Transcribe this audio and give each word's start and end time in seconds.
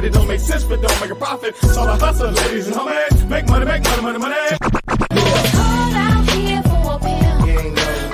Pocket, 0.00 0.06
it 0.06 0.18
don't 0.18 0.28
make 0.28 0.40
sense, 0.40 0.64
but 0.64 0.80
don't 0.80 1.00
make 1.00 1.10
a 1.10 1.14
profit. 1.14 1.56
So 1.56 1.82
I 1.82 1.98
hustle, 1.98 2.30
ladies 2.30 2.66
and 2.68 2.76
homies. 2.76 3.28
Make 3.28 3.46
money, 3.48 3.66
make 3.66 3.82
money, 3.84 4.02
money, 4.02 4.18
money. 4.18 4.36
Call 5.56 5.94
out 5.94 6.30
here 6.30 6.62
for 6.62 6.92
a 6.92 6.98
pill. 6.98 7.36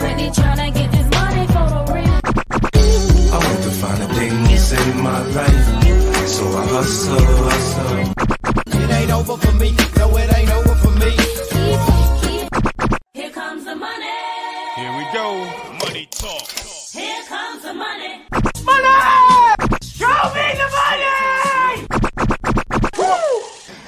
When 0.03 0.19
he 0.19 0.29
tryna 0.31 0.75
get 0.75 0.91
this 0.93 1.09
money 1.11 1.47
for 1.55 1.67
the 1.75 1.83
real. 1.93 2.21
I 3.33 3.39
want 3.45 3.63
to 3.63 3.71
find 3.71 4.03
a 4.03 4.09
thing 4.15 4.47
to 4.49 4.59
save 4.59 4.97
my 4.97 5.21
life. 5.39 6.29
So 6.29 6.45
I 6.45 6.67
hustle, 6.67 7.19
hustle. 7.19 8.83
It 8.83 8.91
ain't 8.91 9.11
over 9.13 9.37
for 9.37 9.53
me. 9.53 9.75
No, 9.97 10.17
it 10.17 10.37
ain't 10.37 10.51
over 10.51 10.75
for 10.75 10.91
me. 10.91 11.36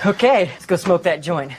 Okay, 0.09 0.47
let's 0.47 0.64
go 0.64 0.77
smoke 0.77 1.03
that 1.03 1.20
joint. 1.20 1.53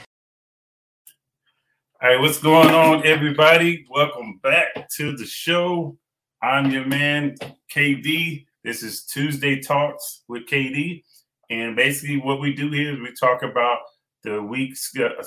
All 2.02 2.10
right, 2.10 2.20
what's 2.20 2.42
going 2.42 2.70
on, 2.70 3.06
everybody? 3.06 3.86
Welcome 3.88 4.40
back 4.42 4.88
to 4.96 5.16
the 5.16 5.24
show. 5.24 5.96
I'm 6.42 6.68
your 6.72 6.84
man, 6.84 7.36
KD. 7.72 8.46
This 8.64 8.82
is 8.82 9.04
Tuesday 9.04 9.60
Talks 9.60 10.24
with 10.26 10.48
KD. 10.48 11.04
And 11.48 11.76
basically, 11.76 12.16
what 12.16 12.40
we 12.40 12.52
do 12.52 12.72
here 12.72 12.92
is 12.94 12.98
we 12.98 13.14
talk 13.14 13.44
about 13.44 13.78
the 14.24 14.42
week, 14.42 14.76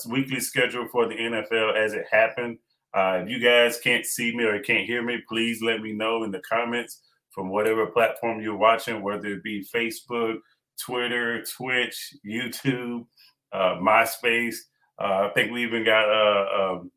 weekly 0.05 0.41
schedule 0.41 0.89
for 0.91 1.07
the 1.07 1.15
NFL 1.15 1.77
as 1.77 1.93
it 1.93 2.03
happened. 2.11 2.57
Uh, 2.93 3.21
if 3.23 3.29
you 3.29 3.39
guys 3.39 3.79
can't 3.79 4.05
see 4.05 4.35
me 4.35 4.43
or 4.43 4.59
can't 4.59 4.85
hear 4.85 5.01
me, 5.01 5.19
please 5.29 5.61
let 5.61 5.79
me 5.79 5.93
know 5.93 6.25
in 6.25 6.31
the 6.31 6.41
comments 6.41 6.99
from 7.31 7.47
whatever 7.47 7.85
platform 7.85 8.41
you're 8.41 8.57
watching, 8.57 9.01
whether 9.01 9.27
it 9.27 9.43
be 9.43 9.65
Facebook, 9.73 10.39
Twitter, 10.79 11.43
Twitch, 11.43 12.15
YouTube, 12.25 13.05
uh, 13.53 13.75
MySpace. 13.75 14.55
Uh, 14.99 15.27
I 15.27 15.31
think 15.33 15.51
we 15.51 15.63
even 15.63 15.83
got 15.85 16.09
a, 16.09 16.71
um 16.71 16.91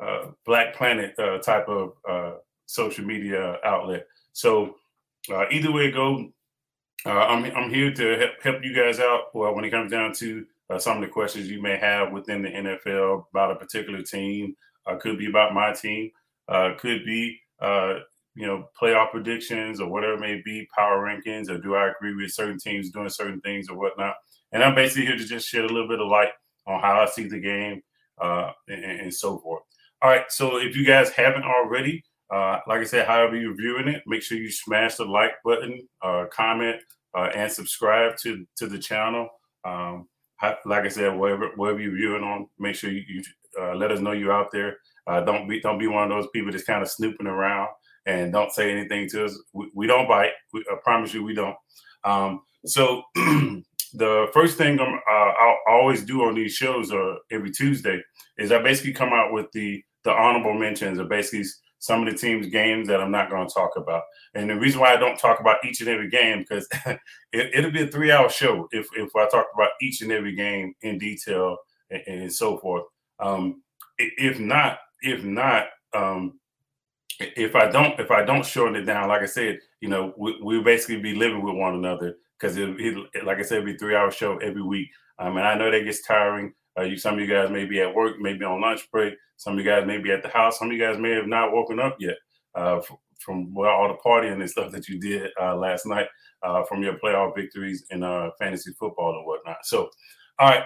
uh 0.00 0.30
Black 0.46 0.74
Planet 0.74 1.14
uh, 1.18 1.38
type 1.38 1.68
of 1.68 1.92
uh, 2.08 2.32
social 2.66 3.04
media 3.04 3.58
outlet. 3.64 4.06
So 4.32 4.76
uh, 5.30 5.44
either 5.50 5.70
way 5.70 5.90
go, 5.90 6.32
uh, 7.06 7.10
I'm 7.10 7.44
I'm 7.56 7.70
here 7.70 7.92
to 7.92 8.18
help, 8.18 8.30
help 8.42 8.64
you 8.64 8.74
guys 8.74 8.98
out. 8.98 9.34
When 9.34 9.64
it 9.64 9.70
comes 9.70 9.90
down 9.90 10.12
to 10.14 10.46
some 10.78 10.96
of 10.96 11.02
the 11.02 11.08
questions 11.08 11.50
you 11.50 11.60
may 11.60 11.76
have 11.76 12.12
within 12.12 12.42
the 12.42 12.48
NFL 12.48 13.24
about 13.30 13.50
a 13.50 13.56
particular 13.56 14.02
team, 14.02 14.54
could 15.00 15.18
be 15.18 15.28
about 15.28 15.54
my 15.54 15.72
team, 15.72 16.10
could 16.78 17.04
be 17.04 17.40
you 17.60 18.46
know 18.46 18.68
playoff 18.80 19.10
predictions 19.10 19.80
or 19.80 19.88
whatever 19.88 20.14
it 20.14 20.20
may 20.20 20.42
be, 20.44 20.68
power 20.76 21.04
rankings, 21.04 21.50
or 21.50 21.58
do 21.58 21.74
I 21.74 21.90
agree 21.90 22.14
with 22.14 22.32
certain 22.32 22.58
teams 22.58 22.90
doing 22.90 23.08
certain 23.08 23.40
things 23.40 23.68
or 23.68 23.76
whatnot. 23.76 24.14
And 24.52 24.62
I'm 24.62 24.74
basically 24.74 25.06
here 25.06 25.16
to 25.16 25.24
just 25.24 25.48
shed 25.48 25.64
a 25.64 25.68
little 25.68 25.88
bit 25.88 26.00
of 26.00 26.08
light 26.08 26.30
on 26.66 26.80
how 26.80 27.00
I 27.00 27.06
see 27.06 27.26
the 27.28 27.40
game 27.40 27.82
uh, 28.20 28.52
and, 28.68 28.84
and 28.84 29.14
so 29.14 29.38
forth. 29.38 29.62
All 30.02 30.10
right, 30.10 30.24
so 30.28 30.56
if 30.58 30.76
you 30.76 30.84
guys 30.84 31.10
haven't 31.10 31.44
already, 31.44 32.02
uh, 32.32 32.58
like 32.66 32.80
I 32.80 32.84
said, 32.84 33.06
however 33.06 33.36
you're 33.36 33.56
viewing 33.56 33.88
it, 33.88 34.02
make 34.06 34.22
sure 34.22 34.38
you 34.38 34.50
smash 34.50 34.96
the 34.96 35.04
like 35.04 35.32
button, 35.44 35.86
uh, 36.02 36.24
comment, 36.32 36.76
uh, 37.14 37.28
and 37.34 37.50
subscribe 37.50 38.16
to 38.18 38.46
to 38.56 38.66
the 38.66 38.78
channel. 38.78 39.28
Um, 39.64 40.08
like 40.64 40.84
I 40.84 40.88
said, 40.88 41.18
wherever 41.18 41.50
wherever 41.56 41.80
you're 41.80 41.96
viewing 41.96 42.22
on, 42.22 42.46
make 42.58 42.76
sure 42.76 42.90
you, 42.90 43.02
you 43.08 43.22
uh, 43.60 43.74
let 43.74 43.90
us 43.90 44.00
know 44.00 44.12
you're 44.12 44.32
out 44.32 44.50
there. 44.52 44.78
Uh, 45.06 45.20
don't 45.20 45.48
be 45.48 45.60
don't 45.60 45.78
be 45.78 45.86
one 45.86 46.04
of 46.04 46.10
those 46.10 46.30
people 46.32 46.50
that's 46.52 46.64
kind 46.64 46.82
of 46.82 46.90
snooping 46.90 47.26
around 47.26 47.68
and 48.06 48.32
don't 48.32 48.52
say 48.52 48.70
anything 48.70 49.08
to 49.10 49.24
us. 49.24 49.38
We, 49.52 49.70
we 49.74 49.86
don't 49.86 50.08
bite. 50.08 50.32
We, 50.52 50.64
I 50.70 50.76
promise 50.82 51.12
you, 51.12 51.22
we 51.22 51.34
don't. 51.34 51.56
Um, 52.04 52.42
so 52.64 53.02
the 53.94 54.28
first 54.32 54.56
thing 54.56 54.80
I'm, 54.80 54.94
uh, 54.94 55.32
I'll 55.38 55.58
always 55.68 56.04
do 56.04 56.24
on 56.24 56.34
these 56.34 56.54
shows 56.54 56.92
or 56.92 57.18
every 57.30 57.50
Tuesday 57.50 58.02
is 58.38 58.52
I 58.52 58.62
basically 58.62 58.92
come 58.92 59.12
out 59.12 59.32
with 59.32 59.50
the 59.52 59.82
the 60.04 60.10
honorable 60.10 60.54
mentions 60.54 60.98
of 60.98 61.08
basically 61.08 61.44
some 61.78 62.06
of 62.06 62.12
the 62.12 62.18
teams' 62.18 62.46
games 62.46 62.88
that 62.88 63.00
I'm 63.00 63.10
not 63.10 63.30
going 63.30 63.46
to 63.46 63.52
talk 63.52 63.72
about. 63.76 64.02
And 64.34 64.48
the 64.48 64.56
reason 64.56 64.80
why 64.80 64.92
I 64.92 64.96
don't 64.96 65.18
talk 65.18 65.40
about 65.40 65.64
each 65.64 65.80
and 65.80 65.88
every 65.88 66.08
game 66.08 66.40
because 66.40 66.68
it, 67.32 67.64
will 67.64 67.70
be 67.70 67.82
a 67.82 67.86
three 67.86 68.12
hour 68.12 68.28
show 68.28 68.68
if 68.72 68.86
if 68.96 69.14
I 69.16 69.28
talk 69.28 69.46
about 69.54 69.70
each 69.82 70.02
and 70.02 70.12
every 70.12 70.34
game 70.34 70.74
in 70.82 70.98
detail 70.98 71.58
and, 71.90 72.02
and 72.06 72.32
so 72.32 72.58
forth. 72.58 72.84
Um, 73.18 73.62
if 73.98 74.38
not, 74.38 74.78
if 75.02 75.24
not, 75.24 75.66
um, 75.94 76.38
if 77.18 77.54
I 77.54 77.70
don't 77.70 77.98
if 77.98 78.10
I 78.10 78.24
don't 78.24 78.46
shorten 78.46 78.76
it 78.76 78.84
down, 78.84 79.08
like 79.08 79.22
I 79.22 79.26
said, 79.26 79.58
you 79.80 79.88
know, 79.88 80.14
we, 80.16 80.36
we'll 80.40 80.62
basically 80.62 81.00
be 81.00 81.14
living 81.14 81.42
with 81.42 81.54
one 81.54 81.74
another 81.74 82.16
because 82.40 82.56
it, 82.56 83.24
like 83.24 83.38
I 83.38 83.42
said, 83.42 83.58
it'll 83.58 83.72
be 83.72 83.76
three 83.76 83.94
hour 83.94 84.10
show 84.10 84.38
every 84.38 84.62
week. 84.62 84.88
Um, 85.18 85.36
and 85.36 85.46
I 85.46 85.54
know 85.54 85.70
that 85.70 85.84
gets 85.84 86.02
tiring. 86.02 86.54
Uh, 86.78 86.82
you, 86.82 86.96
some 86.96 87.14
of 87.14 87.20
you 87.20 87.26
guys 87.26 87.50
may 87.50 87.66
be 87.66 87.80
at 87.80 87.94
work, 87.94 88.16
maybe 88.20 88.44
on 88.44 88.60
lunch 88.60 88.90
break. 88.90 89.14
Some 89.36 89.54
of 89.54 89.58
you 89.58 89.70
guys 89.70 89.86
may 89.86 89.98
be 89.98 90.10
at 90.10 90.22
the 90.22 90.28
house. 90.28 90.58
Some 90.58 90.68
of 90.68 90.72
you 90.76 90.80
guys 90.80 90.98
may 90.98 91.10
have 91.10 91.26
not 91.26 91.52
woken 91.52 91.78
up 91.78 91.96
yet 91.98 92.16
uh, 92.54 92.80
from 93.18 93.52
well, 93.54 93.70
all 93.70 93.88
the 93.88 93.98
partying 94.04 94.40
and 94.40 94.50
stuff 94.50 94.72
that 94.72 94.88
you 94.88 94.98
did 94.98 95.30
uh, 95.40 95.56
last 95.56 95.86
night 95.86 96.06
uh, 96.42 96.62
from 96.64 96.82
your 96.82 96.94
playoff 96.94 97.34
victories 97.36 97.84
in 97.90 98.02
uh, 98.02 98.30
fantasy 98.38 98.72
football 98.78 99.16
and 99.16 99.26
whatnot. 99.26 99.58
So, 99.64 99.90
all 100.38 100.48
right. 100.48 100.64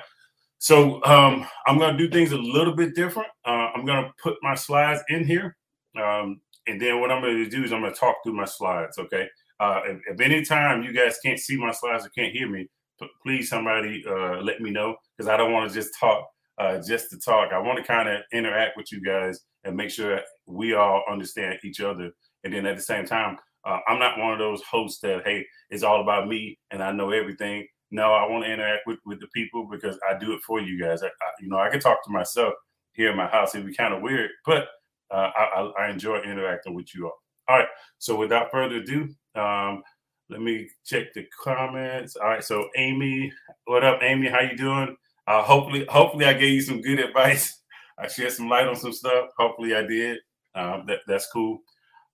So 0.59 1.05
um, 1.05 1.47
I'm 1.67 1.79
going 1.79 1.97
to 1.97 1.99
do 1.99 2.11
things 2.11 2.33
a 2.33 2.39
little 2.39 2.75
bit 2.75 2.95
different. 2.95 3.29
Uh, 3.45 3.69
I'm 3.75 3.85
going 3.85 4.05
to 4.05 4.13
put 4.23 4.37
my 4.43 4.55
slides 4.55 5.03
in 5.09 5.27
here. 5.27 5.57
Um, 6.01 6.41
and 6.67 6.81
then 6.81 7.01
what 7.01 7.11
I'm 7.11 7.21
going 7.21 7.37
to 7.37 7.51
do 7.51 7.65
is 7.65 7.73
I'm 7.73 7.81
going 7.81 7.93
to 7.93 7.99
talk 7.99 8.17
through 8.23 8.33
my 8.35 8.47
slides. 8.47 8.99
Okay. 8.99 9.29
Uh, 9.61 9.81
if, 9.87 10.01
if 10.13 10.21
any 10.21 10.45
time 10.45 10.83
you 10.83 10.93
guys 10.93 11.19
can't 11.25 11.39
see 11.39 11.57
my 11.57 11.71
slides 11.73 12.07
or 12.07 12.11
can't 12.11 12.33
hear 12.33 12.49
me, 12.49 12.69
p- 13.01 13.09
please 13.23 13.49
somebody 13.49 14.05
uh, 14.09 14.41
let 14.43 14.61
me 14.61 14.71
know 14.71 14.97
because 15.17 15.29
I 15.29 15.37
don't 15.37 15.53
want 15.53 15.71
to 15.71 15.75
just 15.75 15.93
talk 15.99 16.27
uh, 16.59 16.81
just 16.87 17.11
to 17.11 17.19
talk. 17.19 17.53
I 17.53 17.59
want 17.59 17.79
to 17.79 17.85
kind 17.85 18.09
of 18.09 18.23
interact 18.33 18.77
with 18.77 18.91
you 18.93 19.01
guys 19.01 19.41
and 19.65 19.77
make 19.77 19.91
sure 19.91 20.21
we 20.47 20.75
all 20.75 21.03
understand 21.11 21.59
each 21.65 21.81
other. 21.81 22.11
And 22.45 22.53
then 22.53 22.67
at 22.67 22.77
the 22.77 22.83
same 22.83 23.07
time, 23.07 23.39
uh, 23.65 23.79
I'm 23.89 23.99
not 23.99 24.19
one 24.19 24.33
of 24.33 24.39
those 24.39 24.63
hosts 24.63 25.01
that 25.01 25.23
hey, 25.25 25.45
it's 25.71 25.83
all 25.83 26.03
about 26.03 26.29
me 26.29 26.59
and 26.71 26.83
I 26.83 26.93
know 26.93 27.11
everything. 27.11 27.67
No, 27.91 28.13
I 28.13 28.29
want 28.29 28.45
to 28.45 28.53
interact 28.53 28.83
with, 28.87 28.99
with 29.07 29.21
the 29.21 29.29
people 29.29 29.69
because 29.71 29.99
I 30.09 30.19
do 30.19 30.33
it 30.33 30.41
for 30.47 30.61
you 30.61 30.81
guys. 30.83 31.03
I, 31.03 31.07
I, 31.07 31.31
you 31.41 31.49
know, 31.49 31.59
I 31.59 31.71
can 31.71 31.81
talk 31.81 32.05
to 32.05 32.11
myself 32.11 32.55
here 32.93 33.11
in 33.11 33.17
my 33.17 33.29
house. 33.29 33.55
It'd 33.55 33.67
be 33.67 33.75
kind 33.75 33.95
of 33.95 34.03
weird, 34.03 34.31
but 34.45 34.67
uh, 35.11 35.31
I, 35.37 35.71
I 35.79 35.91
enjoy 35.91 36.21
interacting 36.23 36.75
with 36.75 36.95
you 36.95 37.07
all. 37.07 37.19
All 37.49 37.59
right. 37.59 37.69
So 37.99 38.17
without 38.17 38.51
further 38.51 38.77
ado, 38.77 39.09
um, 39.35 39.83
let 40.31 40.41
me 40.41 40.69
check 40.85 41.13
the 41.13 41.27
comments. 41.43 42.17
All 42.17 42.29
right. 42.29 42.45
So 42.45 42.69
Amy, 42.77 43.33
what 43.67 43.85
up, 43.85 44.01
Amy? 44.03 44.29
How 44.29 44.41
you 44.41 44.57
doing? 44.57 44.97
Uh, 45.27 45.43
hopefully, 45.43 45.87
hopefully 45.89 46.27
I 46.27 46.33
gave 46.35 46.53
you 46.53 46.63
some 46.63 46.81
good 46.81 46.99
advice. 47.09 47.61
I 47.99 48.09
shed 48.09 48.33
some 48.33 48.49
light 48.49 48.67
on 48.67 48.77
some 48.77 48.93
stuff. 48.93 49.31
Hopefully 49.39 49.75
I 49.75 49.83
did. 49.83 50.19
Uh, 50.55 50.85
that, 50.87 51.01
that's 51.07 51.31
cool. 51.33 51.61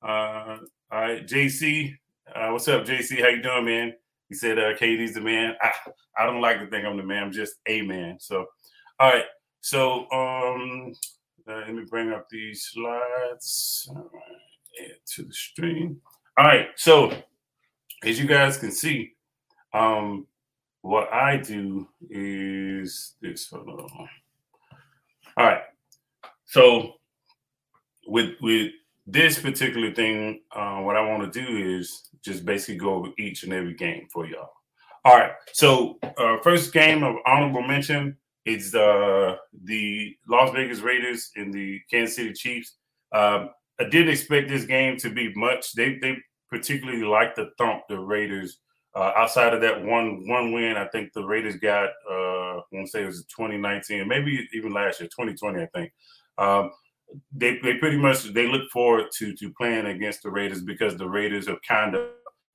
Uh, 0.03 0.59
all 0.91 1.01
right, 1.01 1.27
JC. 1.27 1.95
Uh, 2.35 2.49
what's 2.51 2.69
up, 2.69 2.85
JC? 2.85 3.21
How 3.21 3.29
you 3.29 3.43
doing, 3.43 3.65
man? 3.65 3.93
He 4.29 4.35
said, 4.35 4.59
uh, 4.59 4.77
"KD's 4.77 5.15
the 5.15 5.21
man." 5.21 5.55
I, 5.61 5.73
I 6.19 6.27
don't 6.27 6.41
like 6.41 6.61
to 6.61 6.67
think 6.67 6.85
I'm 6.85 6.97
the 6.97 7.03
man. 7.03 7.25
I'm 7.25 7.33
just 7.33 7.55
a 7.67 7.83
man. 7.83 8.19
So, 8.21 8.47
all 8.99 9.13
right. 9.13 9.25
So, 9.61 10.11
um, 10.11 10.93
uh, 11.49 11.63
let 11.67 11.75
me 11.75 11.85
bring 11.89 12.13
up 12.13 12.29
these 12.31 12.69
slides. 12.73 13.91
To 15.15 15.23
the 15.25 15.33
stream. 15.33 16.01
All 16.41 16.47
right. 16.47 16.69
So, 16.75 17.13
as 18.03 18.19
you 18.19 18.27
guys 18.27 18.57
can 18.57 18.73
see, 18.73 19.13
um, 19.75 20.27
what 20.81 21.13
I 21.13 21.37
do 21.37 21.87
is 22.09 23.13
this. 23.21 23.51
Hold 23.51 23.69
on. 23.69 24.09
All 25.37 25.47
right. 25.47 25.61
So, 26.47 26.95
with 28.07 28.37
with 28.41 28.73
this 29.07 29.39
particular 29.39 29.93
thing, 29.93 30.41
uh, 30.57 30.79
what 30.79 30.97
I 30.97 31.07
want 31.07 31.31
to 31.31 31.43
do 31.43 31.77
is 31.79 32.09
just 32.25 32.47
basically 32.47 32.77
go 32.77 32.95
over 32.95 33.09
each 33.19 33.43
and 33.43 33.53
every 33.53 33.75
game 33.75 34.09
for 34.11 34.25
y'all. 34.25 34.49
All 35.05 35.19
right. 35.19 35.33
So, 35.53 35.99
uh, 36.17 36.39
first 36.43 36.73
game 36.73 37.03
of 37.03 37.17
honorable 37.27 37.69
mention 37.69 38.17
it's 38.47 38.75
uh, 38.75 39.37
the 39.65 40.17
Las 40.27 40.53
Vegas 40.55 40.81
Raiders 40.81 41.33
and 41.37 41.53
the 41.53 41.83
Kansas 41.91 42.17
City 42.17 42.33
Chiefs. 42.33 42.77
Um, 43.13 43.51
I 43.79 43.85
didn't 43.91 44.09
expect 44.09 44.49
this 44.49 44.65
game 44.65 44.97
to 44.99 45.11
be 45.11 45.35
much. 45.35 45.75
They 45.75 45.99
they 46.01 46.17
particularly 46.51 47.05
like 47.05 47.35
to 47.37 47.51
thump 47.59 47.83
the 47.89 47.99
Raiders. 47.99 48.59
Uh, 48.95 49.13
outside 49.17 49.55
of 49.55 49.61
that 49.61 49.85
one 49.85 50.27
one 50.29 50.53
win, 50.53 50.77
I 50.77 50.87
think 50.89 51.13
the 51.13 51.25
Raiders 51.25 51.57
got. 51.57 51.91
Uh, 52.11 52.59
I 52.59 52.63
want 52.73 52.87
to 52.87 52.89
say 52.89 53.03
it 53.03 53.07
was 53.07 53.25
2019, 53.27 54.07
maybe 54.09 54.49
even 54.53 54.73
last 54.73 55.01
year, 55.01 55.09
2020. 55.09 55.63
I 55.63 55.67
think. 55.67 55.93
Um, 56.39 56.71
they, 57.33 57.59
they 57.59 57.75
pretty 57.75 57.97
much 57.97 58.25
they 58.33 58.47
look 58.47 58.69
forward 58.71 59.07
to 59.19 59.35
to 59.35 59.53
playing 59.55 59.87
against 59.87 60.23
the 60.23 60.31
Raiders 60.31 60.63
because 60.63 60.97
the 60.97 61.09
Raiders 61.09 61.49
are 61.49 61.59
kind 61.67 61.95
of 61.95 62.09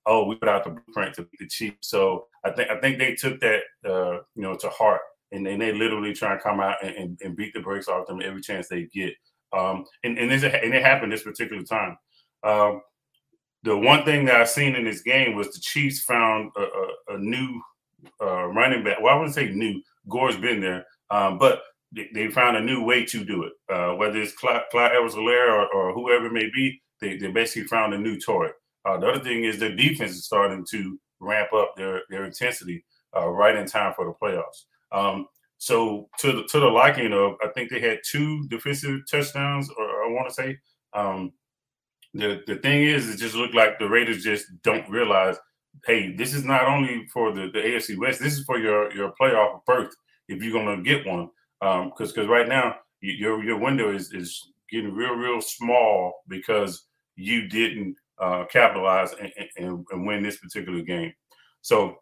oh 0.06 0.26
we 0.26 0.36
put 0.36 0.50
out 0.50 0.64
the 0.64 0.72
blueprint 0.72 1.16
to 1.16 1.24
beat 1.24 1.40
the 1.40 1.48
Chiefs. 1.48 1.90
So 1.90 2.28
I 2.44 2.52
think 2.52 2.70
I 2.70 2.80
think 2.80 3.00
they 3.00 3.16
took 3.16 3.40
that 3.42 3.62
uh, 3.86 4.20
you 4.36 4.42
know 4.42 4.56
to 4.56 4.70
heart 4.70 5.02
and, 5.32 5.48
and 5.48 5.62
they 5.62 5.74
literally 5.74 6.14
try 6.14 6.34
and 6.34 6.42
come 6.42 6.60
out 6.60 6.78
and, 6.84 6.96
and, 6.96 7.20
and 7.24 7.36
beat 7.36 7.54
the 7.54 7.60
brakes 7.60 7.88
off 7.88 8.08
them 8.08 8.22
every 8.24 8.42
chance 8.42 8.68
they 8.68 8.84
get. 8.94 9.14
Um, 9.54 9.86
and 10.04 10.18
and, 10.18 10.32
and 10.32 10.74
it 10.74 10.84
happened 10.84 11.12
this 11.12 11.24
particular 11.24 11.64
time. 11.64 11.98
Um, 12.44 12.82
the 13.66 13.76
one 13.76 14.06
thing 14.06 14.26
that 14.26 14.36
I've 14.36 14.50
seen 14.50 14.76
in 14.76 14.86
this 14.86 15.02
game 15.02 15.36
was 15.36 15.52
the 15.52 15.60
Chiefs 15.60 16.02
found 16.02 16.52
a, 16.56 16.62
a, 16.62 17.16
a 17.16 17.18
new 17.18 17.62
uh, 18.22 18.46
running 18.46 18.84
back. 18.84 19.02
Well, 19.02 19.14
I 19.14 19.18
wouldn't 19.18 19.36
say 19.36 19.50
new. 19.50 19.82
Gore's 20.08 20.38
been 20.38 20.62
there, 20.62 20.86
um, 21.10 21.40
but 21.40 21.64
they, 21.92 22.08
they, 22.14 22.30
found 22.30 22.56
a 22.58 22.62
new 22.62 22.84
way 22.84 23.04
to 23.06 23.26
do 23.26 23.44
it. 23.44 23.54
Uh, 23.68 23.96
whether 23.96 24.22
it's 24.22 24.34
Clyde, 24.34 24.62
Clyde 24.70 24.92
Edwards 24.94 25.16
or, 25.16 25.66
or 25.74 25.94
whoever 25.94 26.28
it 26.28 26.34
may 26.34 26.48
be, 26.54 26.80
they, 27.02 27.18
they 27.18 27.32
basically 27.32 27.68
found 27.68 27.96
a 27.96 27.98
new 27.98 28.20
toy. 28.20 28.50
Uh, 28.86 28.98
the 29.00 29.08
other 29.08 29.24
thing 29.24 29.46
is 29.46 29.60
their 29.60 29.76
defense 29.76 30.12
is 30.12 30.26
starting 30.26 30.64
to 30.70 31.00
ramp 31.20 31.52
up 31.54 31.74
their 31.76 32.02
their 32.12 32.26
intensity 32.26 32.86
uh, 33.18 33.28
right 33.28 33.56
in 33.56 33.66
time 33.66 33.94
for 33.96 34.06
the 34.06 34.14
playoffs. 34.14 34.66
Um, 34.92 35.28
so 35.58 36.08
to 36.20 36.32
the 36.32 36.44
to 36.44 36.60
the 36.60 36.68
liking 36.68 37.14
of, 37.14 37.34
I 37.44 37.48
think 37.56 37.72
they 37.72 37.80
had 37.80 38.00
two 38.08 38.48
defensive 38.48 39.02
touchdowns, 39.10 39.72
or 39.76 40.04
I 40.04 40.12
want 40.12 40.30
to 40.30 40.34
say. 40.36 40.60
Um, 40.94 41.34
the 42.16 42.42
the 42.48 42.56
thing 42.56 42.84
is, 42.84 43.10
it 43.10 43.18
just 43.18 43.36
looked 43.36 43.54
like 43.54 43.78
the 43.78 43.90
Raiders 43.90 44.24
just 44.24 44.46
don't 44.64 44.90
realize, 44.90 45.36
hey, 45.86 46.16
this 46.16 46.34
is 46.34 46.46
not 46.46 46.66
only 46.66 47.08
for 47.14 47.34
the, 47.34 47.50
the 47.52 47.60
AFC 47.60 47.98
West, 47.98 48.22
this 48.22 48.38
is 48.38 48.46
for 48.46 48.58
your 48.58 48.92
your 48.94 49.14
playoff 49.20 49.66
berth 49.66 49.94
if 50.30 50.42
you're 50.42 50.54
gonna 50.54 50.82
get 50.82 51.06
one. 51.06 51.30
Because 51.60 51.82
um, 51.82 51.92
because 51.98 52.28
right 52.28 52.48
now 52.48 52.78
your 53.02 53.44
your 53.44 53.58
window 53.58 53.94
is 53.94 54.14
is 54.14 54.52
getting 54.70 54.94
real 54.94 55.14
real 55.14 55.42
small 55.42 56.24
because 56.28 56.88
you 57.18 57.48
didn't 57.48 57.98
uh, 58.20 58.46
capitalize 58.46 59.14
and, 59.14 59.32
and, 59.58 59.86
and, 59.92 60.08
win 60.08 60.24
this 60.24 60.38
particular 60.38 60.82
game. 60.82 61.14
So 61.62 61.98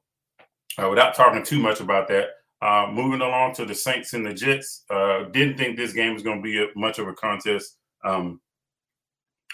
uh, 0.82 0.90
without 0.90 1.16
talking 1.16 1.44
too 1.44 1.60
much 1.60 1.80
about 1.80 2.08
that, 2.10 2.30
uh, 2.62 2.88
moving 2.92 3.22
along 3.22 3.56
to 3.56 3.66
the 3.66 3.76
Saints 3.76 4.14
and 4.14 4.26
the 4.26 4.34
Jets, 4.34 4.86
uh, 4.90 5.24
didn't 5.32 5.58
think 5.58 5.76
this 5.76 5.94
game 5.94 6.14
was 6.14 6.24
going 6.24 6.38
to 6.38 6.44
be 6.44 6.62
a, 6.62 6.68
much 6.76 7.00
of 7.00 7.08
a 7.08 7.14
contest. 7.14 7.78
Um, 8.06 8.40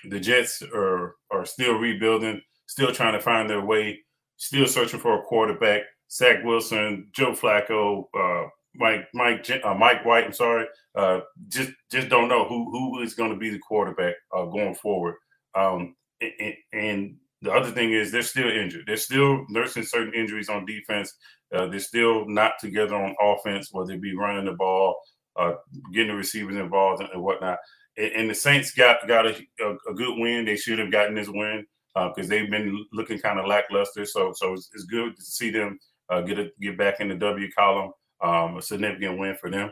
the 0.05 0.19
Jets 0.19 0.61
are 0.61 1.15
are 1.31 1.45
still 1.45 1.75
rebuilding, 1.75 2.41
still 2.67 2.91
trying 2.91 3.13
to 3.13 3.21
find 3.21 3.49
their 3.49 3.63
way, 3.63 3.99
still 4.37 4.67
searching 4.67 4.99
for 4.99 5.19
a 5.19 5.23
quarterback. 5.23 5.81
Zach 6.11 6.43
Wilson, 6.43 7.07
Joe 7.11 7.33
Flacco, 7.33 8.05
uh, 8.17 8.49
Mike 8.75 9.07
Mike 9.13 9.47
uh, 9.63 9.73
Mike 9.73 10.05
White. 10.05 10.25
I'm 10.25 10.33
sorry, 10.33 10.65
uh, 10.95 11.21
just 11.47 11.71
just 11.91 12.09
don't 12.09 12.29
know 12.29 12.47
who 12.47 12.71
who 12.71 13.01
is 13.01 13.13
going 13.13 13.31
to 13.31 13.37
be 13.37 13.49
the 13.49 13.59
quarterback 13.59 14.15
uh, 14.35 14.45
going 14.45 14.75
forward. 14.75 15.15
Um, 15.55 15.95
and, 16.21 16.53
and, 16.73 17.15
the 17.41 17.53
other 17.53 17.71
thing 17.71 17.93
is 17.93 18.11
they're 18.11 18.21
still 18.21 18.49
injured. 18.49 18.83
They're 18.85 18.97
still 18.97 19.45
nursing 19.47 19.83
certain 19.83 20.13
injuries 20.13 20.49
on 20.49 20.65
defense. 20.65 21.13
Uh, 21.55 21.67
they're 21.67 21.79
still 21.79 22.27
not 22.27 22.59
together 22.59 22.95
on 22.95 23.15
offense, 23.21 23.69
whether 23.71 23.93
it 23.93 24.01
be 24.01 24.13
running 24.13 24.43
the 24.43 24.51
ball, 24.51 24.97
uh, 25.37 25.53
getting 25.93 26.09
the 26.09 26.15
receivers 26.15 26.57
involved, 26.57 27.01
and, 27.01 27.09
and 27.13 27.23
whatnot 27.23 27.57
and 27.99 28.29
the 28.29 28.35
Saints 28.35 28.71
got 28.71 29.07
got 29.07 29.27
a, 29.27 29.35
a, 29.61 29.93
good 29.93 30.17
win. 30.17 30.45
They 30.45 30.55
should 30.55 30.79
have 30.79 30.91
gotten 30.91 31.15
this 31.15 31.27
win 31.27 31.65
because 31.93 32.27
uh, 32.27 32.29
they've 32.29 32.49
been 32.49 32.85
looking 32.93 33.19
kind 33.19 33.39
of 33.39 33.45
lackluster. 33.45 34.05
So 34.05 34.33
so 34.33 34.53
it's, 34.53 34.69
it's 34.73 34.85
good 34.85 35.15
to 35.15 35.21
see 35.21 35.51
them 35.51 35.79
uh, 36.09 36.21
get 36.21 36.39
a, 36.39 36.49
get 36.61 36.77
back 36.77 36.99
in 36.99 37.09
the 37.09 37.15
W 37.15 37.51
column. 37.51 37.91
Um, 38.21 38.57
a 38.57 38.61
significant 38.61 39.17
win 39.17 39.35
for 39.35 39.49
them. 39.49 39.71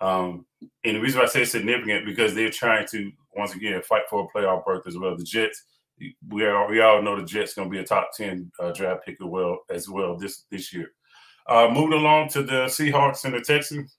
Um, 0.00 0.46
and 0.84 0.96
the 0.96 1.00
reason 1.00 1.20
I 1.20 1.26
say 1.26 1.44
significant 1.44 2.06
because 2.06 2.34
they're 2.34 2.50
trying 2.50 2.86
to 2.88 3.10
once 3.34 3.54
again 3.54 3.82
fight 3.82 4.02
for 4.08 4.28
a 4.28 4.38
playoff 4.38 4.64
berth 4.64 4.86
as 4.86 4.96
well. 4.96 5.16
The 5.16 5.24
Jets, 5.24 5.64
we 6.28 6.44
are 6.44 6.68
we 6.68 6.80
all 6.80 7.02
know 7.02 7.16
the 7.16 7.26
Jets 7.26 7.54
going 7.54 7.68
to 7.68 7.72
be 7.72 7.80
a 7.80 7.84
top 7.84 8.10
ten 8.16 8.50
uh, 8.58 8.72
draft 8.72 9.04
pick 9.04 9.16
as 9.20 9.26
well 9.26 9.58
as 9.70 9.88
well 9.88 10.16
this 10.16 10.44
this 10.50 10.72
year. 10.72 10.92
Uh, 11.46 11.68
moving 11.70 11.98
along 11.98 12.28
to 12.28 12.42
the 12.42 12.66
Seahawks 12.66 13.24
and 13.24 13.34
the 13.34 13.40
Texans. 13.40 13.96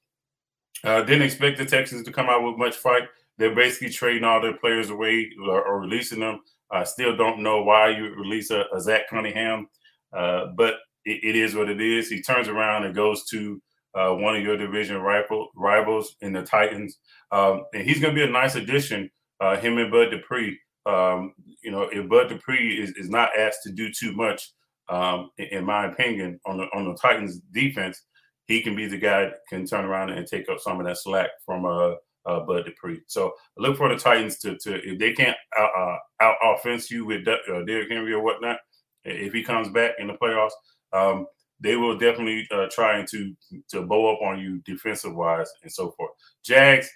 Uh, 0.84 1.02
didn't 1.02 1.22
expect 1.22 1.58
the 1.58 1.66
Texans 1.66 2.04
to 2.04 2.12
come 2.12 2.28
out 2.28 2.44
with 2.44 2.58
much 2.58 2.76
fight. 2.76 3.04
They're 3.42 3.56
basically 3.56 3.90
trading 3.90 4.24
all 4.24 4.40
their 4.40 4.56
players 4.58 4.92
away 4.92 5.32
or, 5.44 5.64
or 5.64 5.82
releasing 5.82 6.20
them. 6.20 6.42
I 6.72 6.84
still 6.84 7.18
don't 7.18 7.42
know 7.42 7.64
why 7.64 7.90
you 7.90 8.14
release 8.14 8.52
a, 8.52 8.66
a 8.72 8.80
Zach 8.80 9.10
Cunningham, 9.10 9.68
uh, 10.16 10.50
but 10.56 10.76
it, 11.06 11.24
it 11.24 11.36
is 11.36 11.56
what 11.56 11.68
it 11.68 11.82
is. 11.82 12.08
He 12.08 12.22
turns 12.22 12.48
around 12.48 12.86
and 12.86 12.94
goes 12.94 13.26
to 13.32 13.60
uh, 13.96 14.12
one 14.12 14.36
of 14.36 14.44
your 14.44 14.58
division 14.58 14.98
rival, 14.98 15.50
rivals 15.56 16.18
in 16.22 16.34
the 16.34 16.44
Titans, 16.44 17.00
um, 17.32 17.64
and 17.74 17.82
he's 17.82 18.00
going 18.00 18.14
to 18.14 18.22
be 18.22 18.30
a 18.30 18.32
nice 18.32 18.54
addition. 18.54 19.10
Uh, 19.40 19.58
him 19.58 19.80
and 19.80 19.92
Bud 19.92 20.12
Dupree. 20.12 20.60
Um, 20.86 21.34
you 21.64 21.72
know, 21.72 21.90
if 21.92 22.08
Bud 22.08 22.30
Dupree 22.30 22.80
is, 22.80 22.92
is 22.92 23.10
not 23.10 23.36
asked 23.36 23.64
to 23.64 23.72
do 23.72 23.92
too 23.92 24.14
much, 24.16 24.52
um, 24.88 25.32
in, 25.40 25.46
in, 25.46 25.66
my 25.66 25.88
opinion, 25.88 26.40
on 26.46 26.58
the 26.58 26.66
on 26.76 26.86
the 26.86 26.94
Titans 26.94 27.40
defense, 27.52 28.04
he 28.46 28.62
can 28.62 28.76
be 28.76 28.86
the 28.86 28.98
guy 28.98 29.22
that 29.24 29.40
can 29.50 29.66
turn 29.66 29.86
around 29.86 30.12
and 30.12 30.28
take 30.28 30.48
up 30.48 30.60
some 30.60 30.80
of 30.80 30.86
that 30.86 31.00
slack 31.00 31.32
from 31.44 31.66
uh, 31.66 31.96
uh, 32.26 32.42
Bud 32.42 32.66
Dupree. 32.66 33.02
So 33.08 33.34
look 33.58 33.78
for 33.78 33.90
the 33.90 33.96
Titans 33.96 34.38
to, 34.40 34.58
to 34.58 34.76
if 34.88 35.00
they 35.00 35.14
can't 35.14 35.38
out, 35.58 35.70
uh, 35.78 35.98
out 36.24 36.36
offense 36.44 36.92
you 36.92 37.06
with 37.06 37.28
uh, 37.28 37.64
Derrick 37.66 37.92
Henry 37.92 38.14
or 38.14 38.24
whatnot, 38.24 38.58
if 39.04 39.34
he 39.34 39.44
comes 39.44 39.70
back 39.70 39.94
in 40.00 40.08
the 40.08 40.14
playoffs, 40.14 40.52
um, 40.94 41.26
they 41.60 41.76
will 41.76 41.98
definitely 41.98 42.48
uh, 42.52 42.68
try 42.72 43.04
to 43.06 43.36
to 43.70 43.82
bow 43.84 44.14
up 44.14 44.22
on 44.22 44.40
you 44.40 44.60
defensive 44.66 45.16
wise 45.16 45.50
and 45.64 45.72
so 45.72 45.92
forth. 45.92 46.12
Jags, 46.44 46.90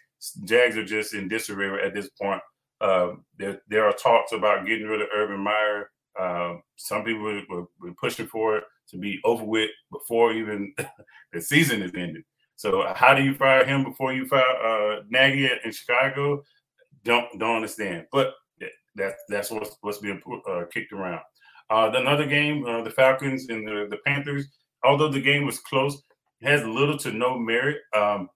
Jags 0.44 0.78
are 0.78 0.86
just 0.86 1.14
in 1.14 1.28
disarray 1.28 1.86
at 1.86 1.94
this 1.94 2.10
point. 2.10 2.42
Um, 2.82 3.24
there, 3.38 3.62
there 3.70 3.86
are 3.86 3.94
talks 3.94 4.32
about 4.32 4.66
getting 4.66 4.88
rid 4.88 5.02
of 5.02 5.08
Urban 5.16 5.40
Meyer. 5.40 5.90
Uh, 6.20 6.56
some 6.76 7.04
people 7.04 7.24
were, 7.24 7.42
were, 7.50 7.66
were, 7.80 7.94
pushing 8.00 8.28
for 8.28 8.58
it 8.58 8.64
to 8.90 8.98
be 8.98 9.20
over 9.24 9.44
with 9.44 9.70
before 9.92 10.34
even 10.34 10.74
the 11.34 11.42
season 11.42 11.82
is 11.82 11.92
ended. 11.96 12.24
So 12.56 12.86
how 12.96 13.14
do 13.14 13.24
you 13.24 13.34
fire 13.36 13.66
him 13.66 13.84
before 13.84 14.14
you 14.14 14.28
fire 14.28 14.42
uh, 14.42 15.02
Nagy 15.10 15.50
in 15.64 15.72
Chicago? 15.72 16.44
Don't 17.04 17.28
don't 17.40 17.58
understand. 17.58 18.06
But 18.12 18.34
that 18.96 19.16
that's 19.30 19.52
what's 19.52 19.76
what's 19.82 20.00
being 20.00 20.22
uh, 20.50 20.64
kicked 20.74 20.94
around. 20.94 21.22
Uh, 21.70 21.92
another 21.94 22.26
game, 22.26 22.66
uh, 22.66 22.82
the 22.82 22.92
Falcons 22.92 23.48
and 23.50 23.68
the, 23.68 23.88
the 23.90 23.98
Panthers. 24.06 24.48
Although 24.84 25.10
the 25.10 25.22
game 25.22 25.46
was 25.46 25.60
close, 25.60 26.02
has 26.44 26.64
little 26.64 26.98
to 27.00 27.12
no 27.12 27.38
merit. 27.38 27.78
Um, 27.96 28.30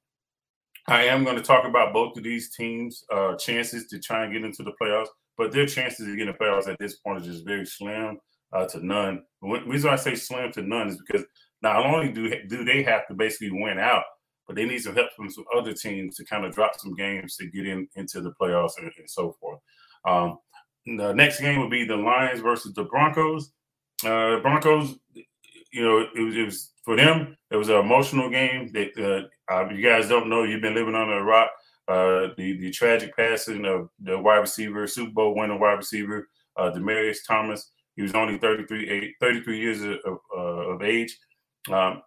I 0.87 1.03
am 1.03 1.23
going 1.23 1.35
to 1.35 1.43
talk 1.43 1.65
about 1.65 1.93
both 1.93 2.17
of 2.17 2.23
these 2.23 2.55
teams' 2.55 3.03
uh, 3.13 3.35
chances 3.35 3.87
to 3.87 3.99
try 3.99 4.23
and 4.23 4.33
get 4.33 4.43
into 4.43 4.63
the 4.63 4.73
playoffs, 4.81 5.09
but 5.37 5.51
their 5.51 5.67
chances 5.67 6.07
to 6.07 6.15
get 6.15 6.27
in 6.27 6.33
the 6.33 6.43
playoffs 6.43 6.67
at 6.67 6.79
this 6.79 6.95
point 6.95 7.21
is 7.21 7.27
just 7.27 7.45
very 7.45 7.65
slim 7.65 8.17
uh, 8.53 8.65
to 8.67 8.83
none. 8.83 9.21
The 9.41 9.61
reason 9.67 9.91
I 9.91 9.95
say 9.95 10.15
slim 10.15 10.51
to 10.53 10.63
none 10.63 10.87
is 10.87 10.99
because 11.05 11.25
not 11.61 11.85
only 11.85 12.11
do 12.11 12.33
do 12.47 12.63
they 12.63 12.83
have 12.83 13.07
to 13.07 13.13
basically 13.13 13.51
win 13.51 13.79
out, 13.79 14.03
but 14.47 14.55
they 14.55 14.65
need 14.65 14.79
some 14.79 14.95
help 14.95 15.11
from 15.15 15.29
some 15.29 15.45
other 15.55 15.73
teams 15.73 16.15
to 16.15 16.25
kind 16.25 16.45
of 16.45 16.53
drop 16.53 16.79
some 16.79 16.95
games 16.95 17.35
to 17.37 17.47
get 17.47 17.67
in 17.67 17.87
into 17.95 18.21
the 18.21 18.33
playoffs 18.41 18.77
and, 18.77 18.91
and 18.97 19.09
so 19.09 19.35
forth. 19.39 19.59
Um, 20.05 20.39
the 20.85 21.13
next 21.13 21.39
game 21.39 21.59
would 21.59 21.69
be 21.69 21.85
the 21.85 21.95
Lions 21.95 22.39
versus 22.39 22.73
the 22.73 22.83
Broncos. 22.83 23.51
Uh, 24.03 24.39
Broncos, 24.39 24.95
you 25.71 25.83
know, 25.83 25.99
it 26.15 26.21
was, 26.21 26.35
it 26.35 26.45
was, 26.45 26.73
for 26.83 26.95
them. 26.95 27.37
It 27.51 27.57
was 27.57 27.69
an 27.69 27.75
emotional 27.75 28.29
game. 28.29 28.71
That 28.71 29.29
uh, 29.49 29.53
uh, 29.53 29.69
you 29.69 29.87
guys 29.87 30.07
don't 30.07 30.29
know, 30.29 30.43
you've 30.43 30.61
been 30.61 30.75
living 30.75 30.95
under 30.95 31.19
a 31.19 31.23
rock. 31.23 31.51
Uh, 31.87 32.29
the 32.37 32.57
the 32.59 32.71
tragic 32.71 33.15
passing 33.15 33.65
of 33.65 33.89
the 33.99 34.17
wide 34.17 34.37
receiver, 34.37 34.87
Super 34.87 35.11
Bowl 35.11 35.35
winning 35.35 35.59
wide 35.59 35.73
receiver, 35.73 36.27
uh, 36.57 36.71
Demaryius 36.71 37.19
Thomas. 37.27 37.71
He 37.95 38.03
was 38.03 38.13
only 38.13 38.37
33, 38.37 39.15
33 39.19 39.59
years 39.59 39.81
of, 39.81 40.19
uh, 40.35 40.39
of 40.39 40.81
age. 40.81 41.17
Um, 41.71 42.01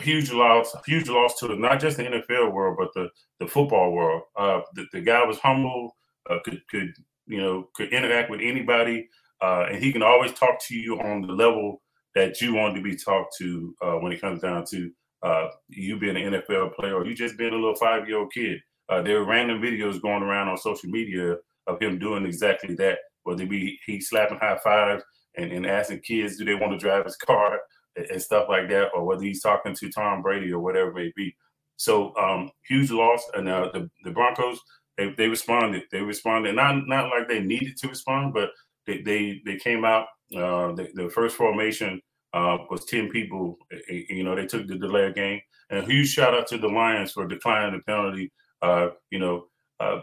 huge 0.00 0.32
loss, 0.32 0.74
huge 0.86 1.08
loss 1.08 1.38
to 1.38 1.56
not 1.56 1.80
just 1.80 1.96
the 1.96 2.04
NFL 2.04 2.52
world, 2.52 2.76
but 2.78 2.92
the 2.94 3.08
the 3.40 3.46
football 3.46 3.92
world. 3.92 4.22
Uh, 4.36 4.60
the, 4.74 4.86
the 4.92 5.00
guy 5.00 5.24
was 5.24 5.38
humble, 5.38 5.96
uh, 6.28 6.38
could 6.44 6.60
could 6.68 6.92
you 7.26 7.40
know 7.40 7.68
could 7.74 7.92
interact 7.92 8.30
with 8.30 8.40
anybody, 8.42 9.08
uh, 9.42 9.66
and 9.70 9.82
he 9.82 9.92
can 9.92 10.02
always 10.02 10.32
talk 10.32 10.60
to 10.66 10.76
you 10.76 11.00
on 11.00 11.22
the 11.22 11.32
level 11.32 11.82
that 12.14 12.40
you 12.40 12.54
want 12.54 12.74
to 12.74 12.82
be 12.82 12.96
talked 12.96 13.36
to 13.38 13.74
uh, 13.82 13.94
when 13.94 14.12
it 14.12 14.20
comes 14.20 14.40
down 14.40 14.64
to 14.70 14.90
uh, 15.22 15.48
you 15.68 15.98
being 15.98 16.16
an 16.16 16.32
NFL 16.32 16.74
player 16.74 16.94
or 16.94 17.06
you 17.06 17.14
just 17.14 17.36
being 17.36 17.52
a 17.52 17.56
little 17.56 17.76
five 17.76 18.08
year 18.08 18.18
old 18.18 18.32
kid. 18.32 18.60
Uh, 18.88 19.02
there 19.02 19.18
are 19.18 19.24
random 19.24 19.60
videos 19.60 20.00
going 20.00 20.22
around 20.22 20.48
on 20.48 20.56
social 20.56 20.88
media 20.88 21.36
of 21.66 21.80
him 21.80 21.98
doing 21.98 22.24
exactly 22.24 22.74
that, 22.74 22.98
whether 23.24 23.42
it 23.42 23.50
be 23.50 23.78
he 23.84 24.00
slapping 24.00 24.38
high 24.38 24.58
fives 24.64 25.04
and, 25.36 25.52
and 25.52 25.66
asking 25.66 26.00
kids 26.00 26.36
do 26.36 26.44
they 26.44 26.54
want 26.54 26.72
to 26.72 26.78
drive 26.78 27.04
his 27.04 27.16
car 27.16 27.60
and 28.10 28.22
stuff 28.22 28.46
like 28.48 28.68
that, 28.68 28.88
or 28.94 29.04
whether 29.04 29.22
he's 29.22 29.42
talking 29.42 29.74
to 29.74 29.90
Tom 29.90 30.22
Brady 30.22 30.52
or 30.52 30.60
whatever 30.60 30.90
it 30.90 30.94
may 30.94 31.12
be. 31.16 31.34
So 31.76 32.14
um, 32.16 32.50
huge 32.66 32.90
loss, 32.90 33.22
and 33.34 33.48
uh, 33.48 33.70
the 33.72 33.90
the 34.04 34.10
Broncos 34.10 34.60
they, 34.98 35.14
they 35.16 35.28
responded. 35.28 35.84
They 35.90 36.02
responded 36.02 36.56
not 36.56 36.86
not 36.86 37.10
like 37.10 37.28
they 37.28 37.40
needed 37.40 37.76
to 37.78 37.88
respond, 37.88 38.34
but 38.34 38.50
they 38.86 39.00
they, 39.00 39.40
they 39.46 39.56
came 39.56 39.84
out. 39.84 40.06
Uh, 40.36 40.72
the, 40.72 40.90
the 40.94 41.08
first 41.08 41.36
formation 41.36 42.02
uh, 42.34 42.58
was 42.68 42.84
ten 42.84 43.08
people. 43.08 43.56
You 43.88 44.24
know, 44.24 44.34
they 44.34 44.46
took 44.46 44.66
the 44.66 44.76
delay 44.76 45.12
game, 45.12 45.40
and 45.70 45.86
huge 45.86 46.10
shout 46.10 46.34
out 46.34 46.48
to 46.48 46.58
the 46.58 46.68
Lions 46.68 47.12
for 47.12 47.26
declining 47.26 47.78
the 47.78 47.82
penalty. 47.84 48.32
Uh, 48.60 48.88
you 49.10 49.20
know, 49.20 49.46
uh, 49.78 50.00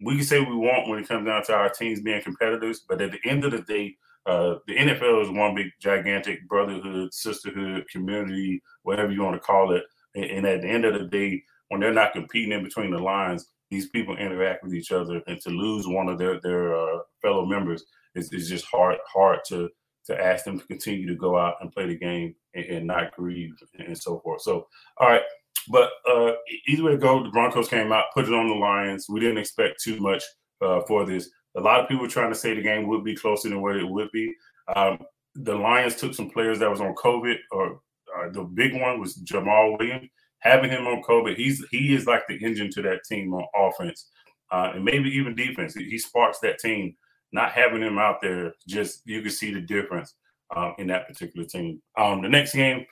we 0.00 0.16
can 0.16 0.24
say 0.24 0.38
we 0.38 0.54
want 0.54 0.88
when 0.88 1.00
it 1.00 1.08
comes 1.08 1.26
down 1.26 1.44
to 1.44 1.54
our 1.54 1.68
teams 1.68 2.00
being 2.00 2.22
competitors, 2.22 2.84
but 2.88 3.02
at 3.02 3.10
the 3.10 3.28
end 3.28 3.44
of 3.44 3.50
the 3.50 3.62
day, 3.62 3.96
uh, 4.26 4.56
the 4.66 4.76
NFL 4.76 5.22
is 5.22 5.30
one 5.30 5.54
big 5.54 5.68
gigantic 5.80 6.46
brotherhood, 6.48 7.12
sisterhood, 7.12 7.88
community, 7.90 8.62
whatever 8.82 9.12
you 9.12 9.22
want 9.22 9.34
to 9.34 9.40
call 9.40 9.72
it. 9.72 9.84
And, 10.14 10.24
and 10.24 10.46
at 10.46 10.62
the 10.62 10.68
end 10.68 10.84
of 10.84 10.94
the 10.94 11.06
day, 11.06 11.42
when 11.68 11.80
they're 11.80 11.92
not 11.92 12.12
competing 12.12 12.52
in 12.52 12.62
between 12.62 12.90
the 12.90 12.98
lines, 12.98 13.46
these 13.70 13.88
people 13.88 14.16
interact 14.16 14.62
with 14.62 14.74
each 14.74 14.92
other, 14.92 15.22
and 15.26 15.40
to 15.40 15.48
lose 15.48 15.88
one 15.88 16.08
of 16.08 16.18
their 16.18 16.38
their 16.40 16.74
uh, 16.74 16.98
fellow 17.22 17.46
members 17.46 17.84
is, 18.14 18.30
is 18.32 18.48
just 18.48 18.66
hard 18.66 18.98
hard 19.10 19.40
to 19.48 19.70
to 20.04 20.20
ask 20.20 20.44
them 20.44 20.58
to 20.58 20.66
continue 20.66 21.06
to 21.06 21.16
go 21.16 21.38
out 21.38 21.54
and 21.60 21.72
play 21.72 21.86
the 21.86 21.96
game 21.96 22.34
and, 22.54 22.64
and 22.66 22.86
not 22.86 23.12
grieve 23.12 23.54
and 23.78 23.96
so 23.96 24.20
forth. 24.20 24.42
So, 24.42 24.66
all 24.98 25.08
right, 25.08 25.22
but 25.68 25.90
uh, 26.08 26.32
either 26.66 26.82
way 26.82 26.92
it 26.92 27.00
go, 27.00 27.22
the 27.22 27.30
Broncos 27.30 27.68
came 27.68 27.92
out, 27.92 28.06
put 28.14 28.26
it 28.26 28.34
on 28.34 28.48
the 28.48 28.54
Lions. 28.54 29.06
We 29.08 29.20
didn't 29.20 29.38
expect 29.38 29.82
too 29.82 30.00
much 30.00 30.22
uh, 30.60 30.80
for 30.86 31.06
this. 31.06 31.30
A 31.56 31.60
lot 31.60 31.80
of 31.80 31.88
people 31.88 32.02
were 32.02 32.08
trying 32.08 32.32
to 32.32 32.38
say 32.38 32.54
the 32.54 32.62
game 32.62 32.86
would 32.88 33.04
be 33.04 33.16
closer 33.16 33.48
than 33.48 33.60
what 33.60 33.76
it 33.76 33.88
would 33.88 34.10
be. 34.12 34.34
Um, 34.74 34.98
the 35.34 35.54
Lions 35.54 35.96
took 35.96 36.14
some 36.14 36.30
players 36.30 36.58
that 36.58 36.70
was 36.70 36.80
on 36.80 36.94
COVID, 36.94 37.36
or 37.50 37.80
uh, 38.16 38.30
the 38.30 38.44
big 38.44 38.78
one 38.80 39.00
was 39.00 39.16
Jamaal 39.16 39.78
Williams. 39.78 40.08
Having 40.40 40.70
him 40.70 40.86
on 40.86 41.02
COVID, 41.02 41.36
he's 41.36 41.64
he 41.70 41.94
is 41.94 42.06
like 42.06 42.22
the 42.28 42.42
engine 42.44 42.70
to 42.72 42.82
that 42.82 43.04
team 43.08 43.32
on 43.32 43.44
offense, 43.54 44.10
uh, 44.50 44.72
and 44.74 44.84
maybe 44.84 45.08
even 45.10 45.34
defense. 45.34 45.74
He, 45.74 45.84
he, 45.84 45.98
sparks 45.98 46.40
that 46.40 46.58
team. 46.58 46.96
Not 47.34 47.52
having 47.52 47.80
him 47.80 47.96
out 47.96 48.20
there, 48.20 48.52
just 48.68 49.02
you 49.06 49.22
can 49.22 49.30
see 49.30 49.54
the 49.54 49.60
difference 49.60 50.14
uh, 50.54 50.72
in 50.78 50.88
that 50.88 51.08
particular 51.08 51.46
team. 51.46 51.80
Um, 51.96 52.20
the 52.20 52.28
next 52.28 52.54
game 52.54 52.84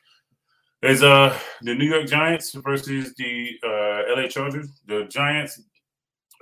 is 0.83 1.03
uh 1.03 1.37
the 1.63 1.75
New 1.75 1.85
York 1.85 2.07
Giants 2.07 2.53
versus 2.55 3.13
the 3.17 3.51
uh, 3.65 4.15
LA 4.17 4.29
Chargers. 4.29 4.81
The 4.87 5.05
Giants, 5.11 5.61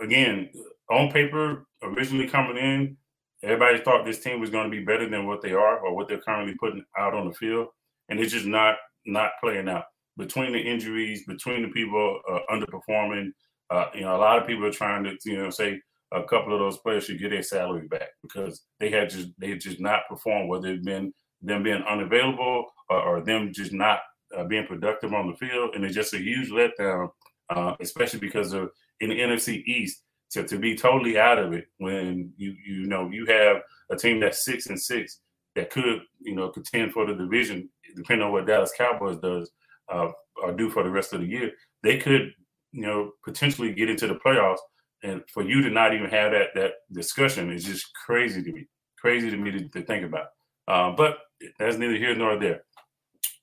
again, 0.00 0.50
on 0.90 1.10
paper, 1.10 1.66
originally 1.82 2.28
coming 2.28 2.56
in, 2.56 2.96
everybody 3.42 3.78
thought 3.78 4.04
this 4.04 4.20
team 4.20 4.40
was 4.40 4.50
going 4.50 4.70
to 4.70 4.76
be 4.76 4.84
better 4.84 5.08
than 5.08 5.26
what 5.26 5.42
they 5.42 5.52
are 5.52 5.78
or 5.78 5.94
what 5.94 6.08
they're 6.08 6.20
currently 6.20 6.54
putting 6.58 6.84
out 6.98 7.14
on 7.14 7.28
the 7.28 7.34
field, 7.34 7.68
and 8.08 8.20
it's 8.20 8.32
just 8.32 8.46
not 8.46 8.76
not 9.06 9.32
playing 9.42 9.68
out. 9.68 9.84
Between 10.16 10.52
the 10.52 10.60
injuries, 10.60 11.24
between 11.26 11.62
the 11.62 11.68
people 11.68 12.20
uh, 12.30 12.40
underperforming, 12.50 13.30
uh, 13.70 13.86
you 13.94 14.00
know, 14.00 14.16
a 14.16 14.18
lot 14.18 14.38
of 14.40 14.46
people 14.46 14.66
are 14.66 14.72
trying 14.72 15.04
to, 15.04 15.16
you 15.24 15.38
know, 15.38 15.50
say 15.50 15.80
a 16.12 16.22
couple 16.24 16.52
of 16.52 16.58
those 16.58 16.78
players 16.78 17.04
should 17.04 17.20
get 17.20 17.30
their 17.30 17.42
salary 17.42 17.86
back 17.86 18.08
because 18.22 18.62
they 18.80 18.90
had 18.90 19.10
just 19.10 19.28
they 19.38 19.50
had 19.50 19.60
just 19.60 19.80
not 19.80 20.08
performed, 20.08 20.48
whether 20.48 20.68
it's 20.68 20.84
been 20.84 21.12
them 21.42 21.62
being 21.62 21.82
unavailable 21.88 22.66
or, 22.90 23.00
or 23.00 23.20
them 23.20 23.52
just 23.52 23.72
not 23.72 24.00
uh, 24.36 24.44
being 24.44 24.66
productive 24.66 25.12
on 25.12 25.28
the 25.30 25.36
field, 25.36 25.74
and 25.74 25.84
it's 25.84 25.94
just 25.94 26.14
a 26.14 26.18
huge 26.18 26.50
letdown, 26.50 27.10
uh, 27.50 27.74
especially 27.80 28.20
because 28.20 28.52
of 28.52 28.70
in 29.00 29.10
the 29.10 29.18
NFC 29.18 29.62
East 29.64 30.02
to, 30.32 30.44
to 30.44 30.58
be 30.58 30.76
totally 30.76 31.18
out 31.18 31.38
of 31.38 31.52
it 31.52 31.66
when 31.78 32.32
you 32.36 32.54
you 32.66 32.86
know 32.86 33.08
you 33.10 33.26
have 33.26 33.58
a 33.90 33.96
team 33.96 34.20
that's 34.20 34.44
six 34.44 34.66
and 34.66 34.80
six 34.80 35.20
that 35.54 35.70
could 35.70 36.00
you 36.20 36.34
know 36.34 36.48
contend 36.48 36.92
for 36.92 37.06
the 37.06 37.14
division, 37.14 37.68
depending 37.96 38.26
on 38.26 38.32
what 38.32 38.46
Dallas 38.46 38.72
Cowboys 38.76 39.18
does 39.18 39.50
uh, 39.90 40.10
or 40.42 40.52
do 40.52 40.70
for 40.70 40.82
the 40.82 40.90
rest 40.90 41.12
of 41.12 41.20
the 41.20 41.26
year, 41.26 41.50
they 41.82 41.98
could 41.98 42.32
you 42.72 42.82
know 42.82 43.12
potentially 43.24 43.72
get 43.72 43.90
into 43.90 44.06
the 44.06 44.14
playoffs. 44.14 44.58
And 45.02 45.22
for 45.32 45.44
you 45.44 45.62
to 45.62 45.70
not 45.70 45.94
even 45.94 46.10
have 46.10 46.32
that 46.32 46.48
that 46.54 46.72
discussion 46.92 47.52
is 47.52 47.64
just 47.64 47.86
crazy 48.06 48.42
to 48.42 48.52
me, 48.52 48.66
crazy 48.98 49.30
to 49.30 49.36
me 49.36 49.50
to, 49.52 49.68
to 49.68 49.82
think 49.82 50.04
about. 50.04 50.26
Uh, 50.66 50.90
but 50.92 51.18
that's 51.58 51.76
neither 51.76 51.96
here 51.96 52.14
nor 52.14 52.38
there. 52.38 52.64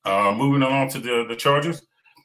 Uh, 0.04 0.34
moving 0.36 0.62
along 0.62 0.90
to 0.90 1.00
the 1.00 1.26
the 1.28 1.36
Chargers. 1.36 1.82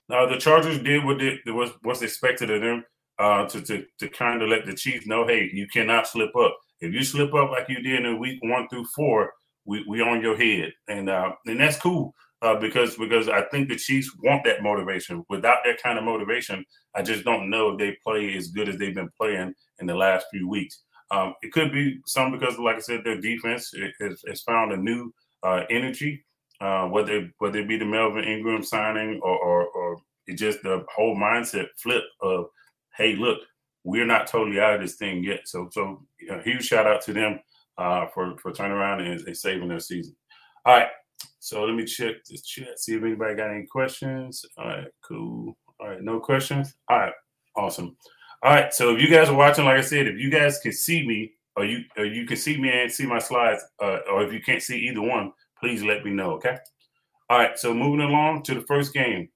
Now 0.09 0.27
the 0.27 0.37
Chargers 0.37 0.79
did 0.83 1.05
what 1.05 1.19
they, 1.19 1.39
was 1.47 1.71
what's 1.83 2.03
expected 2.03 2.51
of 2.51 2.61
them 2.61 2.85
uh, 3.21 3.47
to 3.47 3.61
to 3.61 3.85
to 3.99 4.09
kind 4.09 4.43
of 4.43 4.49
let 4.49 4.65
the 4.67 4.75
Chiefs 4.75 5.07
know, 5.07 5.27
hey, 5.27 5.51
you 5.53 5.67
cannot 5.69 6.09
slip 6.09 6.35
up. 6.35 6.57
If 6.81 6.95
you 6.95 7.05
slip 7.05 7.35
up 7.35 7.51
like 7.51 7.69
you 7.69 7.83
did 7.83 8.07
in 8.07 8.19
week 8.19 8.39
one 8.43 8.67
through 8.69 8.87
four, 8.97 9.33
we 9.67 9.85
we 9.87 10.01
on 10.01 10.23
your 10.23 10.37
head, 10.37 10.73
and 10.89 11.11
uh, 11.11 11.33
and 11.47 11.61
that's 11.61 11.79
cool 11.79 12.15
uh, 12.43 12.57
because 12.59 12.97
because 12.97 13.29
I 13.29 13.43
think 13.43 13.69
the 13.69 13.77
Chiefs 13.77 14.11
want 14.23 14.45
that 14.45 14.63
motivation. 14.63 15.23
Without 15.29 15.59
that 15.65 15.83
kind 15.83 15.99
of 15.99 16.05
motivation, 16.05 16.65
I 16.95 17.03
just 17.03 17.25
don't 17.25 17.51
know 17.51 17.71
if 17.71 17.79
they 17.79 17.97
play 18.03 18.35
as 18.37 18.49
good 18.49 18.69
as 18.69 18.79
they've 18.79 18.95
been 18.95 19.11
playing 19.21 19.53
in 19.81 19.87
the 19.87 19.95
last 19.95 20.27
few 20.33 20.49
weeks. 20.49 20.83
Um, 21.11 21.35
it 21.43 21.53
could 21.53 21.73
be 21.73 22.01
some 22.07 22.33
because, 22.33 22.59
like 22.59 22.77
I 22.77 22.81
said, 22.81 23.03
their 23.05 23.21
defense 23.21 23.75
has, 24.01 24.23
has 24.27 24.41
found 24.43 24.73
a 24.73 24.77
new 24.77 25.13
uh, 25.43 25.65
energy, 25.69 26.25
uh, 26.63 26.87
whether 26.87 27.31
whether 27.39 27.59
it 27.59 27.69
be 27.69 27.77
the 27.77 27.85
Melvin 27.85 28.25
Ingram 28.25 28.63
signing 28.63 29.21
or, 29.23 29.37
or, 29.37 29.67
or 29.67 29.99
it 30.27 30.35
just 30.35 30.63
the 30.63 30.87
whole 30.95 31.17
mindset 31.17 31.67
flip 31.77 32.05
of 32.23 32.47
hey, 32.97 33.17
look, 33.17 33.39
we're 33.85 34.07
not 34.07 34.27
totally 34.27 34.61
out 34.61 34.75
of 34.75 34.81
this 34.81 34.97
thing 34.97 35.25
yet. 35.25 35.49
So, 35.49 35.69
so 35.73 36.03
you 36.21 36.29
know, 36.29 36.41
huge 36.41 36.65
shout 36.65 36.87
out 36.87 37.01
to 37.03 37.13
them 37.13 37.41
uh, 37.79 38.07
for 38.13 38.37
for 38.39 38.53
turning 38.53 38.77
around 38.77 39.01
and, 39.01 39.21
and 39.27 39.37
saving 39.37 39.69
their 39.69 39.81
season. 39.81 40.15
All 40.67 40.77
right, 40.77 40.89
so 41.39 41.65
let 41.65 41.75
me 41.75 41.85
check 41.85 42.17
the 42.25 42.39
chat, 42.39 42.79
see 42.79 42.95
if 42.95 43.03
anybody 43.03 43.35
got 43.35 43.51
any 43.51 43.67
questions. 43.67 44.45
All 44.59 44.67
right, 44.67 44.89
cool. 45.03 45.57
All 45.79 45.89
right, 45.89 46.03
no 46.03 46.21
questions. 46.21 46.75
All 46.89 46.99
right, 46.99 47.13
awesome. 47.57 47.97
All 48.43 48.53
right, 48.53 48.73
so 48.73 48.95
if 48.95 49.03
you 49.03 49.09
guys 49.09 49.29
are 49.29 49.37
watching, 49.37 49.65
like 49.65 49.79
I 49.79 49.83
said, 49.83 50.07
if 50.07 50.19
you 50.19 50.31
guys 50.31 50.59
can 50.61 50.73
see 50.73 51.07
me, 51.07 51.33
or 51.57 51.65
you 51.65 51.85
or 51.97 52.05
you 52.05 52.27
can 52.27 52.37
see 52.37 52.61
me 52.61 52.71
and 52.71 52.93
see 52.93 53.07
my 53.07 53.19
slides, 53.19 53.63
uh, 53.83 53.99
or 54.11 54.25
if 54.25 54.33
you 54.33 54.41
can't 54.41 54.63
see 54.63 54.89
either 54.89 55.03
one, 55.03 55.33
please 55.59 55.83
let 55.83 56.05
me 56.05 56.11
know. 56.11 56.33
Okay. 56.33 56.57
All 57.29 57.39
right, 57.39 57.59
so 57.59 57.73
moving 57.73 58.01
along 58.01 58.43
to 58.45 58.55
the 58.55 58.63
first 58.63 58.93
game. 58.93 59.29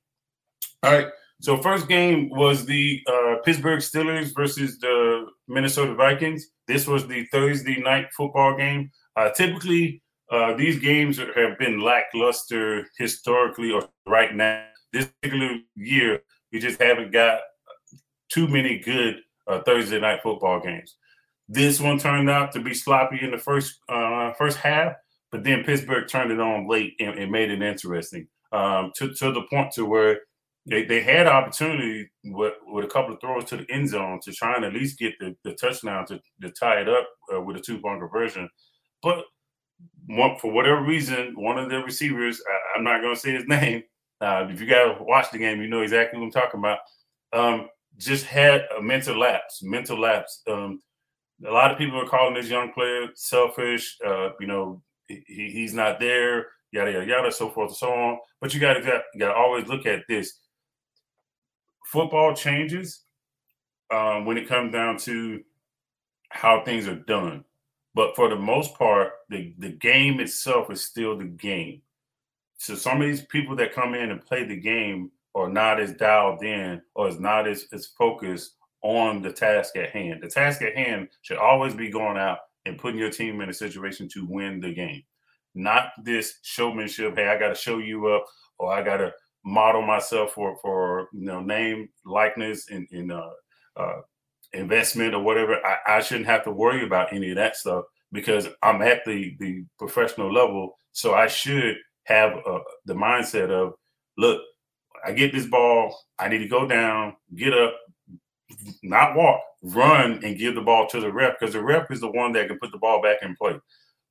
All 0.82 0.92
right. 0.92 1.08
So 1.44 1.58
first 1.58 1.88
game 1.88 2.30
was 2.30 2.64
the 2.64 3.02
uh, 3.06 3.34
Pittsburgh 3.44 3.80
Steelers 3.80 4.34
versus 4.34 4.78
the 4.78 5.26
Minnesota 5.46 5.94
Vikings. 5.94 6.46
This 6.66 6.86
was 6.86 7.06
the 7.06 7.26
Thursday 7.26 7.82
night 7.82 8.06
football 8.16 8.56
game. 8.56 8.90
Uh, 9.14 9.28
typically, 9.28 10.02
uh, 10.32 10.54
these 10.54 10.78
games 10.78 11.18
have 11.18 11.58
been 11.58 11.80
lackluster 11.80 12.86
historically 12.96 13.72
or 13.72 13.86
right 14.06 14.34
now. 14.34 14.64
This 14.94 15.10
particular 15.20 15.58
year, 15.74 16.22
we 16.50 16.60
just 16.60 16.80
haven't 16.80 17.12
got 17.12 17.40
too 18.30 18.48
many 18.48 18.78
good 18.78 19.16
uh, 19.46 19.60
Thursday 19.66 20.00
night 20.00 20.20
football 20.22 20.60
games. 20.60 20.96
This 21.46 21.78
one 21.78 21.98
turned 21.98 22.30
out 22.30 22.52
to 22.52 22.60
be 22.62 22.72
sloppy 22.72 23.18
in 23.20 23.32
the 23.32 23.38
first 23.38 23.80
uh, 23.90 24.32
first 24.32 24.56
half, 24.56 24.94
but 25.30 25.44
then 25.44 25.62
Pittsburgh 25.62 26.08
turned 26.08 26.32
it 26.32 26.40
on 26.40 26.70
late 26.70 26.94
and, 27.00 27.18
and 27.18 27.30
made 27.30 27.50
it 27.50 27.60
interesting 27.60 28.28
um, 28.50 28.92
to 28.96 29.12
to 29.12 29.30
the 29.30 29.42
point 29.50 29.72
to 29.72 29.84
where 29.84 30.20
they, 30.66 30.85
they 30.85 31.02
had 31.02 31.26
opportunity 31.26 32.09
with, 32.25 32.54
with 32.66 32.85
a 32.85 32.88
couple 32.88 33.14
of 33.14 33.21
throws 33.21 33.44
to 33.47 33.59
the 33.59 33.66
end 33.71 33.88
zone 33.88 34.21
to 34.23 34.33
try 34.33 34.56
and 34.56 34.64
at 34.64 34.73
least 34.73 34.99
get 34.99 35.12
the, 35.18 35.37
the 35.44 35.52
touchdown 35.54 36.06
to, 36.06 36.21
to 36.40 36.50
tie 36.50 36.80
it 36.80 36.88
up 36.88 37.06
uh, 37.35 37.40
with 37.40 37.56
a 37.56 37.61
two 37.61 37.78
point 37.80 38.00
conversion. 38.00 38.49
But 39.02 39.25
one, 40.06 40.38
for 40.38 40.50
whatever 40.50 40.83
reason, 40.83 41.35
one 41.37 41.59
of 41.59 41.68
the 41.68 41.78
receivers, 41.80 42.40
I, 42.75 42.78
am 42.78 42.85
not 42.85 43.02
going 43.02 43.14
to 43.14 43.21
say 43.21 43.33
his 43.33 43.44
name. 43.49 43.83
Uh, 44.21 44.47
if 44.50 44.61
you 44.61 44.66
got 44.66 44.97
to 44.97 45.04
watch 45.04 45.30
the 45.30 45.38
game, 45.38 45.61
you 45.61 45.68
know 45.68 45.83
exactly 45.83 46.18
what 46.18 46.26
I'm 46.26 46.33
talking 46.33 46.61
about. 46.61 46.78
Um, 47.33 47.68
just 47.99 48.25
had 48.25 48.66
a 48.76 48.83
mental 48.83 49.18
lapse, 49.18 49.62
mental 49.62 50.00
lapse. 50.00 50.42
Um, 50.49 50.80
a 51.47 51.50
lot 51.50 51.71
of 51.71 51.78
people 51.78 52.00
are 52.00 52.09
calling 52.09 52.35
this 52.35 52.49
young 52.49 52.73
player 52.73 53.09
selfish. 53.14 53.99
Uh, 54.04 54.30
you 54.40 54.47
know, 54.47 54.83
he, 55.09 55.23
he's 55.26 55.75
not 55.75 56.00
there, 56.00 56.47
yada 56.73 56.92
yada 56.92 57.06
yada, 57.06 57.33
so 57.33 57.50
forth 57.50 57.71
and 57.71 57.76
so 57.76 57.92
on. 57.92 58.18
But 58.40 58.54
you 58.54 58.61
got 58.61 58.75
to 58.75 59.02
got 59.18 59.28
to 59.28 59.35
always 59.35 59.66
look 59.66 59.85
at 59.85 60.04
this 60.09 60.38
football 61.85 62.35
changes 62.35 63.03
um, 63.93 64.25
when 64.25 64.37
it 64.37 64.49
comes 64.49 64.73
down 64.73 64.99
to 64.99 65.43
how 66.31 66.64
things 66.64 66.88
are 66.88 66.97
done. 66.97 67.45
But 67.95 68.17
for 68.17 68.29
the 68.29 68.37
most 68.37 68.75
part, 68.75 69.12
the, 69.31 69.55
the 69.59 69.71
game 69.71 70.19
itself 70.19 70.71
is 70.71 70.83
still 70.83 71.17
the 71.17 71.25
game. 71.25 71.83
So 72.59 72.75
some 72.75 73.00
of 73.00 73.07
these 73.07 73.23
people 73.23 73.55
that 73.57 73.73
come 73.73 73.95
in 73.95 74.11
and 74.11 74.25
play 74.25 74.45
the 74.45 74.57
game 74.57 75.12
are 75.35 75.49
not 75.49 75.81
as 75.81 75.93
dialed 75.93 76.43
in 76.43 76.81
or 76.95 77.09
is 77.09 77.21
not 77.21 77.47
as, 77.47 77.67
as 77.73 77.87
focused 77.87 78.55
on 78.83 79.23
the 79.23 79.33
task 79.33 79.76
at 79.76 79.91
hand. 79.91 80.23
The 80.23 80.29
task 80.29 80.62
at 80.62 80.76
hand 80.76 81.09
should 81.23 81.38
always 81.38 81.75
be 81.75 81.91
going 81.91 82.17
out 82.17 82.38
and 82.67 82.79
putting 82.79 82.99
your 82.99 83.11
team 83.11 83.41
in 83.41 83.49
a 83.49 83.55
situation 83.55 84.09
to 84.09 84.26
win 84.26 84.61
the 84.61 84.73
game. 84.73 85.03
Not 85.55 85.93
this 86.03 86.38
showmanship, 86.43 87.17
hey, 87.17 87.29
I 87.29 87.38
got 87.38 87.49
to 87.49 87.55
show 87.55 87.79
you 87.79 88.09
up 88.09 88.26
or 88.59 88.73
I 88.73 88.83
got 88.83 88.97
to 88.99 89.12
model 89.44 89.82
myself 89.82 90.32
for 90.32 90.56
for 90.62 91.08
you 91.12 91.26
know 91.26 91.40
name 91.40 91.88
likeness 92.04 92.70
and, 92.70 92.86
and 92.92 93.12
uh, 93.12 93.30
uh, 93.76 94.00
investment 94.52 95.14
or 95.14 95.22
whatever 95.22 95.56
I, 95.64 95.98
I 95.98 96.00
shouldn't 96.00 96.26
have 96.26 96.44
to 96.44 96.50
worry 96.50 96.84
about 96.84 97.12
any 97.12 97.30
of 97.30 97.36
that 97.36 97.56
stuff 97.56 97.84
because 98.12 98.48
i'm 98.62 98.80
at 98.82 99.04
the 99.04 99.36
the 99.40 99.64
professional 99.78 100.32
level 100.32 100.78
so 100.92 101.14
i 101.14 101.26
should 101.26 101.76
have 102.04 102.32
uh, 102.46 102.60
the 102.86 102.94
mindset 102.94 103.50
of 103.50 103.74
look 104.16 104.40
I 105.04 105.12
get 105.12 105.32
this 105.32 105.46
ball, 105.46 105.98
I 106.18 106.28
need 106.28 106.38
to 106.38 106.48
go 106.48 106.66
down, 106.66 107.14
get 107.34 107.52
up, 107.52 107.74
not 108.82 109.14
walk, 109.14 109.40
run, 109.62 110.24
and 110.24 110.38
give 110.38 110.54
the 110.54 110.62
ball 110.62 110.86
to 110.88 111.00
the 111.00 111.12
ref 111.12 111.36
because 111.38 111.52
the 111.52 111.62
ref 111.62 111.90
is 111.90 112.00
the 112.00 112.10
one 112.10 112.32
that 112.32 112.48
can 112.48 112.58
put 112.58 112.72
the 112.72 112.78
ball 112.78 113.02
back 113.02 113.18
in 113.22 113.36
play. 113.36 113.58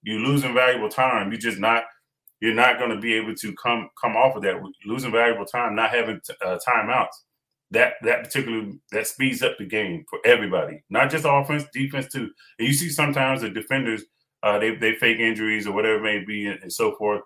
You 0.03 0.19
losing 0.19 0.53
valuable 0.53 0.89
time. 0.89 1.31
you're 1.31 1.39
just 1.39 1.59
not. 1.59 1.85
You're 2.43 2.53
not 2.53 2.77
going 2.77 2.89
to 2.89 2.99
be 2.99 3.13
able 3.13 3.33
to 3.35 3.53
come 3.53 3.89
come 4.01 4.17
off 4.17 4.35
of 4.35 4.43
that 4.43 4.61
losing 4.85 5.13
valuable 5.13 5.45
time, 5.45 5.77
not 5.77 5.91
having 5.91 6.19
t- 6.27 6.33
uh, 6.45 6.59
timeouts. 6.67 7.15
That 7.71 7.93
that 8.01 8.25
particular 8.25 8.65
that 8.91 9.07
speeds 9.07 9.41
up 9.41 9.57
the 9.57 9.65
game 9.65 10.03
for 10.09 10.19
everybody, 10.25 10.83
not 10.89 11.09
just 11.09 11.23
offense, 11.25 11.63
defense 11.73 12.09
too. 12.11 12.29
And 12.59 12.67
you 12.67 12.73
see 12.73 12.89
sometimes 12.89 13.39
the 13.39 13.49
defenders 13.49 14.03
uh, 14.43 14.59
they 14.59 14.75
they 14.75 14.95
fake 14.95 15.19
injuries 15.19 15.65
or 15.65 15.71
whatever 15.71 15.99
it 15.99 16.03
may 16.03 16.25
be 16.25 16.47
and, 16.47 16.61
and 16.63 16.73
so 16.73 16.97
forth, 16.97 17.21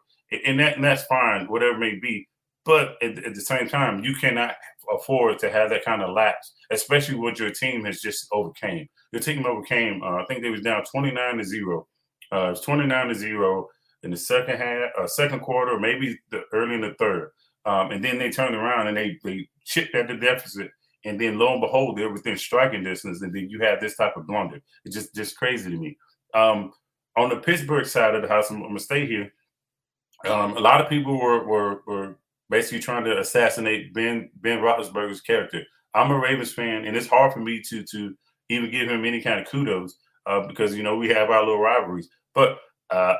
and 0.46 0.60
that 0.60 0.76
and 0.76 0.84
that's 0.84 1.06
fine, 1.06 1.48
whatever 1.48 1.78
it 1.78 1.80
may 1.80 1.96
be. 2.00 2.28
But 2.64 2.96
at, 3.02 3.18
at 3.24 3.34
the 3.34 3.42
same 3.42 3.68
time, 3.68 4.04
you 4.04 4.14
cannot 4.14 4.54
afford 4.94 5.40
to 5.40 5.50
have 5.50 5.72
that 5.72 5.84
kind 5.84 6.04
of 6.04 6.14
lapse, 6.14 6.54
especially 6.70 7.16
what 7.16 7.40
your 7.40 7.50
team 7.50 7.84
has 7.86 8.02
just 8.02 8.28
overcame. 8.32 8.88
Your 9.14 9.22
team 9.24 9.48
overcame. 9.48 10.04
Uh, 10.04 10.18
I 10.18 10.26
think 10.26 10.44
they 10.44 10.52
was 10.52 10.62
down 10.62 10.84
twenty 10.84 11.10
nine 11.10 11.40
to 11.40 11.44
zero. 11.44 11.88
Uh, 12.32 12.52
it's 12.52 12.62
twenty 12.62 12.86
nine 12.86 13.08
to 13.08 13.16
zero 13.16 13.68
in 14.08 14.12
the 14.12 14.18
second 14.18 14.58
half, 14.58 14.92
uh, 14.98 15.06
second 15.06 15.42
quarter, 15.42 15.78
maybe 15.78 16.18
the 16.32 16.44
early 16.54 16.76
in 16.76 16.82
the 16.82 16.96
third. 16.98 17.32
Um, 17.66 17.92
and 17.92 18.02
then 18.02 18.18
they 18.18 18.30
turned 18.30 18.56
around 18.56 18.88
and 18.88 18.96
they 18.96 19.20
they 19.22 19.50
chipped 19.66 19.94
at 19.96 20.08
the 20.08 20.16
deficit. 20.16 20.72
And 21.04 21.20
then 21.20 21.38
lo 21.38 21.52
and 21.52 21.62
behold, 21.62 21.98
they're 21.98 22.12
within 22.12 22.38
striking 22.38 22.86
distance, 22.86 23.22
and 23.22 23.34
then 23.34 23.50
you 23.50 23.60
have 23.60 23.82
this 23.82 23.98
type 23.98 24.16
of 24.16 24.26
blunder. 24.26 24.62
It's 24.86 24.96
just 24.96 25.14
just 25.14 25.38
crazy 25.38 25.70
to 25.70 25.78
me. 25.78 25.98
Um, 26.34 26.72
on 27.18 27.30
the 27.30 27.36
Pittsburgh 27.36 27.86
side 27.86 28.16
of 28.16 28.22
the 28.22 28.30
house, 28.30 28.50
I'm, 28.50 28.58
I'm 28.58 28.70
gonna 28.70 28.80
stay 28.80 29.06
here. 29.06 29.30
Um, 30.26 30.56
a 30.56 30.62
lot 30.62 30.80
of 30.80 30.90
people 30.90 31.20
were, 31.20 31.46
were 31.46 31.82
were 31.86 32.16
basically 32.50 32.80
trying 32.80 33.04
to 33.04 33.20
assassinate 33.20 33.94
Ben 33.94 34.30
Ben 34.36 34.60
Roethlisberger's 34.60 35.22
character. 35.22 35.64
I'm 35.94 36.12
a 36.12 36.18
Ravens 36.18 36.54
fan, 36.54 36.86
and 36.86 36.96
it's 36.96 37.08
hard 37.08 37.34
for 37.34 37.42
me 37.42 37.62
to 37.70 37.84
to 37.84 38.16
even 38.48 38.72
give 38.72 38.90
him 38.90 39.04
any 39.04 39.22
kind 39.22 39.42
of 39.42 39.48
kudos 39.48 39.98
uh, 40.26 40.48
because 40.48 40.76
you 40.78 40.84
know 40.84 40.96
we 40.96 41.10
have 41.10 41.30
our 41.30 41.42
little 41.42 41.60
rivalries. 41.60 42.10
But 42.34 42.58
uh, 42.90 43.16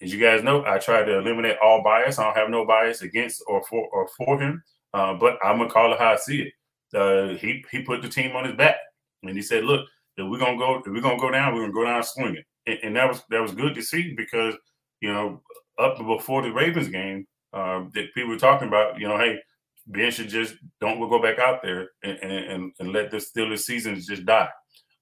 as 0.00 0.12
you 0.12 0.20
guys 0.20 0.42
know, 0.42 0.64
I 0.64 0.78
try 0.78 1.02
to 1.02 1.18
eliminate 1.18 1.56
all 1.62 1.82
bias. 1.82 2.18
I 2.18 2.24
don't 2.24 2.36
have 2.36 2.50
no 2.50 2.64
bias 2.64 3.02
against 3.02 3.42
or 3.46 3.62
for 3.64 3.88
or 3.88 4.08
for 4.16 4.40
him. 4.40 4.62
Uh, 4.94 5.14
but 5.14 5.38
I'm 5.42 5.58
gonna 5.58 5.70
call 5.70 5.92
it 5.92 5.98
how 5.98 6.12
I 6.12 6.16
see 6.16 6.42
it. 6.42 6.52
Uh, 6.96 7.36
he 7.36 7.64
he 7.70 7.82
put 7.82 8.02
the 8.02 8.08
team 8.08 8.34
on 8.36 8.44
his 8.44 8.54
back, 8.54 8.76
and 9.22 9.36
he 9.36 9.42
said, 9.42 9.64
"Look, 9.64 9.86
if 10.16 10.28
we're 10.28 10.38
gonna 10.38 10.56
go, 10.56 10.76
if 10.76 10.86
we're 10.86 11.00
gonna 11.00 11.18
go 11.18 11.30
down, 11.30 11.54
we're 11.54 11.62
gonna 11.62 11.72
go 11.72 11.84
down 11.84 12.02
swinging." 12.02 12.44
And, 12.66 12.78
and 12.82 12.96
that 12.96 13.08
was 13.08 13.22
that 13.30 13.42
was 13.42 13.52
good 13.52 13.74
to 13.74 13.82
see 13.82 14.14
because 14.14 14.54
you 15.00 15.12
know 15.12 15.42
up 15.78 15.98
before 15.98 16.42
the 16.42 16.52
Ravens 16.52 16.88
game, 16.88 17.26
uh, 17.52 17.84
that 17.94 18.14
people 18.14 18.30
were 18.30 18.38
talking 18.38 18.68
about, 18.68 18.98
you 18.98 19.08
know, 19.08 19.16
hey, 19.16 19.38
Ben 19.86 20.10
should 20.10 20.28
just 20.28 20.54
don't 20.80 20.98
go 21.00 21.20
back 21.20 21.38
out 21.38 21.62
there 21.62 21.90
and 22.02 22.18
and, 22.18 22.72
and 22.78 22.92
let 22.92 23.10
the 23.10 23.18
Steelers 23.18 23.60
seasons 23.60 24.06
just 24.06 24.24
die. 24.26 24.48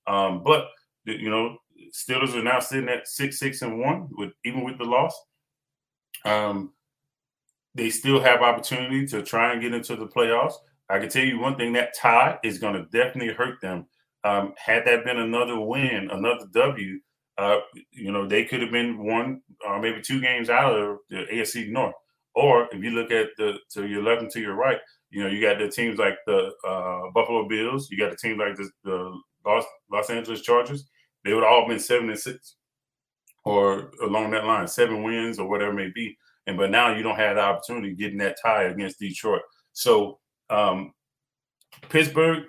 Um, 0.07 0.43
but 0.45 0.69
you 1.05 1.31
know, 1.31 1.59
Steelers 1.97 2.35
are 2.35 2.43
now 2.43 2.61
sitting 2.61 2.91
at 2.91 3.09
six, 3.09 3.39
six, 3.39 3.63
and 3.63 3.81
one 3.81 4.09
with 4.13 4.33
even 4.45 4.65
with 4.65 4.77
the 4.77 4.85
loss. 4.85 5.19
Um, 6.25 6.73
they 7.75 7.89
still 7.89 8.21
have 8.21 8.43
opportunity 8.43 9.07
to 9.07 9.23
try 9.23 9.53
and 9.53 9.63
get 9.63 9.73
into 9.73 9.97
the 9.97 10.07
playoffs. 10.07 10.55
I 10.91 10.99
can 10.99 11.09
tell 11.09 11.25
you 11.25 11.39
one 11.39 11.57
thing: 11.57 11.73
that 11.73 11.95
tie 11.95 12.39
is 12.45 12.59
going 12.59 12.75
to 12.75 12.85
definitely 12.85 13.33
hurt 13.33 13.61
them. 13.63 13.87
Um, 14.25 14.53
had 14.59 14.85
that 14.87 15.05
been 15.05 15.19
another 15.19 15.59
win, 15.59 16.11
another 16.11 16.47
W, 16.53 17.01
uh, 17.39 17.59
you 17.93 18.13
know, 18.13 18.27
they 18.27 18.45
could 18.45 18.61
have 18.61 18.73
been 18.73 19.05
one 19.05 19.41
or 19.67 19.81
maybe 19.81 20.01
two 20.01 20.21
games 20.21 20.51
out 20.51 20.79
of 20.79 20.99
the 21.11 21.27
AFC 21.33 21.71
North. 21.71 21.95
Or 22.35 22.69
if 22.73 22.83
you 22.83 22.91
look 22.91 23.11
at 23.11 23.29
the 23.39 23.59
to 23.73 23.87
your 23.87 24.03
left 24.03 24.23
and 24.23 24.31
to 24.33 24.41
your 24.41 24.55
right, 24.55 24.79
you 25.11 25.23
know, 25.23 25.31
you 25.31 25.41
got 25.41 25.59
the 25.59 25.69
teams 25.69 25.99
like 25.99 26.17
the 26.27 26.53
uh, 26.67 27.11
Buffalo 27.15 27.49
Bills, 27.49 27.89
you 27.91 27.99
got 27.99 28.11
the 28.11 28.17
teams 28.17 28.39
like 28.39 28.57
the, 28.57 28.71
the 28.85 29.19
Los, 29.47 29.65
Los 29.91 30.11
Angeles 30.11 30.43
Chargers. 30.43 30.89
They 31.27 31.35
would 31.35 31.45
all 31.45 31.67
been 31.67 31.81
seven 31.81 32.09
and 32.09 32.19
six, 32.19 32.55
or 33.45 33.91
along 34.01 34.31
that 34.31 34.47
line, 34.47 34.69
seven 34.69 35.03
wins 35.03 35.41
or 35.41 35.49
whatever 35.49 35.73
it 35.73 35.75
may 35.75 35.91
be. 35.93 36.17
And 36.47 36.57
but 36.57 36.71
now 36.71 36.95
you 36.95 37.03
don't 37.03 37.17
have 37.17 37.35
the 37.35 37.43
opportunity 37.43 37.95
getting 37.95 38.19
that 38.19 38.37
tie 38.41 38.65
against 38.65 39.01
Detroit. 39.01 39.43
So 39.73 40.21
um, 40.51 40.93
Pittsburgh, 41.89 42.45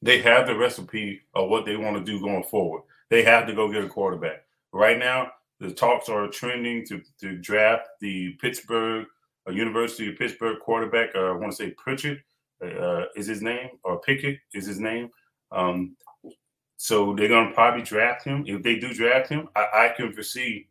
they 0.00 0.22
have 0.22 0.46
the 0.46 0.56
recipe 0.56 1.20
of 1.34 1.50
what 1.50 1.66
they 1.66 1.76
want 1.76 1.98
to 1.98 2.02
do 2.02 2.20
going 2.20 2.44
forward. 2.44 2.82
They 3.10 3.22
have 3.22 3.46
to 3.46 3.54
go 3.54 3.70
get 3.70 3.84
a 3.84 3.88
quarterback. 3.88 4.44
Right 4.72 4.98
now, 4.98 5.32
the 5.60 5.70
talks 5.70 6.08
are 6.08 6.26
trending 6.28 6.86
to, 6.86 7.02
to 7.20 7.36
draft 7.36 7.86
the 8.00 8.32
Pittsburgh 8.40 9.06
uh, 9.46 9.52
University 9.52 10.08
of 10.08 10.18
Pittsburgh 10.18 10.58
quarterback. 10.60 11.10
Uh, 11.14 11.26
I 11.26 11.32
want 11.32 11.52
to 11.52 11.56
say 11.56 11.70
Pritchett 11.72 12.18
uh, 12.62 13.04
is 13.14 13.26
his 13.26 13.42
name, 13.42 13.68
or 13.84 14.00
Pickett 14.00 14.38
is 14.54 14.66
his 14.66 14.80
name. 14.80 15.10
Um, 15.52 15.96
so 16.76 17.14
they're 17.14 17.28
going 17.28 17.48
to 17.48 17.54
probably 17.54 17.82
draft 17.82 18.24
him. 18.24 18.44
If 18.46 18.62
they 18.62 18.76
do 18.78 18.92
draft 18.92 19.28
him, 19.28 19.48
I, 19.54 19.68
I 19.74 19.94
can 19.96 20.12
foresee 20.12 20.68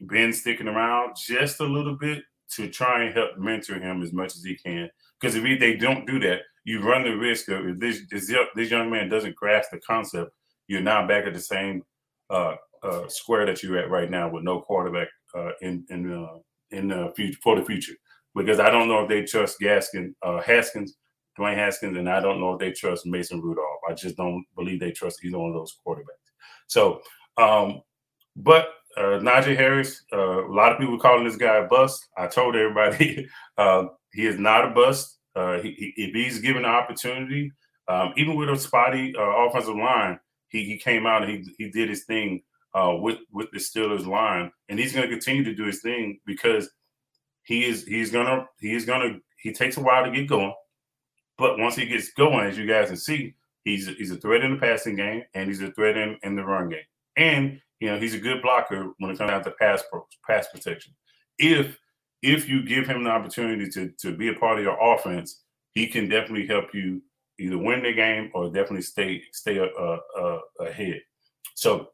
Ben 0.00 0.32
sticking 0.32 0.68
around 0.68 1.16
just 1.16 1.60
a 1.60 1.64
little 1.64 1.96
bit 1.96 2.24
to 2.52 2.68
try 2.68 3.04
and 3.04 3.14
help 3.14 3.38
mentor 3.38 3.78
him 3.78 4.02
as 4.02 4.12
much 4.12 4.34
as 4.36 4.42
he 4.42 4.56
can. 4.56 4.90
Because 5.20 5.36
if 5.36 5.60
they 5.60 5.76
don't 5.76 6.06
do 6.06 6.18
that, 6.20 6.40
you 6.64 6.80
run 6.80 7.04
the 7.04 7.16
risk 7.16 7.48
of 7.48 7.66
if 7.66 7.78
this, 7.78 8.00
this 8.10 8.32
this 8.54 8.70
young 8.70 8.90
man 8.90 9.08
doesn't 9.08 9.36
grasp 9.36 9.70
the 9.72 9.80
concept, 9.80 10.30
you're 10.68 10.80
now 10.80 11.06
back 11.06 11.26
at 11.26 11.34
the 11.34 11.40
same 11.40 11.82
uh, 12.30 12.54
uh, 12.82 13.08
square 13.08 13.46
that 13.46 13.62
you're 13.62 13.78
at 13.78 13.90
right 13.90 14.10
now 14.10 14.28
with 14.28 14.44
no 14.44 14.60
quarterback 14.60 15.08
uh, 15.34 15.50
in 15.60 15.84
in 15.90 16.12
uh, 16.12 16.38
in 16.70 16.88
the 16.88 17.12
future 17.16 17.38
for 17.42 17.56
the 17.56 17.64
future. 17.64 17.94
Because 18.34 18.60
I 18.60 18.70
don't 18.70 18.88
know 18.88 19.02
if 19.02 19.08
they 19.08 19.24
trust 19.24 19.60
Gaskin, 19.60 20.14
uh, 20.22 20.40
Haskins, 20.40 20.96
Dwayne 21.38 21.56
Haskins, 21.56 21.96
and 21.96 22.08
I 22.08 22.20
don't 22.20 22.40
know 22.40 22.54
if 22.54 22.58
they 22.58 22.72
trust 22.72 23.06
Mason 23.06 23.40
Rudolph. 23.40 23.80
I 23.88 23.94
just 23.94 24.16
don't 24.16 24.44
believe 24.54 24.80
they 24.80 24.92
trust 24.92 25.24
either 25.24 25.38
one 25.38 25.50
of 25.50 25.56
those 25.56 25.76
quarterbacks. 25.86 26.30
So, 26.66 27.00
um, 27.38 27.82
but 28.36 28.68
uh, 28.96 29.18
Najee 29.20 29.56
Harris, 29.56 30.02
uh, 30.12 30.46
a 30.46 30.52
lot 30.52 30.72
of 30.72 30.78
people 30.78 30.98
calling 30.98 31.24
this 31.24 31.36
guy 31.36 31.56
a 31.56 31.66
bust. 31.66 32.08
I 32.16 32.26
told 32.26 32.56
everybody 32.56 33.28
uh, 33.58 33.84
he 34.12 34.26
is 34.26 34.38
not 34.38 34.66
a 34.66 34.70
bust. 34.70 35.18
Uh, 35.34 35.58
he, 35.58 35.72
he, 35.72 35.94
if 35.96 36.14
he's 36.14 36.40
given 36.40 36.62
the 36.62 36.68
opportunity, 36.68 37.52
um, 37.88 38.12
even 38.16 38.36
with 38.36 38.50
a 38.50 38.56
spotty 38.56 39.14
uh, 39.16 39.22
offensive 39.22 39.76
line, 39.76 40.18
he, 40.48 40.64
he 40.64 40.78
came 40.78 41.06
out 41.06 41.22
and 41.22 41.32
he, 41.32 41.54
he 41.58 41.70
did 41.70 41.88
his 41.88 42.04
thing 42.04 42.42
uh, 42.74 42.94
with 42.98 43.18
with 43.32 43.50
the 43.50 43.58
Steelers 43.58 44.06
line, 44.06 44.50
and 44.68 44.78
he's 44.78 44.92
going 44.92 45.08
to 45.08 45.14
continue 45.14 45.44
to 45.44 45.54
do 45.54 45.64
his 45.64 45.80
thing 45.80 46.20
because 46.26 46.70
he 47.44 47.64
is 47.64 47.84
he's 47.84 48.10
gonna 48.10 48.46
he 48.60 48.74
is 48.74 48.84
gonna 48.84 49.18
he 49.38 49.52
takes 49.52 49.76
a 49.76 49.80
while 49.80 50.04
to 50.04 50.10
get 50.10 50.28
going, 50.28 50.52
but 51.38 51.58
once 51.58 51.76
he 51.76 51.86
gets 51.86 52.12
going, 52.12 52.46
as 52.46 52.58
you 52.58 52.66
guys 52.66 52.88
can 52.88 52.96
see, 52.96 53.34
he's 53.64 53.88
he's 53.88 54.10
a 54.10 54.16
threat 54.16 54.42
in 54.42 54.52
the 54.52 54.60
passing 54.60 54.96
game 54.96 55.22
and 55.34 55.48
he's 55.48 55.62
a 55.62 55.70
threat 55.72 55.96
in, 55.96 56.18
in 56.22 56.36
the 56.36 56.44
run 56.44 56.68
game, 56.68 56.80
and 57.16 57.60
you 57.80 57.88
know 57.88 57.98
he's 57.98 58.14
a 58.14 58.18
good 58.18 58.42
blocker 58.42 58.92
when 58.98 59.10
it 59.10 59.18
comes 59.18 59.30
down 59.30 59.44
to 59.44 59.50
pass 59.52 59.82
pro, 59.90 60.06
pass 60.26 60.48
protection. 60.48 60.92
If 61.38 61.78
if 62.22 62.48
you 62.48 62.62
give 62.62 62.86
him 62.86 63.04
the 63.04 63.10
opportunity 63.10 63.68
to 63.70 63.90
to 64.00 64.16
be 64.16 64.28
a 64.28 64.34
part 64.34 64.58
of 64.58 64.64
your 64.64 64.78
offense, 64.80 65.42
he 65.72 65.86
can 65.86 66.08
definitely 66.08 66.46
help 66.46 66.74
you 66.74 67.02
either 67.38 67.58
win 67.58 67.82
the 67.82 67.92
game 67.92 68.30
or 68.34 68.46
definitely 68.46 68.82
stay 68.82 69.22
stay 69.32 69.58
uh, 69.58 69.98
uh, 70.18 70.38
ahead. 70.60 71.00
So, 71.54 71.88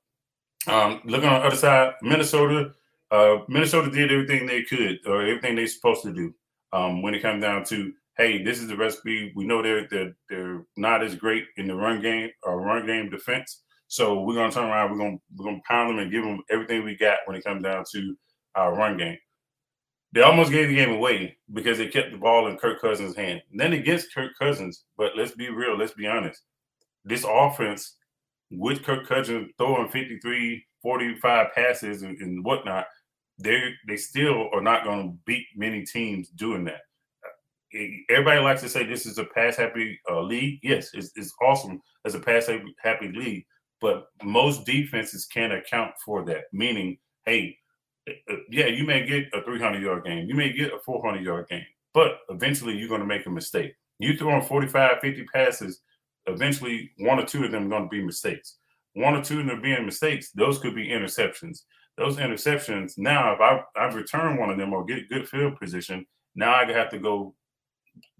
um, 0.66 1.00
looking 1.04 1.28
on 1.28 1.40
the 1.40 1.46
other 1.46 1.56
side, 1.56 1.94
Minnesota, 2.02 2.72
uh, 3.10 3.38
Minnesota 3.48 3.90
did 3.90 4.12
everything 4.12 4.46
they 4.46 4.62
could 4.62 4.98
or 5.06 5.22
everything 5.22 5.56
they're 5.56 5.66
supposed 5.66 6.02
to 6.02 6.12
do. 6.12 6.34
Um, 6.72 7.00
when 7.00 7.14
it 7.14 7.22
comes 7.22 7.42
down 7.42 7.64
to, 7.64 7.94
hey, 8.18 8.42
this 8.42 8.60
is 8.60 8.66
the 8.66 8.76
recipe. 8.76 9.32
We 9.34 9.46
know 9.46 9.62
they're 9.62 9.88
they're, 9.88 10.14
they're 10.28 10.64
not 10.76 11.02
as 11.02 11.14
great 11.14 11.44
in 11.56 11.68
the 11.68 11.74
run 11.74 12.02
game 12.02 12.30
or 12.42 12.60
run 12.60 12.86
game 12.86 13.08
defense. 13.08 13.62
So 13.86 14.22
we're 14.22 14.34
gonna 14.34 14.52
turn 14.52 14.68
around. 14.68 14.90
We're 14.92 14.98
gonna 14.98 15.16
we're 15.36 15.46
gonna 15.46 15.62
pound 15.66 15.90
them 15.90 15.98
and 16.00 16.12
give 16.12 16.24
them 16.24 16.42
everything 16.50 16.84
we 16.84 16.96
got 16.96 17.18
when 17.24 17.36
it 17.36 17.44
comes 17.44 17.62
down 17.62 17.84
to 17.92 18.16
our 18.54 18.74
run 18.74 18.98
game. 18.98 19.16
They 20.12 20.22
almost 20.22 20.50
gave 20.50 20.68
the 20.68 20.74
game 20.74 20.90
away 20.90 21.36
because 21.52 21.78
they 21.78 21.86
kept 21.86 22.12
the 22.12 22.18
ball 22.18 22.48
in 22.48 22.56
Kirk 22.58 22.80
Cousins' 22.80 23.16
hand. 23.16 23.42
And 23.50 23.60
then 23.60 23.74
against 23.74 24.14
Kirk 24.14 24.32
Cousins, 24.38 24.84
but 24.96 25.12
let's 25.16 25.32
be 25.32 25.50
real, 25.50 25.76
let's 25.76 25.92
be 25.92 26.06
honest. 26.06 26.42
This 27.04 27.26
offense, 27.28 27.96
with 28.50 28.82
Kirk 28.82 29.06
Cousins 29.06 29.52
throwing 29.58 29.90
53, 29.90 30.64
45 30.82 31.46
passes 31.54 32.02
and, 32.02 32.16
and 32.18 32.44
whatnot, 32.44 32.86
they 33.38 33.72
they 33.86 33.96
still 33.96 34.48
are 34.52 34.62
not 34.62 34.84
going 34.84 35.02
to 35.02 35.18
beat 35.24 35.46
many 35.54 35.84
teams 35.84 36.28
doing 36.30 36.64
that. 36.64 36.80
Everybody 38.08 38.40
likes 38.40 38.62
to 38.62 38.68
say 38.68 38.84
this 38.84 39.06
is 39.06 39.18
a 39.18 39.24
pass 39.24 39.56
happy 39.56 40.00
uh, 40.10 40.22
league. 40.22 40.60
Yes, 40.62 40.90
it's, 40.94 41.12
it's 41.16 41.34
awesome 41.42 41.80
as 42.04 42.14
a 42.14 42.20
pass 42.20 42.48
happy 42.82 43.12
league, 43.12 43.44
but 43.80 44.06
most 44.22 44.64
defenses 44.64 45.26
can't 45.26 45.52
account 45.52 45.92
for 46.04 46.24
that. 46.24 46.44
Meaning, 46.52 46.98
hey, 47.26 47.56
uh, 48.08 48.36
yeah, 48.50 48.66
you 48.66 48.86
may 48.86 49.04
get 49.06 49.26
a 49.34 49.42
300 49.42 49.82
yard 49.82 50.04
game, 50.04 50.26
you 50.28 50.34
may 50.34 50.52
get 50.52 50.72
a 50.72 50.78
400 50.78 51.22
yard 51.22 51.48
game, 51.48 51.66
but 51.92 52.20
eventually 52.30 52.76
you're 52.76 52.88
going 52.88 53.00
to 53.00 53.06
make 53.06 53.26
a 53.26 53.30
mistake. 53.30 53.74
You 53.98 54.16
throw 54.16 54.28
throwing 54.28 54.42
45, 54.46 55.00
50 55.00 55.24
passes, 55.24 55.80
eventually 56.26 56.92
one 56.98 57.18
or 57.18 57.26
two 57.26 57.44
of 57.44 57.50
them 57.50 57.66
are 57.66 57.70
going 57.70 57.82
to 57.84 57.88
be 57.88 58.02
mistakes. 58.02 58.56
One 58.94 59.14
or 59.14 59.22
two 59.22 59.40
of 59.40 59.46
them 59.46 59.60
being 59.60 59.84
mistakes, 59.84 60.30
those 60.32 60.58
could 60.58 60.74
be 60.74 60.88
interceptions. 60.88 61.62
Those 61.96 62.16
interceptions, 62.16 62.96
now 62.96 63.32
if 63.32 63.40
I, 63.40 63.60
I 63.76 63.86
return 63.86 64.38
one 64.38 64.50
of 64.50 64.58
them 64.58 64.72
or 64.72 64.84
get 64.84 65.08
good 65.08 65.28
field 65.28 65.58
position, 65.58 66.06
now 66.36 66.54
I 66.54 66.72
have 66.72 66.90
to 66.90 66.98
go 66.98 67.34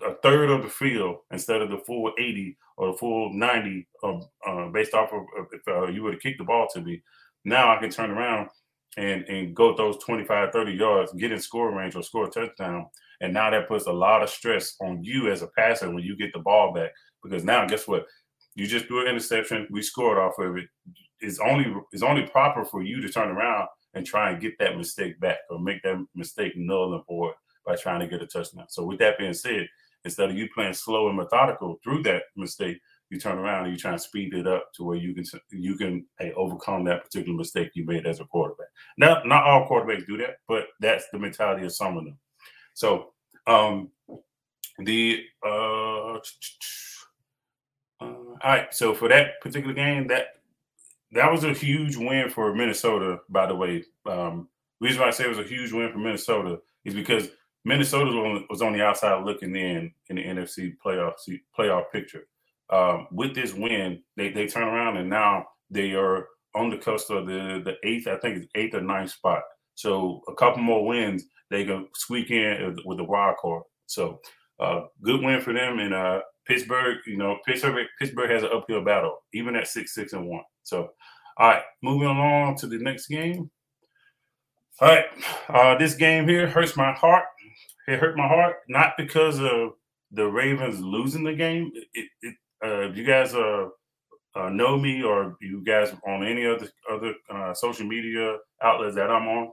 a 0.03 0.14
third 0.23 0.51
of 0.51 0.62
the 0.62 0.69
field 0.69 1.19
instead 1.33 1.62
of 1.62 1.71
the 1.71 1.79
full 1.79 2.12
80 2.19 2.57
or 2.77 2.93
the 2.93 2.99
full 2.99 3.33
90 3.33 3.87
of, 4.03 4.23
uh, 4.47 4.69
based 4.69 4.95
off 4.95 5.12
of 5.12 5.23
if 5.53 5.61
uh, 5.69 5.88
you 5.88 6.03
were 6.03 6.12
to 6.12 6.19
kick 6.19 6.38
the 6.38 6.45
ball 6.45 6.67
to 6.73 6.81
me. 6.81 7.03
Now 7.45 7.75
I 7.75 7.81
can 7.81 7.91
turn 7.91 8.11
around 8.11 8.49
and 8.97 9.25
and 9.25 9.55
go 9.55 9.77
those 9.77 9.99
25, 9.99 10.53
30 10.53 10.73
yards, 10.73 11.12
get 11.12 11.33
in 11.33 11.41
score 11.41 11.75
range 11.75 11.95
or 11.97 12.03
score 12.03 12.27
a 12.27 12.31
touchdown. 12.31 12.87
And 13.21 13.33
now 13.33 13.51
that 13.51 13.69
puts 13.69 13.87
a 13.87 13.93
lot 13.93 14.23
of 14.23 14.31
stress 14.31 14.77
on 14.81 15.03
you 15.03 15.31
as 15.31 15.43
a 15.43 15.49
passer 15.49 15.91
when 15.91 16.05
you 16.05 16.17
get 16.17 16.33
the 16.33 16.38
ball 16.38 16.73
back. 16.73 16.91
Because 17.23 17.45
now 17.45 17.67
guess 17.67 17.88
what? 17.88 18.07
You 18.55 18.67
just 18.67 18.87
threw 18.87 19.03
an 19.03 19.09
interception, 19.09 19.67
we 19.71 19.83
scored 19.83 20.19
off 20.19 20.38
of 20.38 20.57
it. 20.57 20.69
It's 21.21 21.41
only 21.41 21.75
it's 21.93 22.03
only 22.03 22.27
proper 22.27 22.64
for 22.64 22.83
you 22.83 23.01
to 23.01 23.09
turn 23.09 23.29
around 23.29 23.69
and 23.95 24.07
try 24.07 24.31
and 24.31 24.41
get 24.41 24.53
that 24.59 24.77
mistake 24.77 25.19
back 25.21 25.38
or 25.51 25.59
make 25.59 25.83
that 25.83 25.97
mistake 26.14 26.53
null 26.57 26.95
and 26.95 27.03
void 27.07 27.35
by 27.69 27.77
trying 27.77 28.01
to 28.01 28.09
get 28.09 28.23
a 28.23 28.27
touchdown. 28.27 28.65
So 28.69 28.85
with 28.85 28.99
that 29.01 29.19
being 29.19 29.35
said, 29.35 29.69
instead 30.05 30.31
of 30.31 30.37
you 30.37 30.49
playing 30.55 30.73
slow 30.73 31.09
and 31.09 31.17
methodical 31.17 31.79
through 31.85 32.03
that 32.05 32.23
mistake, 32.35 32.79
you 33.11 33.21
turn 33.21 33.39
around 33.39 33.65
and 33.65 33.73
you 33.73 33.79
try 33.79 33.93
and 33.93 34.01
speed 34.01 34.35
it 34.35 34.47
up 34.47 34.73
to 34.75 34.85
where 34.85 34.97
you 34.97 35.15
can 35.15 35.25
you 35.51 35.77
can 35.77 36.05
hey, 36.19 36.33
overcome 36.33 36.85
that 36.85 37.05
particular 37.05 37.37
mistake 37.37 37.71
you 37.75 37.85
made 37.85 38.07
as 38.07 38.21
a 38.21 38.25
quarterback. 38.25 38.69
Now, 38.97 39.23
not 39.25 39.45
all 39.45 39.69
quarterbacks 39.69 40.07
do 40.07 40.17
that, 40.19 40.39
but 40.49 40.65
that's 40.81 41.05
the 41.13 41.19
mentality 41.19 41.65
of 41.65 41.75
some 41.75 41.97
of 41.97 42.05
them. 42.05 42.19
So 42.75 43.13
um 43.47 43.91
the 44.79 45.25
uh, 45.45 46.15
uh 46.15 46.19
all 48.01 48.35
right, 48.45 48.73
so 48.73 48.95
for 48.95 49.09
that 49.09 49.41
particular 49.41 49.75
game, 49.75 50.07
that 50.09 50.29
that 51.13 51.31
was 51.31 51.45
a 51.45 51.53
huge 51.53 51.97
win 51.97 52.31
for 52.31 52.55
Minnesota, 52.55 53.19
by 53.29 53.47
the 53.47 53.55
way. 53.55 53.85
Um 54.07 54.49
reason 54.81 55.01
why 55.01 55.09
I 55.09 55.11
say 55.11 55.25
it 55.25 55.29
was 55.29 55.39
a 55.39 55.43
huge 55.43 55.73
win 55.73 55.93
for 55.93 55.99
Minnesota 55.99 56.61
is 56.85 56.95
because 56.95 57.31
Minnesota 57.64 58.44
was 58.49 58.62
on, 58.62 58.73
the 58.73 58.85
outside 58.85 59.25
looking 59.25 59.55
in 59.55 59.92
in 60.09 60.16
the 60.16 60.25
NFC 60.25 60.75
playoff 60.85 61.14
playoff 61.57 61.90
picture. 61.92 62.25
Um, 62.71 63.09
with 63.11 63.35
this 63.35 63.55
win, 63.55 64.03
they 64.16 64.31
they 64.31 64.47
turn 64.47 64.68
around 64.68 64.97
and 64.97 65.09
now 65.09 65.47
they 65.71 65.92
are 65.92 66.29
on 66.55 66.71
the 66.71 66.79
cusp 66.79 67.11
of 67.11 67.27
the 67.27 67.62
the 67.64 67.77
eighth, 67.85 68.07
I 68.07 68.16
think 68.18 68.38
it's 68.38 68.47
eighth 68.55 68.75
or 68.75 68.81
ninth 68.81 69.11
spot. 69.11 69.42
So 69.75 70.23
a 70.29 70.35
couple 70.35 70.62
more 70.62 70.87
wins, 70.87 71.25
they 71.51 71.64
can 71.64 71.88
squeak 71.94 72.31
in 72.31 72.77
with 72.85 72.99
the 72.99 73.05
wild 73.05 73.37
card. 73.40 73.62
So 73.87 74.21
uh, 74.61 74.83
good 75.03 75.23
win 75.23 75.40
for 75.40 75.53
them. 75.53 75.79
And 75.79 75.94
uh, 75.94 76.21
Pittsburgh, 76.47 76.99
you 77.07 77.16
know, 77.16 77.38
Pittsburgh 77.47 77.87
Pittsburgh 77.99 78.31
has 78.31 78.42
an 78.42 78.51
uphill 78.53 78.85
battle, 78.85 79.18
even 79.33 79.55
at 79.57 79.68
six 79.68 79.94
six 79.94 80.12
and 80.12 80.29
one. 80.29 80.44
So 80.62 80.90
all 81.38 81.49
right, 81.49 81.62
moving 81.83 82.09
along 82.09 82.57
to 82.57 82.66
the 82.66 82.79
next 82.79 83.07
game. 83.07 83.51
All 84.81 84.88
right, 84.88 85.05
uh, 85.49 85.79
this 85.79 85.94
game 85.94 86.29
here 86.29 86.47
hurts 86.49 86.77
my 86.77 86.92
heart. 86.92 87.25
It 87.88 87.98
hurt 87.98 88.18
my 88.18 88.29
heart 88.29 88.57
not 88.68 88.98
because 88.98 89.40
of 89.40 89.70
the 90.12 90.27
Ravens 90.27 90.79
losing 90.79 91.24
the 91.24 91.33
game. 91.33 91.72
It, 91.94 92.09
it, 92.20 92.35
uh, 92.62 92.90
if 92.90 92.98
you 92.98 93.05
guys 93.05 93.35
uh, 93.35 93.68
uh, 94.37 94.51
know 94.51 94.77
me 94.79 95.03
or 95.03 95.38
you 95.40 95.64
guys 95.64 95.94
on 96.07 96.22
any 96.22 96.44
other 96.44 96.68
other 96.92 97.14
uh, 97.33 97.55
social 97.55 97.87
media 97.87 98.37
outlets 98.62 98.94
that 98.96 99.11
I'm 99.11 99.27
on, 99.27 99.53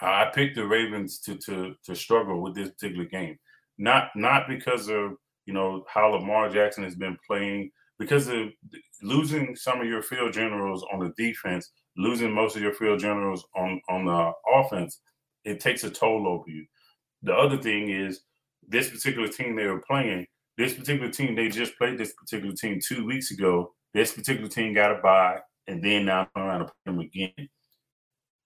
I 0.00 0.32
picked 0.34 0.56
the 0.56 0.66
Ravens 0.66 1.20
to 1.20 1.36
to 1.36 1.74
to 1.84 1.94
struggle 1.94 2.42
with 2.42 2.56
this 2.56 2.70
particular 2.70 3.04
game. 3.04 3.38
Not 3.78 4.10
not 4.16 4.48
because 4.48 4.88
of 4.88 5.12
you 5.46 5.54
know 5.54 5.84
how 5.88 6.08
Lamar 6.08 6.48
Jackson 6.48 6.82
has 6.82 6.96
been 6.96 7.16
playing, 7.24 7.70
because 8.00 8.26
of 8.26 8.48
losing 9.00 9.54
some 9.54 9.80
of 9.80 9.86
your 9.86 10.02
field 10.02 10.32
generals 10.32 10.84
on 10.92 10.98
the 10.98 11.12
defense, 11.16 11.70
losing 11.96 12.32
most 12.32 12.56
of 12.56 12.62
your 12.62 12.74
field 12.74 12.98
generals 12.98 13.46
on 13.54 13.80
on 13.88 14.06
the 14.06 14.32
offense. 14.52 14.98
It 15.44 15.60
takes 15.60 15.84
a 15.84 15.90
toll 15.90 16.26
over 16.26 16.50
you. 16.50 16.66
The 17.22 17.34
other 17.34 17.56
thing 17.56 17.90
is 17.90 18.20
this 18.66 18.90
particular 18.90 19.28
team 19.28 19.56
they 19.56 19.66
were 19.66 19.80
playing. 19.80 20.26
This 20.56 20.74
particular 20.74 21.10
team 21.10 21.34
they 21.34 21.48
just 21.48 21.76
played 21.78 21.98
this 21.98 22.12
particular 22.14 22.54
team 22.54 22.80
two 22.86 23.04
weeks 23.04 23.30
ago. 23.30 23.74
This 23.94 24.12
particular 24.12 24.48
team 24.48 24.74
got 24.74 24.92
a 24.92 25.00
bye, 25.00 25.38
and 25.66 25.82
then 25.82 26.06
now 26.06 26.28
I'm 26.34 26.42
around 26.42 26.60
to 26.60 26.64
play 26.66 26.72
them 26.86 27.00
again. 27.00 27.48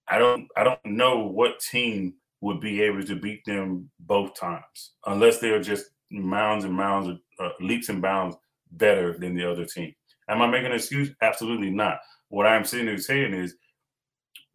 I 0.09 0.19
don't 0.19 0.49
I 0.57 0.65
don't 0.65 0.85
know 0.85 1.27
what 1.27 1.61
team 1.61 2.15
would 2.41 2.61
be 2.61 2.83
able 2.83 3.03
to 3.05 3.17
beat 3.17 3.45
them 3.45 3.91
both 4.01 4.35
times 4.35 4.93
unless 5.07 5.39
they're 5.39 5.63
just 5.63 5.87
mounds 6.11 6.65
and 6.65 6.75
mounds 6.75 7.09
of 7.09 7.19
uh, 7.39 7.51
leaps 7.61 7.89
and 7.89 8.03
bounds 8.03 8.37
better 8.73 9.17
than 9.19 9.35
the 9.35 9.51
other 9.51 9.65
team. 9.65 9.95
Am 10.29 10.43
I 10.43 10.47
making 10.47 10.67
an 10.67 10.73
excuse? 10.73 11.11
Absolutely 11.23 11.71
not. 11.71 11.99
What 12.29 12.47
I'm 12.47 12.65
sitting 12.65 12.87
there 12.87 12.99
saying 12.99 13.35
is 13.35 13.57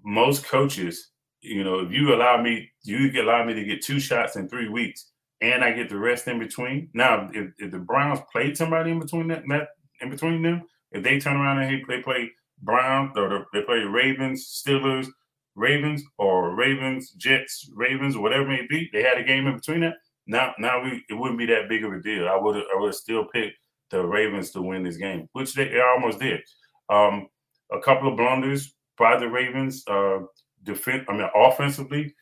most 0.03 0.45
coaches, 0.45 1.11
you 1.41 1.63
know, 1.63 1.79
if 1.79 1.91
you 1.91 2.13
allow 2.13 2.41
me, 2.41 2.69
you 2.83 3.09
allow 3.21 3.43
me 3.45 3.53
to 3.53 3.63
get 3.63 3.81
two 3.81 3.99
shots 3.99 4.35
in 4.35 4.49
three 4.49 4.69
weeks 4.69 5.11
and 5.41 5.63
I 5.63 5.71
get 5.71 5.89
the 5.89 5.97
rest 5.97 6.27
in 6.27 6.39
between. 6.39 6.89
Now, 6.93 7.29
if, 7.33 7.51
if 7.57 7.71
the 7.71 7.79
Browns 7.79 8.19
played 8.31 8.57
somebody 8.57 8.91
in 8.91 8.99
between 8.99 9.27
that, 9.27 9.43
that 9.49 9.69
in 10.01 10.09
between 10.09 10.41
them, 10.41 10.63
if 10.91 11.03
they 11.03 11.19
turn 11.19 11.37
around 11.37 11.61
and 11.61 11.83
they 11.87 12.01
play 12.01 12.31
Brown 12.61 13.11
or 13.15 13.45
they 13.53 13.61
play 13.61 13.79
Ravens, 13.79 14.61
Steelers, 14.65 15.07
Ravens, 15.55 16.03
or 16.17 16.55
Ravens, 16.55 17.11
Jets, 17.11 17.69
Ravens, 17.73 18.17
whatever 18.17 18.51
it 18.51 18.61
may 18.61 18.67
be, 18.67 18.89
they 18.93 19.03
had 19.03 19.17
a 19.17 19.23
game 19.23 19.47
in 19.47 19.55
between 19.55 19.81
that. 19.81 19.95
Now, 20.25 20.53
now 20.59 20.83
we 20.83 21.03
it 21.09 21.13
wouldn't 21.13 21.39
be 21.39 21.45
that 21.47 21.69
big 21.69 21.83
of 21.83 21.93
a 21.93 22.01
deal. 22.01 22.27
I 22.27 22.35
would 22.35 22.57
I 22.57 22.79
would 22.79 22.93
still 22.93 23.25
pick 23.25 23.53
the 23.89 24.05
Ravens 24.05 24.51
to 24.51 24.61
win 24.61 24.83
this 24.83 24.97
game, 24.97 25.27
which 25.33 25.53
they, 25.53 25.69
they 25.69 25.79
almost 25.79 26.19
did. 26.19 26.41
Um, 26.89 27.27
a 27.71 27.79
couple 27.79 28.09
of 28.09 28.17
blunders 28.17 28.73
by 28.97 29.17
the 29.17 29.27
Ravens, 29.27 29.83
uh, 29.87 30.19
defense. 30.67 31.05
I 31.09 31.13
mean, 31.13 31.27
offensively, 31.35 32.13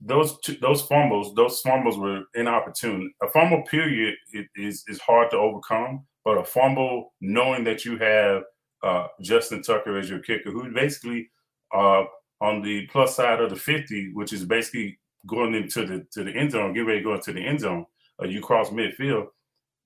those 0.00 0.38
two, 0.40 0.56
those 0.60 0.82
fumbles, 0.82 1.34
those 1.34 1.60
fumbles 1.60 1.98
were 1.98 2.22
inopportune. 2.34 3.12
A 3.22 3.28
fumble 3.28 3.62
period 3.64 4.14
is 4.56 4.84
is 4.88 5.00
hard 5.00 5.30
to 5.30 5.36
overcome, 5.36 6.06
but 6.24 6.38
a 6.38 6.44
fumble 6.44 7.12
knowing 7.20 7.64
that 7.64 7.84
you 7.84 7.98
have 7.98 8.42
uh, 8.82 9.08
Justin 9.20 9.62
Tucker 9.62 9.98
as 9.98 10.08
your 10.08 10.20
kicker, 10.20 10.50
who 10.50 10.72
basically 10.72 11.30
uh, 11.74 12.04
on 12.40 12.62
the 12.62 12.86
plus 12.86 13.16
side 13.16 13.40
of 13.40 13.50
the 13.50 13.56
fifty, 13.56 14.12
which 14.14 14.32
is 14.32 14.44
basically 14.44 14.98
going 15.26 15.54
into 15.54 15.84
the 15.84 16.06
to 16.12 16.24
the 16.24 16.32
end 16.32 16.52
zone, 16.52 16.72
get 16.72 16.86
ready 16.86 17.00
to 17.00 17.04
go 17.04 17.14
into 17.14 17.32
the 17.32 17.44
end 17.44 17.60
zone. 17.60 17.84
Uh, 18.22 18.26
you 18.26 18.40
cross 18.40 18.70
midfield, 18.70 19.26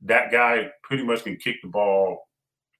that 0.02 0.30
guy 0.30 0.70
pretty 0.82 1.02
much 1.02 1.24
can 1.24 1.36
kick 1.36 1.56
the 1.62 1.68
ball 1.68 2.28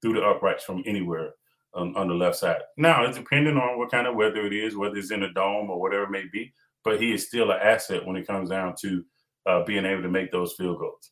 through 0.01 0.15
the 0.15 0.23
uprights 0.23 0.65
from 0.65 0.83
anywhere 0.87 1.31
on, 1.75 1.97
on 1.97 2.09
the 2.09 2.15
left 2.15 2.37
side. 2.37 2.61
Now 2.77 3.05
it's 3.05 3.17
depending 3.17 3.57
on 3.57 3.79
what 3.79 3.91
kind 3.91 4.07
of 4.07 4.15
weather 4.15 4.47
it 4.47 4.53
is, 4.53 4.77
whether 4.77 4.97
it's 4.97 5.11
in 5.11 5.23
a 5.23 5.33
dome 5.33 5.71
or 5.71 5.81
whatever 5.81 6.05
it 6.05 6.11
may 6.11 6.25
be 6.33 6.53
but 6.85 7.01
he 7.01 7.13
is 7.13 7.27
still 7.27 7.51
an 7.51 7.61
asset 7.63 8.05
when 8.05 8.17
it 8.17 8.27
comes 8.27 8.51
down 8.51 8.75
to 8.81 9.05
uh, 9.47 9.65
being 9.65 9.85
able 9.85 10.03
to 10.03 10.09
make 10.09 10.31
those 10.31 10.55
field 10.55 10.79
goals. 10.79 11.11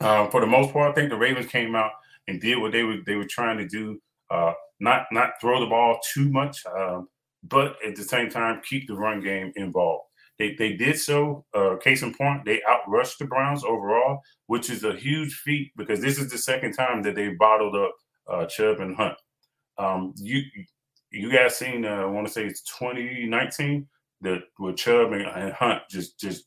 Um, 0.00 0.30
for 0.30 0.40
the 0.40 0.46
most 0.46 0.72
part, 0.72 0.90
I 0.90 0.94
think 0.94 1.10
the 1.10 1.16
Ravens 1.16 1.46
came 1.46 1.74
out 1.74 1.92
and 2.28 2.40
did 2.40 2.58
what 2.58 2.72
they 2.72 2.82
were 2.82 2.98
they 3.04 3.16
were 3.16 3.26
trying 3.26 3.58
to 3.58 3.68
do. 3.68 4.00
Uh, 4.30 4.52
not 4.78 5.06
not 5.12 5.32
throw 5.40 5.60
the 5.60 5.66
ball 5.66 5.98
too 6.14 6.30
much, 6.30 6.64
um, 6.66 7.08
but 7.42 7.76
at 7.86 7.96
the 7.96 8.02
same 8.02 8.30
time 8.30 8.62
keep 8.66 8.86
the 8.86 8.94
run 8.94 9.20
game 9.20 9.52
involved. 9.56 10.04
They 10.38 10.54
they 10.54 10.74
did 10.74 10.98
so. 10.98 11.44
Uh, 11.52 11.76
case 11.76 12.02
in 12.02 12.14
point, 12.14 12.44
they 12.44 12.62
outrushed 12.68 13.18
the 13.18 13.26
Browns 13.26 13.64
overall, 13.64 14.20
which 14.46 14.70
is 14.70 14.84
a 14.84 14.94
huge 14.94 15.34
feat 15.34 15.72
because 15.76 16.00
this 16.00 16.18
is 16.18 16.30
the 16.30 16.38
second 16.38 16.72
time 16.72 17.02
that 17.02 17.14
they 17.14 17.30
bottled 17.30 17.76
up 17.76 17.94
uh, 18.30 18.46
Chubb 18.46 18.80
and 18.80 18.96
Hunt. 18.96 19.18
Um, 19.80 20.14
you 20.16 20.42
you 21.10 21.32
guys 21.32 21.56
seen? 21.56 21.84
Uh, 21.84 22.02
I 22.02 22.04
want 22.04 22.26
to 22.26 22.32
say 22.32 22.44
it's 22.44 22.62
2019 22.78 23.88
that 24.20 24.42
with 24.58 24.76
Chubb 24.76 25.12
and, 25.12 25.22
and 25.22 25.52
Hunt 25.52 25.82
just 25.88 26.20
just 26.20 26.44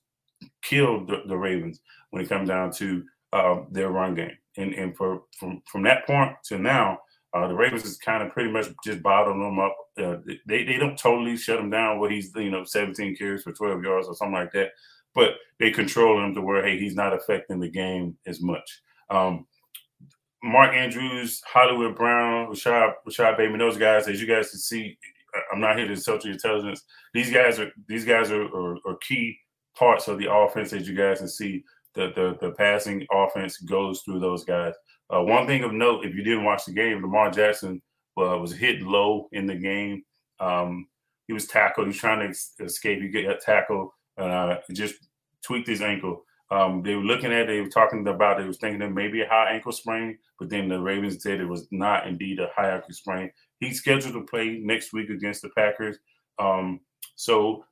killed 0.61 1.07
the, 1.07 1.23
the, 1.27 1.37
Ravens 1.37 1.79
when 2.11 2.21
it 2.21 2.29
comes 2.29 2.49
down 2.49 2.71
to 2.73 3.03
um, 3.31 3.67
their 3.71 3.89
run 3.89 4.13
game. 4.13 4.37
And 4.57 4.73
and 4.73 4.95
for 4.95 5.23
from 5.39 5.61
from 5.69 5.83
that 5.83 6.05
point 6.05 6.33
to 6.45 6.59
now, 6.59 6.99
uh, 7.33 7.47
the 7.47 7.55
Ravens 7.55 7.85
is 7.85 7.97
kind 7.97 8.21
of 8.21 8.31
pretty 8.31 8.51
much 8.51 8.67
just 8.83 9.01
bottling 9.01 9.41
them 9.41 9.59
up. 9.59 9.75
Uh, 9.97 10.17
they 10.45 10.63
they 10.63 10.77
don't 10.77 10.97
totally 10.97 11.35
shut 11.35 11.59
him 11.59 11.71
down 11.71 11.99
where 11.99 12.11
he's 12.11 12.31
you 12.35 12.51
know 12.51 12.63
17 12.63 13.15
carries 13.15 13.43
for 13.43 13.51
12 13.51 13.83
yards 13.83 14.07
or 14.07 14.15
something 14.15 14.35
like 14.35 14.51
that, 14.51 14.69
but 15.15 15.31
they 15.59 15.71
control 15.71 16.23
him 16.23 16.35
to 16.35 16.41
where 16.41 16.63
hey 16.63 16.77
he's 16.77 16.95
not 16.95 17.13
affecting 17.13 17.59
the 17.59 17.69
game 17.69 18.15
as 18.27 18.41
much. 18.41 18.81
Um, 19.09 19.47
Mark 20.43 20.73
Andrews, 20.73 21.41
Hollywood 21.45 21.95
Brown, 21.95 22.49
Rashod, 22.49 22.95
Rashod 23.05 23.37
Bateman, 23.37 23.59
those 23.59 23.77
guys, 23.77 24.09
as 24.09 24.19
you 24.19 24.27
guys 24.27 24.49
can 24.49 24.59
see, 24.59 24.97
I'm 25.51 25.61
not 25.61 25.77
here 25.77 25.85
to 25.85 25.93
insult 25.93 26.25
your 26.25 26.33
intelligence. 26.33 26.83
These 27.13 27.31
guys 27.31 27.59
are 27.59 27.71
these 27.87 28.05
guys 28.05 28.29
are, 28.29 28.43
are, 28.43 28.77
are, 28.85 28.97
key 29.01 29.37
parts 29.75 30.07
of 30.07 30.19
the 30.19 30.31
offense 30.31 30.73
as 30.73 30.87
you 30.87 30.95
guys 30.95 31.19
can 31.19 31.29
see. 31.29 31.63
The 31.95 32.11
the, 32.15 32.37
the 32.41 32.51
passing 32.55 33.07
offense 33.11 33.57
goes 33.57 34.01
through 34.01 34.19
those 34.19 34.43
guys. 34.43 34.73
Uh, 35.09 35.21
one 35.21 35.47
thing 35.47 35.63
of 35.63 35.71
note, 35.71 36.05
if 36.05 36.13
you 36.13 36.23
didn't 36.23 36.43
watch 36.43 36.65
the 36.65 36.73
game, 36.73 37.01
Lamar 37.01 37.31
Jackson 37.31 37.81
uh, 38.17 38.37
was 38.37 38.53
hit 38.53 38.81
low 38.81 39.29
in 39.31 39.45
the 39.45 39.55
game. 39.55 40.03
Um, 40.39 40.87
he 41.27 41.33
was 41.33 41.47
tackled. 41.47 41.87
He 41.87 41.89
was 41.89 41.97
trying 41.97 42.33
to 42.33 42.65
escape. 42.65 43.01
He 43.01 43.07
get 43.07 43.41
tackled. 43.41 43.89
Uh, 44.17 44.57
just 44.73 44.95
tweaked 45.43 45.67
his 45.67 45.81
ankle. 45.81 46.23
Um, 46.53 46.83
they 46.83 46.93
were 46.93 47.01
looking 47.01 47.33
at 47.33 47.41
it, 47.41 47.47
they 47.47 47.61
were 47.61 47.67
talking 47.67 48.07
about 48.07 48.39
it, 48.39 48.45
was 48.45 48.59
thinking 48.59 48.79
that 48.81 48.91
maybe 48.91 49.21
a 49.21 49.27
high 49.27 49.53
ankle 49.53 49.71
sprain, 49.71 50.19
but 50.37 50.49
then 50.49 50.69
the 50.69 50.79
Ravens 50.79 51.23
said 51.23 51.39
it 51.39 51.47
was 51.47 51.67
not 51.71 52.05
indeed 52.05 52.39
a 52.39 52.47
high 52.55 52.69
ankle 52.69 52.93
sprain. 52.93 53.31
He's 53.59 53.79
scheduled 53.79 54.13
to 54.13 54.21
play 54.21 54.59
next 54.61 54.93
week 54.93 55.09
against 55.09 55.41
the 55.41 55.49
Packers. 55.57 55.97
Um, 56.37 56.81
so 57.15 57.65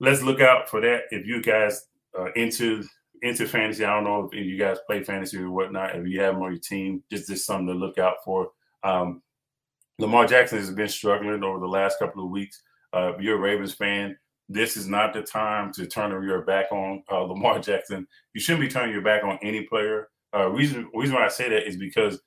let's 0.00 0.22
look 0.22 0.40
out 0.40 0.68
for 0.68 0.80
that. 0.80 1.02
If 1.12 1.24
you 1.24 1.40
guys 1.40 1.86
are 2.18 2.30
into 2.30 2.82
into 3.22 3.46
fantasy, 3.46 3.84
I 3.84 3.94
don't 3.94 4.02
know 4.02 4.28
if 4.32 4.44
you 4.44 4.58
guys 4.58 4.78
play 4.88 5.04
fantasy 5.04 5.38
or 5.38 5.52
whatnot. 5.52 5.94
If 5.94 6.08
you 6.08 6.20
have 6.22 6.36
your 6.36 6.56
team, 6.56 7.04
just 7.12 7.28
just 7.28 7.46
something 7.46 7.68
to 7.68 7.74
look 7.74 7.98
out 7.98 8.16
for. 8.24 8.50
Um, 8.82 9.22
Lamar 10.00 10.26
Jackson 10.26 10.58
has 10.58 10.72
been 10.72 10.88
struggling 10.88 11.44
over 11.44 11.60
the 11.60 11.68
last 11.68 12.00
couple 12.00 12.24
of 12.24 12.30
weeks. 12.30 12.60
Uh, 12.92 13.12
if 13.14 13.20
you're 13.20 13.36
a 13.36 13.40
Ravens 13.40 13.74
fan, 13.74 14.16
this 14.48 14.76
is 14.76 14.86
not 14.86 15.12
the 15.12 15.22
time 15.22 15.72
to 15.72 15.86
turn 15.86 16.10
your 16.22 16.42
back 16.42 16.70
on 16.70 17.02
uh, 17.10 17.22
Lamar 17.22 17.58
Jackson. 17.58 18.06
You 18.32 18.40
shouldn't 18.40 18.62
be 18.62 18.68
turning 18.68 18.92
your 18.92 19.02
back 19.02 19.24
on 19.24 19.38
any 19.42 19.62
player. 19.64 20.08
Uh, 20.34 20.48
reason 20.48 20.88
reason 20.94 21.14
why 21.14 21.24
I 21.24 21.28
say 21.28 21.48
that 21.48 21.66
is 21.66 21.76
because 21.76 22.20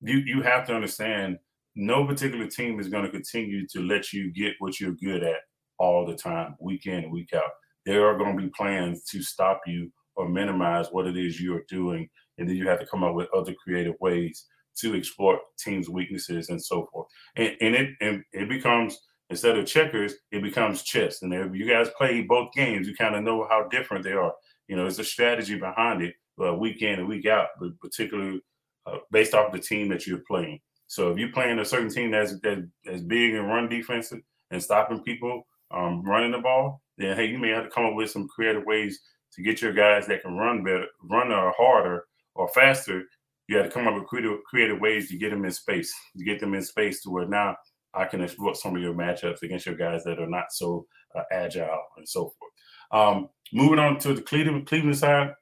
you 0.00 0.18
you 0.18 0.42
have 0.42 0.66
to 0.66 0.74
understand 0.74 1.38
no 1.76 2.06
particular 2.06 2.46
team 2.46 2.78
is 2.78 2.88
going 2.88 3.04
to 3.04 3.10
continue 3.10 3.66
to 3.68 3.80
let 3.80 4.12
you 4.12 4.32
get 4.32 4.54
what 4.58 4.78
you're 4.78 4.92
good 4.92 5.22
at 5.22 5.40
all 5.78 6.06
the 6.06 6.14
time, 6.14 6.54
week 6.60 6.86
in 6.86 7.10
week 7.10 7.30
out. 7.34 7.50
There 7.86 8.06
are 8.06 8.16
going 8.16 8.36
to 8.36 8.42
be 8.42 8.50
plans 8.56 9.04
to 9.04 9.22
stop 9.22 9.60
you 9.66 9.90
or 10.16 10.28
minimize 10.28 10.88
what 10.90 11.06
it 11.06 11.16
is 11.16 11.40
you're 11.40 11.64
doing, 11.68 12.08
and 12.38 12.48
then 12.48 12.56
you 12.56 12.68
have 12.68 12.80
to 12.80 12.86
come 12.86 13.02
up 13.02 13.14
with 13.14 13.28
other 13.34 13.54
creative 13.62 13.94
ways 14.00 14.46
to 14.76 14.94
exploit 14.94 15.38
teams' 15.58 15.88
weaknesses 15.88 16.48
and 16.48 16.62
so 16.62 16.88
forth. 16.92 17.08
And, 17.36 17.56
and 17.60 17.74
it 17.74 17.90
and 18.00 18.24
it 18.32 18.48
becomes 18.48 19.00
instead 19.34 19.58
of 19.58 19.66
checkers, 19.66 20.14
it 20.30 20.44
becomes 20.44 20.82
chess. 20.82 21.22
And 21.22 21.34
if 21.34 21.56
you 21.56 21.68
guys 21.68 21.88
play 21.98 22.22
both 22.22 22.52
games, 22.52 22.86
you 22.86 22.94
kind 22.94 23.16
of 23.16 23.24
know 23.24 23.48
how 23.50 23.66
different 23.68 24.04
they 24.04 24.12
are. 24.12 24.32
You 24.68 24.76
know, 24.76 24.86
it's 24.86 25.00
a 25.00 25.04
strategy 25.04 25.58
behind 25.58 26.02
it, 26.02 26.14
uh, 26.40 26.54
week 26.54 26.82
in 26.82 27.00
and 27.00 27.08
week 27.08 27.26
out, 27.26 27.48
but 27.58 27.76
particularly 27.80 28.40
uh, 28.86 28.98
based 29.10 29.34
off 29.34 29.52
the 29.52 29.58
team 29.58 29.88
that 29.88 30.06
you're 30.06 30.22
playing. 30.28 30.60
So 30.86 31.10
if 31.10 31.18
you're 31.18 31.32
playing 31.32 31.58
a 31.58 31.64
certain 31.64 31.90
team 31.90 32.12
that's 32.12 32.38
that's, 32.42 32.62
that's 32.84 33.02
big 33.02 33.34
and 33.34 33.48
run 33.48 33.68
defensive 33.68 34.20
and 34.52 34.62
stopping 34.62 35.02
people 35.02 35.42
um, 35.72 36.04
running 36.04 36.30
the 36.30 36.38
ball, 36.38 36.80
then 36.96 37.16
hey, 37.16 37.26
you 37.26 37.38
may 37.38 37.48
have 37.48 37.64
to 37.64 37.70
come 37.70 37.86
up 37.86 37.94
with 37.94 38.10
some 38.10 38.28
creative 38.28 38.64
ways 38.64 39.00
to 39.32 39.42
get 39.42 39.60
your 39.60 39.72
guys 39.72 40.06
that 40.06 40.22
can 40.22 40.36
run 40.36 40.62
better, 40.62 40.86
run 41.10 41.32
or 41.32 41.52
harder 41.56 42.04
or 42.36 42.46
faster. 42.50 43.02
You 43.48 43.56
have 43.56 43.66
to 43.66 43.72
come 43.72 43.88
up 43.88 43.94
with 43.94 44.06
creative, 44.06 44.44
creative 44.48 44.78
ways 44.78 45.08
to 45.08 45.18
get 45.18 45.30
them 45.30 45.44
in 45.44 45.50
space, 45.50 45.92
to 46.16 46.24
get 46.24 46.38
them 46.38 46.54
in 46.54 46.62
space 46.62 47.02
to 47.02 47.10
where 47.10 47.26
now 47.26 47.56
I 47.94 48.04
can 48.06 48.20
exploit 48.20 48.56
some 48.56 48.76
of 48.76 48.82
your 48.82 48.94
matchups 48.94 49.42
against 49.42 49.66
your 49.66 49.76
guys 49.76 50.04
that 50.04 50.18
are 50.18 50.28
not 50.28 50.52
so 50.52 50.86
uh, 51.14 51.22
agile 51.30 51.82
and 51.96 52.08
so 52.08 52.32
forth. 52.38 52.52
Um, 52.90 53.28
moving 53.52 53.78
on 53.78 53.98
to 54.00 54.14
the 54.14 54.22
Cleveland 54.22 54.66
Cleveland 54.66 54.98
side, 54.98 55.32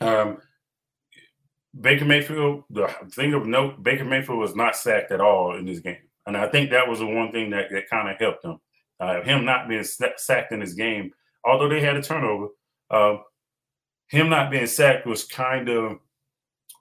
um, 0.00 0.38
Baker 1.80 2.04
Mayfield. 2.04 2.64
The 2.70 2.88
thing 3.12 3.34
of 3.34 3.46
note, 3.46 3.82
Baker 3.82 4.04
Mayfield 4.04 4.38
was 4.38 4.56
not 4.56 4.76
sacked 4.76 5.12
at 5.12 5.20
all 5.20 5.56
in 5.56 5.64
this 5.66 5.80
game, 5.80 5.98
and 6.26 6.36
I 6.36 6.48
think 6.48 6.70
that 6.70 6.88
was 6.88 6.98
the 7.00 7.06
one 7.06 7.32
thing 7.32 7.50
that, 7.50 7.70
that 7.70 7.88
kind 7.88 8.08
of 8.08 8.18
helped 8.18 8.44
him. 8.44 8.58
Uh, 9.00 9.22
him 9.22 9.44
not 9.44 9.68
being 9.68 9.84
sacked 9.84 10.52
in 10.52 10.60
this 10.60 10.74
game, 10.74 11.12
although 11.44 11.68
they 11.68 11.80
had 11.80 11.96
a 11.96 12.02
turnover, 12.02 12.48
uh, 12.90 13.18
him 14.08 14.28
not 14.28 14.50
being 14.50 14.66
sacked 14.66 15.06
was 15.06 15.24
kind 15.24 15.68
of 15.68 15.98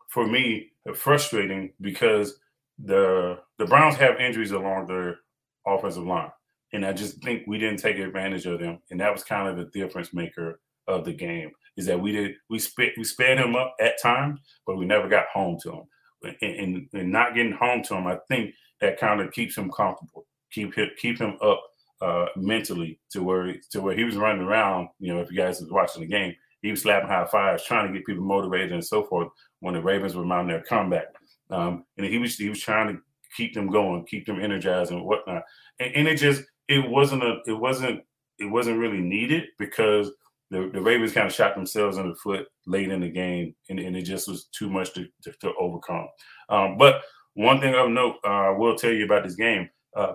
for 0.09 0.25
me 0.25 0.71
frustrating 0.95 1.71
because 1.81 2.39
the 2.79 3.39
the 3.57 3.65
Browns 3.65 3.95
have 3.95 4.19
injuries 4.19 4.51
along 4.51 4.87
their 4.87 5.19
offensive 5.65 6.05
line, 6.05 6.31
and 6.73 6.85
I 6.85 6.93
just 6.93 7.23
think 7.23 7.43
we 7.47 7.57
didn't 7.57 7.79
take 7.79 7.97
advantage 7.97 8.45
of 8.45 8.59
them, 8.59 8.79
and 8.91 8.99
that 8.99 9.11
was 9.11 9.23
kind 9.23 9.47
of 9.47 9.57
the 9.57 9.79
difference 9.79 10.13
maker 10.13 10.59
of 10.87 11.05
the 11.05 11.13
game. 11.13 11.51
Is 11.75 11.85
that 11.85 11.99
we 11.99 12.11
did 12.11 12.35
we 12.49 12.59
sped 12.59 12.91
we 12.97 13.03
sped 13.03 13.39
him 13.39 13.55
up 13.55 13.75
at 13.79 14.01
times, 14.01 14.39
but 14.65 14.77
we 14.77 14.85
never 14.85 15.07
got 15.07 15.27
home 15.33 15.57
to 15.63 15.71
him, 15.71 15.83
and, 16.23 16.35
and, 16.41 16.87
and 16.93 17.11
not 17.11 17.35
getting 17.35 17.53
home 17.53 17.83
to 17.83 17.95
him, 17.95 18.07
I 18.07 18.17
think 18.27 18.53
that 18.81 18.99
kind 18.99 19.21
of 19.21 19.31
keeps 19.31 19.57
him 19.57 19.71
comfortable, 19.71 20.25
keep 20.51 20.73
keep 20.99 21.19
him 21.19 21.37
up 21.41 21.61
uh, 22.01 22.25
mentally 22.35 22.99
to 23.11 23.23
where 23.23 23.55
to 23.71 23.81
where 23.81 23.95
he 23.95 24.03
was 24.03 24.15
running 24.15 24.43
around. 24.43 24.89
You 24.99 25.13
know, 25.13 25.21
if 25.21 25.31
you 25.31 25.37
guys 25.37 25.61
was 25.61 25.71
watching 25.71 26.01
the 26.01 26.07
game, 26.07 26.35
he 26.61 26.71
was 26.71 26.81
slapping 26.81 27.09
high 27.09 27.25
fives, 27.25 27.65
trying 27.65 27.87
to 27.87 27.93
get 27.93 28.05
people 28.05 28.23
motivated 28.23 28.71
and 28.71 28.85
so 28.85 29.03
forth. 29.03 29.29
When 29.59 29.73
the 29.73 29.81
Ravens 29.81 30.15
were 30.15 30.25
mounting 30.25 30.49
their 30.49 30.61
comeback, 30.61 31.07
um, 31.49 31.85
and 31.97 32.05
he 32.05 32.17
was 32.17 32.35
he 32.35 32.49
was 32.49 32.61
trying 32.61 32.93
to 32.93 33.01
keep 33.35 33.53
them 33.53 33.67
going, 33.67 34.05
keep 34.05 34.25
them 34.25 34.41
energized 34.41 34.91
and 34.91 35.03
whatnot. 35.03 35.43
And, 35.79 35.95
and 35.95 36.07
it 36.07 36.15
just 36.15 36.43
it 36.67 36.89
wasn't 36.89 37.23
a 37.23 37.39
it 37.45 37.53
wasn't 37.53 38.01
it 38.39 38.45
wasn't 38.45 38.79
really 38.79 38.99
needed 39.01 39.45
because 39.57 40.11
the, 40.49 40.69
the 40.73 40.81
Ravens 40.81 41.11
kind 41.11 41.27
of 41.27 41.33
shot 41.33 41.55
themselves 41.55 41.97
in 41.97 42.09
the 42.09 42.15
foot 42.15 42.47
late 42.65 42.89
in 42.89 43.01
the 43.01 43.09
game, 43.09 43.53
and, 43.69 43.79
and 43.79 43.97
it 43.97 44.03
just 44.03 44.29
was 44.29 44.45
too 44.45 44.69
much 44.69 44.93
to, 44.93 45.05
to, 45.23 45.33
to 45.41 45.51
overcome. 45.59 46.07
Um, 46.49 46.77
but 46.77 47.01
one 47.33 47.59
thing 47.59 47.75
of 47.75 47.89
note, 47.89 48.15
uh, 48.23 48.27
I 48.27 48.49
will 48.51 48.75
tell 48.75 48.91
you 48.91 49.05
about 49.05 49.25
this 49.25 49.35
game. 49.35 49.69
Uh, 49.95 50.13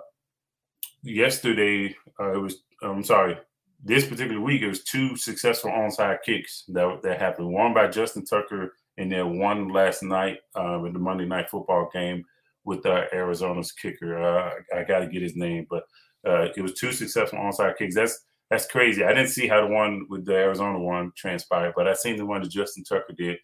yesterday, 1.02 1.94
uh, 2.18 2.32
it 2.32 2.38
was 2.38 2.62
I'm 2.82 3.04
sorry, 3.04 3.36
this 3.84 4.06
particular 4.06 4.40
week, 4.40 4.62
it 4.62 4.68
was 4.68 4.84
two 4.84 5.16
successful 5.16 5.70
onside 5.70 6.18
kicks 6.24 6.64
that 6.68 7.00
that 7.02 7.20
happened. 7.20 7.52
One 7.52 7.74
by 7.74 7.88
Justin 7.88 8.24
Tucker 8.24 8.74
and 8.98 9.10
then 9.10 9.38
one 9.38 9.68
last 9.68 10.02
night 10.02 10.38
um, 10.54 10.86
in 10.86 10.92
the 10.92 10.98
Monday 10.98 11.26
Night 11.26 11.50
Football 11.50 11.90
game 11.92 12.24
with 12.64 12.84
uh, 12.86 13.04
Arizona's 13.12 13.72
kicker. 13.72 14.22
Uh, 14.22 14.50
I 14.74 14.84
got 14.84 15.00
to 15.00 15.06
get 15.06 15.22
his 15.22 15.36
name, 15.36 15.66
but 15.68 15.84
uh, 16.26 16.48
it 16.56 16.60
was 16.60 16.74
two 16.74 16.92
successful 16.92 17.38
onside 17.38 17.76
kicks. 17.76 17.94
That's 17.94 18.24
that's 18.50 18.66
crazy. 18.66 19.02
I 19.02 19.14
didn't 19.14 19.30
see 19.30 19.48
how 19.48 19.62
the 19.62 19.72
one 19.72 20.06
with 20.10 20.26
the 20.26 20.34
Arizona 20.34 20.78
one 20.78 21.12
transpired, 21.16 21.72
but 21.74 21.88
I 21.88 21.94
seen 21.94 22.16
the 22.16 22.26
one 22.26 22.42
that 22.42 22.50
Justin 22.50 22.84
Tucker 22.84 23.14
did. 23.16 23.38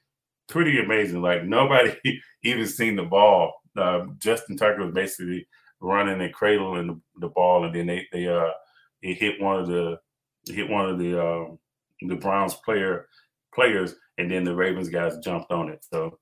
Pretty 0.49 0.79
amazing. 0.79 1.23
Like 1.23 1.45
nobody 1.45 1.97
even 2.45 2.67
seen 2.67 2.97
the 2.97 3.05
ball. 3.05 3.55
Uh, 3.77 4.07
Justin 4.19 4.57
Tucker 4.57 4.85
was 4.85 4.95
basically 4.95 5.47
running 5.81 6.21
and 6.21 6.35
cradling 6.35 6.89
the, 6.89 7.01
the 7.21 7.29
ball, 7.29 7.65
and 7.65 7.75
then 7.75 7.87
they 7.87 8.07
they 8.13 8.29
uh 8.29 8.51
it 9.03 9.15
hit 9.15 9.41
one 9.41 9.61
of 9.61 9.67
the 9.67 9.99
hit 10.47 10.69
one 10.69 10.89
of 10.89 10.99
the 10.99 11.21
um, 11.21 11.59
the 12.03 12.17
Browns 12.17 12.55
player 12.55 13.09
players 13.59 13.97
and 14.19 14.31
then 14.31 14.45
the 14.45 14.55
Ravens 14.55 14.89
guys 14.89 15.19
jumped 15.19 15.51
on 15.51 15.69
it. 15.69 15.85
So 15.91 16.19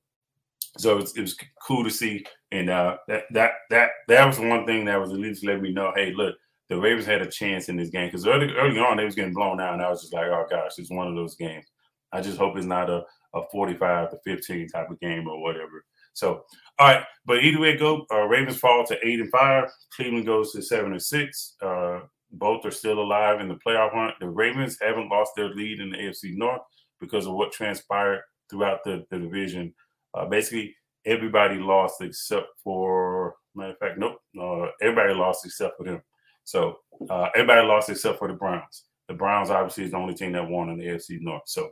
so 0.78 0.92
it 0.92 1.00
was, 1.00 1.16
it 1.16 1.20
was 1.22 1.36
cool 1.62 1.84
to 1.84 1.90
see, 1.90 2.24
and 2.52 2.68
uh, 2.68 2.98
that 3.08 3.24
that 3.30 3.52
that 3.70 3.90
that 4.08 4.26
was 4.26 4.38
one 4.38 4.66
thing 4.66 4.84
that 4.84 5.00
was 5.00 5.10
at 5.10 5.18
least 5.18 5.44
let 5.44 5.62
me 5.62 5.72
know, 5.72 5.92
hey, 5.94 6.12
look, 6.12 6.36
the 6.68 6.78
Ravens 6.78 7.06
had 7.06 7.22
a 7.22 7.30
chance 7.30 7.68
in 7.68 7.76
this 7.76 7.88
game 7.90 8.08
because 8.08 8.26
early 8.26 8.52
early 8.54 8.78
on 8.78 8.96
they 8.96 9.04
was 9.04 9.14
getting 9.14 9.32
blown 9.32 9.60
out, 9.60 9.72
and 9.72 9.82
I 9.82 9.88
was 9.88 10.02
just 10.02 10.12
like, 10.12 10.26
oh 10.26 10.46
gosh, 10.50 10.72
it's 10.78 10.90
one 10.90 11.08
of 11.08 11.14
those 11.14 11.34
games. 11.34 11.64
I 12.12 12.20
just 12.20 12.38
hope 12.38 12.56
it's 12.56 12.66
not 12.66 12.90
a, 12.90 13.04
a 13.34 13.42
45 13.50 14.10
to 14.10 14.18
15 14.24 14.68
type 14.68 14.90
of 14.90 15.00
game 15.00 15.26
or 15.28 15.42
whatever. 15.42 15.84
So, 16.12 16.44
all 16.78 16.88
right, 16.88 17.04
but 17.24 17.42
either 17.42 17.60
way 17.60 17.76
go, 17.76 18.06
uh, 18.12 18.26
Ravens 18.26 18.58
fall 18.58 18.84
to 18.86 18.98
eight 19.06 19.20
and 19.20 19.30
five. 19.30 19.64
Cleveland 19.94 20.26
goes 20.26 20.52
to 20.52 20.62
seven 20.62 20.92
and 20.92 21.02
six. 21.02 21.56
Uh, 21.62 22.00
both 22.32 22.64
are 22.66 22.70
still 22.70 23.00
alive 23.00 23.40
in 23.40 23.48
the 23.48 23.58
playoff 23.66 23.94
hunt. 23.94 24.14
The 24.20 24.28
Ravens 24.28 24.78
haven't 24.80 25.08
lost 25.08 25.32
their 25.36 25.54
lead 25.54 25.80
in 25.80 25.90
the 25.90 25.96
AFC 25.96 26.36
North 26.36 26.62
because 27.00 27.26
of 27.26 27.34
what 27.34 27.52
transpired 27.52 28.22
throughout 28.50 28.84
the, 28.84 29.04
the 29.10 29.18
division. 29.18 29.74
Uh, 30.14 30.26
basically, 30.26 30.74
everybody 31.04 31.56
lost 31.56 32.00
except 32.00 32.48
for, 32.62 33.36
matter 33.54 33.72
of 33.72 33.78
fact, 33.78 33.98
nope, 33.98 34.18
uh, 34.40 34.70
everybody 34.80 35.14
lost 35.14 35.44
except 35.44 35.76
for 35.76 35.84
them. 35.84 36.02
So 36.44 36.78
uh, 37.10 37.28
everybody 37.34 37.66
lost 37.66 37.90
except 37.90 38.18
for 38.18 38.28
the 38.28 38.34
Browns. 38.34 38.84
The 39.08 39.14
Browns 39.14 39.50
obviously 39.50 39.84
is 39.84 39.90
the 39.92 39.96
only 39.96 40.14
team 40.14 40.32
that 40.32 40.48
won 40.48 40.70
in 40.70 40.78
the 40.78 40.86
AFC 40.86 41.20
North. 41.20 41.42
So, 41.46 41.70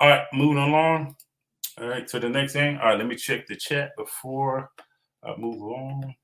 all 0.00 0.08
right, 0.08 0.24
moving 0.32 0.62
along. 0.62 1.16
All 1.80 1.88
right, 1.88 2.06
to 2.08 2.20
the 2.20 2.28
next 2.28 2.52
thing. 2.52 2.78
All 2.78 2.90
right, 2.90 2.98
let 2.98 3.06
me 3.06 3.16
check 3.16 3.46
the 3.46 3.56
chat 3.56 3.92
before 3.96 4.70
I 5.24 5.34
move 5.36 5.62
on. 5.62 6.14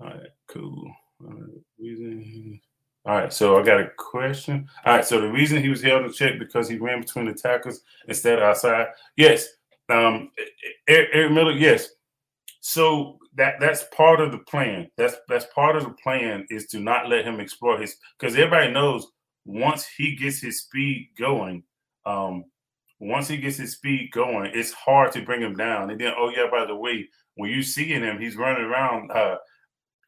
All 0.00 0.06
right, 0.06 0.30
cool. 0.48 0.90
All 1.20 1.30
right, 1.30 1.60
reason 1.78 2.60
all 3.06 3.16
right, 3.16 3.32
so 3.32 3.58
I 3.58 3.62
got 3.62 3.80
a 3.80 3.90
question. 3.98 4.68
All 4.84 4.96
right, 4.96 5.04
so 5.04 5.20
the 5.20 5.30
reason 5.30 5.62
he 5.62 5.68
was 5.68 5.82
held 5.82 6.04
in 6.04 6.12
check 6.12 6.38
because 6.38 6.68
he 6.68 6.78
ran 6.78 7.00
between 7.00 7.26
the 7.26 7.34
tackles 7.34 7.82
instead 8.08 8.38
of 8.38 8.44
outside. 8.44 8.88
Yes, 9.16 9.46
um, 9.90 10.30
Eric, 10.88 11.30
Miller. 11.30 11.52
Yes, 11.52 11.90
so 12.60 13.18
that 13.34 13.56
that's 13.60 13.84
part 13.94 14.20
of 14.20 14.32
the 14.32 14.38
plan. 14.38 14.88
That's 14.96 15.16
that's 15.28 15.46
part 15.54 15.76
of 15.76 15.84
the 15.84 15.94
plan 16.02 16.46
is 16.48 16.66
to 16.68 16.80
not 16.80 17.10
let 17.10 17.26
him 17.26 17.40
explore 17.40 17.78
his 17.78 17.96
because 18.18 18.36
everybody 18.36 18.72
knows 18.72 19.06
once 19.44 19.86
he 19.86 20.16
gets 20.16 20.40
his 20.40 20.62
speed 20.62 21.10
going, 21.18 21.62
um, 22.06 22.44
once 23.00 23.28
he 23.28 23.36
gets 23.36 23.58
his 23.58 23.72
speed 23.72 24.10
going, 24.12 24.50
it's 24.54 24.72
hard 24.72 25.12
to 25.12 25.22
bring 25.22 25.42
him 25.42 25.54
down. 25.54 25.90
And 25.90 26.00
then, 26.00 26.14
oh 26.16 26.30
yeah, 26.30 26.46
by 26.50 26.64
the 26.64 26.74
way, 26.74 27.08
when 27.34 27.50
you 27.50 27.62
seeing 27.62 28.02
him, 28.02 28.18
he's 28.18 28.36
running 28.36 28.64
around, 28.64 29.10
uh, 29.10 29.36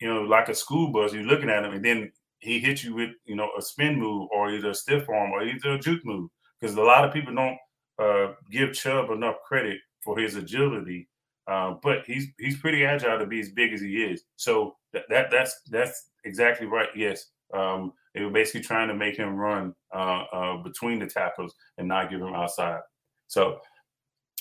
you 0.01 0.09
know, 0.09 0.23
like 0.23 0.49
a 0.49 0.55
school 0.55 0.93
bus. 0.93 1.13
You're 1.13 1.25
looking 1.25 1.51
at 1.51 1.65
him, 1.65 1.75
and 1.75 1.85
then 1.85 2.13
he 2.41 2.59
hit 2.59 2.85
you 2.85 2.95
with 2.95 3.11
you 3.25 3.37
know 3.37 3.49
a 3.59 3.63
spin 3.63 3.99
move 3.99 4.29
or 4.33 4.51
either 4.51 4.71
a 4.71 4.75
stiff 4.75 5.09
arm 5.09 5.33
or 5.33 5.43
either 5.43 5.73
a 5.73 5.79
juke 5.79 6.05
move 6.05 6.29
because 6.61 6.77
a 6.77 6.83
lot 6.83 7.05
of 7.05 7.13
people 7.13 7.35
don't 7.35 7.59
uh, 7.99 8.33
give 8.51 8.75
Chubb 8.75 9.11
enough 9.11 9.37
credit 9.47 9.79
for 10.03 10.19
his 10.19 10.37
agility, 10.37 11.09
uh, 11.49 11.75
but 11.83 12.05
he's 12.07 12.27
he's 12.39 12.59
pretty 12.59 12.85
agile 12.85 13.19
to 13.19 13.27
be 13.27 13.41
as 13.41 13.51
big 13.51 13.73
as 13.73 13.81
he 13.81 14.03
is. 14.03 14.25
So 14.37 14.77
that, 14.93 15.05
that 15.09 15.31
that's 15.31 15.61
that's 15.71 16.11
exactly 16.25 16.67
right. 16.67 16.89
Yes, 16.95 17.27
um, 17.55 17.93
they 18.15 18.23
were 18.23 18.31
basically 18.31 18.63
trying 18.63 18.89
to 18.89 18.95
make 18.95 19.17
him 19.17 19.37
run 19.37 19.75
uh, 19.95 20.25
uh 20.33 20.57
between 20.63 20.99
the 20.99 21.07
tackles 21.07 21.55
and 21.79 21.89
not 21.89 22.11
give 22.11 22.21
him 22.21 22.35
outside. 22.35 22.81
So, 23.29 23.61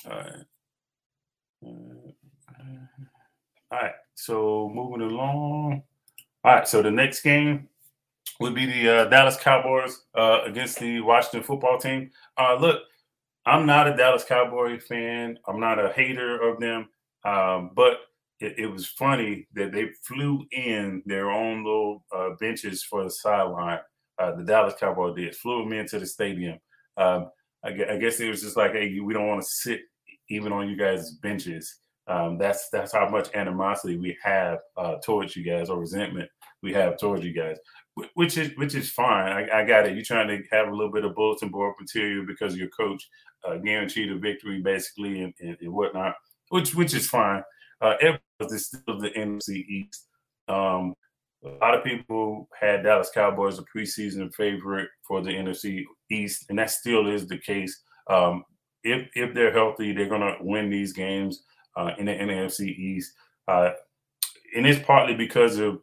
all 0.05 0.23
right. 3.71 3.93
So 4.15 4.71
moving 4.73 5.01
along. 5.01 5.83
All 6.43 6.53
right. 6.53 6.67
So 6.67 6.81
the 6.81 6.91
next 6.91 7.21
game 7.21 7.69
would 8.39 8.55
be 8.55 8.65
the 8.65 8.89
uh, 8.89 9.05
Dallas 9.05 9.37
Cowboys 9.37 10.03
uh, 10.15 10.41
against 10.45 10.79
the 10.79 11.01
Washington 11.01 11.43
football 11.43 11.77
team. 11.77 12.11
Uh, 12.37 12.55
look, 12.59 12.81
I'm 13.45 13.65
not 13.65 13.87
a 13.87 13.95
Dallas 13.95 14.25
Cowboy 14.25 14.79
fan. 14.79 15.37
I'm 15.47 15.59
not 15.59 15.83
a 15.83 15.91
hater 15.93 16.41
of 16.41 16.59
them, 16.59 16.89
um, 17.23 17.71
but 17.75 17.99
it, 18.39 18.55
it, 18.57 18.67
was 18.67 18.87
funny 18.87 19.47
that 19.53 19.71
they 19.71 19.89
flew 20.03 20.45
in 20.51 21.01
their 21.05 21.29
own 21.29 21.63
little 21.63 22.03
uh, 22.13 22.31
benches 22.39 22.83
for 22.83 23.03
the 23.03 23.09
sideline. 23.09 23.79
Uh, 24.19 24.35
the 24.35 24.43
Dallas 24.43 24.73
Cowboys 24.79 25.15
did 25.15 25.35
flew 25.35 25.63
them 25.63 25.73
into 25.73 25.99
the 25.99 26.05
stadium. 26.05 26.57
Um, 26.97 27.29
I, 27.63 27.69
I, 27.69 27.97
guess 27.97 28.19
it 28.19 28.29
was 28.29 28.41
just 28.41 28.57
like, 28.57 28.73
hey, 28.73 28.99
we 28.99 29.13
don't 29.13 29.27
want 29.27 29.41
to 29.41 29.47
sit 29.47 29.81
even 30.29 30.51
on 30.51 30.69
you 30.69 30.75
guys' 30.75 31.11
benches. 31.11 31.79
Um, 32.07 32.37
that's 32.37 32.69
that's 32.69 32.93
how 32.93 33.09
much 33.09 33.33
animosity 33.33 33.97
we 33.97 34.17
have 34.23 34.59
uh, 34.77 34.95
towards 35.03 35.35
you 35.35 35.43
guys 35.43 35.69
or 35.69 35.79
resentment 35.79 36.29
we 36.61 36.73
have 36.73 36.97
towards 36.97 37.23
you 37.23 37.33
guys 37.33 37.57
which 38.13 38.37
is 38.37 38.51
which 38.57 38.75
is 38.75 38.91
fine. 38.91 39.31
I, 39.31 39.61
I, 39.61 39.65
got 39.65 39.87
it. 39.87 39.95
You're 39.95 40.03
trying 40.03 40.27
to 40.27 40.43
have 40.51 40.67
a 40.67 40.75
little 40.75 40.91
bit 40.91 41.05
of 41.05 41.15
bulletin 41.15 41.49
board 41.49 41.75
material 41.79 42.25
because 42.25 42.57
your 42.57 42.67
coach 42.69 43.07
uh, 43.47 43.55
guaranteed 43.57 44.11
a 44.11 44.17
victory, 44.17 44.61
basically, 44.61 45.21
and, 45.21 45.33
and, 45.39 45.57
and, 45.61 45.73
whatnot, 45.73 46.15
which 46.49 46.75
which 46.75 46.93
is 46.93 47.07
fine. 47.07 47.41
Uh, 47.81 47.95
is 48.51 48.67
still 48.67 48.99
the 48.99 49.11
NFC 49.11 49.65
East. 49.67 50.07
Um, 50.47 50.93
a 51.43 51.49
lot 51.61 51.75
of 51.75 51.83
people 51.83 52.49
had 52.59 52.83
Dallas 52.83 53.11
Cowboys 53.13 53.59
a 53.59 53.63
preseason 53.63 54.33
favorite 54.33 54.89
for 55.07 55.21
the 55.21 55.31
NFC 55.31 55.83
East, 56.11 56.45
and 56.49 56.59
that 56.59 56.71
still 56.71 57.07
is 57.07 57.27
the 57.27 57.37
case. 57.37 57.81
Um, 58.09 58.43
if 58.83 59.07
if 59.15 59.33
they're 59.33 59.53
healthy, 59.53 59.93
they're 59.93 60.09
going 60.09 60.21
to 60.21 60.37
win 60.41 60.69
these 60.69 60.91
games 60.91 61.43
uh, 61.77 61.91
in 61.97 62.05
the 62.05 62.13
NFC 62.13 62.77
East, 62.77 63.13
uh, 63.47 63.71
and 64.55 64.65
it's 64.65 64.83
partly 64.85 65.15
because 65.15 65.59
of 65.59 65.81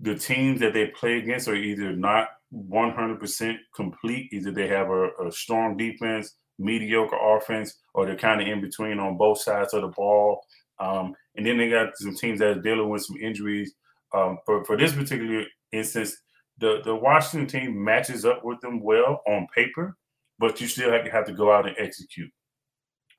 the 0.00 0.14
teams 0.14 0.60
that 0.60 0.74
they 0.74 0.86
play 0.88 1.18
against 1.18 1.48
are 1.48 1.54
either 1.54 1.94
not 1.94 2.28
100% 2.54 3.56
complete, 3.74 4.32
either 4.32 4.50
they 4.50 4.68
have 4.68 4.88
a, 4.90 5.08
a 5.26 5.32
strong 5.32 5.76
defense, 5.76 6.36
mediocre 6.58 7.16
offense, 7.16 7.74
or 7.94 8.06
they're 8.06 8.16
kind 8.16 8.40
of 8.40 8.48
in 8.48 8.60
between 8.60 8.98
on 8.98 9.16
both 9.16 9.40
sides 9.40 9.74
of 9.74 9.82
the 9.82 9.88
ball. 9.88 10.40
Um, 10.78 11.14
and 11.36 11.46
then 11.46 11.58
they 11.58 11.70
got 11.70 11.96
some 11.96 12.14
teams 12.14 12.40
that 12.40 12.58
are 12.58 12.60
dealing 12.60 12.88
with 12.88 13.02
some 13.02 13.16
injuries. 13.20 13.74
Um, 14.14 14.38
for, 14.46 14.64
for 14.64 14.76
this 14.76 14.92
particular 14.94 15.44
instance, 15.72 16.16
the, 16.58 16.80
the 16.84 16.94
Washington 16.94 17.48
team 17.48 17.82
matches 17.82 18.24
up 18.24 18.44
with 18.44 18.60
them 18.60 18.80
well 18.80 19.22
on 19.26 19.48
paper, 19.54 19.96
but 20.38 20.60
you 20.60 20.68
still 20.68 20.92
have 20.92 21.04
to 21.04 21.10
have 21.10 21.26
to 21.26 21.32
go 21.32 21.52
out 21.52 21.66
and 21.66 21.76
execute. 21.78 22.30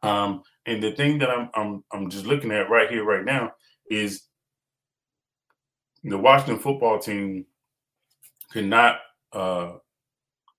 Um, 0.04 0.44
and 0.66 0.82
the 0.82 0.92
thing 0.92 1.18
that 1.20 1.30
I'm, 1.30 1.50
I'm 1.56 1.84
I'm 1.92 2.10
just 2.10 2.26
looking 2.26 2.52
at 2.52 2.70
right 2.70 2.90
here, 2.90 3.04
right 3.04 3.26
now, 3.26 3.52
is 3.90 4.24
the 6.06 6.18
Washington 6.18 6.60
football 6.60 7.00
team 7.00 7.46
could 8.52 8.66
not 8.66 9.00
uh, 9.34 9.74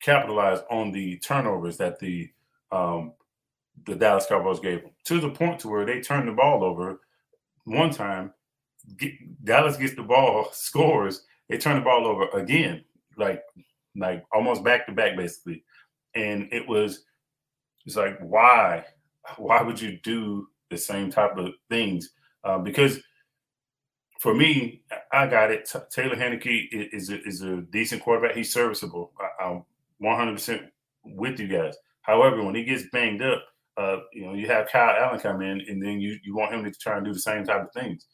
capitalize 0.02 0.58
on 0.70 0.90
the 0.92 1.18
turnovers 1.18 1.76
that 1.76 1.98
the 1.98 2.28
um, 2.72 3.12
the 3.86 3.94
Dallas 3.94 4.26
Cowboys 4.26 4.58
gave 4.58 4.82
them 4.82 4.90
to 5.04 5.20
the 5.20 5.30
point 5.30 5.60
to 5.60 5.68
where 5.68 5.86
they 5.86 6.00
turned 6.00 6.28
the 6.28 6.32
ball 6.32 6.64
over 6.64 7.00
one 7.64 7.90
time. 7.90 8.32
Get, 8.98 9.12
Dallas 9.44 9.76
gets 9.76 9.94
the 9.94 10.02
ball, 10.02 10.48
scores. 10.52 11.24
They 11.48 11.58
turn 11.58 11.76
the 11.76 11.82
ball 11.82 12.06
over 12.06 12.28
again, 12.30 12.84
like 13.16 13.42
like 13.94 14.24
almost 14.32 14.64
back 14.64 14.86
to 14.86 14.92
back, 14.92 15.16
basically. 15.16 15.62
And 16.14 16.48
it 16.52 16.66
was 16.66 17.04
it's 17.84 17.96
like 17.96 18.18
why 18.18 18.84
why 19.36 19.62
would 19.62 19.80
you 19.80 19.98
do 20.02 20.48
the 20.70 20.78
same 20.78 21.10
type 21.10 21.36
of 21.36 21.50
things? 21.70 22.10
Uh, 22.42 22.58
because 22.58 23.00
for 24.20 24.34
me, 24.34 24.82
I 25.12 25.26
got 25.26 25.50
it. 25.50 25.70
Taylor 25.90 26.16
Heinicke 26.16 26.68
is 26.72 27.10
a, 27.10 27.22
is 27.24 27.42
a 27.42 27.62
decent 27.70 28.02
quarterback. 28.02 28.36
He's 28.36 28.52
serviceable. 28.52 29.12
I, 29.40 29.50
am 29.50 29.64
100% 30.02 30.68
with 31.04 31.38
you 31.38 31.48
guys. 31.48 31.76
However, 32.02 32.42
when 32.42 32.54
he 32.54 32.64
gets 32.64 32.84
banged 32.92 33.22
up, 33.22 33.42
uh, 33.76 33.98
you 34.12 34.24
know, 34.24 34.34
you 34.34 34.46
have 34.46 34.68
Kyle 34.68 34.96
Allen 34.96 35.20
come 35.20 35.42
in, 35.42 35.60
and 35.68 35.82
then 35.82 36.00
you 36.00 36.18
you 36.24 36.34
want 36.34 36.54
him 36.54 36.64
to 36.64 36.70
try 36.70 36.96
and 36.96 37.04
do 37.04 37.12
the 37.12 37.18
same 37.18 37.44
type 37.44 37.62
of 37.62 37.72
things. 37.72 38.06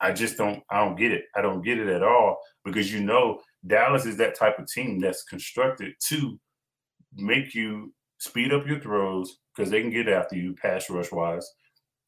I 0.00 0.12
just 0.12 0.38
don't. 0.38 0.62
I 0.70 0.82
don't 0.82 0.96
get 0.96 1.12
it. 1.12 1.24
I 1.36 1.42
don't 1.42 1.62
get 1.62 1.78
it 1.78 1.88
at 1.88 2.02
all 2.02 2.38
because 2.64 2.90
you 2.90 3.02
know 3.02 3.40
Dallas 3.66 4.06
is 4.06 4.16
that 4.16 4.38
type 4.38 4.58
of 4.58 4.68
team 4.68 5.00
that's 5.00 5.24
constructed 5.24 5.92
to 6.08 6.40
make 7.14 7.54
you 7.54 7.92
speed 8.18 8.54
up 8.54 8.66
your 8.66 8.80
throws 8.80 9.38
because 9.54 9.70
they 9.70 9.82
can 9.82 9.90
get 9.90 10.08
after 10.08 10.36
you 10.36 10.54
pass 10.54 10.88
rush 10.88 11.12
wise. 11.12 11.46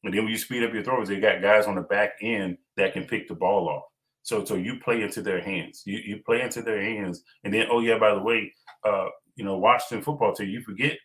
And 0.03 0.13
then 0.13 0.23
when 0.23 0.31
you 0.31 0.37
speed 0.37 0.63
up 0.63 0.73
your 0.73 0.83
throws, 0.83 1.07
they 1.07 1.19
got 1.19 1.41
guys 1.41 1.67
on 1.67 1.75
the 1.75 1.81
back 1.81 2.13
end 2.21 2.57
that 2.77 2.93
can 2.93 3.05
pick 3.05 3.27
the 3.27 3.35
ball 3.35 3.69
off. 3.69 3.83
So 4.23 4.43
so 4.43 4.55
you 4.55 4.79
play 4.83 5.03
into 5.03 5.21
their 5.21 5.41
hands. 5.41 5.83
You 5.85 5.99
you 6.03 6.21
play 6.25 6.41
into 6.41 6.61
their 6.61 6.81
hands. 6.81 7.23
And 7.43 7.53
then, 7.53 7.67
oh 7.69 7.79
yeah, 7.79 7.99
by 7.99 8.13
the 8.13 8.21
way, 8.21 8.51
uh, 8.83 9.07
you 9.35 9.45
know, 9.45 9.57
Washington 9.57 10.03
football 10.03 10.33
team, 10.33 10.49
you 10.49 10.61
forget 10.61 10.97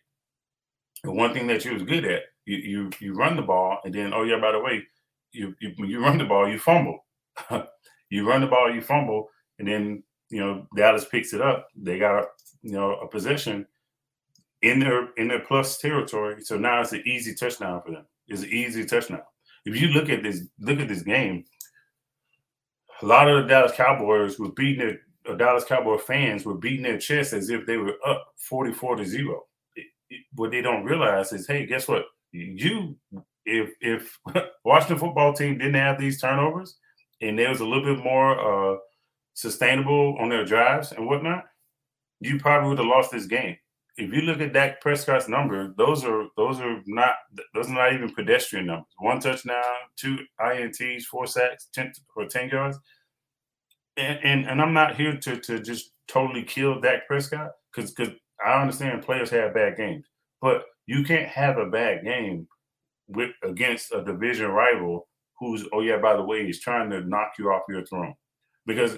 the 1.03 1.11
one 1.11 1.33
thing 1.33 1.47
that 1.47 1.63
you 1.65 1.73
was 1.73 1.83
good 1.83 2.05
at. 2.05 2.23
You 2.45 2.57
you 2.57 2.89
you 2.99 3.13
run 3.13 3.35
the 3.35 3.43
ball, 3.43 3.79
and 3.83 3.93
then 3.93 4.13
oh 4.13 4.23
yeah, 4.23 4.39
by 4.39 4.51
the 4.51 4.59
way, 4.59 4.83
you 5.31 5.55
you 5.59 5.73
you 5.85 6.03
run 6.03 6.17
the 6.17 6.25
ball, 6.25 6.49
you 6.49 6.59
fumble. 6.59 7.05
you 8.09 8.27
run 8.27 8.41
the 8.41 8.47
ball, 8.47 8.73
you 8.73 8.81
fumble, 8.81 9.29
and 9.59 9.67
then 9.67 10.03
you 10.29 10.39
know 10.39 10.67
Dallas 10.75 11.05
picks 11.05 11.33
it 11.33 11.41
up. 11.41 11.67
They 11.75 11.99
got 11.99 12.25
you 12.63 12.73
know 12.73 12.95
a 12.95 13.07
possession 13.07 13.67
in 14.61 14.79
their 14.79 15.09
in 15.17 15.27
their 15.27 15.39
plus 15.39 15.77
territory. 15.77 16.41
So 16.41 16.57
now 16.57 16.81
it's 16.81 16.93
an 16.93 17.03
easy 17.05 17.35
touchdown 17.35 17.81
for 17.85 17.91
them 17.91 18.05
It's 18.27 18.43
an 18.43 18.49
easy 18.49 18.85
touchdown. 18.85 19.21
If 19.65 19.79
you 19.79 19.89
look 19.89 20.09
at 20.09 20.23
this, 20.23 20.43
look 20.59 20.79
at 20.79 20.87
this 20.87 21.03
game. 21.03 21.45
A 23.01 23.05
lot 23.05 23.29
of 23.29 23.43
the 23.43 23.47
Dallas 23.47 23.71
Cowboys 23.73 24.37
were 24.37 24.51
beating 24.51 24.87
their 24.87 24.99
uh, 25.27 25.35
Dallas 25.35 25.63
Cowboy 25.63 25.97
fans 25.97 26.45
were 26.45 26.55
beating 26.55 26.83
their 26.83 26.97
chest 26.97 27.33
as 27.33 27.49
if 27.49 27.65
they 27.65 27.77
were 27.77 27.95
up 28.05 28.33
44 28.37 28.97
to 28.97 29.05
0. 29.05 29.43
It, 29.75 29.85
it, 30.09 30.21
what 30.33 30.51
they 30.51 30.61
don't 30.61 30.83
realize 30.83 31.31
is, 31.31 31.47
hey, 31.47 31.65
guess 31.65 31.87
what? 31.87 32.05
You 32.31 32.95
if 33.45 33.71
if 33.81 34.19
Washington 34.65 34.99
football 34.99 35.33
team 35.33 35.57
didn't 35.57 35.73
have 35.75 35.99
these 35.99 36.21
turnovers 36.21 36.77
and 37.21 37.37
there 37.37 37.49
was 37.49 37.59
a 37.59 37.65
little 37.65 37.95
bit 37.95 38.03
more 38.03 38.73
uh, 38.73 38.77
sustainable 39.33 40.17
on 40.19 40.29
their 40.29 40.45
drives 40.45 40.91
and 40.91 41.07
whatnot, 41.07 41.45
you 42.19 42.39
probably 42.39 42.69
would 42.69 42.77
have 42.77 42.87
lost 42.87 43.11
this 43.11 43.25
game 43.25 43.57
if 43.97 44.13
you 44.13 44.21
look 44.21 44.39
at 44.39 44.53
Dak 44.53 44.81
Prescott's 44.81 45.27
number, 45.27 45.73
those 45.77 46.03
are 46.05 46.27
those 46.37 46.59
are 46.59 46.81
not 46.87 47.15
those 47.53 47.69
are 47.69 47.73
not 47.73 47.93
even 47.93 48.13
pedestrian 48.13 48.67
numbers. 48.67 48.93
One 48.99 49.19
touchdown, 49.19 49.63
two 49.97 50.19
ints, 50.39 51.03
four 51.03 51.27
sacks, 51.27 51.69
ten 51.73 51.91
for 52.13 52.25
ten 52.25 52.49
yards. 52.49 52.79
And, 53.97 54.19
and 54.23 54.45
and 54.47 54.61
I'm 54.61 54.73
not 54.73 54.95
here 54.95 55.17
to 55.17 55.37
to 55.37 55.59
just 55.59 55.91
totally 56.07 56.43
kill 56.43 56.79
Dak 56.79 57.07
Prescott 57.07 57.51
because 57.73 57.91
because 57.91 58.13
I 58.45 58.61
understand 58.61 59.03
players 59.03 59.29
have 59.31 59.53
bad 59.53 59.77
games, 59.77 60.05
but 60.41 60.65
you 60.87 61.03
can't 61.03 61.27
have 61.27 61.57
a 61.57 61.69
bad 61.69 62.03
game 62.03 62.47
with 63.07 63.31
against 63.43 63.93
a 63.93 64.03
division 64.03 64.47
rival 64.47 65.07
who's 65.39 65.65
oh 65.73 65.81
yeah 65.81 65.97
by 65.97 66.15
the 66.15 66.23
way 66.23 66.47
is 66.47 66.59
trying 66.59 66.89
to 66.89 67.01
knock 67.01 67.33
you 67.37 67.49
off 67.49 67.63
your 67.67 67.85
throne 67.85 68.13
because 68.65 68.97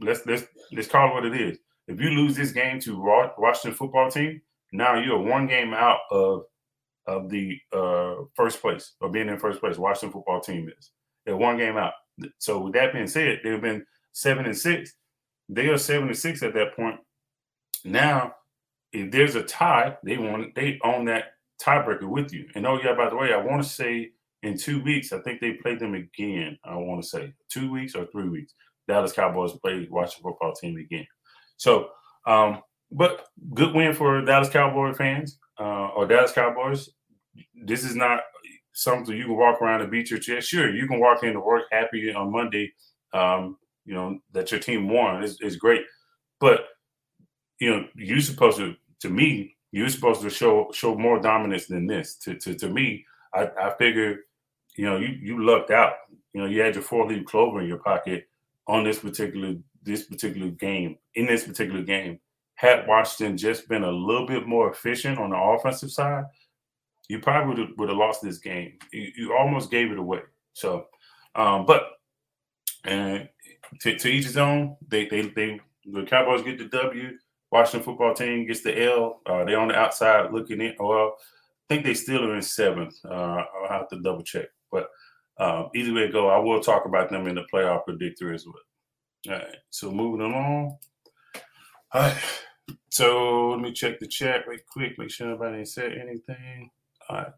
let's 0.00 0.26
let's 0.26 0.44
let's 0.72 0.88
call 0.88 1.08
it 1.08 1.14
what 1.14 1.24
it 1.24 1.40
is 1.40 1.58
if 1.88 2.00
you 2.00 2.10
lose 2.10 2.36
this 2.36 2.52
game 2.52 2.80
to 2.80 2.98
Washington 3.38 3.76
football 3.76 4.10
team, 4.10 4.40
now 4.72 4.94
you're 4.98 5.18
one 5.18 5.46
game 5.46 5.74
out 5.74 6.00
of 6.10 6.44
of 7.06 7.28
the 7.28 7.58
uh, 7.72 8.14
first 8.34 8.62
place 8.62 8.94
or 9.00 9.10
being 9.10 9.28
in 9.28 9.38
first 9.38 9.60
place. 9.60 9.76
Washington 9.76 10.12
football 10.12 10.40
team 10.40 10.70
is 10.78 10.90
they're 11.26 11.36
one 11.36 11.58
game 11.58 11.76
out. 11.76 11.92
So 12.38 12.60
with 12.60 12.74
that 12.74 12.92
being 12.92 13.06
said, 13.06 13.40
they've 13.44 13.60
been 13.60 13.84
seven 14.12 14.46
and 14.46 14.56
six. 14.56 14.94
They 15.48 15.68
are 15.68 15.78
seven 15.78 16.08
and 16.08 16.16
six 16.16 16.42
at 16.42 16.54
that 16.54 16.74
point. 16.74 17.00
Now, 17.84 18.34
if 18.92 19.10
there's 19.10 19.34
a 19.34 19.42
tie, 19.42 19.96
they 20.02 20.16
want 20.16 20.54
they 20.54 20.78
own 20.82 21.04
that 21.06 21.34
tiebreaker 21.62 22.08
with 22.08 22.32
you. 22.32 22.48
And 22.54 22.66
oh 22.66 22.80
yeah, 22.82 22.94
by 22.94 23.10
the 23.10 23.16
way, 23.16 23.32
I 23.32 23.36
want 23.36 23.62
to 23.62 23.68
say 23.68 24.12
in 24.42 24.56
two 24.56 24.82
weeks, 24.82 25.12
I 25.12 25.20
think 25.20 25.40
they 25.40 25.52
played 25.54 25.80
them 25.80 25.94
again. 25.94 26.58
I 26.64 26.76
want 26.76 27.02
to 27.02 27.08
say 27.08 27.34
two 27.50 27.70
weeks 27.70 27.94
or 27.94 28.06
three 28.06 28.28
weeks. 28.28 28.54
Dallas 28.86 29.12
Cowboys 29.12 29.52
play 29.52 29.86
Washington 29.90 30.30
football 30.30 30.52
team 30.54 30.76
again. 30.76 31.06
So, 31.56 31.88
um, 32.26 32.62
but 32.90 33.26
good 33.54 33.74
win 33.74 33.94
for 33.94 34.20
Dallas 34.22 34.48
Cowboy 34.48 34.92
fans 34.94 35.38
uh, 35.58 35.88
or 35.88 36.06
Dallas 36.06 36.32
Cowboys. 36.32 36.90
This 37.54 37.84
is 37.84 37.96
not 37.96 38.22
something 38.72 39.16
you 39.16 39.24
can 39.24 39.36
walk 39.36 39.60
around 39.60 39.80
and 39.80 39.90
beat 39.90 40.10
your 40.10 40.20
chest. 40.20 40.48
Sure, 40.48 40.74
you 40.74 40.86
can 40.86 41.00
walk 41.00 41.22
into 41.22 41.40
work 41.40 41.64
happy 41.72 42.12
on 42.12 42.32
Monday, 42.32 42.72
um, 43.12 43.56
you 43.84 43.94
know, 43.94 44.18
that 44.32 44.50
your 44.50 44.60
team 44.60 44.88
won. 44.88 45.22
It's, 45.22 45.56
great. 45.56 45.82
But, 46.40 46.66
you 47.60 47.70
know, 47.70 47.86
you're 47.94 48.20
supposed 48.20 48.58
to, 48.58 48.74
to 49.00 49.10
me, 49.10 49.54
you're 49.74 49.88
supposed 49.88 50.22
to 50.22 50.30
show 50.30 50.70
show 50.72 50.94
more 50.94 51.18
dominance 51.18 51.66
than 51.66 51.88
this. 51.88 52.14
To 52.18 52.36
to, 52.36 52.54
to 52.54 52.68
me, 52.68 53.04
I, 53.34 53.50
I 53.60 53.74
figure, 53.76 54.18
you 54.76 54.84
know, 54.84 54.98
you 54.98 55.08
you 55.20 55.44
lucked 55.44 55.72
out. 55.72 55.94
You 56.32 56.42
know, 56.42 56.46
you 56.46 56.60
had 56.60 56.76
your 56.76 56.84
four 56.84 57.08
leaf 57.08 57.24
clover 57.24 57.60
in 57.60 57.66
your 57.66 57.78
pocket 57.78 58.28
on 58.68 58.84
this 58.84 59.00
particular 59.00 59.56
this 59.84 60.04
particular 60.04 60.48
game, 60.48 60.96
in 61.14 61.26
this 61.26 61.44
particular 61.44 61.82
game, 61.82 62.18
had 62.56 62.86
Washington 62.86 63.36
just 63.36 63.68
been 63.68 63.84
a 63.84 63.90
little 63.90 64.26
bit 64.26 64.46
more 64.46 64.70
efficient 64.70 65.18
on 65.18 65.30
the 65.30 65.36
offensive 65.36 65.90
side, 65.90 66.24
you 67.08 67.18
probably 67.18 67.48
would 67.48 67.58
have, 67.58 67.78
would 67.78 67.88
have 67.88 67.98
lost 67.98 68.22
this 68.22 68.38
game. 68.38 68.78
You, 68.92 69.10
you, 69.16 69.36
almost 69.36 69.70
gave 69.70 69.90
it 69.90 69.98
away. 69.98 70.20
So, 70.54 70.86
um, 71.34 71.66
but 71.66 71.82
and 72.84 73.28
to, 73.80 73.96
to, 73.96 74.08
each 74.08 74.24
his 74.24 74.36
own. 74.36 74.76
They 74.88 75.06
they 75.06 75.22
they 75.22 75.60
the 75.84 76.04
Cowboys 76.04 76.42
get 76.42 76.58
the 76.58 76.66
W. 76.66 77.18
Washington 77.50 77.84
football 77.84 78.14
team 78.14 78.46
gets 78.46 78.62
the 78.62 78.84
L. 78.84 79.20
Uh, 79.26 79.44
they're 79.44 79.60
on 79.60 79.68
the 79.68 79.76
outside 79.76 80.32
looking 80.32 80.60
in. 80.60 80.74
Well, 80.78 81.16
I 81.18 81.74
think 81.74 81.84
they 81.84 81.94
still 81.94 82.24
are 82.24 82.34
in 82.34 82.42
seventh. 82.42 82.94
Uh, 83.04 83.42
I'll 83.62 83.68
have 83.68 83.88
to 83.88 84.00
double 84.00 84.22
check. 84.22 84.46
But 84.70 84.88
uh, 85.38 85.64
either 85.74 85.92
way 85.92 86.10
go, 86.10 86.28
I 86.28 86.38
will 86.38 86.60
talk 86.60 86.84
about 86.86 87.10
them 87.10 87.26
in 87.26 87.34
the 87.34 87.44
playoff 87.52 87.84
predictor 87.84 88.32
as 88.32 88.46
well. 88.46 88.54
All 89.28 89.34
right. 89.34 89.56
So 89.70 89.90
moving 89.90 90.26
along. 90.26 90.78
All 91.92 92.02
right. 92.02 92.16
So 92.90 93.50
let 93.50 93.60
me 93.60 93.72
check 93.72 93.98
the 93.98 94.06
chat 94.06 94.46
right 94.48 94.60
quick. 94.70 94.98
Make 94.98 95.10
sure 95.10 95.28
nobody 95.28 95.64
said 95.64 95.92
anything. 95.92 96.70
All 97.08 97.16
right. 97.16 97.32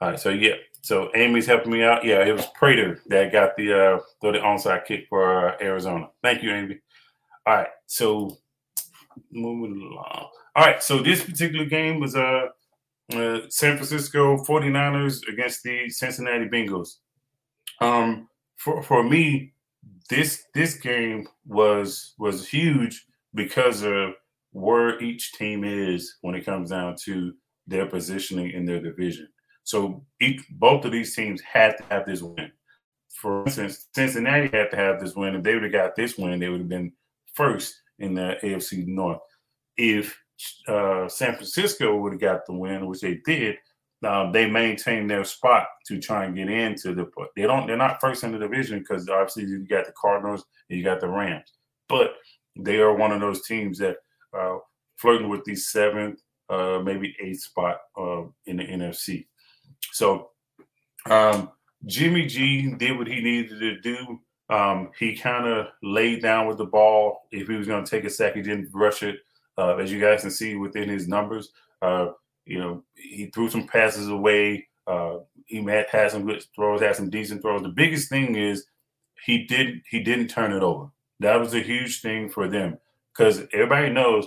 All 0.00 0.10
right. 0.10 0.20
So 0.20 0.30
yeah. 0.30 0.54
So 0.82 1.10
Amy's 1.14 1.46
helping 1.46 1.72
me 1.72 1.82
out. 1.82 2.04
Yeah, 2.04 2.24
it 2.24 2.32
was 2.32 2.46
Prater 2.54 3.00
that 3.08 3.32
got 3.32 3.56
the 3.56 3.72
uh 3.72 4.00
the 4.22 4.38
onside 4.38 4.86
kick 4.86 5.06
for 5.08 5.50
uh, 5.50 5.56
Arizona. 5.60 6.08
Thank 6.22 6.42
you, 6.42 6.52
Amy. 6.52 6.80
All 7.46 7.56
right. 7.56 7.68
So 7.86 8.38
moving 9.32 9.80
along. 9.80 10.28
All 10.56 10.64
right. 10.64 10.82
So 10.82 10.98
this 10.98 11.24
particular 11.24 11.66
game 11.66 12.00
was 12.00 12.16
uh, 12.16 12.46
uh 13.14 13.40
San 13.48 13.76
Francisco 13.76 14.38
49ers 14.44 15.28
against 15.28 15.62
the 15.62 15.88
Cincinnati 15.90 16.46
Bengals. 16.46 16.96
Um 17.80 18.28
for 18.56 18.82
for 18.82 19.02
me, 19.02 19.54
this 20.10 20.44
this 20.54 20.74
game 20.74 21.26
was 21.46 22.14
was 22.18 22.46
huge 22.46 23.06
because 23.34 23.82
of 23.82 24.10
where 24.52 25.00
each 25.00 25.32
team 25.32 25.64
is 25.64 26.16
when 26.20 26.34
it 26.34 26.44
comes 26.44 26.70
down 26.70 26.96
to 27.04 27.32
their 27.66 27.86
positioning 27.86 28.50
in 28.50 28.66
their 28.66 28.80
division. 28.80 29.28
So 29.62 30.04
each 30.20 30.42
both 30.50 30.84
of 30.84 30.92
these 30.92 31.14
teams 31.14 31.40
had 31.40 31.78
to 31.78 31.84
have 31.84 32.04
this 32.04 32.22
win. 32.22 32.50
For 33.08 33.44
instance, 33.44 33.86
Cincinnati 33.94 34.48
had 34.52 34.70
to 34.72 34.76
have 34.76 35.00
this 35.00 35.14
win. 35.14 35.36
If 35.36 35.44
they 35.44 35.54
would 35.54 35.62
have 35.62 35.72
got 35.72 35.94
this 35.94 36.18
win, 36.18 36.40
they 36.40 36.48
would 36.48 36.60
have 36.60 36.68
been 36.68 36.92
first 37.34 37.80
in 38.00 38.14
the 38.14 38.36
AFC 38.42 38.86
North. 38.86 39.20
If 39.76 40.18
uh, 40.66 41.08
San 41.08 41.34
Francisco 41.34 41.96
would 41.96 42.12
have 42.12 42.20
got 42.20 42.46
the 42.46 42.54
win, 42.54 42.86
which 42.86 43.00
they 43.00 43.20
did, 43.24 43.56
uh, 44.02 44.30
they 44.30 44.48
maintain 44.48 45.06
their 45.06 45.24
spot 45.24 45.66
to 45.86 46.00
try 46.00 46.24
and 46.24 46.34
get 46.34 46.48
into 46.48 46.94
the. 46.94 47.10
They 47.36 47.42
don't. 47.42 47.66
They're 47.66 47.76
not 47.76 48.00
first 48.00 48.24
in 48.24 48.32
the 48.32 48.38
division 48.38 48.78
because 48.78 49.08
obviously 49.08 49.44
you 49.44 49.66
got 49.66 49.86
the 49.86 49.92
Cardinals 49.92 50.44
and 50.68 50.78
you 50.78 50.84
got 50.84 51.00
the 51.00 51.08
Rams, 51.08 51.52
but 51.88 52.14
they 52.58 52.78
are 52.78 52.94
one 52.94 53.12
of 53.12 53.20
those 53.20 53.46
teams 53.46 53.78
that 53.78 53.96
uh, 54.36 54.56
flirting 54.96 55.28
with 55.28 55.44
the 55.44 55.54
seventh, 55.54 56.20
uh, 56.48 56.80
maybe 56.82 57.14
eighth 57.20 57.40
spot 57.40 57.78
uh, 57.98 58.22
in 58.46 58.56
the 58.56 58.64
NFC. 58.64 59.26
So 59.92 60.30
um, 61.06 61.50
Jimmy 61.86 62.26
G 62.26 62.72
did 62.72 62.96
what 62.96 63.06
he 63.06 63.20
needed 63.20 63.58
to 63.60 63.80
do. 63.80 64.20
Um, 64.48 64.90
he 64.98 65.16
kind 65.16 65.46
of 65.46 65.68
laid 65.82 66.22
down 66.22 66.46
with 66.46 66.58
the 66.58 66.64
ball. 66.64 67.22
If 67.30 67.48
he 67.48 67.54
was 67.54 67.66
going 67.66 67.84
to 67.84 67.90
take 67.90 68.04
a 68.04 68.10
sack, 68.10 68.34
he 68.34 68.42
didn't 68.42 68.70
rush 68.72 69.02
it. 69.02 69.16
Uh, 69.56 69.76
as 69.76 69.92
you 69.92 70.00
guys 70.00 70.22
can 70.22 70.30
see 70.30 70.56
within 70.56 70.88
his 70.88 71.06
numbers, 71.06 71.50
uh, 71.82 72.08
you 72.44 72.58
know, 72.58 72.84
he 72.94 73.26
threw 73.26 73.48
some 73.48 73.66
passes 73.66 74.08
away. 74.08 74.68
Uh, 74.86 75.18
he 75.46 75.62
had, 75.64 75.86
had 75.90 76.10
some 76.10 76.26
good 76.26 76.42
throws, 76.54 76.80
had 76.80 76.96
some 76.96 77.10
decent 77.10 77.42
throws. 77.42 77.62
The 77.62 77.68
biggest 77.68 78.08
thing 78.08 78.36
is 78.36 78.64
he 79.24 79.46
did 79.46 79.80
he 79.88 80.02
didn't 80.02 80.28
turn 80.28 80.52
it 80.52 80.62
over. 80.62 80.88
That 81.20 81.38
was 81.38 81.54
a 81.54 81.60
huge 81.60 82.00
thing 82.00 82.28
for 82.28 82.48
them 82.48 82.78
because 83.12 83.42
everybody 83.52 83.90
knows 83.90 84.26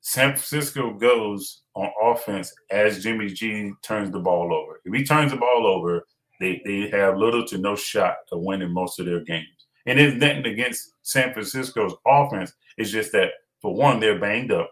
San 0.00 0.30
Francisco 0.30 0.94
goes 0.94 1.62
on 1.74 1.90
offense 2.02 2.52
as 2.70 3.02
Jimmy 3.02 3.28
G 3.28 3.72
turns 3.82 4.10
the 4.10 4.18
ball 4.18 4.52
over. 4.52 4.80
If 4.84 4.94
he 4.94 5.04
turns 5.04 5.30
the 5.30 5.38
ball 5.38 5.66
over, 5.66 6.04
they, 6.40 6.60
they 6.64 6.88
have 6.90 7.16
little 7.16 7.46
to 7.46 7.58
no 7.58 7.76
shot 7.76 8.16
of 8.32 8.40
winning 8.40 8.72
most 8.72 8.98
of 8.98 9.06
their 9.06 9.20
games. 9.20 9.46
And 9.86 10.00
it's 10.00 10.16
nothing 10.16 10.46
against 10.46 10.94
San 11.02 11.32
Francisco's 11.32 11.94
offense. 12.06 12.52
It's 12.76 12.90
just 12.90 13.12
that 13.12 13.30
for 13.60 13.74
one, 13.74 14.00
they're 14.00 14.18
banged 14.18 14.52
up. 14.52 14.70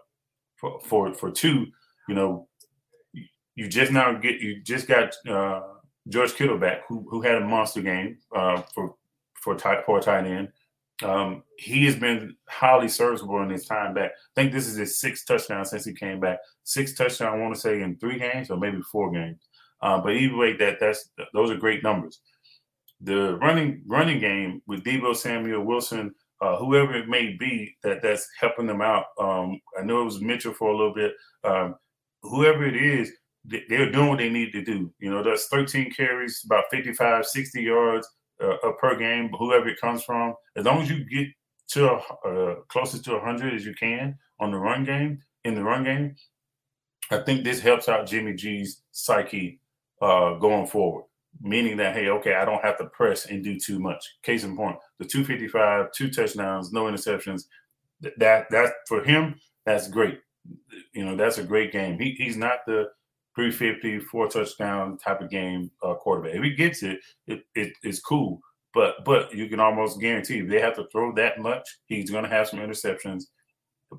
For 0.57 0.79
for, 0.81 1.13
for 1.13 1.31
two, 1.31 1.67
you 2.07 2.15
know, 2.15 2.47
you 3.55 3.67
just 3.67 3.91
now 3.91 4.13
get 4.13 4.39
you 4.39 4.61
just 4.61 4.87
got 4.87 5.15
uh, 5.27 5.61
George 6.07 6.33
Kittle 6.33 6.57
back, 6.57 6.81
who 6.87 7.05
who 7.09 7.21
had 7.21 7.35
a 7.35 7.45
monster 7.45 7.81
game 7.81 8.17
uh, 8.35 8.61
for 8.73 8.95
for 9.33 9.55
tight 9.55 9.85
for 9.85 9.99
tight 9.99 10.25
end. 10.25 10.49
Um, 11.03 11.43
he 11.57 11.85
has 11.85 11.95
been 11.95 12.35
highly 12.47 12.87
serviceable 12.87 13.41
in 13.41 13.49
his 13.49 13.65
time 13.65 13.93
back. 13.93 14.11
I 14.11 14.41
think 14.41 14.51
this 14.51 14.67
is 14.67 14.77
his 14.77 14.99
sixth 14.99 15.25
touchdown 15.25 15.65
since 15.65 15.83
he 15.83 15.93
came 15.93 16.19
back. 16.19 16.39
Six 16.63 16.93
touchdown, 16.93 17.33
I 17.33 17.41
want 17.41 17.55
to 17.55 17.59
say, 17.59 17.81
in 17.81 17.97
three 17.97 18.19
games 18.19 18.51
or 18.51 18.57
maybe 18.57 18.81
four 18.81 19.11
games. 19.11 19.39
Uh, 19.81 19.99
but 19.99 20.13
either 20.13 20.35
way, 20.35 20.55
that 20.57 20.79
that's 20.79 21.09
those 21.33 21.49
are 21.49 21.57
great 21.57 21.83
numbers. 21.83 22.21
The 23.01 23.35
running 23.37 23.81
running 23.87 24.19
game 24.19 24.61
with 24.67 24.83
Deebo 24.83 25.15
Samuel 25.15 25.65
Wilson, 25.65 26.13
uh, 26.39 26.57
whoever 26.57 26.93
it 26.93 27.09
may 27.09 27.35
be, 27.39 27.75
that 27.83 28.01
that's 28.01 28.29
helping 28.39 28.67
them 28.67 28.81
out. 28.81 29.05
Um, 29.19 29.59
I 29.77 29.83
know 29.83 30.01
it 30.01 30.05
was 30.05 30.21
Mitchell 30.21 30.53
for 30.53 30.69
a 30.69 30.77
little 30.77 30.93
bit. 30.93 31.13
Um, 31.43 31.75
whoever 32.21 32.63
it 32.63 32.75
is, 32.75 33.11
they're 33.45 33.91
doing 33.91 34.09
what 34.09 34.19
they 34.19 34.29
need 34.29 34.51
to 34.51 34.63
do. 34.63 34.91
You 34.99 35.11
know, 35.11 35.23
that's 35.23 35.47
13 35.47 35.91
carries, 35.91 36.43
about 36.45 36.65
55, 36.71 37.25
60 37.25 37.61
yards 37.61 38.07
uh, 38.41 38.71
per 38.79 38.97
game, 38.97 39.29
whoever 39.37 39.67
it 39.67 39.81
comes 39.81 40.03
from. 40.03 40.35
As 40.55 40.65
long 40.65 40.81
as 40.81 40.89
you 40.89 41.03
get 41.05 41.27
to 41.69 41.93
uh, 42.25 42.55
closest 42.67 43.05
to 43.05 43.13
100 43.13 43.53
as 43.53 43.65
you 43.65 43.73
can 43.73 44.17
on 44.39 44.51
the 44.51 44.57
run 44.57 44.83
game, 44.83 45.19
in 45.43 45.55
the 45.55 45.63
run 45.63 45.83
game, 45.83 46.15
I 47.09 47.19
think 47.19 47.43
this 47.43 47.59
helps 47.59 47.89
out 47.89 48.07
Jimmy 48.07 48.33
G's 48.33 48.83
psyche 48.91 49.59
uh, 50.01 50.35
going 50.35 50.67
forward. 50.67 51.05
Meaning 51.39 51.77
that, 51.77 51.95
hey, 51.95 52.09
okay, 52.09 52.35
I 52.35 52.45
don't 52.45 52.63
have 52.63 52.77
to 52.79 52.85
press 52.87 53.25
and 53.27 53.43
do 53.43 53.57
too 53.57 53.79
much. 53.79 54.05
Case 54.21 54.43
in 54.43 54.55
point, 54.55 54.75
the 54.99 55.05
255, 55.05 55.91
two 55.93 56.09
touchdowns, 56.09 56.73
no 56.73 56.83
interceptions. 56.83 57.43
That 58.17 58.49
that 58.49 58.73
for 58.87 59.01
him, 59.03 59.39
that's 59.65 59.87
great. 59.87 60.19
You 60.93 61.05
know, 61.05 61.15
that's 61.15 61.37
a 61.37 61.43
great 61.43 61.71
game. 61.71 61.97
He, 61.97 62.15
he's 62.17 62.35
not 62.35 62.59
the 62.67 62.89
350, 63.35 63.99
four 63.99 64.27
touchdown 64.27 64.97
type 64.97 65.21
of 65.21 65.29
game 65.29 65.71
uh, 65.83 65.93
quarterback. 65.95 66.35
If 66.35 66.43
he 66.43 66.53
gets 66.53 66.83
it, 66.83 66.99
it, 67.27 67.43
it 67.55 67.73
it's 67.83 67.99
cool. 67.99 68.41
But 68.73 69.03
but 69.05 69.33
you 69.33 69.47
can 69.47 69.59
almost 69.59 69.99
guarantee 69.99 70.39
if 70.39 70.49
they 70.49 70.59
have 70.61 70.75
to 70.75 70.87
throw 70.91 71.13
that 71.15 71.39
much, 71.39 71.67
he's 71.85 72.11
going 72.11 72.23
to 72.23 72.29
have 72.29 72.47
some 72.47 72.59
interceptions, 72.59 73.23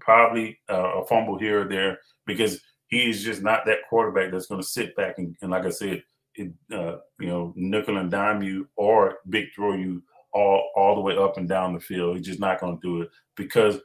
probably 0.01 0.59
uh, 0.71 1.01
a 1.01 1.07
fumble 1.07 1.39
here 1.39 1.63
or 1.63 1.69
there 1.69 1.99
because 2.27 2.61
he 2.89 3.09
is 3.09 3.23
just 3.25 3.43
not 3.43 3.65
that 3.67 3.89
quarterback 3.89 4.31
that's 4.31 4.47
going 4.47 4.61
to 4.61 4.67
sit 4.67 4.95
back 4.97 5.19
and, 5.19 5.35
and 5.43 5.51
like 5.51 5.65
I 5.65 5.71
said, 5.71 6.03
it, 6.35 6.53
uh, 6.73 6.97
you 7.21 7.29
know, 7.29 7.53
nickel 7.57 7.99
and 7.99 8.11
dime 8.11 8.43
you 8.43 8.69
or 8.77 9.19
big 9.29 9.47
throw 9.55 9.75
you 9.75 10.03
all 10.33 10.71
all 10.77 10.95
the 10.95 11.01
way 11.01 11.17
up 11.17 11.37
and 11.37 11.49
down 11.49 11.75
the 11.75 11.81
field. 11.81 12.17
He's 12.17 12.27
just 12.27 12.41
not 12.41 12.61
going 12.61 12.79
to 12.79 12.87
do 12.87 13.03
it 13.03 13.11
because 13.37 13.79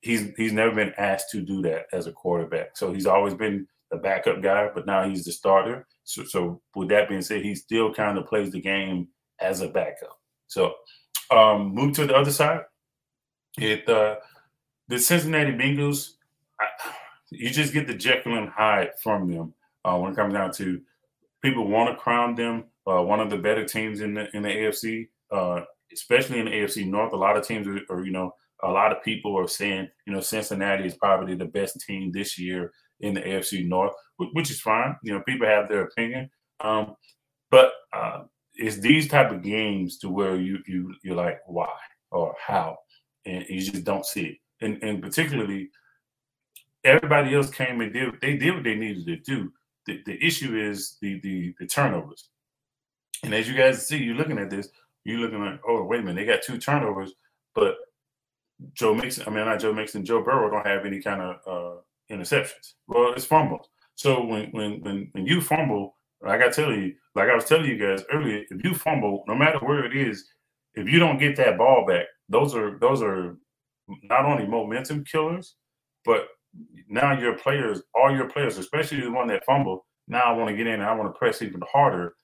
he's 0.00 0.30
he's 0.36 0.52
never 0.52 0.74
been 0.74 0.92
asked 0.98 1.30
to 1.30 1.40
do 1.40 1.62
that 1.62 1.86
as 1.92 2.06
a 2.06 2.12
quarterback. 2.12 2.76
So 2.76 2.92
he's 2.92 3.06
always 3.06 3.34
been 3.34 3.66
the 3.90 3.96
backup 3.96 4.42
guy, 4.42 4.70
but 4.74 4.86
now 4.86 5.08
he's 5.08 5.24
the 5.24 5.32
starter. 5.32 5.86
So, 6.04 6.24
so 6.24 6.60
with 6.74 6.88
that 6.88 7.08
being 7.08 7.22
said, 7.22 7.42
he 7.42 7.54
still 7.54 7.92
kind 7.92 8.18
of 8.18 8.26
plays 8.26 8.50
the 8.50 8.60
game 8.60 9.08
as 9.40 9.60
a 9.60 9.68
backup. 9.68 10.18
So 10.46 10.74
um, 11.30 11.74
move 11.74 11.94
to 11.96 12.06
the 12.06 12.14
other 12.14 12.30
side. 12.30 12.62
It 13.58 13.88
uh, 13.88 14.16
the 14.88 14.98
Cincinnati 14.98 15.52
Bengals. 15.52 16.12
I, 16.60 16.66
you 17.30 17.50
just 17.50 17.72
get 17.72 17.86
the 17.86 17.94
Jekyll 17.94 18.38
and 18.38 18.48
Hyde 18.48 18.90
from 19.02 19.30
them 19.30 19.54
uh, 19.84 19.96
when 19.98 20.12
it 20.12 20.16
comes 20.16 20.32
down 20.34 20.52
to 20.52 20.80
people 21.42 21.68
want 21.68 21.90
to 21.90 21.96
crown 21.96 22.34
them 22.34 22.64
uh, 22.86 23.02
one 23.02 23.20
of 23.20 23.30
the 23.30 23.36
better 23.36 23.64
teams 23.64 24.00
in 24.00 24.14
the 24.14 24.28
in 24.36 24.42
the 24.42 24.48
AFC, 24.48 25.08
uh, 25.32 25.62
especially 25.92 26.38
in 26.38 26.46
the 26.46 26.52
AFC 26.52 26.86
North. 26.86 27.12
A 27.12 27.16
lot 27.16 27.36
of 27.36 27.46
teams 27.46 27.66
are, 27.66 27.80
are, 27.90 28.04
you 28.04 28.12
know, 28.12 28.32
a 28.62 28.70
lot 28.70 28.92
of 28.92 29.02
people 29.02 29.36
are 29.36 29.48
saying, 29.48 29.88
you 30.06 30.12
know, 30.12 30.20
Cincinnati 30.20 30.86
is 30.86 30.94
probably 30.94 31.34
the 31.34 31.46
best 31.46 31.80
team 31.80 32.12
this 32.12 32.38
year 32.38 32.72
in 33.00 33.14
the 33.14 33.20
AFC 33.20 33.66
North, 33.66 33.92
which 34.32 34.50
is 34.50 34.60
fine. 34.60 34.96
You 35.02 35.14
know, 35.14 35.22
people 35.26 35.46
have 35.46 35.68
their 35.68 35.82
opinion, 35.82 36.30
um, 36.60 36.94
but 37.50 37.72
uh, 37.92 38.22
it's 38.54 38.78
these 38.78 39.08
type 39.08 39.30
of 39.30 39.42
games 39.42 39.98
to 39.98 40.08
where 40.08 40.36
you 40.36 40.58
you 40.66 40.94
you're 41.02 41.16
like, 41.16 41.40
why 41.46 41.72
or 42.10 42.34
how, 42.44 42.76
and 43.24 43.44
you 43.48 43.60
just 43.60 43.84
don't 43.84 44.06
see 44.06 44.24
it. 44.26 44.36
And 44.60 44.82
and 44.82 45.02
particularly, 45.02 45.70
everybody 46.84 47.34
else 47.34 47.50
came 47.50 47.80
and 47.80 47.92
did 47.92 48.20
they 48.20 48.36
did 48.36 48.54
what 48.54 48.64
they 48.64 48.74
needed 48.74 49.06
to 49.06 49.16
do. 49.16 49.52
The, 49.86 50.02
the 50.04 50.24
issue 50.24 50.58
is 50.58 50.96
the, 51.00 51.20
the 51.20 51.54
the 51.60 51.66
turnovers. 51.66 52.28
And 53.22 53.34
as 53.34 53.48
you 53.48 53.56
guys 53.56 53.86
see, 53.86 53.98
you're 53.98 54.14
looking 54.14 54.38
at 54.38 54.50
this, 54.50 54.68
you're 55.04 55.18
looking 55.18 55.40
like, 55.40 55.60
oh 55.68 55.84
wait 55.84 56.00
a 56.00 56.02
minute, 56.02 56.20
they 56.20 56.32
got 56.32 56.42
two 56.42 56.58
turnovers, 56.58 57.12
but 57.54 57.76
Joe 58.72 58.94
Mixon, 58.94 59.24
I 59.26 59.30
mean 59.30 59.44
not 59.44 59.60
Joe 59.60 59.72
Mixon, 59.72 60.04
Joe 60.04 60.22
Burrow 60.22 60.50
don't 60.50 60.66
have 60.66 60.86
any 60.86 61.00
kind 61.00 61.20
of 61.20 61.36
uh, 61.46 61.80
interceptions. 62.10 62.74
Well, 62.86 63.12
it's 63.14 63.24
fumbles. 63.24 63.68
So 63.94 64.24
when 64.24 64.50
when 64.50 64.80
when 64.82 65.08
when 65.12 65.26
you 65.26 65.40
fumble, 65.40 65.96
like 66.22 66.42
I 66.42 66.48
tell 66.48 66.72
you, 66.72 66.94
like 67.14 67.28
I 67.28 67.34
was 67.34 67.46
telling 67.46 67.66
you 67.66 67.78
guys 67.78 68.04
earlier, 68.12 68.44
if 68.50 68.64
you 68.64 68.74
fumble, 68.74 69.24
no 69.26 69.34
matter 69.34 69.58
where 69.58 69.84
it 69.84 69.96
is, 69.96 70.28
if 70.74 70.88
you 70.88 70.98
don't 70.98 71.18
get 71.18 71.36
that 71.36 71.58
ball 71.58 71.84
back, 71.86 72.06
those 72.28 72.54
are 72.54 72.78
those 72.78 73.02
are 73.02 73.36
not 74.02 74.24
only 74.24 74.46
momentum 74.46 75.04
killers, 75.04 75.56
but 76.04 76.28
now 76.88 77.18
your 77.18 77.38
players, 77.38 77.82
all 77.94 78.14
your 78.14 78.28
players, 78.28 78.58
especially 78.58 79.00
the 79.00 79.10
one 79.10 79.28
that 79.28 79.44
fumbled, 79.44 79.80
now 80.08 80.22
I 80.22 80.32
want 80.32 80.50
to 80.50 80.56
get 80.56 80.66
in 80.66 80.74
and 80.74 80.82
I 80.82 80.94
want 80.94 81.12
to 81.12 81.18
press 81.18 81.42
even 81.42 81.62
harder. 81.70 82.14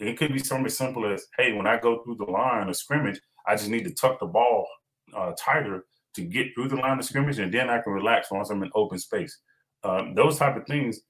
It 0.00 0.18
could 0.18 0.32
be 0.32 0.40
something 0.40 0.66
as 0.66 0.76
simple 0.76 1.10
as, 1.12 1.26
hey, 1.36 1.52
when 1.52 1.66
I 1.66 1.78
go 1.78 2.02
through 2.02 2.16
the 2.16 2.24
line 2.24 2.68
of 2.68 2.76
scrimmage, 2.76 3.20
I 3.46 3.54
just 3.54 3.68
need 3.70 3.84
to 3.84 3.94
tuck 3.94 4.18
the 4.18 4.26
ball 4.26 4.66
uh, 5.14 5.32
tighter 5.38 5.84
to 6.14 6.22
get 6.22 6.48
through 6.54 6.68
the 6.68 6.76
line 6.76 6.98
of 6.98 7.04
scrimmage, 7.04 7.38
and 7.38 7.52
then 7.52 7.68
I 7.68 7.80
can 7.80 7.92
relax 7.92 8.30
once 8.30 8.50
I'm 8.50 8.62
in 8.62 8.70
open 8.74 8.98
space. 8.98 9.38
Um, 9.84 10.14
those 10.14 10.38
type 10.38 10.56
of 10.56 10.66
things, 10.66 11.00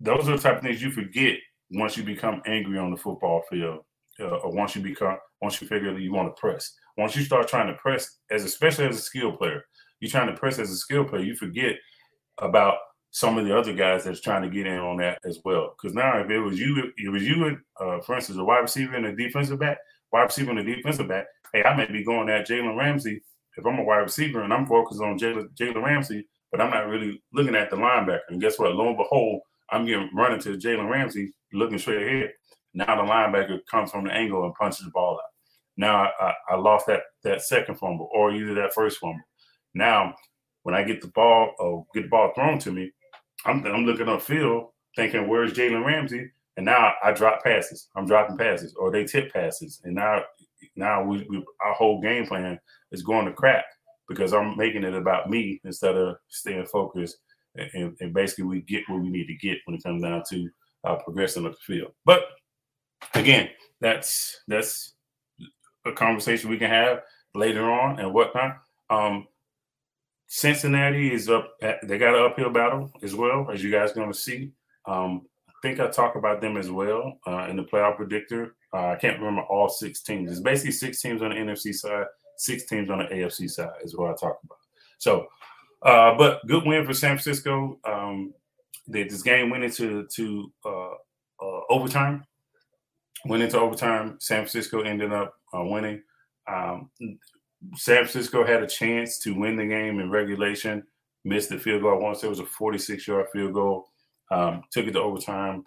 those 0.00 0.28
are 0.28 0.36
the 0.36 0.42
type 0.42 0.58
of 0.58 0.62
things 0.62 0.82
you 0.82 0.90
forget 0.90 1.36
once 1.70 1.96
you 1.96 2.02
become 2.02 2.42
angry 2.46 2.78
on 2.78 2.90
the 2.90 2.96
football 2.96 3.42
field, 3.50 3.80
uh, 4.20 4.36
or 4.36 4.52
once 4.52 4.76
you 4.76 4.82
become 4.82 5.16
once 5.42 5.60
you 5.60 5.66
figure 5.66 5.92
that 5.92 6.00
you 6.00 6.12
want 6.12 6.34
to 6.34 6.40
press. 6.40 6.72
Once 6.96 7.16
you 7.16 7.22
start 7.22 7.48
trying 7.48 7.66
to 7.66 7.74
press, 7.74 8.18
as 8.30 8.44
especially 8.44 8.86
as 8.86 8.96
a 8.96 9.02
skill 9.02 9.32
player, 9.32 9.62
you're 10.00 10.10
trying 10.10 10.32
to 10.32 10.38
press 10.38 10.58
as 10.58 10.70
a 10.70 10.76
skill 10.76 11.04
player, 11.04 11.22
you 11.22 11.34
forget 11.34 11.74
about 12.38 12.76
some 13.10 13.38
of 13.38 13.44
the 13.44 13.56
other 13.56 13.72
guys 13.72 14.04
that's 14.04 14.20
trying 14.20 14.42
to 14.42 14.50
get 14.50 14.66
in 14.66 14.78
on 14.78 14.96
that 14.96 15.18
as 15.24 15.38
well. 15.44 15.74
Because 15.76 15.94
now, 15.94 16.18
if 16.18 16.30
it 16.30 16.40
was 16.40 16.58
you, 16.58 16.92
if 16.96 17.06
it 17.06 17.10
was 17.10 17.22
you, 17.22 17.56
uh, 17.80 18.00
for 18.00 18.16
instance, 18.16 18.38
a 18.38 18.44
wide 18.44 18.60
receiver 18.60 18.94
and 18.94 19.06
a 19.06 19.14
defensive 19.14 19.60
back, 19.60 19.78
wide 20.12 20.24
receiver 20.24 20.50
and 20.50 20.60
a 20.60 20.64
defensive 20.64 21.08
back, 21.08 21.26
hey, 21.52 21.62
I 21.62 21.76
may 21.76 21.86
be 21.90 22.04
going 22.04 22.28
at 22.28 22.48
Jalen 22.48 22.76
Ramsey 22.76 23.22
if 23.56 23.66
I'm 23.66 23.78
a 23.78 23.84
wide 23.84 23.98
receiver 23.98 24.42
and 24.42 24.52
I'm 24.52 24.66
focused 24.66 25.00
on 25.00 25.18
Jalen, 25.18 25.82
Ramsey, 25.82 26.26
but 26.50 26.60
I'm 26.60 26.70
not 26.70 26.88
really 26.88 27.22
looking 27.32 27.54
at 27.54 27.70
the 27.70 27.76
linebacker. 27.76 28.20
And 28.28 28.40
guess 28.40 28.58
what? 28.58 28.74
Lo 28.74 28.88
and 28.88 28.96
behold, 28.96 29.40
I'm 29.70 29.86
getting 29.86 30.10
running 30.14 30.40
to 30.40 30.56
Jalen 30.56 30.90
Ramsey, 30.90 31.32
looking 31.52 31.78
straight 31.78 32.06
ahead. 32.06 32.32
Now 32.74 32.96
the 32.96 33.10
linebacker 33.10 33.60
comes 33.70 33.90
from 33.90 34.04
the 34.04 34.12
angle 34.12 34.44
and 34.44 34.54
punches 34.54 34.84
the 34.84 34.90
ball 34.90 35.14
out. 35.14 35.30
Now 35.76 36.10
I, 36.20 36.34
I 36.50 36.56
lost 36.56 36.86
that 36.86 37.02
that 37.22 37.42
second 37.42 37.76
fumble 37.76 38.08
or 38.12 38.32
either 38.32 38.54
that 38.54 38.74
first 38.74 38.98
fumble. 38.98 39.20
Now 39.74 40.14
when 40.62 40.74
I 40.74 40.82
get 40.82 41.00
the 41.00 41.08
ball 41.08 41.52
or 41.58 41.86
get 41.94 42.02
the 42.02 42.08
ball 42.08 42.32
thrown 42.34 42.58
to 42.60 42.72
me, 42.72 42.90
I'm, 43.44 43.64
I'm 43.66 43.84
looking 43.84 44.06
upfield 44.06 44.68
thinking, 44.96 45.28
where's 45.28 45.52
Jalen 45.52 45.84
Ramsey? 45.84 46.30
And 46.56 46.66
now 46.66 46.92
I 47.02 47.12
drop 47.12 47.42
passes. 47.42 47.88
I'm 47.96 48.06
dropping 48.06 48.38
passes 48.38 48.74
or 48.74 48.90
they 48.90 49.04
tip 49.04 49.32
passes. 49.32 49.80
And 49.84 49.94
now 49.94 50.22
now 50.76 51.04
we, 51.04 51.26
we 51.28 51.44
our 51.64 51.74
whole 51.74 52.00
game 52.00 52.26
plan 52.26 52.58
is 52.92 53.02
going 53.02 53.26
to 53.26 53.32
crap 53.32 53.64
because 54.08 54.32
I'm 54.32 54.56
making 54.56 54.84
it 54.84 54.94
about 54.94 55.30
me 55.30 55.60
instead 55.64 55.96
of 55.96 56.16
staying 56.28 56.66
focused. 56.66 57.16
And, 57.56 57.96
and 58.00 58.12
basically, 58.12 58.44
we 58.44 58.62
get 58.62 58.82
what 58.88 59.00
we 59.00 59.10
need 59.10 59.28
to 59.28 59.34
get 59.34 59.58
when 59.64 59.76
it 59.76 59.82
comes 59.82 60.02
down 60.02 60.22
to 60.30 60.50
uh, 60.84 60.96
progressing 60.96 61.46
up 61.46 61.52
the 61.52 61.74
field. 61.74 61.92
But 62.04 62.22
again, 63.14 63.50
that's 63.80 64.40
that's 64.48 64.94
a 65.86 65.92
conversation 65.92 66.50
we 66.50 66.58
can 66.58 66.70
have 66.70 67.02
later 67.34 67.70
on 67.70 68.00
and 68.00 68.12
whatnot. 68.12 68.58
Um, 68.90 69.26
Cincinnati 70.26 71.12
is 71.12 71.28
up. 71.28 71.54
At, 71.62 71.86
they 71.86 71.98
got 71.98 72.14
an 72.14 72.24
uphill 72.24 72.50
battle 72.50 72.90
as 73.02 73.14
well, 73.14 73.48
as 73.52 73.62
you 73.62 73.70
guys 73.70 73.92
going 73.92 74.12
to 74.12 74.18
see. 74.18 74.50
Um, 74.86 75.22
I 75.48 75.52
think 75.62 75.80
I 75.80 75.88
talk 75.88 76.16
about 76.16 76.40
them 76.40 76.56
as 76.56 76.70
well 76.70 77.18
uh, 77.26 77.46
in 77.48 77.56
the 77.56 77.62
playoff 77.62 77.96
predictor. 77.96 78.56
Uh, 78.74 78.88
I 78.88 78.96
can't 78.96 79.18
remember 79.18 79.42
all 79.42 79.68
six 79.68 80.02
teams. 80.02 80.30
It's 80.30 80.40
basically 80.40 80.72
six 80.72 81.00
teams 81.00 81.22
on 81.22 81.30
the 81.30 81.36
NFC 81.36 81.72
side, 81.72 82.06
six 82.36 82.66
teams 82.66 82.90
on 82.90 82.98
the 82.98 83.04
AFC 83.04 83.48
side 83.48 83.70
is 83.84 83.96
what 83.96 84.10
I 84.10 84.14
talk 84.14 84.40
about. 84.42 84.58
So, 84.98 85.26
uh, 85.82 86.16
but 86.16 86.44
good 86.48 86.66
win 86.66 86.84
for 86.84 86.92
San 86.92 87.16
Francisco. 87.16 87.78
Um, 87.84 88.34
they, 88.88 89.04
this 89.04 89.22
game 89.22 89.50
went 89.50 89.62
into 89.62 90.06
to 90.16 90.52
uh, 90.64 90.90
uh, 91.40 91.60
overtime. 91.70 92.24
Went 93.26 93.44
into 93.44 93.60
overtime. 93.60 94.16
San 94.20 94.38
Francisco 94.38 94.80
ended 94.80 95.12
up 95.12 95.34
uh, 95.56 95.62
winning. 95.62 96.02
Um, 96.50 96.90
San 97.76 98.04
Francisco 98.04 98.44
had 98.44 98.62
a 98.62 98.66
chance 98.66 99.18
to 99.20 99.38
win 99.38 99.56
the 99.56 99.66
game 99.66 100.00
in 100.00 100.10
regulation, 100.10 100.82
missed 101.24 101.48
the 101.48 101.58
field 101.58 101.82
goal. 101.82 102.14
Say 102.14 102.26
it 102.26 102.30
was 102.30 102.40
a 102.40 102.46
46 102.46 103.06
yard 103.06 103.26
field 103.32 103.54
goal. 103.54 103.86
Um, 104.30 104.62
took 104.72 104.86
it 104.86 104.92
to 104.92 105.00
overtime. 105.00 105.64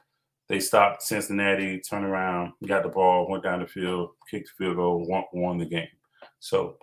They 0.49 0.59
stopped 0.59 1.03
Cincinnati, 1.03 1.79
turned 1.81 2.05
around, 2.05 2.53
got 2.65 2.83
the 2.83 2.89
ball, 2.89 3.29
went 3.29 3.43
down 3.43 3.59
the 3.59 3.67
field, 3.67 4.11
kicked 4.29 4.49
the 4.57 4.63
field 4.63 4.77
goal, 4.77 5.05
won, 5.05 5.23
won 5.33 5.57
the 5.57 5.65
game. 5.65 5.87
So, 6.39 6.77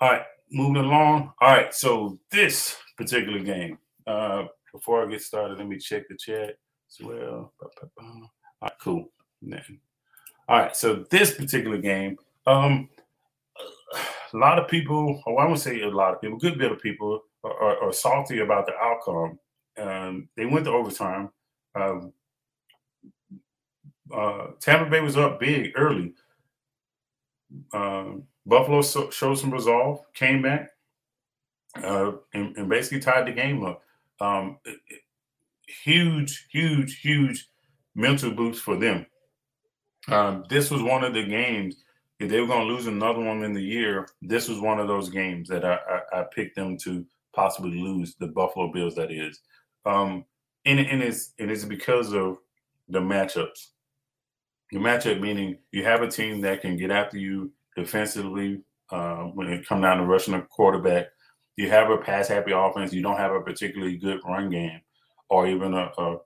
all 0.00 0.10
right, 0.10 0.22
moving 0.50 0.82
along. 0.82 1.32
All 1.40 1.54
right, 1.54 1.72
so 1.72 2.18
this 2.30 2.76
particular 2.96 3.38
game, 3.38 3.78
uh, 4.06 4.44
before 4.72 5.04
I 5.04 5.10
get 5.10 5.22
started, 5.22 5.58
let 5.58 5.68
me 5.68 5.78
check 5.78 6.08
the 6.08 6.16
chat 6.16 6.56
as 6.90 7.06
well. 7.06 7.52
All 8.00 8.30
right, 8.62 8.72
cool. 8.80 9.10
All 10.48 10.58
right, 10.58 10.76
so 10.76 11.04
this 11.10 11.34
particular 11.34 11.78
game, 11.78 12.16
um, 12.46 12.88
a 14.32 14.36
lot 14.36 14.58
of 14.58 14.68
people, 14.68 15.22
or 15.24 15.40
I 15.40 15.46
won't 15.46 15.60
say 15.60 15.82
a 15.82 15.88
lot 15.88 16.14
of 16.14 16.20
people, 16.20 16.38
good 16.38 16.58
bit 16.58 16.72
of 16.72 16.80
people 16.80 17.22
are, 17.44 17.52
are, 17.52 17.84
are 17.84 17.92
salty 17.92 18.40
about 18.40 18.66
the 18.66 18.74
outcome. 18.76 19.38
Um, 19.78 20.28
they 20.36 20.46
went 20.46 20.64
to 20.64 20.72
overtime. 20.72 21.30
Um, 21.74 22.12
uh, 24.12 24.48
Tampa 24.60 24.90
Bay 24.90 25.00
was 25.00 25.16
up 25.16 25.40
big 25.40 25.72
early. 25.76 26.14
Uh, 27.72 28.12
Buffalo 28.46 28.82
so, 28.82 29.10
showed 29.10 29.36
some 29.36 29.50
resolve, 29.50 30.00
came 30.14 30.42
back, 30.42 30.70
uh, 31.82 32.12
and, 32.34 32.56
and, 32.56 32.68
basically 32.68 33.00
tied 33.00 33.26
the 33.26 33.32
game 33.32 33.64
up. 33.64 33.82
Um, 34.20 34.58
huge, 35.66 36.46
huge, 36.50 37.00
huge 37.00 37.48
mental 37.94 38.30
boost 38.30 38.62
for 38.62 38.76
them. 38.76 39.06
Um, 40.08 40.44
this 40.48 40.70
was 40.70 40.82
one 40.82 41.04
of 41.04 41.14
the 41.14 41.24
games 41.24 41.84
if 42.20 42.28
they 42.28 42.40
were 42.40 42.46
going 42.46 42.66
to 42.66 42.72
lose 42.72 42.86
another 42.86 43.20
one 43.20 43.44
in 43.44 43.52
the 43.52 43.62
year, 43.62 44.08
this 44.22 44.48
was 44.48 44.58
one 44.58 44.80
of 44.80 44.88
those 44.88 45.08
games 45.08 45.48
that 45.48 45.64
I, 45.64 45.78
I, 46.12 46.20
I 46.20 46.24
picked 46.34 46.56
them 46.56 46.76
to 46.78 47.06
possibly 47.32 47.80
lose 47.80 48.16
the 48.16 48.26
Buffalo 48.26 48.72
Bills. 48.72 48.96
That 48.96 49.12
is, 49.12 49.40
um, 49.86 50.24
and, 50.64 50.80
and 50.80 51.02
it's 51.02 51.32
and 51.38 51.50
it's 51.50 51.64
because 51.64 52.12
of 52.12 52.38
the 52.88 53.00
matchups. 53.00 53.68
The 54.70 54.78
matchup 54.78 55.20
meaning 55.20 55.58
you 55.72 55.84
have 55.84 56.02
a 56.02 56.10
team 56.10 56.40
that 56.42 56.60
can 56.60 56.76
get 56.76 56.90
after 56.90 57.18
you 57.18 57.52
defensively 57.76 58.62
uh, 58.90 59.24
when 59.24 59.48
it 59.48 59.66
come 59.66 59.80
down 59.80 59.98
to 59.98 60.04
rushing 60.04 60.34
a 60.34 60.42
quarterback. 60.42 61.06
You 61.56 61.68
have 61.70 61.90
a 61.90 61.98
pass 61.98 62.28
happy 62.28 62.52
offense. 62.52 62.92
You 62.92 63.02
don't 63.02 63.16
have 63.16 63.32
a 63.32 63.40
particularly 63.40 63.96
good 63.96 64.20
run 64.24 64.50
game, 64.50 64.80
or 65.28 65.48
even 65.48 65.74
a, 65.74 65.90
a, 65.98 66.16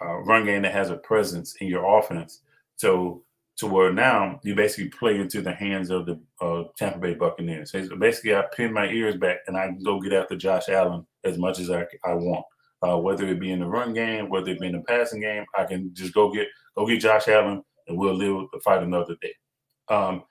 a 0.00 0.22
run 0.22 0.44
game 0.46 0.62
that 0.62 0.72
has 0.72 0.90
a 0.90 0.96
presence 0.96 1.56
in 1.60 1.68
your 1.68 1.98
offense. 1.98 2.40
So 2.76 3.24
to 3.56 3.66
where 3.66 3.92
now 3.92 4.40
you 4.42 4.54
basically 4.54 4.88
play 4.88 5.20
into 5.20 5.42
the 5.42 5.52
hands 5.52 5.90
of 5.90 6.06
the 6.06 6.20
uh, 6.40 6.64
Tampa 6.76 6.98
Bay 6.98 7.14
Buccaneers. 7.14 7.72
So 7.72 7.96
basically, 7.96 8.34
I 8.34 8.44
pin 8.56 8.72
my 8.72 8.88
ears 8.88 9.16
back 9.16 9.38
and 9.46 9.56
I 9.56 9.72
go 9.84 10.00
get 10.00 10.14
after 10.14 10.36
Josh 10.36 10.68
Allen 10.68 11.06
as 11.24 11.38
much 11.38 11.58
as 11.58 11.70
I, 11.70 11.86
I 12.04 12.14
want. 12.14 12.44
Uh, 12.82 12.98
whether 12.98 13.26
it 13.28 13.38
be 13.38 13.52
in 13.52 13.60
the 13.60 13.66
run 13.66 13.94
game, 13.94 14.28
whether 14.28 14.50
it 14.50 14.60
be 14.60 14.66
in 14.66 14.72
the 14.72 14.80
passing 14.80 15.20
game, 15.20 15.44
I 15.56 15.64
can 15.64 15.94
just 15.94 16.12
go 16.12 16.32
get 16.32 16.48
go 16.76 16.86
get 16.86 17.00
Josh 17.00 17.28
Allen 17.28 17.62
and 17.86 17.98
we'll 17.98 18.14
live 18.14 18.48
the 18.52 18.60
fight 18.60 18.82
another 18.82 19.16
day. 19.20 19.34
Um, 19.88 20.24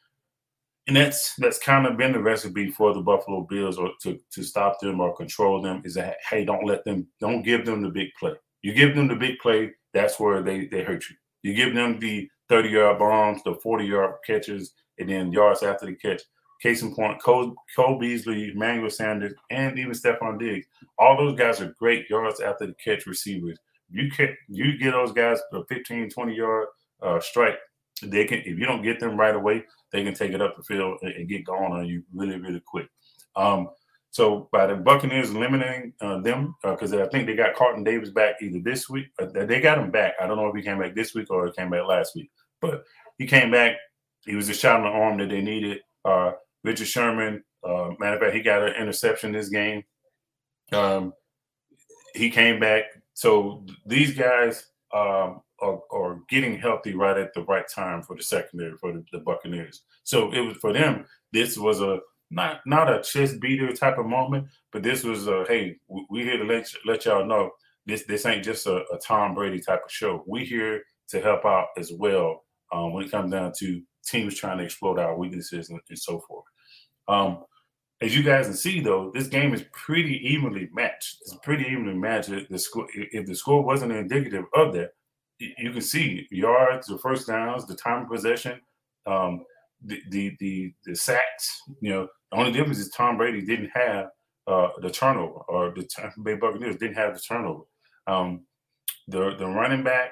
and 0.88 0.96
that's 0.96 1.36
that's 1.36 1.60
kind 1.60 1.86
of 1.86 1.98
been 1.98 2.12
the 2.12 2.20
recipe 2.20 2.70
for 2.72 2.94
the 2.94 3.02
Buffalo 3.02 3.42
Bills, 3.50 3.78
or 3.78 3.92
to 4.02 4.20
to 4.32 4.44
stop 4.44 4.80
them 4.80 5.00
or 5.00 5.16
control 5.16 5.62
them. 5.62 5.82
Is 5.86 5.94
that 5.94 6.18
hey, 6.30 6.44
don't 6.44 6.66
let 6.66 6.84
them, 6.84 7.08
don't 7.20 7.44
give 7.44 7.66
them 7.66 7.82
the 7.82 7.90
big 7.90 8.10
play. 8.20 8.34
You 8.62 8.74
give 8.74 8.96
them 8.96 9.08
the 9.08 9.16
big 9.16 9.40
play, 9.40 9.72
that's 9.94 10.20
where 10.20 10.42
they 10.42 10.66
they 10.68 10.84
hurt 10.84 11.06
you. 11.10 11.16
You 11.44 11.54
give 11.54 11.74
them 11.74 12.00
the 12.00 12.30
30 12.50 12.70
yard 12.70 13.00
bombs, 13.00 13.42
the 13.44 13.56
40 13.56 13.86
yard 13.86 14.16
catches, 14.26 14.74
and 15.00 15.10
then 15.10 15.32
yards 15.32 15.64
after 15.64 15.86
the 15.86 15.96
catch. 15.96 16.22
Case 16.62 16.84
in 16.84 16.94
point, 16.94 17.22
Cole, 17.22 17.56
Cole 17.76 17.98
Beasley, 17.98 18.52
Emmanuel 18.52 18.90
Sanders, 18.90 19.34
and 19.50 19.80
even 19.80 19.94
Stefon 19.94 20.40
Diggs. 20.40 20.68
All 21.00 21.18
those 21.18 21.38
guys 21.38 21.60
are 21.60 21.76
great 21.80 22.10
yards 22.10 22.40
after 22.40 22.68
the 22.68 22.76
catch 22.76 23.08
receivers. 23.08 23.58
You 23.90 24.12
can 24.12 24.36
you 24.48 24.78
get 24.78 24.92
those 24.92 25.12
guys 25.12 25.40
a 25.54 25.66
15, 25.66 26.10
20 26.10 26.36
yard 26.36 26.68
uh, 27.02 27.20
strike. 27.20 27.58
They 28.04 28.26
can 28.26 28.40
if 28.40 28.60
you 28.60 28.66
don't 28.66 28.84
get 28.84 29.00
them 29.00 29.18
right 29.18 29.36
away, 29.36 29.64
they 29.92 30.04
can 30.04 30.14
take 30.14 30.32
it 30.32 30.42
up 30.42 30.56
the 30.56 30.64
field 30.64 31.00
and, 31.02 31.14
and 31.14 31.28
get 31.28 31.46
going 31.46 31.72
on 31.72 31.86
you 31.88 32.04
really, 32.14 32.40
really 32.40 32.62
quick. 32.66 32.88
Um, 33.36 33.70
so 34.12 34.50
by 34.52 34.68
the 34.68 34.76
Buccaneers 34.76 35.32
eliminating 35.32 35.94
uh, 36.02 36.20
them, 36.20 36.54
because 36.62 36.94
uh, 36.94 37.04
I 37.04 37.08
think 37.10 37.26
they 37.26 37.36
got 37.36 37.56
Carlton 37.56 37.84
Davis 37.84 38.10
back 38.12 38.36
either 38.42 38.60
this 38.60 38.90
week. 38.90 39.08
Uh, 39.20 39.28
they 39.34 39.62
got 39.62 39.78
him 39.78 39.90
back. 39.90 40.14
I 40.22 40.28
don't 40.28 40.38
know 40.38 40.48
if 40.48 40.56
he 40.56 40.62
came 40.62 40.80
back 40.80 40.94
this 40.94 41.16
week 41.16 41.32
or 41.32 41.48
he 41.48 41.54
came 41.54 41.70
back 41.70 41.88
last 41.88 42.16
week. 42.16 42.30
But 42.60 42.84
he 43.18 43.26
came 43.26 43.52
back. 43.52 43.78
He 44.26 44.36
was 44.36 44.50
a 44.50 44.54
shot 44.54 44.80
in 44.80 44.84
the 44.84 44.90
arm 44.90 45.18
that 45.18 45.30
they 45.30 45.42
needed. 45.42 45.80
Uh, 46.04 46.34
Richard 46.64 46.88
Sherman, 46.88 47.44
uh, 47.64 47.90
matter 48.00 48.16
of 48.16 48.22
fact, 48.22 48.36
he 48.36 48.42
got 48.42 48.68
an 48.68 48.76
interception 48.76 49.32
this 49.32 49.50
game. 49.50 49.84
Um, 50.72 51.14
he 52.14 52.30
came 52.30 52.60
back. 52.60 52.84
So 53.14 53.66
these 53.86 54.14
guys 54.16 54.66
um, 54.94 55.42
are, 55.62 55.80
are, 55.92 56.20
getting 56.30 56.58
healthy 56.58 56.96
right 56.96 57.18
at 57.18 57.34
the 57.34 57.44
right 57.44 57.66
time 57.68 58.02
for 58.04 58.16
the 58.16 58.24
secondary 58.24 58.76
for 58.78 58.94
the, 58.94 59.04
the, 59.12 59.20
Buccaneers. 59.20 59.84
So 60.04 60.32
it 60.34 60.42
was 60.42 60.58
for 60.58 60.74
them. 60.74 61.06
This 61.32 61.58
was 61.58 61.82
a 61.82 62.00
not 62.30 62.62
not 62.66 62.92
a 62.92 63.02
chest 63.02 63.40
beater 63.40 63.72
type 63.74 63.98
of 63.98 64.06
moment, 64.06 64.48
but 64.72 64.84
this 64.84 65.04
was 65.04 65.28
a 65.28 65.46
hey, 65.48 65.78
we 66.10 66.24
here 66.24 66.38
to 66.38 66.44
let 66.44 66.68
let 66.86 67.06
y'all 67.06 67.26
know 67.26 67.52
this 67.86 68.04
this 68.06 68.26
ain't 68.26 68.44
just 68.44 68.68
a, 68.68 68.78
a 68.94 68.98
Tom 69.06 69.34
Brady 69.34 69.62
type 69.62 69.82
of 69.86 69.92
show. 69.92 70.24
We 70.28 70.46
here 70.46 70.82
to 71.10 71.22
help 71.22 71.46
out 71.46 71.68
as 71.78 71.92
well 71.92 72.44
um, 72.72 72.94
when 72.94 73.06
it 73.06 73.12
comes 73.12 73.32
down 73.32 73.52
to 73.60 73.82
teams 74.06 74.36
trying 74.36 74.58
to 74.58 74.64
exploit 74.64 75.00
our 75.00 75.16
weaknesses 75.16 75.70
and, 75.70 75.80
and 75.90 76.00
so 76.00 76.20
forth. 76.20 76.46
Um, 77.08 77.44
as 78.02 78.16
you 78.16 78.24
guys 78.24 78.48
can 78.48 78.56
see, 78.56 78.80
though, 78.80 79.12
this 79.14 79.28
game 79.28 79.54
is 79.54 79.64
pretty 79.72 80.20
evenly 80.28 80.70
matched. 80.74 81.18
It's 81.22 81.38
pretty 81.44 81.66
evenly 81.66 81.94
matched. 81.94 82.32
The 82.50 82.60
score, 82.60 82.88
if 82.94 83.28
the 83.28 83.36
score 83.36 83.64
wasn't 83.64 83.92
indicative 83.92 84.46
of 84.56 84.74
that, 84.74 84.94
you 85.40 85.72
can 85.72 85.82
see 85.82 86.28
yards, 86.32 86.88
the 86.88 86.98
first 86.98 87.28
downs, 87.28 87.66
the 87.66 87.76
time 87.76 88.04
of 88.04 88.10
possession. 88.10 88.60
Um, 89.06 89.46
the, 89.84 90.02
the 90.10 90.36
the 90.40 90.74
the 90.86 90.96
sacks. 90.96 91.62
You 91.80 91.90
know, 91.92 92.08
the 92.32 92.38
only 92.38 92.52
difference 92.52 92.80
is 92.80 92.90
Tom 92.90 93.18
Brady 93.18 93.42
didn't 93.42 93.72
have 93.74 94.10
uh, 94.48 94.70
the 94.82 94.90
turnover, 94.90 95.40
or 95.48 95.74
the 95.76 95.84
Tampa 95.84 96.20
Bay 96.22 96.36
Buccaneers 96.36 96.78
didn't 96.78 96.96
have 96.96 97.14
the 97.14 97.20
turnover. 97.20 97.64
Um, 98.08 98.46
the 99.08 99.36
the 99.38 99.48
running 99.48 99.84
back 99.84 100.12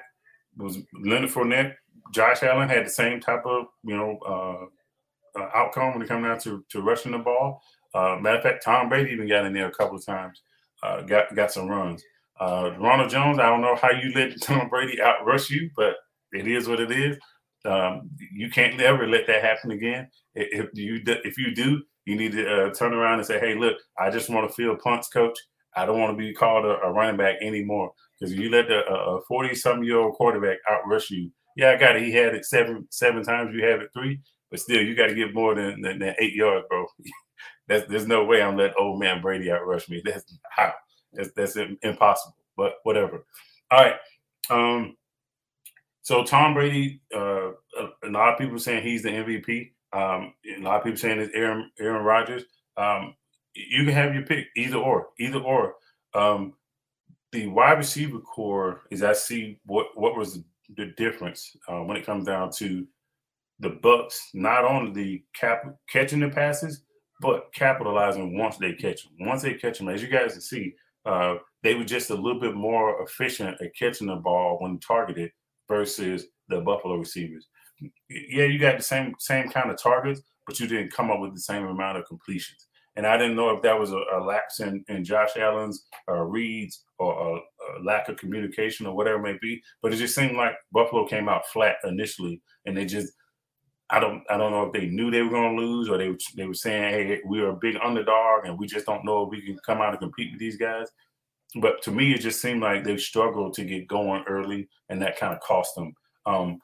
was 0.56 0.78
Leonard 1.02 1.30
Fournette. 1.30 1.74
Josh 2.12 2.42
Allen 2.42 2.68
had 2.68 2.86
the 2.86 2.90
same 2.90 3.20
type 3.20 3.44
of 3.46 3.66
you 3.84 3.96
know 3.96 4.18
uh, 4.26 4.66
uh, 5.38 5.48
outcome 5.54 5.92
when 5.92 6.02
it 6.02 6.08
comes 6.08 6.24
down 6.24 6.38
to, 6.40 6.64
to 6.70 6.82
rushing 6.82 7.12
the 7.12 7.18
ball. 7.18 7.62
Uh, 7.94 8.16
matter 8.20 8.38
of 8.38 8.42
fact, 8.42 8.64
Tom 8.64 8.88
Brady 8.88 9.10
even 9.12 9.28
got 9.28 9.44
in 9.46 9.52
there 9.52 9.68
a 9.68 9.72
couple 9.72 9.96
of 9.96 10.04
times, 10.04 10.42
uh, 10.82 11.02
got 11.02 11.34
got 11.34 11.52
some 11.52 11.68
runs. 11.68 12.02
Uh, 12.38 12.72
Ronald 12.78 13.10
Jones, 13.10 13.38
I 13.38 13.48
don't 13.48 13.60
know 13.60 13.76
how 13.76 13.90
you 13.90 14.12
let 14.14 14.40
Tom 14.42 14.68
Brady 14.68 14.98
outrush 14.98 15.50
you, 15.50 15.70
but 15.76 15.96
it 16.32 16.46
is 16.46 16.68
what 16.68 16.80
it 16.80 16.90
is. 16.90 17.18
Um, 17.64 18.10
you 18.32 18.48
can't 18.50 18.80
ever 18.80 19.06
let 19.06 19.26
that 19.26 19.42
happen 19.42 19.72
again. 19.72 20.08
If 20.34 20.70
you 20.74 21.00
if 21.06 21.36
you 21.36 21.54
do, 21.54 21.82
you 22.06 22.16
need 22.16 22.32
to 22.32 22.66
uh, 22.66 22.74
turn 22.74 22.94
around 22.94 23.18
and 23.18 23.26
say, 23.26 23.38
"Hey, 23.38 23.54
look, 23.54 23.76
I 23.98 24.10
just 24.10 24.30
want 24.30 24.48
to 24.48 24.54
feel 24.54 24.76
punts, 24.76 25.08
coach. 25.08 25.38
I 25.76 25.84
don't 25.84 26.00
want 26.00 26.16
to 26.16 26.16
be 26.16 26.32
called 26.32 26.64
a, 26.64 26.80
a 26.80 26.92
running 26.92 27.16
back 27.16 27.36
anymore." 27.42 27.92
Because 28.18 28.34
you 28.34 28.50
let 28.50 28.68
the 28.68 29.20
forty-some 29.28 29.82
year 29.82 29.98
old 29.98 30.14
quarterback 30.14 30.58
outrush 30.70 31.10
you. 31.10 31.30
Yeah, 31.60 31.72
I 31.72 31.76
got 31.76 31.96
it. 31.96 32.04
He 32.04 32.12
had 32.12 32.34
it 32.34 32.46
seven 32.46 32.86
seven 32.88 33.22
times. 33.22 33.54
You 33.54 33.66
have 33.66 33.82
it 33.82 33.90
three, 33.92 34.18
but 34.50 34.60
still, 34.60 34.80
you 34.80 34.94
got 34.94 35.08
to 35.08 35.14
get 35.14 35.34
more 35.34 35.54
than, 35.54 35.82
than, 35.82 35.98
than 35.98 36.14
eight 36.18 36.32
yards, 36.32 36.64
bro. 36.70 36.86
that's 37.68 37.86
there's 37.86 38.06
no 38.06 38.24
way 38.24 38.42
I'm 38.42 38.56
letting 38.56 38.76
old 38.78 38.98
man 38.98 39.20
Brady 39.20 39.48
outrush 39.48 39.86
me. 39.90 40.00
That's 40.02 40.38
how. 40.48 40.72
That's 41.12 41.32
that's 41.32 41.58
impossible. 41.82 42.34
But 42.56 42.76
whatever. 42.84 43.26
All 43.70 43.84
right. 43.84 43.96
Um. 44.48 44.96
So 46.00 46.24
Tom 46.24 46.54
Brady, 46.54 47.02
uh, 47.14 47.50
a 47.78 48.08
lot 48.08 48.32
of 48.32 48.38
people 48.38 48.58
saying 48.58 48.82
he's 48.82 49.02
the 49.02 49.10
MVP. 49.10 49.72
Um, 49.92 50.32
a 50.56 50.62
lot 50.62 50.78
of 50.78 50.84
people 50.84 50.96
saying 50.96 51.20
it's 51.20 51.34
Aaron 51.34 51.70
Aaron 51.78 52.02
Rodgers. 52.02 52.44
Um, 52.78 53.16
you 53.52 53.84
can 53.84 53.92
have 53.92 54.14
your 54.14 54.24
pick, 54.24 54.46
either 54.56 54.78
or, 54.78 55.08
either 55.18 55.40
or. 55.40 55.74
Um, 56.14 56.54
the 57.32 57.48
wide 57.48 57.76
receiver 57.76 58.18
corps 58.18 58.80
is 58.90 59.02
I 59.02 59.12
see 59.12 59.60
what 59.66 59.88
what 59.94 60.16
was 60.16 60.42
the, 60.76 60.86
difference 60.96 61.56
uh, 61.68 61.80
when 61.80 61.96
it 61.96 62.06
comes 62.06 62.24
down 62.24 62.50
to 62.52 62.86
the 63.58 63.70
Bucs 63.70 64.18
not 64.34 64.64
only 64.64 64.92
the 64.92 65.24
cap 65.34 65.64
catching 65.88 66.20
the 66.20 66.28
passes, 66.28 66.82
but 67.20 67.52
capitalizing 67.52 68.38
once 68.38 68.56
they 68.56 68.72
catch 68.72 69.04
them. 69.04 69.12
Once 69.20 69.42
they 69.42 69.54
catch 69.54 69.78
them, 69.78 69.88
as 69.88 70.02
you 70.02 70.08
guys 70.08 70.32
can 70.32 70.40
see, 70.40 70.74
uh, 71.04 71.34
they 71.62 71.74
were 71.74 71.84
just 71.84 72.10
a 72.10 72.14
little 72.14 72.40
bit 72.40 72.54
more 72.54 73.02
efficient 73.02 73.60
at 73.60 73.76
catching 73.78 74.06
the 74.06 74.16
ball 74.16 74.58
when 74.60 74.78
targeted 74.78 75.30
versus 75.68 76.26
the 76.48 76.60
Buffalo 76.60 76.96
receivers. 76.96 77.48
Yeah, 78.08 78.44
you 78.44 78.58
got 78.58 78.78
the 78.78 78.84
same 78.84 79.14
same 79.18 79.48
kind 79.48 79.70
of 79.70 79.80
targets, 79.80 80.22
but 80.46 80.58
you 80.60 80.66
didn't 80.66 80.92
come 80.92 81.10
up 81.10 81.20
with 81.20 81.34
the 81.34 81.40
same 81.40 81.64
amount 81.66 81.98
of 81.98 82.06
completions. 82.06 82.66
And 83.00 83.06
I 83.06 83.16
didn't 83.16 83.36
know 83.36 83.48
if 83.56 83.62
that 83.62 83.80
was 83.80 83.92
a, 83.92 84.02
a 84.14 84.20
lapse 84.22 84.60
in, 84.60 84.84
in 84.90 85.04
Josh 85.04 85.38
Allen's 85.38 85.86
uh, 86.06 86.20
reads 86.20 86.84
or 86.98 87.14
a, 87.14 87.34
a, 87.38 87.80
lack 87.82 88.10
of 88.10 88.18
communication 88.18 88.84
or 88.84 88.94
whatever 88.94 89.16
it 89.26 89.32
may 89.32 89.38
be. 89.40 89.62
But 89.80 89.94
it 89.94 89.96
just 89.96 90.14
seemed 90.14 90.36
like 90.36 90.52
Buffalo 90.70 91.06
came 91.06 91.26
out 91.26 91.48
flat 91.48 91.76
initially, 91.84 92.42
and 92.66 92.76
they 92.76 92.84
just 92.84 93.14
I 93.88 94.00
don't 94.00 94.22
I 94.28 94.36
don't 94.36 94.52
know 94.52 94.66
if 94.66 94.74
they 94.74 94.84
knew 94.84 95.10
they 95.10 95.22
were 95.22 95.30
going 95.30 95.56
to 95.56 95.62
lose 95.62 95.88
or 95.88 95.96
they 95.96 96.14
they 96.36 96.44
were 96.44 96.52
saying, 96.52 96.92
hey, 96.92 97.20
we 97.24 97.40
are 97.40 97.48
a 97.48 97.56
big 97.56 97.78
underdog 97.82 98.44
and 98.44 98.58
we 98.58 98.66
just 98.66 98.84
don't 98.84 99.06
know 99.06 99.22
if 99.22 99.30
we 99.30 99.40
can 99.40 99.56
come 99.64 99.80
out 99.80 99.92
and 99.92 99.98
compete 99.98 100.32
with 100.32 100.40
these 100.40 100.58
guys. 100.58 100.88
But 101.58 101.80
to 101.84 101.90
me, 101.90 102.12
it 102.12 102.20
just 102.20 102.42
seemed 102.42 102.60
like 102.60 102.84
they 102.84 102.98
struggled 102.98 103.54
to 103.54 103.64
get 103.64 103.88
going 103.88 104.24
early, 104.28 104.68
and 104.90 105.00
that 105.00 105.18
kind 105.18 105.32
of 105.32 105.40
cost 105.40 105.74
them. 105.74 105.94
Um, 106.26 106.58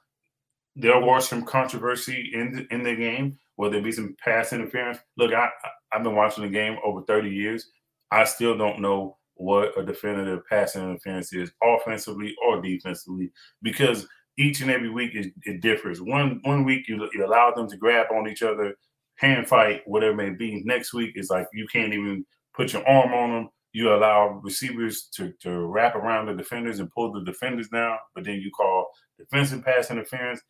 there 0.77 1.01
was 1.01 1.27
some 1.27 1.43
controversy 1.43 2.31
in 2.35 2.53
the, 2.55 2.74
in 2.74 2.83
the 2.83 2.95
game. 2.95 3.39
Will 3.57 3.70
there 3.70 3.83
be 3.83 3.93
some 3.93 4.14
pass 4.22 4.53
interference? 4.53 4.99
Look, 5.16 5.33
I 5.33 5.49
I've 5.93 6.03
been 6.03 6.14
watching 6.14 6.45
the 6.45 6.51
game 6.51 6.77
over 6.85 7.03
30 7.03 7.31
years. 7.31 7.70
I 8.11 8.24
still 8.24 8.57
don't 8.57 8.81
know 8.81 9.16
what 9.35 9.79
a 9.79 9.85
definitive 9.85 10.47
pass 10.47 10.77
interference 10.77 11.33
is, 11.33 11.51
offensively 11.62 12.35
or 12.47 12.61
defensively, 12.61 13.33
because 13.62 14.07
each 14.39 14.61
and 14.61 14.70
every 14.70 14.91
week 14.91 15.14
it, 15.14 15.33
it 15.45 15.62
differs. 15.62 16.03
One 16.03 16.41
one 16.45 16.64
week 16.64 16.89
you, 16.89 17.09
you 17.14 17.27
allow 17.27 17.51
them 17.53 17.68
to 17.70 17.77
grab 17.77 18.09
on 18.12 18.29
each 18.29 18.43
other, 18.43 18.74
hand 19.16 19.49
fight, 19.49 19.83
whatever 19.87 20.14
may 20.14 20.31
be. 20.31 20.62
Next 20.64 20.93
week 20.93 21.12
it's 21.14 21.31
like 21.31 21.47
you 21.55 21.66
can't 21.72 21.95
even 21.95 22.27
put 22.55 22.74
your 22.74 22.87
arm 22.87 23.14
on 23.14 23.33
them. 23.33 23.49
You 23.72 23.95
allow 23.95 24.41
receivers 24.43 25.09
to, 25.14 25.33
to 25.43 25.66
wrap 25.66 25.95
around 25.95 26.27
the 26.27 26.35
defenders 26.35 26.81
and 26.81 26.91
pull 26.91 27.12
the 27.12 27.24
defenders 27.24 27.68
down, 27.68 27.99
but 28.14 28.24
then 28.24 28.41
you 28.41 28.51
call 28.51 28.87
defensive 29.18 29.64
pass 29.64 29.91
interference. 29.91 30.41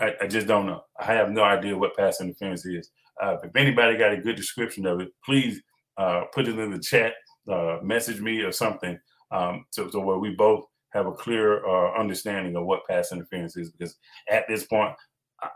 I, 0.00 0.14
I 0.22 0.26
just 0.26 0.46
don't 0.46 0.66
know. 0.66 0.82
I 0.98 1.04
have 1.04 1.30
no 1.30 1.42
idea 1.42 1.76
what 1.76 1.96
pass 1.96 2.20
interference 2.20 2.64
is. 2.66 2.90
Uh, 3.22 3.36
if 3.42 3.54
anybody 3.56 3.96
got 3.96 4.12
a 4.12 4.20
good 4.20 4.36
description 4.36 4.86
of 4.86 5.00
it, 5.00 5.08
please 5.24 5.60
uh, 5.98 6.22
put 6.34 6.48
it 6.48 6.58
in 6.58 6.70
the 6.70 6.78
chat, 6.78 7.12
uh, 7.50 7.78
message 7.82 8.20
me 8.20 8.40
or 8.40 8.52
something, 8.52 8.98
um, 9.30 9.64
so, 9.70 9.90
so 9.90 10.00
where 10.00 10.18
we 10.18 10.30
both 10.30 10.64
have 10.92 11.06
a 11.06 11.12
clear 11.12 11.66
uh, 11.66 11.98
understanding 11.98 12.56
of 12.56 12.64
what 12.64 12.86
pass 12.86 13.12
interference 13.12 13.56
is. 13.56 13.70
Because 13.70 13.96
at 14.30 14.44
this 14.48 14.64
point, 14.64 14.94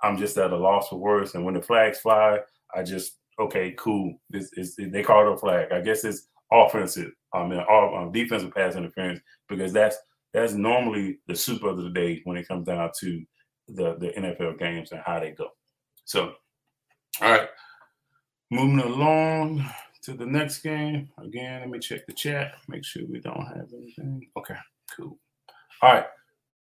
I'm 0.03 0.17
just 0.17 0.37
at 0.39 0.53
a 0.53 0.57
loss 0.57 0.89
for 0.89 0.99
words. 0.99 1.35
And 1.35 1.45
when 1.45 1.55
the 1.55 1.63
flags 1.63 1.99
fly, 1.99 2.41
I 2.75 2.83
just 2.83 3.19
okay, 3.39 3.75
cool. 3.79 4.15
This 4.31 4.51
is 4.55 4.77
they 4.77 5.03
call 5.03 5.27
it 5.27 5.35
a 5.35 5.37
flag. 5.37 5.73
I 5.73 5.81
guess 5.81 6.05
it's 6.05 6.29
offensive. 6.53 7.13
I 7.33 7.47
mean, 7.47 7.63
all, 7.69 7.97
um, 7.97 8.13
defensive 8.13 8.55
pass 8.55 8.77
interference 8.77 9.21
because 9.49 9.73
that's 9.73 9.97
that's 10.33 10.55
normally 10.55 11.19
the 11.29 11.35
soup 11.35 11.63
of 11.65 11.77
the 11.79 11.91
day 11.91 12.21
when 12.25 12.37
it 12.37 12.49
comes 12.49 12.67
down 12.67 12.91
to 13.01 13.25
the 13.69 13.97
the 13.97 14.13
NFL 14.17 14.59
games 14.59 14.93
and 14.93 15.03
how 15.05 15.21
they 15.21 15.33
go. 15.33 15.49
So, 16.05 16.35
all 17.21 17.31
right, 17.31 17.49
moving 18.51 18.81
along 18.81 19.65
to 20.03 20.15
the 20.15 20.27
next 20.27 20.59
game. 20.59 21.09
Again, 21.19 21.61
let 21.61 21.71
me 21.71 21.79
check 21.79 22.07
the 22.07 22.13
chat, 22.13 22.53
make 22.69 22.85
sure 22.85 23.03
we 23.09 23.21
don't 23.21 23.47
have 23.47 23.69
anything. 23.77 24.29
Okay, 24.37 24.57
cool. 24.97 25.19
All 25.83 25.93
right. 25.93 26.07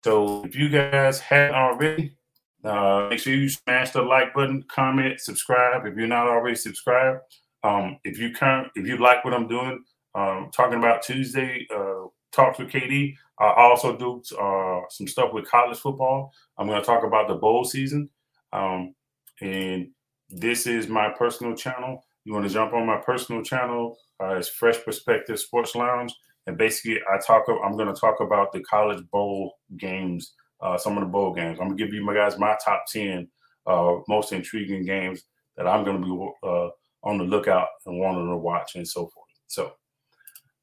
So 0.04 0.44
if 0.44 0.54
you 0.54 0.68
guys 0.68 1.18
haven't 1.20 1.56
already, 1.56 2.16
uh, 2.64 3.08
make 3.10 3.18
sure 3.18 3.34
you 3.34 3.48
smash 3.48 3.90
the 3.90 4.02
like 4.02 4.34
button, 4.34 4.64
comment, 4.68 5.20
subscribe. 5.20 5.86
If 5.86 5.96
you're 5.96 6.06
not 6.06 6.28
already 6.28 6.56
subscribed, 6.56 7.20
um, 7.64 7.98
if 8.04 8.18
you 8.18 8.30
can, 8.30 8.70
if 8.74 8.86
you 8.86 8.98
like 8.98 9.24
what 9.24 9.34
I'm 9.34 9.48
doing, 9.48 9.82
um, 10.14 10.50
talking 10.52 10.78
about 10.78 11.02
Tuesday 11.02 11.66
uh, 11.74 11.95
talks 12.32 12.58
with 12.58 12.70
KD. 12.70 13.14
I 13.38 13.52
also 13.56 13.96
do 13.96 14.22
uh, 14.40 14.80
some 14.90 15.06
stuff 15.06 15.32
with 15.32 15.48
college 15.48 15.78
football. 15.78 16.32
I'm 16.58 16.66
going 16.66 16.80
to 16.80 16.86
talk 16.86 17.04
about 17.04 17.28
the 17.28 17.34
bowl 17.34 17.64
season, 17.64 18.08
um, 18.52 18.94
and 19.40 19.88
this 20.30 20.66
is 20.66 20.88
my 20.88 21.10
personal 21.10 21.54
channel. 21.54 22.04
You 22.24 22.32
want 22.32 22.46
to 22.46 22.52
jump 22.52 22.72
on 22.72 22.86
my 22.86 22.96
personal 22.96 23.42
channel? 23.42 23.98
Uh, 24.22 24.36
it's 24.36 24.48
Fresh 24.48 24.84
Perspective 24.84 25.38
Sports 25.38 25.74
Lounge 25.74 26.14
and 26.46 26.56
basically 26.56 27.00
I 27.12 27.18
talk. 27.18 27.44
I'm 27.48 27.76
going 27.76 27.92
to 27.92 28.00
talk 28.00 28.20
about 28.20 28.52
the 28.52 28.62
college 28.62 29.02
bowl 29.10 29.54
games, 29.76 30.34
uh, 30.60 30.78
some 30.78 30.96
of 30.96 31.00
the 31.00 31.10
bowl 31.10 31.34
games. 31.34 31.58
I'm 31.60 31.68
going 31.68 31.78
to 31.78 31.84
give 31.84 31.92
you 31.92 32.04
my 32.04 32.14
guys 32.14 32.38
my 32.38 32.56
top 32.64 32.84
ten 32.90 33.28
uh, 33.66 33.96
most 34.08 34.32
intriguing 34.32 34.84
games 34.84 35.24
that 35.56 35.66
I'm 35.66 35.84
going 35.84 36.00
to 36.00 36.06
be 36.06 36.48
uh, 36.48 36.68
on 37.02 37.18
the 37.18 37.24
lookout 37.24 37.68
and 37.86 37.98
wanting 37.98 38.28
to 38.28 38.36
watch 38.36 38.76
and 38.76 38.86
so 38.86 39.08
forth. 39.08 39.26
So, 39.48 39.72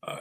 uh, 0.08 0.18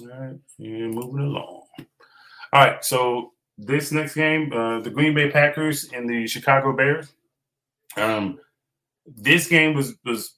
all 0.00 0.08
right, 0.08 0.38
and 0.58 0.94
moving 0.94 1.20
along. 1.20 1.62
All 1.78 2.64
right, 2.64 2.84
so 2.84 3.32
this 3.58 3.92
next 3.92 4.14
game, 4.14 4.52
uh, 4.52 4.80
the 4.80 4.90
Green 4.90 5.14
Bay 5.14 5.30
Packers 5.30 5.90
and 5.92 6.08
the 6.08 6.26
Chicago 6.26 6.72
Bears. 6.72 7.12
Um, 7.96 8.40
this 9.06 9.48
game 9.48 9.74
was 9.74 9.94
was 10.04 10.34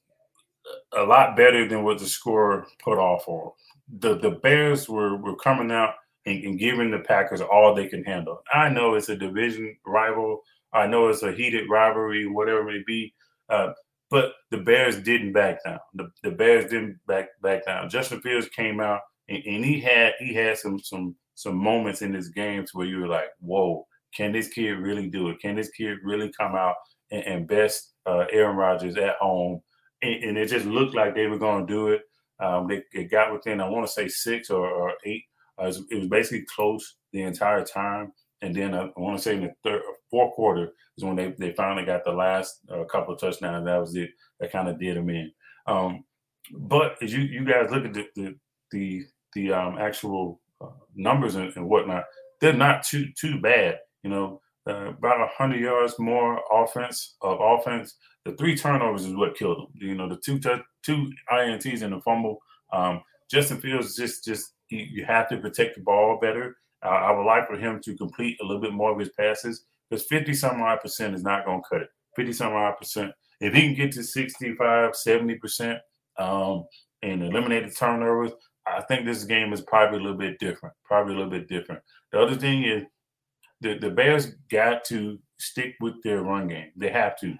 a 0.93 1.03
lot 1.03 1.37
better 1.37 1.69
than 1.69 1.85
what 1.85 1.99
the 1.99 2.07
score 2.07 2.67
put 2.83 2.99
off 2.99 3.29
on. 3.29 3.53
The 4.01 4.19
the 4.19 4.31
Bears 4.31 4.89
were 4.89 5.17
were 5.17 5.37
coming 5.37 5.71
out 5.71 5.95
and, 6.27 6.43
and, 6.45 6.59
giving 6.59 6.91
the 6.91 6.99
Packers 6.99 7.41
all 7.41 7.75
they 7.75 7.87
can 7.87 8.05
handle. 8.05 8.43
I 8.53 8.69
know 8.69 8.95
it's 8.95 9.09
a 9.09 9.17
division 9.17 9.77
rival. 9.87 10.43
I 10.73 10.87
know 10.87 11.09
it's 11.09 11.23
a 11.23 11.33
heated 11.33 11.71
rivalry, 11.71 12.27
whatever 12.27 12.69
it 12.69 12.73
may 12.73 12.83
be. 12.87 13.15
Uh, 13.49 13.73
but 14.11 14.33
the 14.51 14.59
Bears 14.59 15.01
didn't 15.01 15.33
back 15.33 15.65
down. 15.65 15.79
The, 15.95 16.11
the 16.23 16.31
Bears 16.31 16.71
didn't 16.71 16.99
back 17.07 17.29
back 17.43 17.65
down. 17.65 17.89
Justin 17.89 18.21
Fields 18.21 18.49
came 18.49 18.81
out 18.81 19.01
and, 19.29 19.43
and 19.45 19.65
he 19.65 19.81
had 19.81 20.15
he 20.19 20.35
had 20.35 20.59
some 20.59 20.79
some 20.79 21.17
some 21.35 21.57
moments 21.57 22.03
in 22.03 22.13
this 22.13 22.29
game 22.29 22.65
to 22.65 22.71
where 22.73 22.87
you 22.87 23.01
were 23.01 23.09
like, 23.09 23.29
"Whoa, 23.41 23.87
can 24.15 24.33
this 24.33 24.49
kid 24.49 24.73
really 24.79 25.09
do 25.09 25.29
it? 25.29 25.41
Can 25.41 25.57
this 25.57 25.71
kid 25.71 25.99
really 26.03 26.33
come 26.39 26.55
out 26.55 26.77
and, 27.11 27.25
and 27.25 27.49
best 27.49 27.95
uh, 28.07 28.27
Aaron 28.31 28.57
Rodgers 28.57 28.97
at 28.97 29.17
home 29.17 29.61
and, 30.03 30.25
and 30.25 30.39
it 30.39 30.49
just 30.49 30.67
looked 30.67 30.95
like 30.95 31.15
they 31.15 31.27
were 31.27 31.39
going 31.39 31.67
to 31.67 31.73
do 31.73 31.89
it. 31.89 32.03
Um, 32.39 32.69
they, 32.69 33.05
got 33.05 33.33
within, 33.33 33.61
I 33.61 33.69
want 33.69 33.87
to 33.87 33.93
say 33.93 34.09
six 34.09 34.51
or, 34.51 34.69
or 34.69 34.93
eight. 35.05 35.25
Uh, 35.59 35.65
it, 35.65 35.67
was, 35.67 35.83
it, 35.91 35.99
was, 36.01 36.09
basically 36.09 36.45
close 36.55 36.97
the 37.13 37.23
entire 37.23 37.65
time. 37.65 38.13
And 38.43 38.55
then 38.55 38.75
uh, 38.75 38.89
I 38.95 39.01
want 39.01 39.17
to 39.17 39.23
say 39.23 39.35
in 39.35 39.43
the 39.43 39.53
third, 39.65 39.81
fourth 40.11 40.35
quarter 40.35 40.73
is 40.99 41.05
when 41.05 41.17
they, 41.17 41.35
they 41.39 41.53
finally 41.53 41.87
got 41.87 42.05
the 42.05 42.13
last 42.13 42.61
uh, 42.71 42.85
couple 42.85 43.15
of 43.15 43.21
touchdowns. 43.21 43.65
That 43.65 43.81
was 43.81 43.97
it. 43.97 44.11
That 44.41 44.53
kind 44.53 44.69
of 44.69 44.79
did 44.79 44.97
them 44.97 45.09
in. 45.09 45.33
Um, 45.67 46.05
but 46.53 46.97
as 47.03 47.13
you, 47.13 47.21
you 47.21 47.45
guys 47.45 47.71
look 47.71 47.87
at 47.87 47.95
the 47.95 48.07
the 48.15 48.35
the, 48.71 49.05
the 49.35 49.53
um, 49.53 49.79
actual 49.79 50.41
uh, 50.61 50.69
numbers 50.95 51.35
and, 51.35 51.55
and, 51.57 51.69
whatnot, 51.69 52.05
they're 52.41 52.53
not 52.53 52.83
too 52.83 53.07
too 53.19 53.41
bad. 53.41 53.79
You 54.03 54.11
know, 54.11 54.41
uh, 54.69 54.91
about 54.91 55.19
100 55.19 55.61
yards 55.61 55.99
more 55.99 56.43
offense 56.53 57.17
of 57.23 57.39
offense. 57.41 57.97
The 58.25 58.33
three 58.33 58.57
turnovers 58.57 59.05
is 59.05 59.15
what 59.15 59.37
killed 59.37 59.59
them. 59.59 59.67
You 59.75 59.95
know, 59.95 60.09
the 60.09 60.17
two 60.17 60.39
two 60.83 61.13
ints 61.31 61.83
and 61.83 61.93
the 61.93 62.01
fumble. 62.01 62.39
Um, 62.73 63.03
Justin 63.31 63.61
Fields 63.61 63.97
just 63.97 64.25
just 64.25 64.55
you, 64.69 64.87
you 64.91 65.05
have 65.05 65.29
to 65.29 65.37
protect 65.39 65.77
the 65.77 65.83
ball 65.83 66.19
better. 66.21 66.57
Uh, 66.85 66.89
I 66.89 67.13
would 67.13 67.25
like 67.25 67.47
for 67.49 67.57
him 67.57 67.81
to 67.85 67.97
complete 67.97 68.39
a 68.41 68.45
little 68.45 68.61
bit 68.61 68.73
more 68.73 68.93
of 68.93 68.99
his 68.99 69.11
passes 69.11 69.65
because 69.89 70.07
50 70.07 70.35
some 70.35 70.61
odd 70.61 70.81
percent 70.81 71.15
is 71.15 71.23
not 71.23 71.45
going 71.45 71.63
to 71.63 71.69
cut 71.69 71.83
it. 71.83 71.89
50 72.17 72.33
some 72.33 72.53
odd 72.53 72.77
percent. 72.79 73.13
If 73.41 73.55
he 73.55 73.63
can 73.63 73.75
get 73.75 73.93
to 73.93 74.03
65, 74.03 74.95
70 74.95 75.35
percent 75.37 75.79
um, 76.19 76.65
and 77.03 77.23
eliminate 77.23 77.69
the 77.69 77.75
turnovers, 77.75 78.33
I 78.67 78.83
think 78.83 79.07
this 79.07 79.25
game 79.25 79.53
is 79.53 79.61
probably 79.61 79.99
a 79.99 80.03
little 80.03 80.19
bit 80.19 80.39
different. 80.39 80.75
Probably 80.85 81.15
a 81.15 81.17
little 81.17 81.31
bit 81.31 81.49
different. 81.49 81.81
The 82.13 82.21
other 82.21 82.35
thing 82.35 82.65
is 82.65 82.85
the, 83.61 83.79
the 83.79 83.91
Bears 83.91 84.35
got 84.51 84.85
to 84.87 85.19
stick 85.39 85.75
with 85.81 86.03
their 86.03 86.23
run 86.23 86.49
game. 86.49 86.71
They 86.77 86.91
have 86.91 87.19
to. 87.21 87.35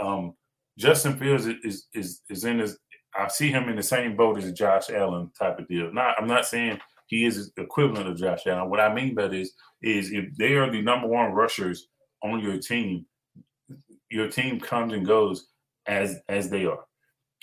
Um, 0.00 0.34
Justin 0.78 1.18
Fields 1.18 1.46
is, 1.46 1.86
is 1.92 2.22
is 2.30 2.44
in 2.44 2.60
his. 2.60 2.78
I 3.16 3.28
see 3.28 3.50
him 3.50 3.68
in 3.68 3.76
the 3.76 3.82
same 3.82 4.16
boat 4.16 4.38
as 4.38 4.52
Josh 4.52 4.90
Allen 4.90 5.30
type 5.36 5.58
of 5.58 5.66
deal. 5.66 5.92
Not, 5.92 6.14
I'm 6.18 6.28
not 6.28 6.46
saying 6.46 6.78
he 7.08 7.24
is 7.24 7.50
equivalent 7.56 8.06
of 8.06 8.16
Josh 8.16 8.46
Allen. 8.46 8.70
What 8.70 8.80
I 8.80 8.94
mean 8.94 9.14
by 9.14 9.28
this 9.28 9.52
is 9.82 10.12
if 10.12 10.36
they 10.36 10.54
are 10.54 10.70
the 10.70 10.82
number 10.82 11.08
one 11.08 11.32
rushers 11.32 11.88
on 12.22 12.40
your 12.40 12.58
team, 12.58 13.06
your 14.10 14.28
team 14.28 14.60
comes 14.60 14.92
and 14.92 15.06
goes 15.06 15.48
as 15.86 16.20
as 16.28 16.48
they 16.48 16.66
are. 16.66 16.84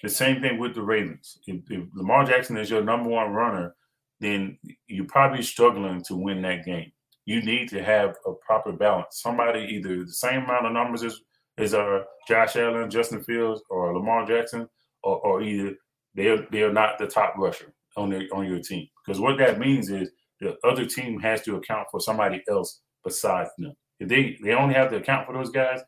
The 0.04 0.10
same 0.10 0.42
thing 0.42 0.60
with 0.60 0.76
the 0.76 0.82
Ravens. 0.82 1.38
If, 1.48 1.62
if 1.70 1.88
Lamar 1.94 2.26
Jackson 2.26 2.58
is 2.58 2.70
your 2.70 2.84
number 2.84 3.10
one 3.10 3.32
runner, 3.32 3.76
then 4.20 4.58
you're 4.88 5.06
probably 5.06 5.42
struggling 5.42 6.04
to 6.04 6.16
win 6.16 6.42
that 6.44 6.66
game. 6.66 6.92
You 7.26 7.42
need 7.42 7.70
to 7.70 7.84
have 7.84 8.16
a 8.26 8.34
proper 8.46 8.72
balance. 8.72 9.22
Somebody 9.22 9.62
either 9.62 10.04
the 10.04 10.12
same 10.12 10.44
amount 10.44 10.68
of 10.68 10.74
numbers 10.74 11.04
as 11.04 11.20
as 11.58 11.74
uh, 11.74 12.02
Josh 12.28 12.58
Allen, 12.58 12.90
Justin 12.90 13.24
Fields, 13.24 13.62
or 13.70 13.94
Lamar 13.94 14.26
Jackson, 14.26 14.68
or, 15.04 15.20
or 15.22 15.42
either 15.42 15.76
they're 16.14 16.46
they're 16.52 16.74
not 16.74 16.98
the 16.98 17.08
top 17.08 17.36
rusher 17.38 17.74
on 17.98 18.10
their 18.10 18.28
on 18.34 18.46
your 18.46 18.60
team. 18.60 18.88
Because 19.06 19.20
what 19.20 19.38
that 19.38 19.60
means 19.60 19.90
is 19.90 20.12
the 20.40 20.56
other 20.64 20.86
team 20.86 21.20
has 21.20 21.42
to 21.44 21.56
account 21.56 21.88
for 21.92 22.00
somebody 22.00 22.44
else 22.50 22.82
besides 23.04 23.50
them. 23.58 23.74
If 24.00 24.10
they 24.10 24.38
they 24.44 24.54
only 24.54 24.76
have 24.76 24.90
to 24.92 24.98
account 24.98 25.26
for 25.26 25.34
those 25.34 25.50
guys, 25.50 25.82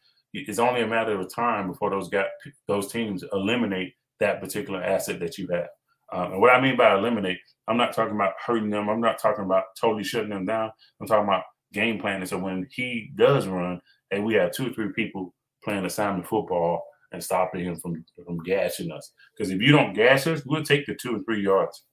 it's 0.47 0.59
only 0.59 0.81
a 0.81 0.87
matter 0.87 1.19
of 1.19 1.33
time 1.33 1.67
before 1.67 1.89
those 1.89 2.09
guys 2.09 2.27
those 2.67 2.91
teams 2.91 3.23
eliminate 3.33 3.93
that 4.19 4.41
particular 4.41 4.83
asset 4.83 5.19
that 5.19 5.37
you 5.37 5.47
have. 5.47 5.67
Um, 6.11 6.33
and 6.33 6.41
what 6.41 6.53
I 6.53 6.61
mean 6.61 6.77
by 6.77 6.95
eliminate, 6.95 7.37
I'm 7.67 7.77
not 7.77 7.93
talking 7.93 8.15
about 8.15 8.33
hurting 8.45 8.69
them. 8.69 8.89
I'm 8.89 9.01
not 9.01 9.19
talking 9.19 9.43
about 9.43 9.65
totally 9.79 10.03
shutting 10.03 10.29
them 10.29 10.45
down. 10.45 10.71
I'm 11.01 11.07
talking 11.07 11.25
about 11.27 11.43
game 11.73 11.99
planning. 11.99 12.25
So 12.25 12.37
when 12.37 12.67
he 12.71 13.11
does 13.15 13.47
run, 13.47 13.81
and 14.11 14.25
we 14.25 14.35
have 14.35 14.51
two 14.51 14.67
or 14.67 14.73
three 14.73 14.91
people 14.93 15.33
playing 15.63 15.85
assignment 15.85 16.27
football 16.27 16.83
and 17.11 17.23
stopping 17.23 17.65
him 17.65 17.75
from 17.77 18.03
from 18.25 18.39
gashing 18.43 18.91
us. 18.91 19.11
Because 19.35 19.51
if 19.51 19.61
you 19.61 19.71
don't 19.71 19.93
gash 19.93 20.27
us, 20.27 20.41
we'll 20.45 20.63
take 20.63 20.85
the 20.85 20.95
two 20.95 21.17
or 21.17 21.19
three 21.23 21.43
yards. 21.43 21.83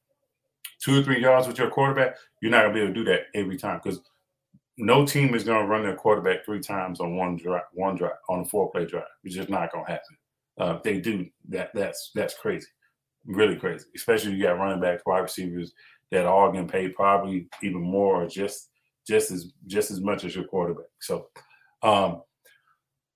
Two 0.82 1.00
or 1.00 1.02
three 1.02 1.20
yards 1.20 1.46
with 1.46 1.58
your 1.58 1.70
quarterback, 1.70 2.16
you're 2.40 2.50
not 2.50 2.62
gonna 2.62 2.74
be 2.74 2.80
able 2.80 2.94
to 2.94 2.94
do 2.94 3.04
that 3.04 3.22
every 3.34 3.56
time. 3.56 3.80
Because 3.82 4.00
no 4.76 5.06
team 5.06 5.34
is 5.34 5.44
gonna 5.44 5.66
run 5.66 5.82
their 5.82 5.96
quarterback 5.96 6.44
three 6.44 6.60
times 6.60 7.00
on 7.00 7.16
one 7.16 7.36
drive, 7.36 7.62
one 7.72 7.96
drive 7.96 8.16
on 8.28 8.40
a 8.40 8.44
four 8.44 8.70
play 8.70 8.86
drive. 8.86 9.04
It's 9.22 9.34
just 9.34 9.50
not 9.50 9.72
gonna 9.72 9.86
happen. 9.86 10.16
Uh, 10.58 10.78
they 10.82 11.00
do 11.00 11.26
that, 11.48 11.70
that's 11.74 12.10
that's 12.14 12.34
crazy, 12.34 12.66
really 13.26 13.56
crazy. 13.56 13.86
Especially 13.94 14.32
you 14.32 14.42
got 14.42 14.58
running 14.58 14.80
backs, 14.80 15.02
wide 15.06 15.20
receivers 15.20 15.72
that 16.10 16.26
all 16.26 16.50
getting 16.50 16.68
paid 16.68 16.94
probably 16.94 17.48
even 17.62 17.80
more, 17.80 18.22
or 18.22 18.28
just 18.28 18.70
just 19.06 19.30
as 19.30 19.52
just 19.66 19.90
as 19.90 20.00
much 20.00 20.24
as 20.24 20.34
your 20.34 20.44
quarterback. 20.44 20.86
So, 21.00 21.28
um, 21.82 22.22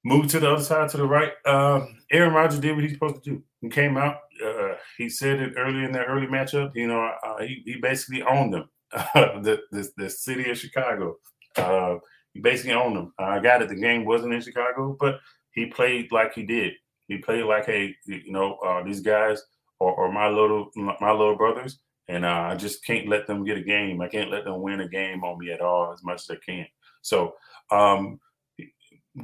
move 0.05 0.29
to 0.29 0.41
the 0.41 0.53
other 0.53 0.63
side 0.63 0.89
to 0.91 0.97
the 0.97 1.07
right. 1.07 1.33
Um, 1.45 1.99
Aaron 2.11 2.35
Rodgers 2.35 2.61
did 2.61 2.75
what 2.75 2.85
he's 2.85 2.93
supposed 2.93 3.23
to 3.23 3.31
do. 3.31 3.43
He 3.61 3.69
came 3.69 3.97
out. 3.97 4.19
Uh, 4.45 4.75
he 4.97 5.09
said 5.09 5.41
it 5.41 5.55
early 5.57 5.85
in 5.85 5.93
that 5.93 6.07
early 6.09 6.27
matchup. 6.27 6.73
You 6.75 6.89
know, 6.89 7.11
uh, 7.25 7.39
he, 7.43 7.63
he 7.65 7.77
basically 7.81 8.23
owned 8.23 8.55
them. 8.55 8.69
the, 9.15 9.61
the 9.71 9.91
the 9.97 10.09
city 10.11 10.51
of 10.51 10.59
Chicago. 10.59 11.17
Uh, 11.59 11.99
he 12.35 12.41
basically 12.41 12.73
owned 12.73 12.97
them. 12.97 13.13
I 13.19 13.41
got 13.41 13.63
it. 13.63 13.69
The 13.69 13.75
game 13.75 14.05
wasn't 14.05 14.35
in 14.35 14.41
Chicago, 14.41 14.97
but 14.99 15.21
he 15.53 15.67
played 15.67 16.13
like 16.13 16.35
he 16.35 16.45
did. 16.45 16.75
He 17.09 17.19
played 17.19 17.45
like, 17.45 17.67
hey, 17.67 17.97
you 18.07 18.31
know, 18.31 18.57
uh, 18.57 18.83
these 18.85 19.01
guys 19.01 19.43
are, 19.81 19.95
are, 19.95 20.13
my 20.13 20.29
little 20.29 20.71
my 20.77 21.11
little 21.11 21.37
brothers, 21.37 21.81
and 22.07 22.25
uh, 22.25 22.49
I 22.51 22.57
just 22.57 22.85
can't 22.85 23.09
let 23.09 23.27
them 23.27 23.45
get 23.45 23.57
a 23.57 23.63
game. 23.63 24.01
I 24.01 24.09
can't 24.09 24.31
let 24.31 24.45
them 24.45 24.61
win 24.61 24.81
a 24.81 24.89
game 24.89 25.25
on 25.25 25.39
me 25.39 25.51
at 25.51 25.61
all 25.61 25.93
as 25.93 26.05
much 26.05 26.23
as 26.23 26.31
I 26.31 26.37
can. 26.45 26.67
So, 27.03 27.35
um, 27.71 28.21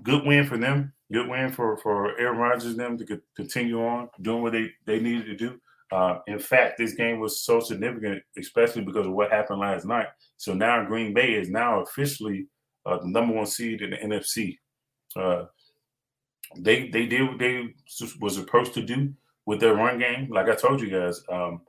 good 0.03 0.25
win 0.25 0.47
for 0.47 0.57
them. 0.57 0.93
Good 1.13 1.29
win 1.29 1.53
for 1.53 1.77
for 1.79 2.19
Aaron 2.19 2.39
Rodgers 2.39 2.65
and 2.65 2.81
them 2.81 2.99
to 2.99 3.21
continue 3.37 3.85
on 3.85 4.09
doing 4.23 4.43
what 4.43 4.53
they 4.53 4.71
they 4.87 4.99
needed 4.99 5.27
to 5.27 5.37
do. 5.37 5.61
Uh, 5.95 6.19
in 6.27 6.41
fact, 6.41 6.77
this 6.77 6.95
game 6.95 7.21
was 7.21 7.43
so 7.43 7.61
significant, 7.61 8.21
especially 8.37 8.83
because 8.83 9.07
of 9.07 9.13
what 9.13 9.31
happened 9.31 9.61
last 9.61 9.87
night. 9.87 10.09
So 10.37 10.53
now 10.53 10.85
Green 10.85 11.15
Bay 11.15 11.35
is 11.35 11.49
now 11.49 11.83
officially 11.83 12.49
uh, 12.85 12.99
the 12.99 13.07
number 13.07 13.33
one 13.33 13.47
seed 13.47 13.81
in 13.81 13.91
the 13.91 13.97
NFC. 13.99 14.59
Uh, 15.15 15.45
they 16.59 16.89
they 16.89 17.07
did 17.07 17.29
what 17.29 17.39
they 17.39 17.73
was 18.21 18.35
supposed 18.35 18.75
to 18.75 18.83
do 18.83 19.15
with 19.47 19.61
their 19.61 19.77
run 19.77 20.01
game. 20.01 20.29
Like 20.33 20.49
I 20.49 20.57
told 20.57 20.81
you 20.81 20.91
guys, 20.91 21.23
um, 21.31 21.61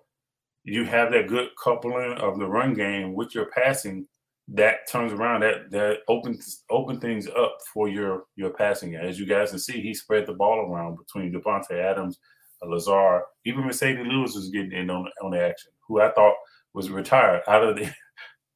you 0.63 0.86
have 0.86 1.11
that 1.11 1.28
good 1.28 1.49
coupling 1.63 2.17
of 2.17 2.39
the 2.39 2.47
run 2.47 2.73
game 2.73 3.13
with 3.13 3.36
your 3.36 3.51
passing. 3.51 4.07
That 4.47 4.88
turns 4.91 5.13
around 5.13 5.41
that 5.41 5.69
that 5.69 5.99
opens 6.07 6.63
open 6.71 6.99
things 6.99 7.28
up 7.28 7.59
for 7.71 7.89
your 7.89 8.23
your 8.36 8.53
passing. 8.53 8.95
As 8.95 9.19
you 9.19 9.28
guys 9.28 9.51
can 9.51 9.59
see, 9.59 9.82
he 9.82 9.93
spread 9.93 10.26
the 10.26 10.34
ball 10.34 10.61
around 10.61 10.97
between 10.97 11.32
Davante 11.32 11.73
Adams, 11.73 12.17
Lazard, 12.63 13.23
even 13.45 13.63
Marcedes 13.63 14.07
Lewis 14.07 14.35
was 14.35 14.49
getting 14.49 14.71
in 14.71 14.89
on, 14.89 15.07
on 15.23 15.31
the 15.31 15.41
action, 15.41 15.71
who 15.87 16.01
I 16.01 16.11
thought 16.11 16.35
was 16.73 16.89
retired 16.89 17.41
out 17.47 17.63
of 17.63 17.75
the 17.75 17.91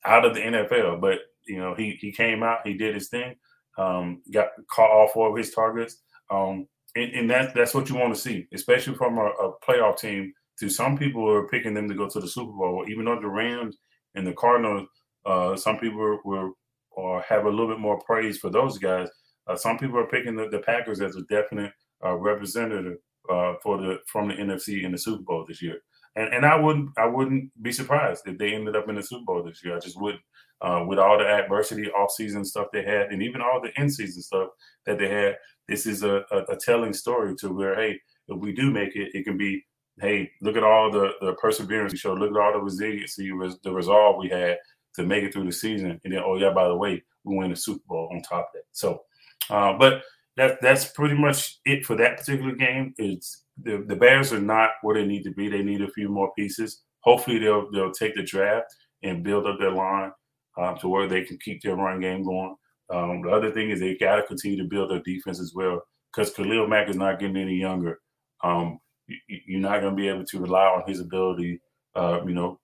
out 0.06 0.26
of 0.26 0.34
the 0.34 0.42
NFL. 0.42 1.02
But 1.02 1.20
you 1.48 1.58
know, 1.58 1.76
he 1.76 1.98
he 2.00 2.12
came 2.12 2.44
out, 2.44 2.66
he 2.66 2.74
did 2.74 2.96
his 2.96 3.10
thing, 3.10 3.36
um, 3.78 4.22
got 4.32 4.48
caught 4.72 4.92
all 4.92 5.10
four 5.10 5.30
of 5.30 5.38
his 5.38 5.52
targets. 5.52 6.02
Um, 6.32 6.68
and, 6.96 7.12
and 7.14 7.30
that, 7.30 7.54
that's 7.54 7.74
what 7.74 7.90
you 7.90 7.96
want 7.96 8.14
to 8.14 8.20
see, 8.20 8.48
especially 8.54 8.96
from 8.96 9.18
a, 9.18 9.26
a, 9.26 9.54
playoff 9.68 10.00
team. 10.00 10.34
To 10.60 10.70
some 10.70 10.98
people 10.98 11.30
are 11.30 11.48
picking 11.48 11.74
them 11.74 11.88
to 11.88 11.96
go 11.96 12.10
to 12.10 12.20
the 12.20 12.28
Super 12.28 12.52
Bowl, 12.52 12.86
even 12.90 13.06
though 13.06 13.20
the 13.20 13.28
Rams 13.28 13.78
and 14.16 14.28
the 14.28 14.34
Cardinals, 14.34 14.88
uh, 15.26 15.56
some 15.56 15.78
people 15.78 16.20
were 16.26 16.52
or 16.92 17.22
have 17.22 17.46
a 17.46 17.50
little 17.50 17.68
bit 17.68 17.80
more 17.80 18.00
praise 18.02 18.38
for 18.38 18.50
those 18.50 18.78
guys. 18.78 19.08
Uh, 19.48 19.56
some 19.56 19.78
people 19.78 19.98
are 19.98 20.08
picking 20.08 20.36
the, 20.36 20.50
the 20.50 20.60
Packers 20.60 21.00
as 21.00 21.16
a 21.16 21.22
definite 21.24 21.72
uh, 22.06 22.16
representative 22.16 22.98
uh, 23.30 23.54
for 23.62 23.78
the 23.78 24.00
from 24.08 24.30
the 24.30 24.36
NFC 24.36 24.84
in 24.84 24.92
the 24.92 24.98
Super 24.98 25.24
Bowl 25.24 25.46
this 25.48 25.62
year. 25.62 25.80
And 26.16 26.34
and 26.34 26.46
I 26.46 26.56
wouldn't 26.56 26.90
I 26.98 27.06
wouldn't 27.06 27.52
be 27.62 27.72
surprised 27.72 28.24
if 28.26 28.38
they 28.38 28.54
ended 28.54 28.76
up 28.76 28.90
in 28.90 28.96
the 28.96 29.04
Super 29.04 29.26
Bowl 29.26 29.44
this 29.44 29.64
year. 29.64 29.76
I 29.76 29.80
just 29.80 30.00
wouldn't. 30.00 30.24
Uh, 30.62 30.84
with 30.86 31.00
all 31.00 31.18
the 31.18 31.26
adversity, 31.26 31.90
off-season 31.92 32.44
stuff 32.44 32.68
they 32.74 32.84
had, 32.84 33.14
and 33.14 33.24
even 33.24 33.40
all 33.40 33.62
the 33.62 33.72
in-season 33.82 34.22
stuff 34.22 34.50
that 34.86 35.00
they 35.00 35.08
had, 35.08 35.38
this 35.70 35.86
is 35.86 36.04
a, 36.04 36.22
a, 36.32 36.38
a, 36.50 36.58
telling 36.58 36.92
story 36.92 37.34
to 37.34 37.48
where, 37.48 37.76
hey, 37.76 37.98
if 38.28 38.38
we 38.38 38.52
do 38.52 38.70
make 38.70 38.94
it, 38.94 39.10
it 39.14 39.24
can 39.24 39.38
be, 39.38 39.64
hey, 40.02 40.30
look 40.42 40.58
at 40.58 40.64
all 40.64 40.92
the, 40.92 41.12
the 41.22 41.32
perseverance 41.36 41.94
we 41.94 41.98
showed, 41.98 42.20
look 42.20 42.32
at 42.32 42.38
all 42.38 42.52
the 42.52 42.60
resiliency, 42.60 43.32
the 43.64 43.72
resolve 43.72 44.18
we 44.18 44.28
had 44.28 44.58
to 44.96 45.04
make 45.04 45.24
it 45.24 45.32
through 45.32 45.46
the 45.46 45.52
season. 45.52 46.00
And 46.04 46.14
then, 46.14 46.22
oh, 46.26 46.38
yeah, 46.38 46.52
by 46.52 46.68
the 46.68 46.76
way, 46.76 47.02
we 47.24 47.38
win 47.38 47.52
the 47.52 47.56
Super 47.56 47.84
Bowl 47.88 48.10
on 48.12 48.22
top 48.22 48.50
of 48.50 48.54
that. 48.56 48.64
So, 48.72 49.04
uh, 49.50 49.78
but 49.78 50.04
that 50.40 50.62
that's 50.62 50.86
pretty 50.86 51.16
much 51.16 51.60
it 51.66 51.86
for 51.86 51.98
that 51.98 52.18
particular 52.18 52.56
game. 52.56 52.94
It's 52.98 53.44
the, 53.62 53.84
the 53.86 53.96
Bears 53.96 54.32
are 54.32 54.40
not 54.40 54.70
where 54.82 54.96
they 54.96 55.06
need 55.06 55.24
to 55.24 55.32
be. 55.32 55.50
They 55.50 55.62
need 55.62 55.82
a 55.82 55.92
few 55.92 56.08
more 56.08 56.32
pieces. 56.34 56.82
Hopefully, 57.02 57.40
they'll 57.40 57.70
they'll 57.72 57.92
take 57.92 58.16
the 58.16 58.24
draft 58.24 58.74
and 59.04 59.24
build 59.24 59.46
up 59.46 59.60
their 59.60 59.72
line 59.72 60.12
um, 60.58 60.78
to 60.78 60.88
where 60.88 61.08
they 61.08 61.26
can 61.26 61.38
keep 61.40 61.62
their 61.62 61.76
run 61.76 62.00
game 62.00 62.24
going. 62.24 62.56
Um, 62.90 63.22
the 63.22 63.30
other 63.30 63.52
thing 63.52 63.70
is 63.70 63.82
they 63.82 63.98
got 63.98 64.16
to 64.16 64.24
continue 64.24 64.58
to 64.58 64.70
build 64.70 64.92
their 64.92 65.02
defense 65.02 65.42
as 65.42 65.54
well 65.54 65.82
because 66.14 66.34
Khalil 66.34 66.68
Mack 66.68 66.88
is 66.90 66.96
not 66.96 67.20
getting 67.20 67.36
any 67.36 67.56
younger. 67.56 68.00
Um, 68.42 68.80
you, 69.28 69.58
are 69.58 69.62
not 69.62 69.82
going 69.82 69.96
to 69.96 70.02
be 70.02 70.08
able 70.08 70.26
to 70.26 70.40
rely 70.40 70.66
on 70.66 70.84
his 70.88 71.02
ability. 71.02 71.60
Uh, 71.96 72.22
you 72.26 72.34
know, 72.34 72.62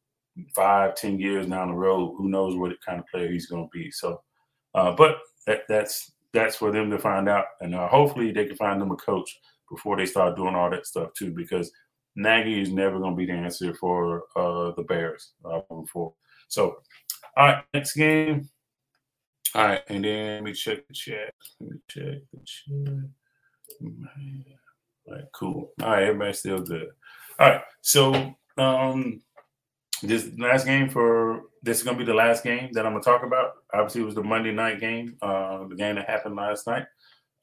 five, 0.55 0.95
ten 0.95 1.19
years 1.19 1.47
down 1.47 1.69
the 1.69 1.73
road, 1.73 2.15
who 2.17 2.29
knows 2.29 2.55
what 2.55 2.71
kind 2.85 2.99
of 2.99 3.07
player 3.07 3.29
he's 3.29 3.47
going 3.47 3.65
to 3.65 3.69
be. 3.77 3.91
So, 3.91 4.21
uh, 4.75 4.95
but 4.95 5.17
that, 5.45 5.63
that's 5.67 6.14
that's 6.35 6.55
for 6.55 6.71
them 6.71 6.91
to 6.91 6.99
find 6.99 7.27
out, 7.27 7.45
and 7.61 7.73
uh, 7.73 7.87
hopefully 7.87 8.31
they 8.31 8.45
can 8.45 8.55
find 8.57 8.79
them 8.79 8.91
a 8.91 8.95
coach 8.95 9.39
before 9.69 9.97
they 9.97 10.05
start 10.05 10.35
doing 10.35 10.53
all 10.53 10.69
that 10.69 10.85
stuff 10.85 11.13
too. 11.13 11.31
Because 11.31 11.71
Nagy 12.15 12.61
is 12.61 12.71
never 12.71 12.99
going 12.99 13.13
to 13.13 13.17
be 13.17 13.25
the 13.25 13.33
answer 13.33 13.73
for 13.73 14.23
uh, 14.35 14.71
the 14.75 14.83
Bears 14.83 15.31
uh, 15.43 15.61
forward. 15.91 16.13
So, 16.47 16.77
all 17.37 17.47
right, 17.47 17.63
next 17.73 17.95
game. 17.95 18.49
All 19.55 19.65
right, 19.65 19.81
and 19.87 20.03
then 20.03 20.35
let 20.35 20.43
me 20.43 20.53
check 20.53 20.87
the 20.87 20.93
chat. 20.93 21.33
Let 21.59 21.71
me 21.71 21.77
check 21.89 22.21
the 22.33 22.39
chat. 22.43 22.93
All 25.07 25.15
right, 25.15 25.23
cool. 25.33 25.71
All 25.81 25.89
right, 25.89 26.03
everybody's 26.03 26.39
still 26.39 26.61
good. 26.61 26.89
All 27.39 27.49
right, 27.49 27.61
so 27.81 28.35
um, 28.57 29.21
this 30.05 30.29
last 30.37 30.65
game 30.65 30.89
for 30.89 31.43
this 31.63 31.77
is 31.79 31.83
gonna 31.83 31.97
be 31.97 32.05
the 32.05 32.13
last 32.13 32.43
game 32.43 32.69
that 32.73 32.85
I'm 32.85 32.93
gonna 32.93 33.03
talk 33.03 33.23
about. 33.23 33.53
Obviously, 33.73 34.01
it 34.01 34.05
was 34.05 34.15
the 34.15 34.23
Monday 34.23 34.51
night 34.51 34.79
game, 34.79 35.17
uh, 35.21 35.67
the 35.67 35.75
game 35.75 35.95
that 35.95 36.09
happened 36.09 36.35
last 36.35 36.67
night. 36.67 36.85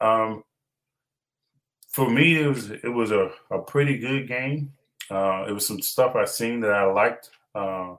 Um, 0.00 0.42
for 1.88 2.08
me, 2.08 2.40
it 2.40 2.46
was 2.46 2.70
it 2.70 2.92
was 2.92 3.10
a, 3.10 3.30
a 3.50 3.60
pretty 3.60 3.98
good 3.98 4.28
game. 4.28 4.72
Uh, 5.10 5.44
it 5.48 5.52
was 5.52 5.66
some 5.66 5.82
stuff 5.82 6.16
I 6.16 6.24
seen 6.24 6.60
that 6.60 6.72
I 6.72 6.84
liked. 6.84 7.30
Uh, 7.54 7.96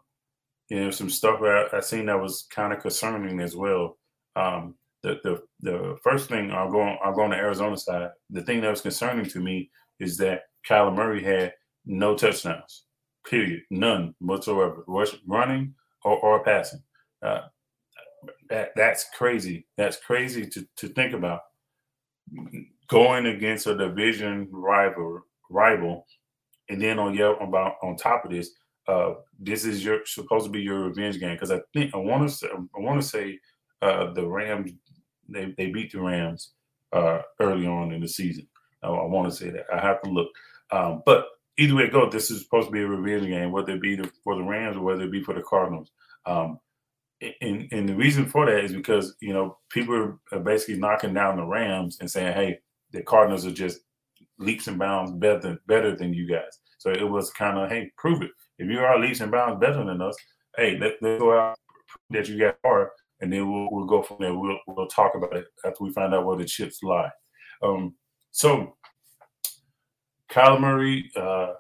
you 0.70 0.80
know, 0.84 0.92
some 0.92 1.10
stuff 1.10 1.42
I, 1.42 1.68
I 1.78 1.80
seen 1.82 2.08
that 2.08 2.20
was 2.20 2.48
kind 2.50 2.74
of 2.74 2.80
concerning 2.80 3.40
as 3.40 3.56
well. 3.56 3.98
Um, 4.36 4.76
the 5.04 5.20
the 5.24 5.44
the 5.60 5.98
first 6.02 6.30
thing 6.30 6.52
I'll 6.52 6.72
go 6.72 6.82
on, 6.82 6.98
I'll 7.04 7.14
go 7.14 7.22
on 7.24 7.30
the 7.30 7.36
Arizona 7.36 7.78
side. 7.78 8.12
The 8.30 8.42
thing 8.42 8.62
that 8.62 8.72
was 8.72 8.82
concerning 8.82 9.26
to 9.26 9.40
me 9.40 9.70
is 10.00 10.18
that 10.18 10.44
Kyler 10.68 10.96
Murray 10.96 11.24
had 11.24 11.54
no 11.86 12.16
touchdowns, 12.16 12.84
period, 13.30 13.62
none 13.70 14.14
whatsoever, 14.20 14.84
running 15.28 15.74
or, 16.04 16.18
or 16.18 16.44
passing. 16.44 16.82
Uh, 17.22 17.42
that 18.50 18.72
that's 18.76 19.06
crazy. 19.16 19.66
That's 19.78 19.98
crazy 19.98 20.48
to 20.48 20.68
to 20.78 20.88
think 20.90 21.14
about 21.14 21.42
going 22.88 23.28
against 23.28 23.68
a 23.68 23.76
division 23.76 24.48
rival 24.52 25.22
rival, 25.50 26.06
and 26.70 26.82
then 26.82 27.00
on 27.00 27.14
your 27.14 27.36
about 27.42 27.76
on 27.82 27.96
top 27.96 28.26
of 28.26 28.32
this, 28.32 28.52
uh, 28.88 29.14
this 29.40 29.66
is 29.66 29.84
your 29.84 30.06
supposed 30.06 30.46
to 30.46 30.52
be 30.52 30.62
your 30.62 30.88
revenge 30.88 31.20
game 31.20 31.36
because 31.36 31.52
I 31.52 31.62
think 31.74 31.94
I 31.94 31.98
want 31.98 32.30
to 32.30 32.68
I 32.76 32.80
want 32.80 33.02
to 33.02 33.08
say 33.08 33.40
uh, 33.82 34.14
the 34.14 34.26
Rams 34.26 34.72
they 35.30 35.54
they 35.58 35.70
beat 35.70 35.92
the 35.92 36.02
Rams 36.02 36.52
uh, 36.92 37.22
early 37.40 37.68
on 37.68 37.92
in 37.92 38.02
the 38.02 38.08
season. 38.08 38.48
I, 38.82 38.88
I 38.88 39.06
want 39.06 39.30
to 39.30 39.36
say 39.36 39.50
that 39.50 39.66
I 39.74 39.80
have 39.80 40.02
to 40.04 40.10
look, 40.10 40.30
um, 40.72 41.02
but 41.06 41.28
either 41.58 41.76
way 41.76 41.84
it 41.84 41.92
goes, 41.92 42.12
this 42.12 42.32
is 42.32 42.42
supposed 42.42 42.68
to 42.68 42.72
be 42.72 42.82
a 42.82 42.88
revenge 42.88 43.28
game, 43.28 43.52
whether 43.52 43.74
it 43.74 43.82
be 43.82 44.00
for 44.24 44.36
the 44.36 44.44
Rams 44.44 44.78
or 44.78 44.82
whether 44.82 45.04
it 45.04 45.12
be 45.12 45.24
for 45.24 45.34
the 45.34 45.42
Cardinals. 45.42 45.92
Um, 46.26 46.60
and, 47.42 47.68
and 47.72 47.88
the 47.88 47.96
reason 47.96 48.26
for 48.26 48.46
that 48.46 48.64
is 48.64 48.74
because 48.74 49.16
you 49.22 49.34
know 49.34 49.58
people 49.70 50.18
are 50.32 50.40
basically 50.40 50.80
knocking 50.80 51.14
down 51.14 51.38
the 51.38 51.46
Rams 51.46 51.98
and 52.00 52.10
saying, 52.10 52.34
"Hey, 52.34 52.60
the 52.92 53.02
Cardinals 53.04 53.46
are 53.46 53.52
just 53.52 53.80
leaps 54.40 54.68
and 54.68 54.80
bounds 54.80 55.12
better 55.12 55.40
than, 55.40 55.60
better 55.68 55.96
than 55.96 56.14
you 56.14 56.28
guys." 56.28 56.60
So 56.80 56.92
it 56.92 57.08
was 57.08 57.32
kind 57.32 57.58
of, 57.58 57.70
"Hey, 57.70 57.92
prove 57.98 58.22
it. 58.22 58.32
If 58.58 58.70
you 58.70 58.80
are 58.80 59.00
leaps 59.00 59.22
and 59.22 59.32
bounds 59.32 59.60
better 59.60 59.84
than 59.86 60.02
us, 60.02 60.16
hey, 60.58 60.78
let, 60.80 60.96
let's 61.02 61.20
go 61.20 61.38
out 61.38 61.58
that 62.10 62.28
you 62.28 62.38
guys 62.38 62.56
are, 62.66 62.92
and 63.22 63.32
then 63.32 63.50
we'll 63.50 63.70
we'll 63.72 63.86
go 63.86 64.02
from 64.02 64.18
there. 64.20 64.34
We'll 64.34 64.60
we'll 64.68 64.88
talk 64.88 65.16
about 65.16 65.36
it 65.36 65.46
after 65.66 65.84
we 65.84 65.94
find 65.94 66.14
out 66.14 66.26
where 66.26 66.38
the 66.38 66.46
chips 66.46 66.84
lie." 66.84 67.12
Um, 67.62 67.96
so 68.32 68.76
Kyle 70.34 70.60
Murray, 70.60 71.12
uh, 71.16 71.54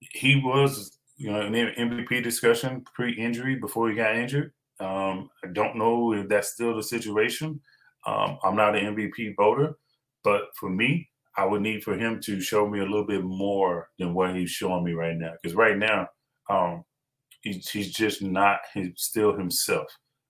he 0.00 0.42
was 0.44 0.98
you 1.16 1.30
know 1.30 1.42
in 1.42 1.52
the 1.52 1.70
MVP 1.78 2.24
discussion 2.24 2.84
pre-injury 2.94 3.54
before 3.54 3.88
he 3.88 3.94
got 3.94 4.16
injured. 4.16 4.52
Um, 4.80 5.30
I 5.44 5.48
don't 5.52 5.76
know 5.76 6.12
if 6.14 6.28
that's 6.28 6.48
still 6.48 6.74
the 6.74 6.82
situation. 6.82 7.60
Um, 8.06 8.38
I'm 8.42 8.56
not 8.56 8.74
an 8.74 8.96
MVP 8.96 9.36
voter, 9.36 9.76
but 10.24 10.42
for 10.58 10.70
me, 10.70 11.08
I 11.36 11.44
would 11.44 11.62
need 11.62 11.84
for 11.84 11.96
him 11.96 12.20
to 12.22 12.40
show 12.40 12.68
me 12.68 12.80
a 12.80 12.84
little 12.84 13.06
bit 13.06 13.22
more 13.22 13.88
than 13.98 14.14
what 14.14 14.34
he's 14.34 14.50
showing 14.50 14.84
me 14.84 14.92
right 14.92 15.16
now. 15.16 15.34
Because 15.40 15.54
right 15.54 15.76
now, 15.76 16.08
um, 16.48 16.82
he's, 17.42 17.70
he's 17.70 17.92
just 17.92 18.22
not 18.22 18.58
still 18.96 19.36
himself. 19.36 19.86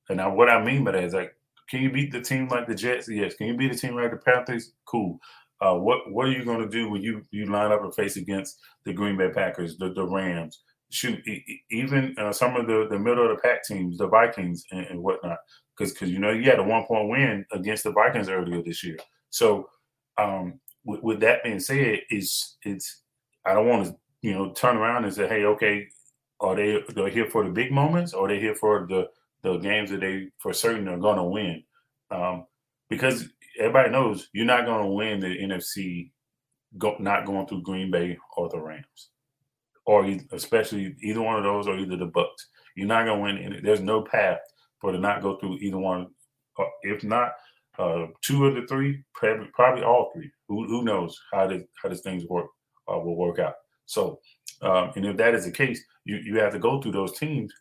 And 0.09 0.19
now, 0.19 0.35
what 0.35 0.51
I 0.51 0.63
mean 0.63 0.85
by 0.85 0.93
that 0.93 1.05
is 1.05 1.15
like, 1.15 1.33
can 1.71 1.81
you 1.81 1.91
beat 1.91 2.11
the 2.11 2.21
team 2.21 2.49
like 2.49 2.67
the 2.67 2.75
Jets? 2.75 3.09
Yes. 3.09 3.35
Can 3.37 3.47
you 3.47 3.57
beat 3.57 3.73
the 3.73 3.79
team 3.79 3.95
like 3.95 4.11
the 4.11 4.17
Panthers? 4.17 4.73
Cool. 4.85 5.19
Uh, 5.61 5.75
what 5.75 6.11
What 6.11 6.27
are 6.27 6.33
you 6.33 6.45
going 6.45 6.61
to 6.61 6.69
do 6.69 6.91
when 6.91 7.03
you 7.03 7.23
you 7.31 7.47
line 7.47 7.73
up 7.73 7.83
and 7.83 7.95
face 7.95 8.17
against 8.17 8.59
the 8.85 8.93
Green 8.93 9.17
Bay 9.17 9.31
Packers, 9.31 9.77
the, 9.77 9.93
the 9.93 10.07
Rams, 10.07 10.63
shoot, 10.91 11.21
even 11.71 12.15
uh, 12.19 12.33
some 12.33 12.57
of 12.57 12.67
the, 12.67 12.87
the 12.91 12.99
middle 12.99 13.31
of 13.31 13.37
the 13.37 13.43
pack 13.43 13.65
teams, 13.65 13.99
the 13.99 14.09
Vikings 14.09 14.65
and, 14.73 14.87
and 14.87 15.03
whatnot, 15.03 15.39
because 15.77 15.93
because 15.93 16.11
you 16.11 16.19
know 16.19 16.31
you 16.31 16.51
had 16.51 16.59
a 16.59 16.63
one 16.63 16.85
point 16.85 17.09
win 17.09 17.47
against 17.53 17.85
the 17.85 17.93
Vikings 17.93 18.29
earlier 18.29 18.63
this 18.63 18.85
year. 18.85 18.97
So 19.31 19.69
um, 20.19 20.61
with, 20.85 21.03
with, 21.03 21.21
that 21.21 21.45
being 21.45 21.61
said, 21.61 22.01
it's 22.11 22.57
it's 22.65 23.03
I 23.45 23.55
don't 23.55 23.69
want 23.69 23.87
to 23.87 23.97
you 24.23 24.33
know 24.33 24.53
turn 24.53 24.77
around 24.77 25.05
and 25.05 25.15
say, 25.15 25.29
hey, 25.29 25.45
okay, 25.45 25.87
are 26.41 26.57
they 26.57 26.83
they're 26.89 27.09
here 27.09 27.27
for 27.27 27.45
the 27.45 27.51
big 27.51 27.73
moments, 27.73 28.13
or 28.13 28.27
are 28.27 28.29
they 28.29 28.41
here 28.41 28.57
for 28.57 28.87
the 28.89 29.09
the 29.43 29.59
games 29.59 29.91
that 29.91 30.01
they 30.01 30.29
for 30.39 30.53
certain 30.53 30.89
are 30.89 30.99
going 30.99 31.17
to 31.17 31.25
win? 31.25 31.63
Um, 32.11 32.47
because 32.89 33.29
everybody 33.61 33.91
knows 33.91 34.29
you're 34.33 34.47
not 34.47 34.65
going 34.65 34.83
to 34.83 34.91
win 34.91 35.21
the 35.21 35.29
NFC 35.29 36.11
go, 36.79 36.97
not 36.99 37.27
going 37.27 37.47
through 37.47 37.63
Green 37.63 37.91
Bay 37.91 38.19
or 38.37 38.49
the 38.49 38.59
Rams 38.59 39.11
or 39.91 40.09
especially 40.33 40.95
either 41.03 41.21
one 41.21 41.37
of 41.37 41.43
those 41.43 41.67
or 41.67 41.77
either 41.77 41.97
the 41.97 42.07
Bucs. 42.07 42.47
You're 42.77 42.87
not 42.87 43.07
going 43.07 43.37
to 43.37 43.43
win. 43.43 43.61
There's 43.65 43.81
no 43.81 44.03
path 44.03 44.39
for 44.81 44.93
to 44.93 44.99
not 44.99 45.23
go 45.23 45.37
through 45.37 45.59
either 45.59 45.79
one. 45.79 46.07
Uh, 46.59 46.65
if 46.83 47.03
not 47.03 47.33
uh, 47.79 48.07
two 48.23 48.47
of 48.47 48.55
the 48.55 48.67
three, 48.69 49.03
probably, 49.15 49.49
probably 49.53 49.83
all 49.83 50.11
three. 50.15 50.31
Who, 50.49 50.67
who 50.67 50.85
knows 50.85 51.19
how 51.33 51.47
this 51.47 51.65
how 51.83 51.89
this 51.89 52.03
things 52.03 52.25
work 52.27 52.47
uh, 52.89 52.99
will 52.99 53.17
work 53.17 53.39
out. 53.39 53.55
So, 53.87 54.21
um, 54.63 54.93
and 54.97 55.07
if 55.07 55.17
that 55.17 55.35
is 55.35 55.45
the 55.45 55.51
case, 55.51 55.83
you 56.05 56.17
you 56.17 56.39
have 56.39 56.53
to 56.53 56.59
go 56.59 56.81
through 56.81 56.93
those 56.93 57.19
teams. 57.19 57.53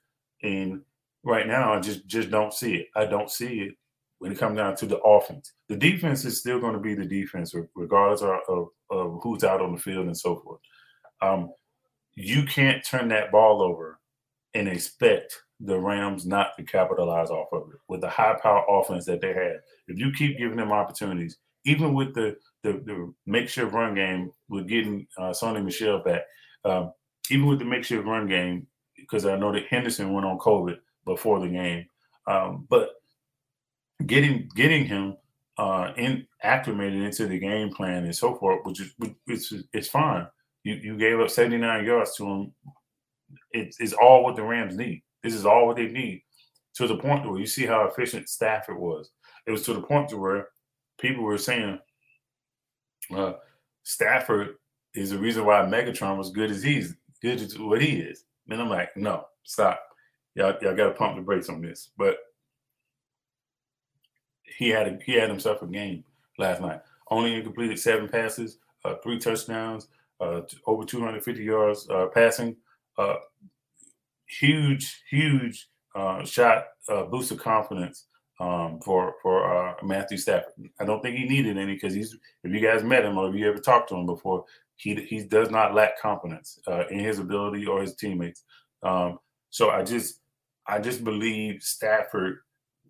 And 0.43 0.81
right 1.23 1.47
now, 1.47 1.73
I 1.73 1.79
just 1.79 2.05
just 2.07 2.29
don't 2.29 2.53
see 2.53 2.75
it. 2.75 2.87
I 2.95 3.05
don't 3.05 3.31
see 3.31 3.61
it 3.61 3.75
when 4.19 4.31
it 4.31 4.37
comes 4.37 4.57
down 4.57 4.75
to 4.75 4.85
the 4.85 4.99
offense. 4.99 5.53
The 5.67 5.75
defense 5.75 6.25
is 6.25 6.39
still 6.39 6.59
going 6.59 6.73
to 6.73 6.79
be 6.79 6.93
the 6.93 7.05
defense, 7.05 7.53
regardless 7.75 8.21
of, 8.21 8.29
of, 8.47 8.67
of 8.91 9.19
who's 9.23 9.43
out 9.43 9.61
on 9.61 9.73
the 9.73 9.81
field 9.81 10.07
and 10.07 10.17
so 10.17 10.37
forth. 10.37 10.59
Um, 11.21 11.51
you 12.15 12.43
can't 12.43 12.85
turn 12.85 13.07
that 13.09 13.31
ball 13.31 13.61
over 13.61 13.99
and 14.53 14.67
expect 14.67 15.37
the 15.61 15.79
Rams 15.79 16.25
not 16.25 16.55
to 16.57 16.63
capitalize 16.63 17.29
off 17.29 17.47
of 17.51 17.69
it 17.71 17.79
with 17.87 18.01
the 18.01 18.09
high 18.09 18.37
power 18.41 18.63
offense 18.69 19.05
that 19.05 19.21
they 19.21 19.33
have. 19.33 19.57
If 19.87 19.97
you 19.97 20.11
keep 20.11 20.37
giving 20.37 20.57
them 20.57 20.71
opportunities, 20.71 21.37
even 21.65 21.93
with 21.93 22.13
the 22.13 22.37
the, 22.63 22.73
the 22.73 23.13
makeshift 23.25 23.73
run 23.73 23.95
game 23.95 24.31
with 24.49 24.67
getting 24.67 25.07
uh, 25.17 25.29
Sony 25.29 25.63
Michel 25.63 26.03
back, 26.03 26.23
um, 26.65 26.91
even 27.31 27.45
with 27.45 27.59
the 27.59 27.65
makeshift 27.65 28.05
run 28.05 28.27
game, 28.27 28.67
because 28.97 29.25
I 29.25 29.37
know 29.37 29.53
that 29.53 29.67
Henderson 29.67 30.11
went 30.11 30.25
on 30.25 30.37
COVID 30.39 30.77
before 31.05 31.39
the 31.39 31.47
game, 31.47 31.85
um, 32.27 32.67
but 32.69 32.89
getting 34.05 34.49
getting 34.55 34.85
him 34.85 35.17
uh, 35.57 35.91
in 35.97 36.25
acclimated 36.43 37.01
into 37.01 37.27
the 37.27 37.39
game 37.39 37.69
plan 37.69 38.05
and 38.05 38.15
so 38.15 38.35
forth, 38.35 38.65
which 38.65 38.81
is 38.81 38.93
is 39.27 39.63
it's 39.73 39.87
fine. 39.87 40.27
You 40.63 40.75
you 40.75 40.97
gave 40.97 41.19
up 41.19 41.29
79 41.29 41.85
yards 41.85 42.15
to 42.15 42.25
him. 42.25 42.53
It's, 43.51 43.79
it's 43.79 43.93
all 43.93 44.23
what 44.23 44.35
the 44.35 44.43
Rams 44.43 44.75
need. 44.75 45.03
This 45.23 45.33
is 45.33 45.45
all 45.45 45.67
what 45.67 45.75
they 45.75 45.87
need. 45.87 46.23
To 46.75 46.87
the 46.87 46.97
point 46.97 47.29
where 47.29 47.39
you 47.39 47.45
see 47.45 47.65
how 47.65 47.85
efficient 47.85 48.29
Stafford 48.29 48.79
was. 48.79 49.11
It 49.45 49.51
was 49.51 49.63
to 49.63 49.73
the 49.73 49.81
point 49.81 50.09
to 50.09 50.17
where 50.17 50.49
people 50.97 51.23
were 51.23 51.37
saying 51.37 51.79
uh, 53.13 53.33
Stafford 53.83 54.55
is 54.93 55.11
the 55.11 55.17
reason 55.17 55.45
why 55.45 55.61
Megatron 55.61 56.17
was 56.17 56.29
good 56.29 56.51
as 56.51 56.63
he's 56.63 56.95
good 57.21 57.41
as 57.41 57.57
what 57.57 57.81
he 57.81 57.99
is. 57.99 58.23
And 58.49 58.61
I'm 58.61 58.69
like, 58.69 58.95
no, 58.95 59.25
stop. 59.43 59.81
Y'all, 60.35 60.55
y'all 60.61 60.75
got 60.75 60.89
to 60.89 60.93
pump 60.93 61.15
the 61.15 61.21
brakes 61.21 61.49
on 61.49 61.61
this. 61.61 61.91
But 61.97 62.17
he 64.59 64.67
had 64.67 64.87
a, 64.87 64.99
he 65.05 65.13
had 65.13 65.29
himself 65.29 65.61
a 65.61 65.67
game 65.67 66.03
last 66.37 66.61
night. 66.61 66.81
Only 67.09 67.41
completed 67.41 67.79
seven 67.79 68.09
passes, 68.09 68.57
uh, 68.83 68.95
three 69.01 69.17
touchdowns, 69.17 69.87
uh, 70.19 70.41
over 70.67 70.83
250 70.83 71.41
yards 71.41 71.89
uh, 71.89 72.07
passing. 72.13 72.57
Uh, 72.97 73.15
huge, 74.27 75.01
huge 75.09 75.69
uh, 75.95 76.25
shot, 76.25 76.65
uh, 76.89 77.05
boost 77.05 77.31
of 77.31 77.39
confidence 77.39 78.07
um, 78.41 78.81
for 78.83 79.15
for 79.23 79.77
Matthew 79.81 80.17
Stafford. 80.17 80.51
I 80.77 80.83
don't 80.83 81.01
think 81.01 81.15
he 81.15 81.23
needed 81.23 81.57
any 81.57 81.75
because 81.75 81.93
he's. 81.93 82.17
If 82.43 82.53
you 82.53 82.59
guys 82.59 82.83
met 82.83 83.05
him 83.05 83.17
or 83.17 83.29
if 83.29 83.35
you 83.35 83.47
ever 83.47 83.59
talked 83.59 83.87
to 83.89 83.95
him 83.95 84.05
before, 84.07 84.43
he 84.75 84.93
he 84.95 85.23
does 85.23 85.49
not 85.49 85.73
lack 85.73 85.97
confidence 86.01 86.59
in 86.89 86.99
his 86.99 87.19
ability 87.19 87.65
or 87.65 87.81
his 87.81 87.95
teammates. 87.95 88.43
Um, 88.83 89.19
so 89.51 89.69
I 89.69 89.83
just 89.83 90.19
I 90.67 90.79
just 90.79 91.05
believe 91.05 91.63
Stafford 91.63 92.39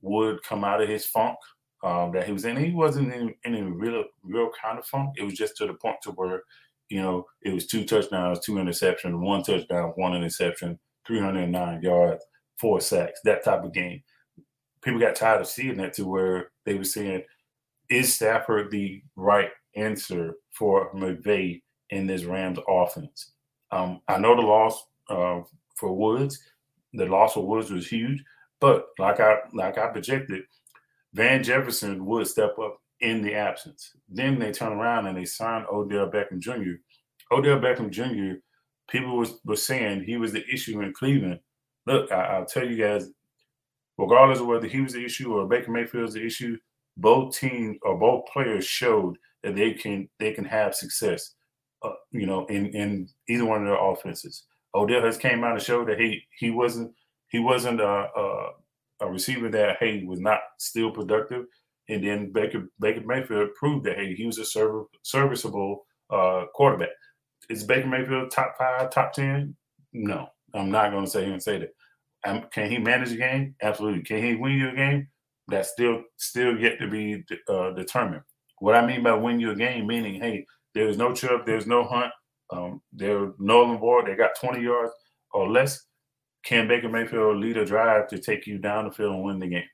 would 0.01 0.41
come 0.41 0.63
out 0.63 0.82
of 0.82 0.89
his 0.89 1.05
funk 1.05 1.38
um, 1.84 2.11
that 2.13 2.25
he 2.25 2.34
was 2.34 2.45
in. 2.45 2.57
He 2.57 2.71
wasn't 2.71 3.13
in, 3.13 3.34
in 3.45 3.55
a 3.55 3.69
real 3.69 4.03
real 4.23 4.49
kind 4.61 4.80
of 4.80 4.86
funk. 4.86 5.15
It 5.17 5.23
was 5.23 5.36
just 5.36 5.57
to 5.57 5.67
the 5.67 5.73
point 5.73 5.97
to 6.03 6.11
where 6.11 6.43
you 6.89 7.01
know, 7.01 7.27
it 7.43 7.53
was 7.53 7.67
two 7.67 7.86
touchdowns, 7.86 8.39
two 8.39 8.53
interceptions, 8.53 9.17
one 9.17 9.43
touchdown, 9.43 9.93
one 9.95 10.15
interception, 10.15 10.77
309 11.05 11.82
yards, 11.82 12.25
four 12.57 12.82
sacks, 12.82 13.21
that 13.23 13.43
type 13.43 13.63
of 13.63 13.73
game. 13.73 14.01
People 14.82 14.99
got 14.99 15.15
tired 15.15 15.41
of 15.41 15.47
seeing 15.47 15.77
that 15.77 15.93
to 15.93 16.05
where 16.05 16.51
they 16.65 16.73
were 16.73 16.84
saying, 16.84 17.23
is 17.89 18.15
Stafford 18.15 18.71
the 18.71 19.01
right 19.15 19.49
answer 19.75 20.36
for 20.51 20.93
McVay 20.93 21.61
in 21.91 22.07
this 22.07 22.23
Rams 22.23 22.59
offense? 22.67 23.32
Um, 23.71 24.01
I 24.07 24.17
know 24.17 24.36
the 24.36 24.41
loss 24.41 24.84
uh, 25.09 25.41
for 25.75 25.93
Woods, 25.93 26.39
the 26.93 27.05
loss 27.05 27.38
of 27.38 27.45
Woods 27.45 27.71
was 27.71 27.88
huge, 27.88 28.23
but 28.59 28.88
like 28.97 29.19
I 29.19 29.38
like 29.53 29.77
I 29.77 29.88
projected, 29.88 30.43
Van 31.14 31.43
Jefferson 31.43 32.05
would 32.05 32.28
step 32.28 32.57
up 32.60 32.78
in 33.01 33.22
the 33.22 33.34
absence. 33.34 33.91
Then 34.10 34.39
they 34.39 34.51
turn 34.51 34.74
around 34.74 35.07
and 35.07 35.18
they 35.18 35.26
sign 35.26 35.66
Odell 35.72 36.10
Beckham 36.10 36.39
Jr. 36.39 36.82
Odell 37.32 37.60
Beckham 37.60 37.89
Jr. 37.89 38.39
People 38.89 39.18
was, 39.18 39.39
was 39.45 39.66
saying 39.66 40.03
he 40.03 40.18
was 40.18 40.34
the 40.34 40.43
issue 40.51 40.82
in 40.82 40.93
Cleveland 40.93 41.39
look, 41.89 42.12
I, 42.12 42.22
I'll 42.22 42.45
tell 42.45 42.66
you 42.66 42.78
guys, 42.78 43.10
regardless 43.97 44.39
of 44.39 44.47
whether 44.47 44.68
he 44.68 44.82
was 44.82 44.93
the 44.93 45.03
issue 45.03 45.34
or 45.34 45.47
Baker 45.47 45.72
Mayfield's 45.72 46.14
the 46.14 46.26
issue, 46.26 46.57
both 46.97 47.38
teams 47.38 47.78
or 47.82 47.97
both 47.97 48.26
players 48.32 48.66
showed 48.66 49.18
that 49.43 49.55
they 49.55 49.74
can 49.74 50.10
they 50.20 50.32
can 50.34 50.45
have 50.45 50.76
success. 50.76 51.36
Uh, 51.82 51.91
you 52.12 52.26
know, 52.26 52.45
in 52.47 52.68
in 52.68 53.07
either 53.30 53.45
one 53.45 53.62
of 53.62 53.68
their 53.68 53.91
offenses. 53.91 54.45
Odell 54.76 55.03
has 55.03 55.18
came 55.18 55.43
out 55.43 55.53
and 55.53 55.62
showed 55.62 55.88
that 55.88 55.99
he 55.99 56.22
he 56.38 56.51
wasn't 56.51 56.91
he 57.30 57.39
wasn't 57.39 57.80
a, 57.80 58.07
a, 58.16 58.49
a 59.02 59.08
receiver 59.08 59.50
that 59.50 59.78
hey 59.80 60.04
was 60.04 60.20
not 60.20 60.39
still 60.58 60.91
productive, 60.91 61.45
and 61.88 62.04
then 62.04 62.32
Baker 62.32 62.70
Baker 62.80 63.02
Mayfield 63.06 63.54
proved 63.56 63.86
that 63.86 63.97
hey 63.97 64.16
he 64.16 64.26
was 64.26 64.38
a 64.38 64.45
serv- 64.45 64.88
serviceable 65.04 65.86
uh, 66.10 66.45
quarterback. 66.54 66.89
Is 67.50 67.64
Baker 67.64 67.88
Mayfield 67.88 68.32
top 68.32 68.56
five, 68.58 68.89
top 68.91 69.14
ten? 69.14 69.56
No, 69.93 70.28
I'm 70.54 70.72
not 70.72 70.91
going 70.91 71.06
to 71.06 71.12
say 71.12 71.26
and 71.26 71.41
say 71.41 71.60
that. 71.60 71.70
Um, 72.26 72.45
can 72.52 72.70
he 72.70 72.78
manage 72.78 73.12
a 73.12 73.16
game? 73.16 73.56
Absolutely. 73.62 74.04
Can 74.04 74.22
he 74.24 74.36
win 74.36 74.54
you 74.54 74.70
a 74.70 74.76
game? 74.76 75.08
That's 75.47 75.70
still 75.70 76.04
still 76.18 76.60
yet 76.60 76.80
to 76.80 76.89
be 76.89 77.24
uh, 77.47 77.72
determined. 77.72 78.22
What 78.60 78.76
I 78.76 78.86
mean 78.86 79.04
by 79.04 79.14
win 79.14 79.39
you 79.39 79.52
a 79.52 79.56
game, 79.56 79.88
meaning 79.88 80.22
hey, 80.22 80.45
there's 80.76 80.97
no 80.97 81.14
Chubb, 81.14 81.45
there's 81.45 81.66
no 81.66 81.84
Hunt, 81.84 82.12
um, 82.52 82.82
they're 82.93 83.32
null 83.39 83.72
and 83.72 83.80
void. 83.80 84.08
They 84.08 84.16
got 84.16 84.39
20 84.39 84.62
yards 84.62 84.91
or 85.32 85.50
less. 85.50 85.86
Can 86.43 86.67
Baker 86.67 86.89
Mayfield 86.89 87.37
lead 87.37 87.57
a 87.57 87.65
drive 87.65 88.07
to 88.09 88.17
take 88.17 88.47
you 88.47 88.57
down 88.57 88.85
the 88.85 88.91
field 88.91 89.15
and 89.15 89.23
win 89.23 89.39
the 89.39 89.47
game? 89.47 89.69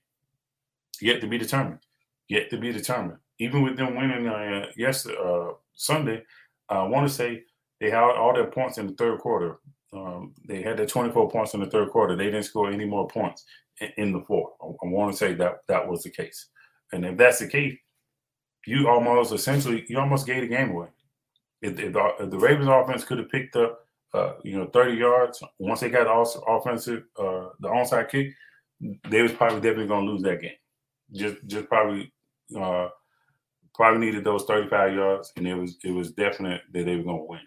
Yet 1.02 1.22
to 1.22 1.28
be 1.28 1.38
determined. 1.38 1.80
Yet 2.28 2.50
to 2.50 2.58
be 2.58 2.72
determined. 2.72 3.20
Even 3.40 3.62
with 3.62 3.78
them 3.78 3.96
winning 3.96 4.28
uh, 4.28 4.68
yesterday, 4.78 5.18
uh, 5.24 5.52
Sunday, 5.76 6.24
I 6.70 6.84
want 6.84 7.08
to 7.08 7.14
say 7.14 7.44
they 7.80 7.90
had 7.90 8.02
all 8.02 8.34
their 8.34 8.48
points 8.48 8.78
in 8.78 8.88
the 8.88 8.94
third 8.94 9.20
quarter. 9.20 9.58
Um, 9.94 10.34
they 10.48 10.62
had 10.62 10.78
their 10.78 10.86
24 10.86 11.30
points 11.30 11.54
in 11.54 11.60
the 11.60 11.70
third 11.70 11.90
quarter. 11.90 12.16
They 12.16 12.26
didn't 12.26 12.44
score 12.44 12.72
any 12.72 12.86
more 12.86 13.08
points 13.08 13.46
in, 13.80 13.92
in 13.98 14.12
the 14.12 14.22
fourth. 14.22 14.54
I, 14.62 14.66
I 14.66 14.90
want 14.90 15.12
to 15.12 15.18
say 15.18 15.34
that 15.36 15.60
that 15.68 15.88
was 15.88 16.04
the 16.04 16.10
case. 16.10 16.48
And 16.92 17.06
if 17.06 17.18
that's 17.18 17.40
the 17.40 17.48
case, 17.48 17.78
you 18.66 18.88
almost 18.88 19.32
essentially 19.34 19.86
you 19.88 20.00
almost 20.00 20.26
gave 20.26 20.42
the 20.42 20.48
game 20.48 20.72
away. 20.72 20.88
If, 21.62 21.80
if, 21.80 21.94
the, 21.94 22.12
if 22.20 22.30
the 22.30 22.40
Ravens 22.40 22.70
offense 22.70 23.04
could 23.04 23.20
have 23.20 23.30
picked 23.30 23.56
up, 23.56 23.85
uh, 24.16 24.34
you 24.44 24.58
know, 24.58 24.68
30 24.68 24.94
yards 24.94 25.44
once 25.60 25.82
they 25.82 25.90
got 25.90 26.06
the 26.06 26.42
offensive, 26.42 27.04
uh, 27.18 27.50
the 27.60 27.68
onside 27.68 28.10
kick, 28.10 28.34
they 29.10 29.22
was 29.22 29.32
probably 29.32 29.60
definitely 29.62 29.88
going 29.88 30.06
to 30.06 30.12
lose 30.12 30.24
that 30.24 30.42
game. 30.42 30.52
Just, 31.12 31.38
just 31.48 31.68
probably, 31.68 32.12
uh, 32.58 32.90
probably 33.74 34.06
needed 34.06 34.24
those 34.24 34.46
35 34.46 34.94
yards, 34.94 35.34
and 35.38 35.48
it 35.48 35.56
was, 35.56 35.78
it 35.84 35.92
was 35.92 36.12
definite 36.12 36.62
that 36.72 36.86
they 36.86 36.96
were 36.96 37.04
going 37.04 37.20
to 37.20 37.26
win. 37.26 37.42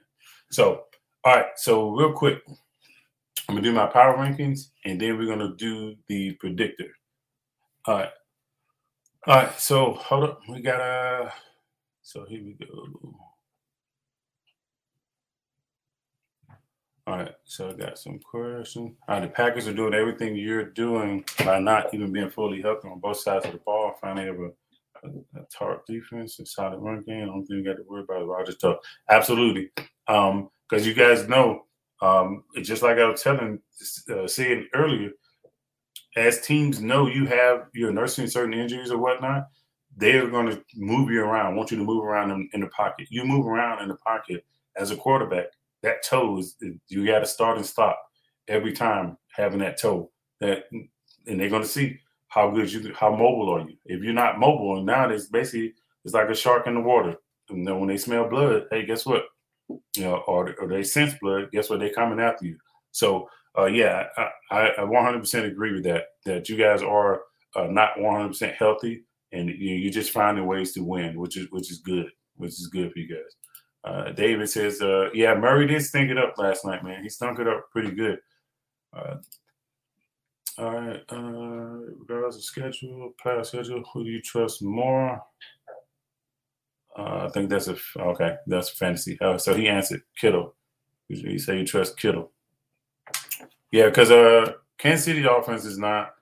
So, 0.50 0.84
all 1.24 1.36
right. 1.36 1.46
So 1.56 1.90
real 1.90 2.12
quick, 2.12 2.42
I'm 3.48 3.54
gonna 3.54 3.62
do 3.62 3.72
my 3.72 3.86
power 3.86 4.16
rankings, 4.16 4.70
and 4.84 5.00
then 5.00 5.18
we're 5.18 5.26
gonna 5.26 5.54
do 5.56 5.94
the 6.06 6.32
predictor. 6.34 6.90
All 7.86 7.96
right. 7.98 8.10
All 9.26 9.36
right. 9.36 9.60
So 9.60 9.92
hold 9.94 10.24
up. 10.24 10.40
We 10.48 10.60
got 10.60 10.80
a. 10.80 11.32
So 12.02 12.24
here 12.26 12.42
we 12.44 12.54
go. 12.54 13.14
All 17.08 17.16
right, 17.16 17.34
so 17.44 17.70
I 17.70 17.72
got 17.72 17.98
some 17.98 18.18
questions. 18.18 18.94
All 19.08 19.14
right, 19.14 19.22
the 19.22 19.28
Packers 19.28 19.66
are 19.66 19.72
doing 19.72 19.94
everything 19.94 20.36
you're 20.36 20.66
doing 20.66 21.24
by 21.42 21.58
not 21.58 21.94
even 21.94 22.12
being 22.12 22.28
fully 22.28 22.60
healthy 22.60 22.86
on 22.86 23.00
both 23.00 23.16
sides 23.16 23.46
of 23.46 23.52
the 23.52 23.58
ball. 23.64 23.94
Finally, 23.98 24.26
have 24.26 24.38
a, 24.38 25.08
a, 25.08 25.40
a 25.40 25.46
tart 25.50 25.86
defense 25.86 26.38
and 26.38 26.46
solid 26.46 26.76
run 26.80 27.02
game. 27.06 27.22
I 27.22 27.26
don't 27.26 27.46
think 27.46 27.60
you 27.60 27.64
got 27.64 27.78
to 27.78 27.84
worry 27.88 28.02
about 28.02 28.26
Rodgers 28.26 28.58
tough. 28.58 28.76
Absolutely, 29.08 29.70
because 30.06 30.32
um, 30.32 30.50
you 30.70 30.92
guys 30.92 31.26
know, 31.26 31.64
um, 32.02 32.44
just 32.60 32.82
like 32.82 32.98
I 32.98 33.08
was 33.08 33.22
telling, 33.22 33.58
uh, 34.10 34.26
saying 34.26 34.68
earlier, 34.74 35.12
as 36.14 36.42
teams 36.42 36.82
know 36.82 37.06
you 37.06 37.24
have 37.24 37.68
you're 37.72 37.90
nursing 37.90 38.26
certain 38.26 38.52
injuries 38.52 38.90
or 38.90 38.98
whatnot, 38.98 39.46
they're 39.96 40.28
going 40.28 40.50
to 40.50 40.62
move 40.76 41.10
you 41.10 41.22
around. 41.22 41.56
Want 41.56 41.70
you 41.70 41.78
to 41.78 41.84
move 41.84 42.04
around 42.04 42.32
in, 42.32 42.50
in 42.52 42.60
the 42.60 42.66
pocket. 42.66 43.06
You 43.08 43.24
move 43.24 43.46
around 43.46 43.80
in 43.80 43.88
the 43.88 43.96
pocket 43.96 44.44
as 44.76 44.90
a 44.90 44.96
quarterback 44.96 45.46
that 45.82 46.04
toe 46.04 46.38
is 46.38 46.56
you 46.88 47.06
got 47.06 47.20
to 47.20 47.26
start 47.26 47.56
and 47.56 47.66
stop 47.66 48.00
every 48.48 48.72
time 48.72 49.16
having 49.32 49.60
that 49.60 49.80
toe. 49.80 50.10
That 50.40 50.64
and 51.26 51.40
they're 51.40 51.50
going 51.50 51.62
to 51.62 51.68
see 51.68 51.98
how 52.28 52.50
good 52.50 52.72
you, 52.72 52.92
how 52.94 53.10
mobile 53.10 53.50
are 53.54 53.68
you. 53.68 53.76
If 53.84 54.02
you're 54.02 54.12
not 54.12 54.38
mobile, 54.38 54.76
and 54.76 54.86
now 54.86 55.08
it's 55.08 55.26
basically 55.26 55.74
it's 56.04 56.14
like 56.14 56.28
a 56.28 56.34
shark 56.34 56.66
in 56.66 56.74
the 56.74 56.80
water. 56.80 57.16
And 57.50 57.66
then 57.66 57.78
when 57.78 57.88
they 57.88 57.96
smell 57.96 58.28
blood, 58.28 58.64
hey, 58.70 58.84
guess 58.84 59.06
what? 59.06 59.24
You 59.68 60.04
know, 60.04 60.22
or, 60.26 60.54
or 60.60 60.68
they 60.68 60.82
sense 60.82 61.14
blood, 61.20 61.50
guess 61.52 61.70
what? 61.70 61.80
They're 61.80 61.92
coming 61.92 62.20
after 62.20 62.46
you. 62.46 62.56
So, 62.92 63.28
uh, 63.58 63.66
yeah, 63.66 64.04
I, 64.16 64.28
I, 64.50 64.68
I 64.78 64.80
100% 64.80 65.44
agree 65.44 65.74
with 65.74 65.84
that. 65.84 66.04
That 66.24 66.48
you 66.48 66.56
guys 66.56 66.82
are 66.82 67.22
uh, 67.56 67.64
not 67.64 67.96
100% 67.98 68.54
healthy, 68.54 69.04
and 69.32 69.48
you, 69.48 69.74
you're 69.74 69.92
just 69.92 70.10
finding 70.10 70.46
ways 70.46 70.72
to 70.72 70.80
win, 70.82 71.18
which 71.18 71.36
is 71.36 71.46
which 71.50 71.70
is 71.70 71.78
good, 71.78 72.06
which 72.36 72.52
is 72.52 72.68
good 72.68 72.92
for 72.92 72.98
you 72.98 73.08
guys. 73.08 73.34
Uh, 73.84 74.10
David 74.12 74.48
says, 74.50 74.82
uh, 74.82 75.08
yeah, 75.14 75.34
Murray 75.34 75.66
did 75.66 75.82
stink 75.82 76.10
it 76.10 76.18
up 76.18 76.34
last 76.36 76.64
night, 76.64 76.84
man. 76.84 77.02
He 77.02 77.08
stunk 77.08 77.38
it 77.38 77.48
up 77.48 77.70
pretty 77.70 77.92
good. 77.92 78.18
Uh, 78.92 79.16
all 80.58 80.72
right. 80.72 81.00
Uh, 81.08 81.92
regardless 81.98 82.36
of 82.36 82.44
schedule, 82.44 83.14
past 83.22 83.50
schedule, 83.50 83.82
who 83.92 84.04
do 84.04 84.10
you 84.10 84.20
trust 84.20 84.62
more? 84.62 85.22
Uh, 86.98 87.26
I 87.26 87.28
think 87.32 87.48
that's 87.48 87.68
a 87.68 87.76
okay. 87.96 88.36
That's 88.46 88.70
fantasy. 88.70 89.16
Uh, 89.20 89.38
so 89.38 89.54
he 89.54 89.68
answered 89.68 90.02
Kittle. 90.16 90.56
He 91.08 91.38
said 91.38 91.58
you 91.58 91.66
trust 91.66 91.96
Kittle. 91.96 92.32
Yeah, 93.70 93.86
because 93.86 94.10
uh, 94.10 94.54
Kansas 94.78 95.04
City 95.04 95.24
offense 95.24 95.64
is 95.64 95.78
not 95.78 96.14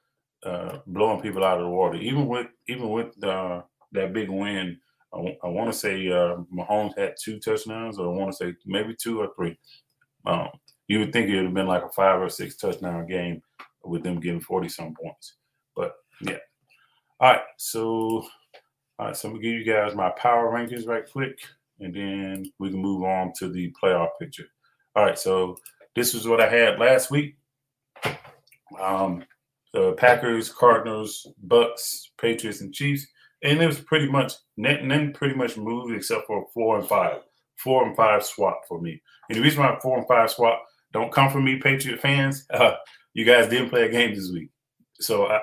uh, 0.44 0.78
blowing 0.86 1.22
people 1.22 1.44
out 1.44 1.58
of 1.58 1.64
the 1.64 1.70
water. 1.70 1.96
Even 1.96 2.26
with 2.26 2.48
even 2.68 2.90
with 2.90 3.22
uh, 3.24 3.62
that 3.92 4.12
big 4.12 4.28
win 4.28 4.78
I, 5.16 5.46
I 5.46 5.48
want 5.48 5.72
to 5.72 5.78
say 5.78 6.08
uh, 6.08 6.36
Mahomes 6.54 6.98
had 6.98 7.14
two 7.22 7.38
touchdowns, 7.38 7.98
or 7.98 8.12
I 8.12 8.16
want 8.16 8.32
to 8.32 8.36
say 8.36 8.54
maybe 8.66 8.94
two 8.94 9.20
or 9.20 9.28
three. 9.36 9.58
Um, 10.26 10.48
you 10.88 11.00
would 11.00 11.12
think 11.12 11.28
it 11.28 11.36
would 11.36 11.46
have 11.46 11.54
been 11.54 11.66
like 11.66 11.84
a 11.84 11.88
five 11.90 12.20
or 12.20 12.28
six 12.28 12.56
touchdown 12.56 13.06
game 13.06 13.42
with 13.84 14.02
them 14.02 14.20
getting 14.20 14.40
40 14.40 14.68
some 14.68 14.94
points. 15.00 15.36
But 15.74 15.94
yeah. 16.20 16.38
All 17.20 17.32
right. 17.32 17.42
So, 17.58 17.78
all 18.98 19.06
right. 19.06 19.16
So 19.16 19.28
I'm 19.28 19.34
going 19.34 19.42
to 19.42 19.48
give 19.48 19.60
you 19.60 19.72
guys 19.72 19.94
my 19.94 20.10
power 20.10 20.52
rankings 20.52 20.86
right 20.86 21.10
quick, 21.10 21.38
and 21.80 21.94
then 21.94 22.52
we 22.58 22.70
can 22.70 22.80
move 22.80 23.04
on 23.04 23.32
to 23.38 23.48
the 23.48 23.72
playoff 23.82 24.10
picture. 24.20 24.46
All 24.94 25.04
right. 25.04 25.18
So 25.18 25.56
this 25.94 26.14
is 26.14 26.26
what 26.26 26.40
I 26.40 26.48
had 26.48 26.78
last 26.78 27.10
week. 27.10 27.36
Um, 28.80 29.24
the 29.72 29.92
Packers, 29.92 30.50
Cardinals, 30.50 31.26
Bucs, 31.46 32.08
Patriots, 32.18 32.60
and 32.60 32.72
Chiefs 32.72 33.06
and 33.46 33.62
it 33.62 33.66
was 33.66 33.80
pretty 33.80 34.08
much 34.08 34.32
then 34.56 35.12
pretty 35.12 35.34
much 35.34 35.56
moved 35.56 35.94
except 35.94 36.26
for 36.26 36.46
four 36.52 36.78
and 36.78 36.88
five. 36.88 37.20
Four 37.56 37.86
and 37.86 37.96
five 37.96 38.24
swap 38.24 38.62
for 38.68 38.80
me. 38.80 39.00
And 39.28 39.38
the 39.38 39.42
reason 39.42 39.62
why 39.62 39.78
four 39.80 39.98
and 39.98 40.06
five 40.06 40.30
swap 40.30 40.62
don't 40.92 41.12
come 41.12 41.30
from 41.30 41.44
me, 41.44 41.58
Patriot 41.58 42.00
fans. 42.00 42.46
Uh, 42.54 42.76
you 43.14 43.24
guys 43.24 43.48
didn't 43.48 43.70
play 43.70 43.86
a 43.86 43.90
game 43.90 44.14
this 44.14 44.30
week, 44.30 44.50
so 45.00 45.26
I 45.26 45.40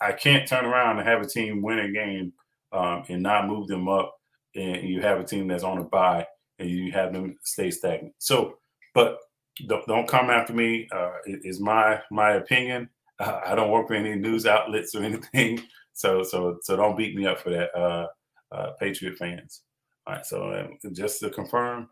I 0.00 0.12
can't 0.12 0.48
turn 0.48 0.64
around 0.64 0.98
and 0.98 1.06
have 1.06 1.20
a 1.20 1.26
team 1.26 1.60
win 1.60 1.78
a 1.78 1.92
game 1.92 2.32
um, 2.72 3.04
and 3.10 3.22
not 3.22 3.46
move 3.46 3.68
them 3.68 3.86
up, 3.86 4.14
and 4.54 4.88
you 4.88 5.02
have 5.02 5.20
a 5.20 5.24
team 5.24 5.46
that's 5.46 5.62
on 5.62 5.76
a 5.76 5.84
buy 5.84 6.26
and 6.58 6.70
you 6.70 6.92
have 6.92 7.12
them 7.12 7.36
stay 7.42 7.70
stagnant. 7.70 8.14
So, 8.18 8.58
but 8.94 9.18
don't, 9.66 10.08
come 10.08 10.30
after 10.30 10.52
me. 10.52 10.88
Uh, 10.90 11.12
my 11.60 12.00
my 12.10 12.32
opinion. 12.32 12.88
Uh, 13.18 13.40
I 13.46 13.54
don't 13.54 13.70
work 13.70 13.88
for 13.88 13.94
any 13.94 14.14
news 14.14 14.46
outlets 14.46 14.94
or 14.94 15.02
anything. 15.02 15.62
So 15.94 16.22
so 16.22 16.58
so 16.62 16.76
don't 16.76 16.96
beat 16.96 17.14
me 17.14 17.26
up 17.26 17.40
for 17.40 17.50
that, 17.50 17.74
uh, 17.76 18.06
uh, 18.52 18.70
Patriot 18.80 19.16
fans. 19.16 19.62
All 20.06 20.14
right. 20.14 20.26
So 20.26 20.52
um, 20.52 20.92
just 20.94 21.20
to 21.20 21.30
confirm, 21.30 21.88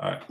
all 0.00 0.10
right. 0.12 0.22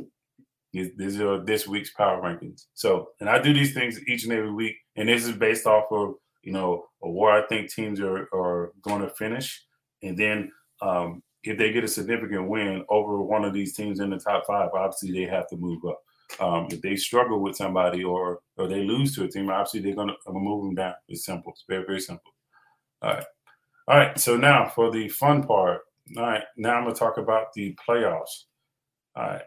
These, 0.74 1.22
are 1.22 1.46
this 1.46 1.68
week's 1.68 1.92
power 1.92 2.20
rankings. 2.20 2.66
So, 2.74 3.10
and 3.20 3.30
I 3.30 3.40
do 3.40 3.54
these 3.54 3.76
things 3.76 4.00
each 4.08 4.24
and 4.24 4.34
every 4.34 4.52
week, 4.52 4.76
and 4.96 5.08
this 5.08 5.24
is 5.24 5.34
based 5.34 5.68
off 5.68 5.86
of 5.92 6.16
you 6.42 6.52
know 6.52 6.86
where 7.00 7.32
I 7.32 7.46
think 7.48 7.72
teams 7.72 8.00
are 8.00 8.28
are 8.34 8.72
going 8.82 9.02
to 9.02 9.10
finish, 9.10 9.64
and 10.02 10.18
then 10.18 10.52
um, 10.82 11.22
if 11.44 11.58
they 11.58 11.72
get 11.72 11.84
a 11.84 11.88
significant 11.88 12.48
win 12.48 12.84
over 12.90 13.22
one 13.22 13.46
of 13.46 13.54
these 13.54 13.76
teams 13.76 14.00
in 14.00 14.10
the 14.10 14.18
top 14.18 14.46
five, 14.48 14.70
obviously 14.74 15.12
they 15.12 15.30
have 15.30 15.48
to 15.50 15.58
move 15.58 15.80
up. 15.86 16.00
Um, 16.40 16.68
if 16.72 16.82
they 16.82 16.96
struggle 16.96 17.40
with 17.40 17.56
somebody 17.56 18.04
or 18.04 18.40
or 18.58 18.68
they 18.68 18.84
lose 18.84 19.16
to 19.16 19.26
a 19.26 19.28
team, 19.28 19.50
obviously 19.50 19.82
they're 19.82 19.96
going 19.96 20.10
to 20.10 20.34
move 20.34 20.64
them 20.66 20.76
down. 20.76 20.94
It's 21.08 21.26
simple. 21.26 21.52
It's 21.52 21.66
very 21.70 21.86
very 21.86 22.00
simple. 22.00 22.33
All 23.04 23.10
right. 23.10 23.26
All 23.88 23.98
right. 23.98 24.20
So 24.20 24.38
now 24.38 24.70
for 24.70 24.92
the 24.92 25.10
fun 25.10 25.44
part. 25.44 25.82
All 26.18 26.24
right. 26.24 26.44
Now 26.56 26.76
I'm 26.76 26.84
going 26.84 26.94
to 26.94 27.00
talk 27.00 27.18
about 27.18 27.54
the 27.54 27.78
playoffs. 27.88 28.46
All 29.16 29.24
right. 29.24 29.42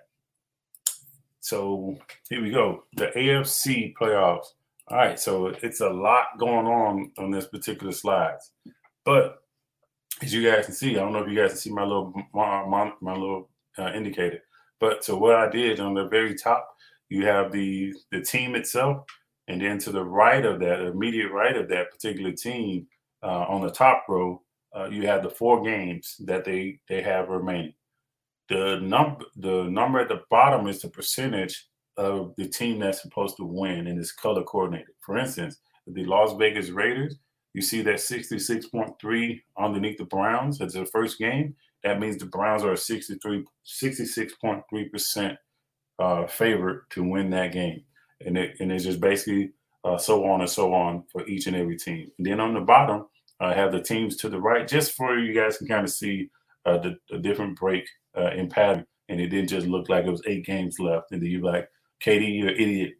So 1.40 1.96
here 2.28 2.42
we 2.42 2.50
go. 2.50 2.84
The 2.96 3.06
AFC 3.16 3.94
playoffs. 3.94 4.46
All 4.88 4.98
right. 4.98 5.18
So 5.18 5.46
it's 5.46 5.80
a 5.80 5.88
lot 5.88 6.38
going 6.38 6.66
on 6.66 7.12
on 7.18 7.30
this 7.30 7.46
particular 7.46 7.92
slide. 7.92 8.36
But 9.04 9.38
as 10.22 10.34
you 10.34 10.48
guys 10.48 10.66
can 10.66 10.74
see, 10.74 10.96
I 10.96 11.00
don't 11.00 11.12
know 11.12 11.22
if 11.22 11.30
you 11.30 11.36
guys 11.36 11.52
can 11.52 11.58
see 11.58 11.72
my 11.72 11.84
little 11.84 12.12
my, 12.34 12.92
my, 13.00 13.12
little 13.14 13.48
uh, 13.78 13.92
indicator. 13.94 14.40
But 14.80 15.04
so 15.04 15.16
what 15.16 15.36
I 15.36 15.48
did 15.48 15.80
on 15.80 15.94
the 15.94 16.08
very 16.08 16.34
top, 16.34 16.68
you 17.08 17.24
have 17.24 17.52
the 17.52 17.94
the 18.10 18.20
team 18.20 18.54
itself, 18.54 19.06
And 19.48 19.60
then 19.60 19.78
to 19.78 19.92
the 19.92 20.04
right 20.04 20.44
of 20.44 20.60
that, 20.60 20.80
immediate 20.80 21.30
right 21.30 21.56
of 21.56 21.68
that 21.68 21.90
particular 21.90 22.32
team, 22.32 22.86
uh, 23.22 23.46
on 23.48 23.62
the 23.62 23.70
top 23.70 24.04
row, 24.08 24.42
uh, 24.76 24.88
you 24.88 25.06
have 25.06 25.22
the 25.22 25.30
four 25.30 25.62
games 25.62 26.16
that 26.24 26.44
they 26.44 26.78
they 26.88 27.02
have 27.02 27.28
remaining. 27.28 27.74
The 28.48 28.80
number 28.80 29.24
the 29.36 29.64
number 29.64 30.00
at 30.00 30.08
the 30.08 30.22
bottom 30.30 30.66
is 30.66 30.80
the 30.80 30.88
percentage 30.88 31.66
of 31.96 32.34
the 32.36 32.48
team 32.48 32.78
that's 32.78 33.02
supposed 33.02 33.36
to 33.38 33.44
win 33.44 33.86
and 33.86 33.98
it's 33.98 34.12
color 34.12 34.42
coordinated. 34.42 34.94
For 35.00 35.16
instance, 35.16 35.58
the 35.86 36.04
Las 36.04 36.34
Vegas 36.38 36.70
Raiders, 36.70 37.16
you 37.54 37.62
see 37.62 37.82
that 37.82 37.96
66.3 37.96 39.40
underneath 39.58 39.98
the 39.98 40.04
Browns 40.04 40.60
as 40.60 40.74
the 40.74 40.84
first 40.86 41.18
game. 41.18 41.54
That 41.84 42.00
means 42.00 42.18
the 42.18 42.26
Browns 42.26 42.64
are 42.64 42.76
63, 42.76 43.44
66.3% 43.64 45.36
uh, 45.98 46.26
favorite 46.26 46.82
to 46.90 47.02
win 47.02 47.30
that 47.30 47.52
game. 47.52 47.82
And, 48.24 48.36
it, 48.36 48.56
and 48.60 48.72
it's 48.72 48.84
just 48.84 49.00
basically 49.00 49.52
uh, 49.86 49.96
so 49.96 50.24
on 50.24 50.40
and 50.40 50.50
so 50.50 50.74
on 50.74 51.04
for 51.12 51.26
each 51.28 51.46
and 51.46 51.54
every 51.54 51.76
team. 51.76 52.10
And 52.18 52.26
then 52.26 52.40
on 52.40 52.54
the 52.54 52.60
bottom, 52.60 53.06
I 53.38 53.52
uh, 53.52 53.54
have 53.54 53.70
the 53.70 53.80
teams 53.80 54.16
to 54.16 54.28
the 54.28 54.40
right, 54.40 54.66
just 54.66 54.92
for 54.92 55.16
you 55.16 55.32
guys 55.32 55.58
can 55.58 55.68
kind 55.68 55.84
of 55.84 55.90
see 55.90 56.28
uh, 56.64 56.78
the, 56.78 56.96
the, 57.08 57.18
different 57.18 57.56
break 57.56 57.86
uh, 58.18 58.30
in 58.32 58.48
pattern. 58.48 58.84
And 59.08 59.20
it 59.20 59.28
didn't 59.28 59.50
just 59.50 59.68
look 59.68 59.88
like 59.88 60.04
it 60.04 60.10
was 60.10 60.22
eight 60.26 60.44
games 60.44 60.80
left. 60.80 61.12
And 61.12 61.22
then 61.22 61.30
you're 61.30 61.42
like, 61.42 61.68
KD, 62.04 62.38
you're 62.38 62.48
an 62.48 62.56
idiot. 62.56 62.94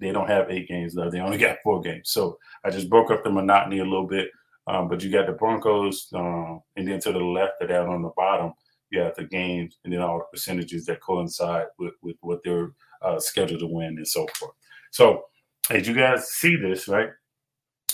They, 0.00 0.12
don't 0.12 0.28
have 0.28 0.50
eight 0.50 0.68
games 0.68 0.94
left. 0.94 1.12
They 1.12 1.20
only 1.20 1.36
got 1.36 1.58
four 1.62 1.82
games. 1.82 2.10
So 2.10 2.38
I 2.64 2.70
just 2.70 2.88
broke 2.88 3.10
up 3.10 3.22
the 3.22 3.30
monotony 3.30 3.80
a 3.80 3.84
little 3.84 4.06
bit. 4.06 4.30
Um, 4.66 4.88
but 4.88 5.02
you 5.02 5.10
got 5.10 5.26
the 5.26 5.32
Broncos, 5.32 6.08
um, 6.14 6.60
and 6.76 6.86
then 6.86 7.00
to 7.00 7.12
the 7.12 7.18
left 7.18 7.60
of 7.60 7.68
that 7.68 7.86
on 7.86 8.02
the 8.02 8.10
bottom, 8.16 8.52
you 8.90 9.00
have 9.00 9.16
the 9.16 9.24
games, 9.24 9.78
and 9.82 9.92
then 9.92 10.00
all 10.00 10.18
the 10.18 10.24
percentages 10.32 10.84
that 10.84 11.00
coincide 11.00 11.66
with, 11.78 11.94
with 12.02 12.16
what 12.20 12.40
they're 12.44 12.72
uh, 13.02 13.18
scheduled 13.18 13.60
to 13.60 13.66
win 13.66 13.96
and 13.96 14.06
so 14.06 14.26
forth. 14.38 14.52
So 14.92 15.24
as 15.70 15.86
you 15.86 15.94
guys 15.94 16.28
see 16.28 16.56
this, 16.56 16.88
right? 16.88 17.10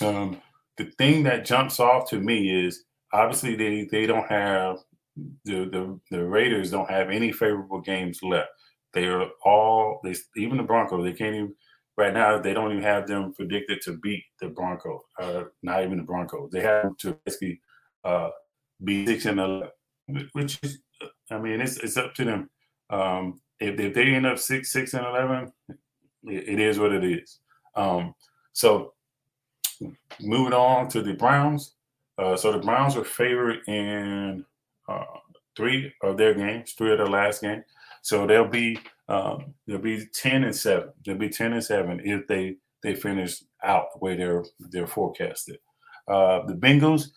Um, 0.01 0.41
the 0.77 0.85
thing 0.97 1.23
that 1.23 1.45
jumps 1.45 1.79
off 1.79 2.09
to 2.09 2.19
me 2.19 2.65
is 2.65 2.83
obviously 3.13 3.55
they 3.55 3.87
they 3.91 4.05
don't 4.05 4.29
have 4.29 4.77
the 5.45 5.65
the, 5.65 5.99
the 6.11 6.23
Raiders 6.23 6.71
don't 6.71 6.89
have 6.89 7.09
any 7.09 7.31
favorable 7.31 7.81
games 7.81 8.19
left. 8.21 8.49
They 8.93 9.07
are 9.07 9.27
all 9.45 9.99
they 10.03 10.15
even 10.35 10.57
the 10.57 10.63
Broncos. 10.63 11.03
They 11.03 11.13
can't 11.13 11.35
even 11.35 11.55
right 11.97 12.13
now. 12.13 12.39
They 12.39 12.53
don't 12.53 12.71
even 12.71 12.83
have 12.83 13.07
them 13.07 13.33
predicted 13.33 13.81
to 13.83 13.97
beat 13.97 14.23
the 14.39 14.49
Broncos. 14.49 15.01
Uh, 15.19 15.43
not 15.63 15.83
even 15.83 15.97
the 15.97 16.03
Broncos. 16.03 16.51
They 16.51 16.61
have 16.61 16.95
to 16.97 17.17
basically 17.25 17.61
uh, 18.03 18.29
be 18.83 19.05
six 19.05 19.25
and 19.25 19.39
eleven, 19.39 19.69
which 20.33 20.59
is 20.63 20.79
I 21.31 21.39
mean 21.39 21.61
it's 21.61 21.77
it's 21.77 21.97
up 21.97 22.13
to 22.15 22.25
them. 22.25 22.49
Um, 22.89 23.41
if, 23.59 23.79
if 23.79 23.93
they 23.93 24.05
end 24.05 24.25
up 24.27 24.37
six 24.37 24.71
six 24.71 24.93
and 24.93 25.05
eleven, 25.05 25.51
it, 25.69 26.49
it 26.49 26.59
is 26.59 26.79
what 26.79 26.91
it 26.91 27.03
is. 27.03 27.39
Um, 27.77 28.13
so 28.53 28.93
moving 30.19 30.53
on 30.53 30.89
to 30.89 31.01
the 31.01 31.13
Browns. 31.13 31.75
Uh, 32.17 32.35
so 32.35 32.51
the 32.51 32.59
Browns 32.59 32.97
are 32.97 33.03
favored 33.05 33.59
in 33.67 34.43
uh, 34.89 35.03
three 35.55 35.93
of 36.01 36.17
their 36.17 36.33
games, 36.33 36.73
three 36.73 36.91
of 36.91 36.97
their 36.97 37.07
last 37.07 37.41
game. 37.41 37.63
So 38.01 38.25
they'll 38.25 38.47
be 38.47 38.79
um, 39.07 39.53
they'll 39.65 39.77
be 39.77 40.05
ten 40.13 40.43
and 40.43 40.55
seven. 40.55 40.89
They'll 41.05 41.15
be 41.17 41.29
ten 41.29 41.53
and 41.53 41.63
seven 41.63 42.01
if 42.03 42.27
they 42.27 42.57
they 42.83 42.95
finish 42.95 43.43
out 43.63 43.93
the 43.93 43.99
way 43.99 44.15
they're 44.15 44.45
they're 44.59 44.87
forecasted. 44.87 45.59
Uh, 46.07 46.45
the 46.45 46.53
Bengals, 46.53 47.09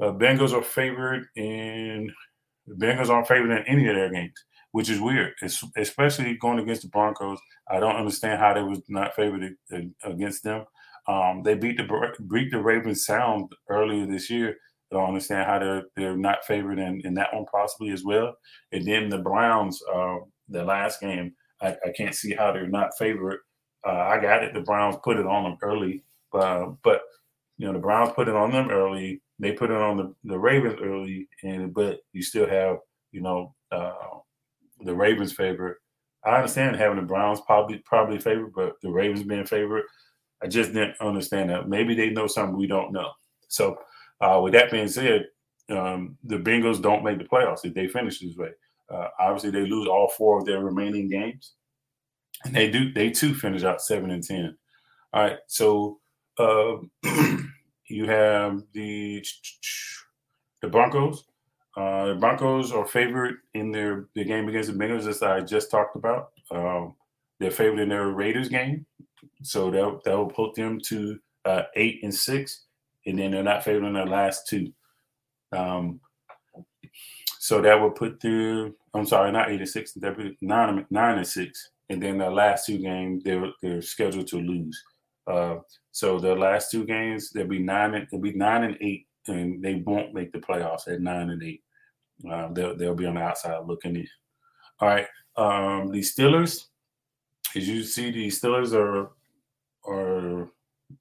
uh, 0.00 0.12
Bengals 0.12 0.52
are 0.52 0.62
favored 0.62 1.26
in 1.36 2.12
the 2.66 2.74
Bengals 2.74 3.08
aren't 3.08 3.28
favored 3.28 3.50
in 3.50 3.64
any 3.66 3.88
of 3.88 3.94
their 3.94 4.10
games, 4.10 4.44
which 4.72 4.90
is 4.90 5.00
weird. 5.00 5.34
It's, 5.42 5.62
especially 5.76 6.36
going 6.36 6.58
against 6.58 6.82
the 6.82 6.88
Broncos. 6.88 7.38
I 7.70 7.80
don't 7.80 7.96
understand 7.96 8.40
how 8.40 8.54
they 8.54 8.62
was 8.62 8.80
not 8.88 9.14
favored 9.14 9.54
against 10.04 10.42
them. 10.42 10.64
Um, 11.06 11.42
they 11.42 11.54
beat 11.54 11.78
the 11.78 12.14
beat 12.30 12.50
the 12.50 12.60
Ravens 12.60 13.06
sound 13.06 13.52
earlier 13.68 14.06
this 14.06 14.28
year. 14.28 14.56
I 14.90 14.96
don't 14.96 15.08
understand 15.08 15.46
how 15.46 15.58
they're 15.58 15.84
they're 15.96 16.16
not 16.16 16.44
favored 16.44 16.78
in, 16.78 17.00
in 17.04 17.14
that 17.14 17.32
one 17.34 17.46
possibly 17.46 17.90
as 17.90 18.04
well. 18.04 18.36
And 18.72 18.86
then 18.86 19.08
the 19.08 19.18
Browns, 19.18 19.82
uh, 19.92 20.16
the 20.48 20.64
last 20.64 21.00
game, 21.00 21.34
I, 21.60 21.76
I, 21.84 21.92
can't 21.96 22.14
see 22.14 22.34
how 22.34 22.52
they're 22.52 22.68
not 22.68 22.96
favored. 22.98 23.40
Uh, 23.86 23.92
I 23.92 24.20
got 24.20 24.44
it. 24.44 24.54
The 24.54 24.60
Browns 24.60 24.96
put 25.02 25.18
it 25.18 25.26
on 25.26 25.44
them 25.44 25.58
early, 25.62 26.04
uh, 26.34 26.66
but 26.84 27.02
you 27.56 27.66
know 27.66 27.72
the 27.72 27.78
Browns 27.78 28.12
put 28.14 28.28
it 28.28 28.34
on 28.34 28.52
them 28.52 28.70
early. 28.70 29.22
They 29.38 29.52
put 29.52 29.70
it 29.70 29.76
on 29.76 29.96
the, 29.96 30.14
the 30.24 30.38
Ravens 30.38 30.78
early, 30.82 31.28
and 31.42 31.72
but 31.72 32.00
you 32.12 32.22
still 32.22 32.48
have 32.48 32.78
you 33.12 33.22
know 33.22 33.54
uh, 33.72 33.94
the 34.82 34.94
Ravens 34.94 35.32
favorite. 35.32 35.76
I 36.24 36.36
understand 36.36 36.76
having 36.76 36.96
the 36.96 37.02
Browns 37.02 37.40
probably 37.46 37.78
probably 37.78 38.18
favored, 38.18 38.52
but 38.54 38.74
the 38.82 38.90
Ravens 38.90 39.22
being 39.22 39.46
favored, 39.46 39.84
I 40.42 40.46
just 40.46 40.72
didn't 40.72 41.00
understand 41.00 41.50
that. 41.50 41.68
Maybe 41.68 41.94
they 41.94 42.10
know 42.10 42.26
something 42.26 42.56
we 42.56 42.66
don't 42.66 42.92
know. 42.92 43.10
So 43.48 43.78
uh, 44.20 44.40
with 44.42 44.52
that 44.54 44.70
being 44.70 44.88
said, 44.88 45.26
um, 45.70 46.16
the 46.24 46.36
Bengals 46.36 46.82
don't 46.82 47.04
make 47.04 47.18
the 47.18 47.24
playoffs 47.24 47.64
if 47.64 47.74
they 47.74 47.88
finish 47.88 48.20
this 48.20 48.36
way. 48.36 48.50
Uh, 48.90 49.08
obviously, 49.20 49.50
they 49.50 49.68
lose 49.68 49.86
all 49.86 50.08
four 50.08 50.38
of 50.38 50.46
their 50.46 50.60
remaining 50.60 51.08
games, 51.08 51.52
and 52.44 52.54
they 52.54 52.70
do. 52.70 52.92
They 52.92 53.10
too 53.10 53.34
finish 53.34 53.64
out 53.64 53.82
seven 53.82 54.10
and 54.10 54.22
ten. 54.22 54.56
All 55.12 55.22
right, 55.22 55.38
so 55.46 56.00
uh, 56.38 56.76
you 57.88 58.06
have 58.06 58.62
the 58.72 59.24
the 60.62 60.68
Broncos. 60.68 61.24
Uh, 61.78 62.06
the 62.06 62.14
Broncos 62.14 62.72
are 62.72 62.86
favored 62.86 63.36
in 63.54 63.70
their 63.70 64.08
the 64.14 64.24
game 64.24 64.48
against 64.48 64.72
the 64.72 64.76
Bengals, 64.76 65.06
as 65.06 65.22
I 65.22 65.40
just 65.40 65.70
talked 65.70 65.94
about. 65.94 66.30
Um, 66.50 66.94
they're 67.38 67.52
favored 67.52 67.78
in 67.78 67.88
their 67.88 68.08
Raiders 68.08 68.48
game, 68.48 68.84
so 69.42 69.70
that 69.70 70.00
that 70.04 70.16
will 70.16 70.26
put 70.26 70.54
them 70.54 70.80
to 70.86 71.18
uh, 71.44 71.62
eight 71.76 72.00
and 72.02 72.14
six 72.14 72.64
and 73.08 73.18
then 73.18 73.30
they're 73.30 73.42
not 73.42 73.64
favored 73.64 73.86
in 73.86 73.94
their 73.94 74.06
last 74.06 74.46
two. 74.46 74.70
Um, 75.52 76.00
so 77.38 77.62
that 77.62 77.80
would 77.80 77.94
put 77.94 78.20
the 78.20 78.74
I'm 78.94 79.06
sorry, 79.06 79.32
not 79.32 79.50
eight 79.50 79.60
and 79.60 79.68
six, 79.68 79.92
they're 79.94 80.16
nine 80.40 80.86
nine 80.90 81.18
and 81.18 81.26
six, 81.26 81.70
and 81.88 82.02
then 82.02 82.18
the 82.18 82.30
last 82.30 82.66
two 82.66 82.78
games 82.78 83.24
they're 83.24 83.50
they're 83.62 83.82
scheduled 83.82 84.28
to 84.28 84.36
lose. 84.36 84.80
Uh, 85.26 85.56
so 85.92 86.18
the 86.18 86.34
last 86.34 86.70
two 86.70 86.84
games 86.84 87.30
they'll 87.30 87.46
be 87.46 87.58
nine 87.58 87.94
and 87.94 88.06
they'll 88.10 88.20
be 88.20 88.32
nine 88.32 88.64
and 88.64 88.76
eight, 88.80 89.06
and 89.26 89.62
they 89.62 89.76
won't 89.86 90.14
make 90.14 90.32
the 90.32 90.38
playoffs 90.38 90.88
at 90.88 91.00
nine 91.00 91.30
and 91.30 91.42
eight. 91.42 91.62
Uh, 92.30 92.48
they'll 92.52 92.76
they'll 92.76 92.94
be 92.94 93.06
on 93.06 93.14
the 93.14 93.20
outside 93.20 93.58
looking 93.66 93.96
in. 93.96 94.08
All 94.80 94.88
right, 94.88 95.06
um, 95.36 95.90
the 95.90 96.00
Steelers, 96.00 96.66
as 97.54 97.68
you 97.68 97.82
see, 97.84 98.10
the 98.10 98.28
Steelers 98.28 98.72
are 98.74 99.10
are 99.88 100.50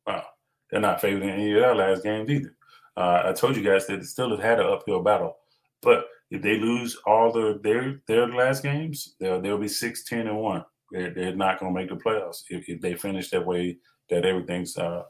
wow, 0.05 0.24
they're 0.70 0.82
not 0.82 1.01
favored 1.01 1.24
in 1.24 1.30
any 1.30 1.53
of 1.53 1.59
their 1.59 1.76
last 1.76 2.03
games 2.03 2.30
either. 2.30 2.55
Uh, 2.95 3.24
I 3.26 3.34
told 3.34 3.55
you 3.55 3.63
guys 3.63 3.88
that 3.88 3.99
the 3.99 4.05
Steelers 4.05 4.41
had 4.41 4.59
an 4.59 4.68
uphill 4.68 5.01
battle, 5.01 5.38
but 5.82 6.05
if 6.30 6.41
they 6.41 6.59
lose 6.59 6.97
all 7.05 7.32
the, 7.32 7.59
their 7.63 8.01
their 8.07 8.28
last 8.28 8.63
games, 8.63 9.15
they'll 9.20 9.41
they'll 9.41 9.57
be 9.57 9.68
6, 9.68 10.03
10, 10.03 10.27
and 10.27 10.38
one. 10.38 10.65
They're, 10.91 11.14
they're 11.14 11.35
not 11.35 11.60
going 11.60 11.73
to 11.73 11.80
make 11.80 11.89
the 11.89 11.95
playoffs 11.95 12.44
if, 12.49 12.68
if, 12.69 12.80
they 12.80 12.95
finish 12.95 13.30
that 13.31 13.45
way 13.45 13.77
that 14.10 14.26
everything's 14.26 14.77
uh, 14.77 15.03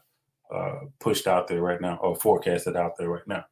uh, 0.53 0.79
pushed 0.99 1.27
out 1.27 1.47
there 1.47 1.61
right 1.61 1.79
now 1.79 1.97
or 2.01 2.15
forecasted 2.15 2.75
out 2.75 2.97
there 2.97 3.09
right 3.09 3.27
now. 3.27 3.45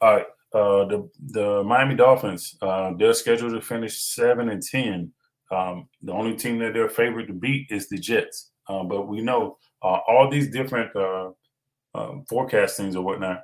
All 0.00 0.16
right, 0.16 0.26
uh, 0.54 0.84
the 0.86 1.10
the 1.32 1.64
Miami 1.64 1.96
Dolphins 1.96 2.56
uh, 2.62 2.92
they're 2.96 3.12
scheduled 3.12 3.52
to 3.52 3.60
finish 3.60 4.02
seven 4.02 4.48
and 4.48 4.62
ten. 4.62 5.12
Um, 5.50 5.88
the 6.02 6.12
only 6.12 6.36
team 6.36 6.58
that 6.60 6.72
they're 6.72 6.88
favored 6.88 7.26
to 7.26 7.34
beat 7.34 7.66
is 7.70 7.88
the 7.88 7.98
Jets, 7.98 8.52
uh, 8.68 8.82
but 8.84 9.08
we 9.08 9.20
know 9.20 9.58
uh, 9.82 9.98
all 10.08 10.30
these 10.30 10.50
different 10.50 10.94
uh, 10.96 11.30
um, 11.94 12.24
forecastings 12.30 12.96
or 12.96 13.02
whatnot, 13.02 13.42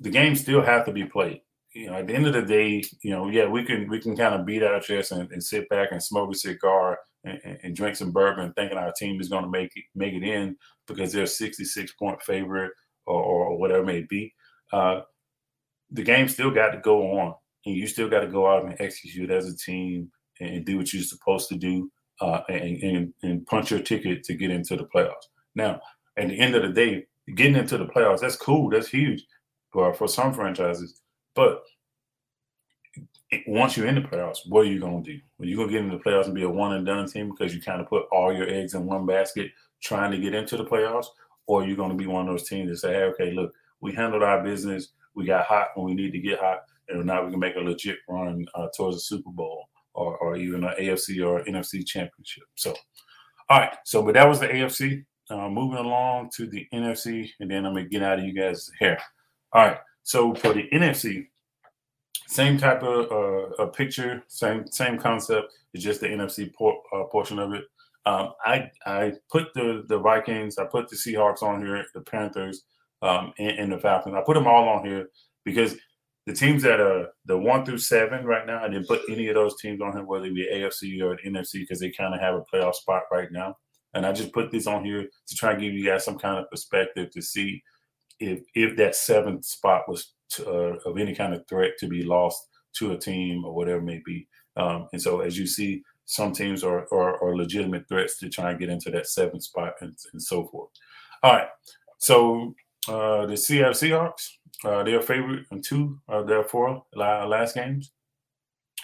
the 0.00 0.10
games 0.10 0.40
still 0.40 0.62
have 0.62 0.86
to 0.86 0.92
be 0.92 1.04
played. 1.04 1.40
You 1.74 1.86
know, 1.86 1.94
at 1.94 2.06
the 2.06 2.14
end 2.14 2.26
of 2.26 2.32
the 2.32 2.42
day, 2.42 2.82
you 3.02 3.10
know, 3.10 3.28
yeah, 3.28 3.46
we 3.46 3.64
can 3.64 3.88
we 3.88 4.00
can 4.00 4.16
kind 4.16 4.34
of 4.34 4.46
beat 4.46 4.62
our 4.62 4.80
chest 4.80 5.12
and, 5.12 5.30
and 5.30 5.42
sit 5.42 5.68
back 5.68 5.88
and 5.92 6.02
smoke 6.02 6.32
a 6.32 6.34
cigar 6.34 6.98
and, 7.24 7.58
and, 7.62 7.76
drink 7.76 7.96
some 7.96 8.12
bourbon, 8.12 8.52
thinking 8.54 8.78
our 8.78 8.92
team 8.98 9.20
is 9.20 9.28
going 9.28 9.44
to 9.44 9.50
make 9.50 9.70
it, 9.76 9.84
make 9.94 10.14
it 10.14 10.22
in 10.22 10.56
because 10.86 11.12
they're 11.12 11.26
66 11.26 11.92
point 11.92 12.20
favorite 12.22 12.72
or, 13.06 13.22
or 13.22 13.58
whatever 13.58 13.82
it 13.82 13.86
may 13.86 14.06
be. 14.08 14.32
Uh, 14.72 15.02
the 15.90 16.02
game 16.02 16.28
still 16.28 16.50
got 16.50 16.70
to 16.70 16.78
go 16.78 17.18
on, 17.18 17.34
and 17.66 17.76
you 17.76 17.86
still 17.86 18.08
got 18.08 18.20
to 18.20 18.28
go 18.28 18.50
out 18.50 18.64
and 18.64 18.76
execute 18.80 19.30
as 19.30 19.48
a 19.48 19.56
team 19.56 20.10
and 20.40 20.64
do 20.64 20.78
what 20.78 20.92
you're 20.92 21.02
supposed 21.02 21.48
to 21.48 21.56
do 21.56 21.90
uh, 22.20 22.40
and, 22.48 22.82
and, 22.82 23.14
and 23.22 23.46
punch 23.46 23.70
your 23.70 23.80
ticket 23.80 24.24
to 24.24 24.34
get 24.34 24.50
into 24.50 24.76
the 24.76 24.84
playoffs. 24.84 25.28
Now, 25.54 25.80
at 26.16 26.28
the 26.28 26.38
end 26.38 26.54
of 26.54 26.62
the 26.62 26.68
day, 26.68 27.06
getting 27.34 27.56
into 27.56 27.78
the 27.78 27.86
playoffs, 27.86 28.20
that's 28.20 28.36
cool. 28.36 28.70
That's 28.70 28.88
huge 28.88 29.24
for, 29.72 29.92
for 29.94 30.08
some 30.08 30.32
franchises. 30.32 31.00
But 31.34 31.62
once 33.46 33.76
you're 33.76 33.86
in 33.86 33.94
the 33.94 34.00
playoffs, 34.00 34.38
what 34.48 34.66
are 34.66 34.70
you 34.70 34.80
going 34.80 35.04
to 35.04 35.12
do? 35.12 35.18
Are 35.40 35.46
you 35.46 35.56
going 35.56 35.68
to 35.68 35.72
get 35.72 35.84
into 35.84 35.96
the 35.96 36.02
playoffs 36.02 36.26
and 36.26 36.34
be 36.34 36.42
a 36.42 36.50
one 36.50 36.74
and 36.74 36.86
done 36.86 37.06
team 37.06 37.30
because 37.30 37.54
you 37.54 37.62
kind 37.62 37.80
of 37.80 37.88
put 37.88 38.04
all 38.10 38.32
your 38.32 38.48
eggs 38.48 38.74
in 38.74 38.86
one 38.86 39.06
basket 39.06 39.50
trying 39.82 40.10
to 40.10 40.18
get 40.18 40.34
into 40.34 40.56
the 40.56 40.64
playoffs? 40.64 41.06
Or 41.46 41.62
are 41.62 41.66
you 41.66 41.76
going 41.76 41.90
to 41.90 41.96
be 41.96 42.06
one 42.06 42.28
of 42.28 42.32
those 42.32 42.48
teams 42.48 42.70
that 42.70 42.76
say, 42.78 42.92
hey, 42.92 43.02
okay, 43.04 43.32
look, 43.32 43.52
we 43.80 43.92
handled 43.92 44.22
our 44.22 44.42
business. 44.42 44.88
We 45.20 45.26
got 45.26 45.46
hot 45.46 45.68
when 45.74 45.86
we 45.86 45.94
need 45.94 46.12
to 46.12 46.18
get 46.18 46.40
hot. 46.40 46.62
And 46.88 47.04
now 47.04 47.24
we 47.24 47.30
can 47.30 47.38
make 47.38 47.56
a 47.56 47.60
legit 47.60 47.98
run 48.08 48.44
uh, 48.54 48.66
towards 48.76 48.96
the 48.96 49.00
Super 49.00 49.30
Bowl 49.30 49.68
or, 49.94 50.16
or 50.18 50.36
even 50.36 50.64
an 50.64 50.74
AFC 50.80 51.24
or 51.24 51.44
NFC 51.44 51.86
championship. 51.86 52.44
So, 52.56 52.74
all 53.48 53.60
right. 53.60 53.76
So, 53.84 54.02
but 54.02 54.14
that 54.14 54.28
was 54.28 54.40
the 54.40 54.48
AFC. 54.48 55.04
uh, 55.30 55.48
moving 55.48 55.78
along 55.78 56.30
to 56.36 56.46
the 56.46 56.66
NFC, 56.74 57.30
and 57.40 57.50
then 57.50 57.64
I'm 57.64 57.74
gonna 57.74 57.86
get 57.88 58.02
out 58.02 58.18
of 58.18 58.24
you 58.24 58.32
guys' 58.34 58.70
hair. 58.78 58.98
All 59.52 59.66
right. 59.66 59.78
So 60.02 60.34
for 60.34 60.52
the 60.52 60.68
NFC, 60.72 61.28
same 62.26 62.58
type 62.58 62.82
of 62.82 63.10
uh, 63.12 63.62
a 63.62 63.66
picture, 63.68 64.22
same 64.28 64.66
same 64.66 64.98
concept. 64.98 65.52
It's 65.72 65.84
just 65.84 66.00
the 66.00 66.08
NFC 66.08 66.52
por- 66.52 66.82
uh, 66.94 67.04
portion 67.04 67.38
of 67.38 67.52
it. 67.52 67.64
Um, 68.06 68.32
I 68.44 68.70
I 68.86 69.12
put 69.30 69.54
the 69.54 69.84
the 69.88 69.98
Vikings, 69.98 70.58
I 70.58 70.64
put 70.64 70.88
the 70.88 70.96
Seahawks 70.96 71.42
on 71.42 71.64
here, 71.64 71.84
the 71.94 72.00
Panthers, 72.00 72.64
um, 73.02 73.32
and, 73.38 73.58
and 73.58 73.72
the 73.72 73.78
Falcons. 73.78 74.14
I 74.14 74.22
put 74.22 74.34
them 74.34 74.46
all 74.46 74.68
on 74.68 74.84
here 74.84 75.08
because 75.44 75.76
the 76.26 76.34
teams 76.34 76.62
that 76.62 76.80
are 76.80 77.08
the 77.24 77.38
one 77.38 77.64
through 77.64 77.78
seven 77.78 78.24
right 78.24 78.46
now, 78.46 78.62
I 78.62 78.68
didn't 78.68 78.88
put 78.88 79.02
any 79.10 79.28
of 79.28 79.34
those 79.34 79.60
teams 79.60 79.80
on 79.80 79.92
here, 79.92 80.04
whether 80.04 80.26
it 80.26 80.34
be 80.34 80.48
AFC 80.52 81.02
or 81.02 81.16
NFC, 81.26 81.54
because 81.54 81.80
they 81.80 81.90
kind 81.90 82.14
of 82.14 82.20
have 82.20 82.34
a 82.34 82.44
playoff 82.52 82.74
spot 82.74 83.02
right 83.10 83.32
now. 83.32 83.56
And 83.94 84.06
I 84.06 84.12
just 84.12 84.32
put 84.32 84.52
this 84.52 84.66
on 84.66 84.84
here 84.84 85.02
to 85.02 85.34
try 85.34 85.52
and 85.52 85.60
give 85.60 85.72
you 85.72 85.84
guys 85.84 86.04
some 86.04 86.18
kind 86.18 86.38
of 86.38 86.48
perspective 86.50 87.10
to 87.10 87.22
see 87.22 87.62
if 88.20 88.40
if 88.54 88.76
that 88.76 88.94
seventh 88.94 89.44
spot 89.44 89.88
was 89.88 90.12
to, 90.30 90.48
uh, 90.48 90.76
of 90.88 90.98
any 90.98 91.14
kind 91.14 91.34
of 91.34 91.46
threat 91.48 91.72
to 91.78 91.88
be 91.88 92.02
lost 92.02 92.46
to 92.76 92.92
a 92.92 92.98
team 92.98 93.44
or 93.44 93.54
whatever 93.54 93.78
it 93.78 93.84
may 93.84 94.00
be. 94.04 94.28
Um, 94.56 94.88
and 94.92 95.02
so, 95.02 95.20
as 95.20 95.38
you 95.38 95.46
see, 95.46 95.82
some 96.04 96.32
teams 96.32 96.62
are, 96.62 96.86
are, 96.92 97.22
are 97.22 97.36
legitimate 97.36 97.88
threats 97.88 98.18
to 98.18 98.28
try 98.28 98.50
and 98.50 98.60
get 98.60 98.68
into 98.68 98.90
that 98.90 99.06
seventh 99.06 99.44
spot 99.44 99.74
and, 99.80 99.96
and 100.12 100.22
so 100.22 100.46
forth. 100.48 100.70
All 101.22 101.32
right. 101.32 101.48
So 101.98 102.54
uh, 102.90 103.26
the 103.26 103.36
Seattle 103.36 103.72
Seahawks, 103.72 104.28
uh, 104.64 104.82
they're 104.82 105.00
favored 105.00 105.46
in 105.52 105.62
two 105.62 105.98
of 106.08 106.26
their 106.26 106.44
four 106.44 106.84
last 106.94 107.54
games. 107.54 107.92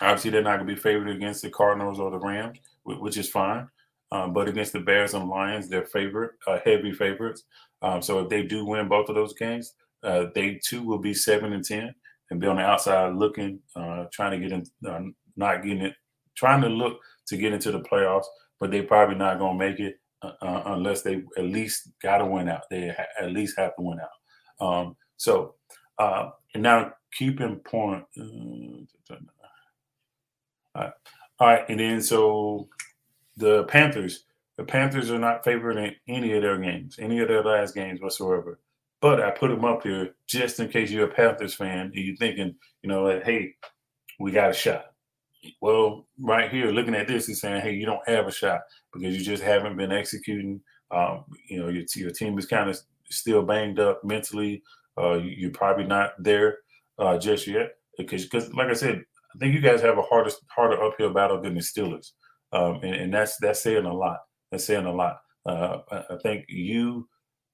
Obviously, 0.00 0.30
they're 0.30 0.42
not 0.42 0.58
going 0.58 0.68
to 0.68 0.74
be 0.74 0.80
favored 0.80 1.08
against 1.08 1.42
the 1.42 1.50
Cardinals 1.50 1.98
or 1.98 2.10
the 2.10 2.18
Rams, 2.18 2.58
which 2.84 3.16
is 3.16 3.28
fine. 3.28 3.68
Um, 4.12 4.32
but 4.32 4.48
against 4.48 4.72
the 4.72 4.80
Bears 4.80 5.14
and 5.14 5.28
Lions, 5.28 5.68
they're 5.68 5.86
favorite, 5.86 6.32
uh, 6.46 6.60
heavy 6.64 6.92
favorites. 6.92 7.42
Um, 7.82 8.00
so 8.00 8.20
if 8.20 8.28
they 8.28 8.44
do 8.44 8.64
win 8.64 8.88
both 8.88 9.08
of 9.08 9.16
those 9.16 9.34
games, 9.34 9.74
uh, 10.04 10.26
they 10.34 10.60
too 10.64 10.82
will 10.82 10.98
be 10.98 11.12
seven 11.12 11.52
and 11.52 11.64
ten 11.64 11.92
and 12.30 12.40
be 12.40 12.46
on 12.46 12.56
the 12.56 12.62
outside 12.62 13.14
looking, 13.16 13.58
uh, 13.74 14.04
trying 14.12 14.32
to 14.32 14.48
get 14.48 14.52
in, 14.52 14.64
uh, 14.88 15.00
not 15.36 15.62
getting 15.62 15.82
it, 15.82 15.94
trying 16.36 16.62
to 16.62 16.68
look 16.68 16.98
to 17.26 17.36
get 17.36 17.52
into 17.52 17.72
the 17.72 17.80
playoffs. 17.80 18.26
But 18.60 18.70
they're 18.70 18.84
probably 18.84 19.16
not 19.16 19.38
going 19.38 19.58
to 19.58 19.66
make 19.66 19.80
it 19.80 19.98
uh, 20.40 20.44
uh, 20.44 20.62
unless 20.66 21.03
they 21.03 21.23
at 21.36 21.44
least 21.44 21.90
got 22.03 22.19
to 22.19 22.27
win 22.27 22.48
out. 22.48 22.62
They 22.70 22.89
ha- 22.89 23.24
at 23.24 23.32
least 23.32 23.59
have 23.59 23.77
to 23.77 23.82
win 23.82 23.98
out. 24.01 24.66
Um, 24.66 24.97
so 25.16 25.55
uh, 25.98 26.31
and 26.55 26.62
now 26.62 26.93
keep 27.12 27.40
in 27.40 27.57
point. 27.57 28.05
all 28.19 29.19
right. 30.74 30.93
all 31.39 31.47
right, 31.47 31.69
and 31.69 31.81
then 31.81 32.03
so 32.03 32.69
the 33.36 33.65
Panthers. 33.65 34.24
The 34.57 34.65
Panthers 34.65 35.11
are 35.11 35.19
not 35.19 35.44
favored 35.44 35.77
in 35.77 35.94
any 36.09 36.32
of 36.32 36.40
their 36.40 36.57
games, 36.57 36.97
any 36.98 37.19
of 37.19 37.28
their 37.28 37.44
last 37.44 37.74
games 37.74 38.01
whatsoever. 38.01 38.59
But 39.03 39.20
I 39.20 39.31
put 39.31 39.48
them 39.48 39.66
up 39.66 39.82
here 39.82 40.15
just 40.27 40.59
in 40.61 40.70
case 40.70 40.90
you're 40.90 41.11
a 41.11 41.15
Panthers 41.15 41.55
fan 41.55 41.81
and 41.81 41.94
you're 41.94 42.16
thinking, 42.16 42.55
you 42.82 42.89
know, 42.89 43.03
like, 43.03 43.23
hey, 43.23 43.55
we 44.19 44.31
got 44.31 44.51
a 44.51 44.55
shot. 44.55 44.86
Well, 45.60 46.06
right 46.20 46.50
here, 46.50 46.70
looking 46.70 46.94
at 46.94 47.08
this, 47.08 47.26
he's 47.26 47.40
saying, 47.40 47.62
hey, 47.62 47.74
you 47.74 47.86
don't 47.86 48.06
have 48.08 48.26
a 48.26 48.32
shot 48.32 48.60
because 48.92 49.16
you 49.16 49.24
just 49.24 49.42
haven't 49.42 49.76
been 49.76 49.92
executing. 49.92 50.60
Um, 50.90 51.24
you 51.48 51.60
know, 51.60 51.68
your, 51.68 51.84
your 51.94 52.10
team 52.10 52.38
is 52.38 52.46
kind 52.46 52.70
of 52.70 52.78
still 53.10 53.42
banged 53.42 53.78
up 53.78 54.02
mentally. 54.04 54.62
Uh, 54.98 55.14
you, 55.14 55.48
are 55.48 55.52
probably 55.52 55.84
not 55.84 56.12
there 56.18 56.58
uh, 56.98 57.18
just 57.18 57.46
yet 57.46 57.72
because, 57.98 58.24
because, 58.24 58.52
like 58.54 58.68
I 58.68 58.74
said, 58.74 59.02
I 59.34 59.38
think 59.38 59.54
you 59.54 59.60
guys 59.60 59.82
have 59.82 59.98
a 59.98 60.02
harder, 60.02 60.30
harder 60.48 60.82
uphill 60.82 61.12
battle 61.12 61.40
than 61.40 61.54
the 61.54 61.60
Steelers, 61.60 62.12
um, 62.52 62.80
and, 62.82 62.94
and, 62.94 63.12
that's 63.12 63.36
that's 63.38 63.62
saying 63.62 63.84
a 63.84 63.92
lot. 63.92 64.20
That's 64.50 64.64
saying 64.64 64.86
a 64.86 64.94
lot. 64.94 65.18
Uh, 65.44 65.80
I 65.90 66.16
think 66.22 66.46
you 66.48 67.06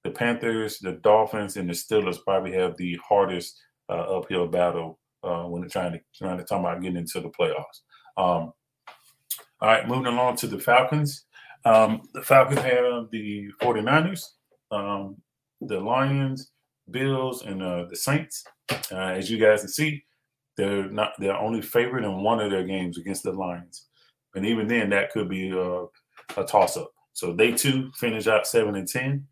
the 0.05 0.11
Panthers, 0.11 0.79
the 0.79 0.93
Dolphins, 0.93 1.57
and 1.57 1.69
the 1.69 1.75
Steelers 1.75 2.23
probably 2.25 2.53
have 2.53 2.77
the 2.77 2.99
hardest 3.07 3.61
uh, 3.89 4.19
uphill 4.19 4.47
battle 4.47 4.99
uh, 5.23 5.45
when 5.45 5.63
they're 5.63 5.71
trying 5.71 5.93
to 5.93 6.01
trying 6.17 6.39
to 6.39 6.45
talk 6.45 6.61
about 6.61 6.81
getting 6.81 6.97
into 6.97 7.21
the 7.21 7.31
playoffs. 7.31 7.81
Um, 8.17 8.53
all 9.61 9.69
right, 9.69 9.87
moving 9.87 10.13
along 10.13 10.37
to 10.37 10.47
the 10.47 10.59
Falcons. 10.59 11.25
Um, 11.65 12.03
the 12.13 12.23
Falcons 12.23 12.61
have 12.61 13.11
the 13.13 13.49
49ers, 13.61 14.25
um, 14.73 15.17
the 15.61 15.79
Lions, 15.79 16.51
Bills, 16.91 17.43
and 17.43 17.63
uh, 17.63 17.85
the 17.89 17.97
Saints. 17.97 18.45
Uh, 18.91 18.97
as 18.97 19.31
you 19.31 19.39
guys 19.39 19.61
can 19.61 19.69
see, 19.69 20.05
they're 20.57 20.91
not 20.91 21.13
they're 21.19 21.37
only 21.37 21.63
favored 21.63 22.05
in 22.05 22.23
one 22.23 22.41
of 22.41 22.51
their 22.51 22.65
games 22.65 22.99
against 22.99 23.23
the 23.23 23.33
Lions, 23.33 23.87
and 24.35 24.45
even 24.45 24.67
then, 24.67 24.91
that 24.91 25.13
could 25.13 25.29
be 25.29 25.53
uh, 25.53 25.85
a 26.37 26.45
toss 26.45 26.77
up. 26.77 26.91
So 27.13 27.33
they 27.33 27.53
too 27.53 27.91
finish 27.95 28.27
out 28.27 28.47
seven 28.47 28.75
and 28.75 28.89
ten 28.89 29.27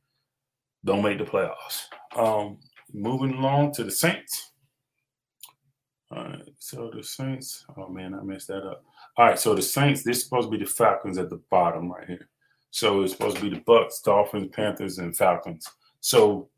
don't 0.84 1.02
make 1.02 1.18
the 1.18 1.24
playoffs. 1.24 1.84
Um, 2.16 2.58
moving 2.92 3.34
along 3.34 3.72
to 3.74 3.84
the 3.84 3.90
Saints. 3.90 4.49
All 6.10 6.24
right, 6.24 6.42
so 6.58 6.90
the 6.92 7.02
Saints. 7.02 7.64
Oh 7.76 7.88
man, 7.88 8.14
I 8.14 8.22
messed 8.22 8.48
that 8.48 8.66
up. 8.66 8.84
All 9.16 9.26
right, 9.26 9.38
so 9.38 9.54
the 9.54 9.62
Saints. 9.62 10.02
This 10.02 10.18
is 10.18 10.24
supposed 10.24 10.50
to 10.50 10.58
be 10.58 10.64
the 10.64 10.70
Falcons 10.70 11.18
at 11.18 11.30
the 11.30 11.40
bottom 11.50 11.90
right 11.90 12.06
here. 12.06 12.28
So 12.72 13.02
it's 13.02 13.12
supposed 13.12 13.36
to 13.36 13.42
be 13.42 13.50
the 13.50 13.62
Bucs, 13.62 14.02
Dolphins, 14.02 14.50
Panthers, 14.52 14.98
and 14.98 15.16
Falcons. 15.16 15.66
So 16.00 16.48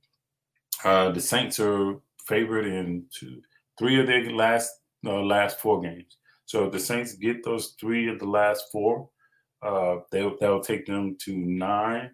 uh, 0.85 1.11
the 1.11 1.21
Saints 1.21 1.61
are 1.61 1.97
favored 2.27 2.67
in 2.67 3.05
two, 3.15 3.43
three 3.79 4.01
of 4.01 4.07
their 4.07 4.31
last 4.31 4.71
uh, 5.07 5.21
last 5.21 5.61
four 5.61 5.81
games. 5.81 6.17
So 6.47 6.65
if 6.65 6.73
the 6.73 6.81
Saints 6.81 7.15
get 7.15 7.45
those 7.45 7.75
three 7.81 8.09
of 8.09 8.19
the 8.19 8.27
last 8.27 8.67
four, 8.73 9.09
uh, 9.63 9.97
they 10.11 10.21
that'll 10.41 10.61
take 10.61 10.87
them 10.87 11.17
to 11.25 11.37
nine 11.37 12.11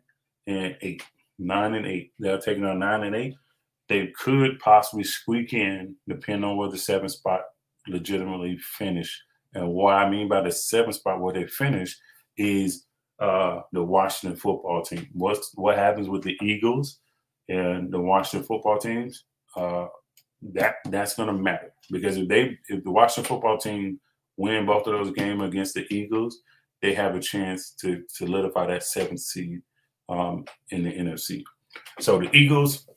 and 0.46 0.76
eight 0.80 1.02
nine 1.38 1.74
and 1.74 1.86
eight. 1.86 2.12
They're 2.18 2.38
taking 2.38 2.64
on 2.64 2.80
nine 2.80 3.04
and 3.04 3.14
eight. 3.14 3.36
They 3.88 4.08
could 4.18 4.58
possibly 4.58 5.04
squeak 5.04 5.52
in, 5.52 5.96
depending 6.06 6.48
on 6.48 6.56
where 6.56 6.70
the 6.70 6.78
seventh 6.78 7.12
spot 7.12 7.40
legitimately 7.86 8.58
finish. 8.58 9.22
And 9.54 9.68
what 9.68 9.94
I 9.94 10.08
mean 10.10 10.28
by 10.28 10.42
the 10.42 10.52
seventh 10.52 10.96
spot 10.96 11.20
where 11.20 11.32
they 11.32 11.46
finish 11.46 11.96
is 12.36 12.84
uh, 13.18 13.62
the 13.72 13.82
Washington 13.82 14.38
football 14.38 14.82
team. 14.82 15.08
What's 15.12 15.52
what 15.54 15.76
happens 15.76 16.08
with 16.08 16.22
the 16.22 16.36
Eagles 16.42 17.00
and 17.48 17.90
the 17.92 18.00
Washington 18.00 18.46
football 18.46 18.78
teams? 18.78 19.24
Uh, 19.56 19.86
that 20.54 20.76
that's 20.88 21.16
going 21.16 21.26
to 21.28 21.32
matter 21.32 21.72
because 21.90 22.16
if 22.16 22.28
they 22.28 22.56
if 22.68 22.84
the 22.84 22.90
Washington 22.90 23.28
football 23.28 23.58
team 23.58 23.98
win 24.36 24.66
both 24.66 24.86
of 24.86 24.92
those 24.92 25.10
games 25.12 25.42
against 25.42 25.74
the 25.74 25.86
Eagles, 25.92 26.38
they 26.80 26.94
have 26.94 27.16
a 27.16 27.20
chance 27.20 27.70
to 27.80 28.02
solidify 28.08 28.66
that 28.66 28.84
seventh 28.84 29.20
seed 29.20 29.60
um, 30.08 30.44
in 30.70 30.84
the 30.84 30.92
NFC. 30.92 31.42
So 32.00 32.18
the 32.18 32.34
Eagles, 32.34 32.88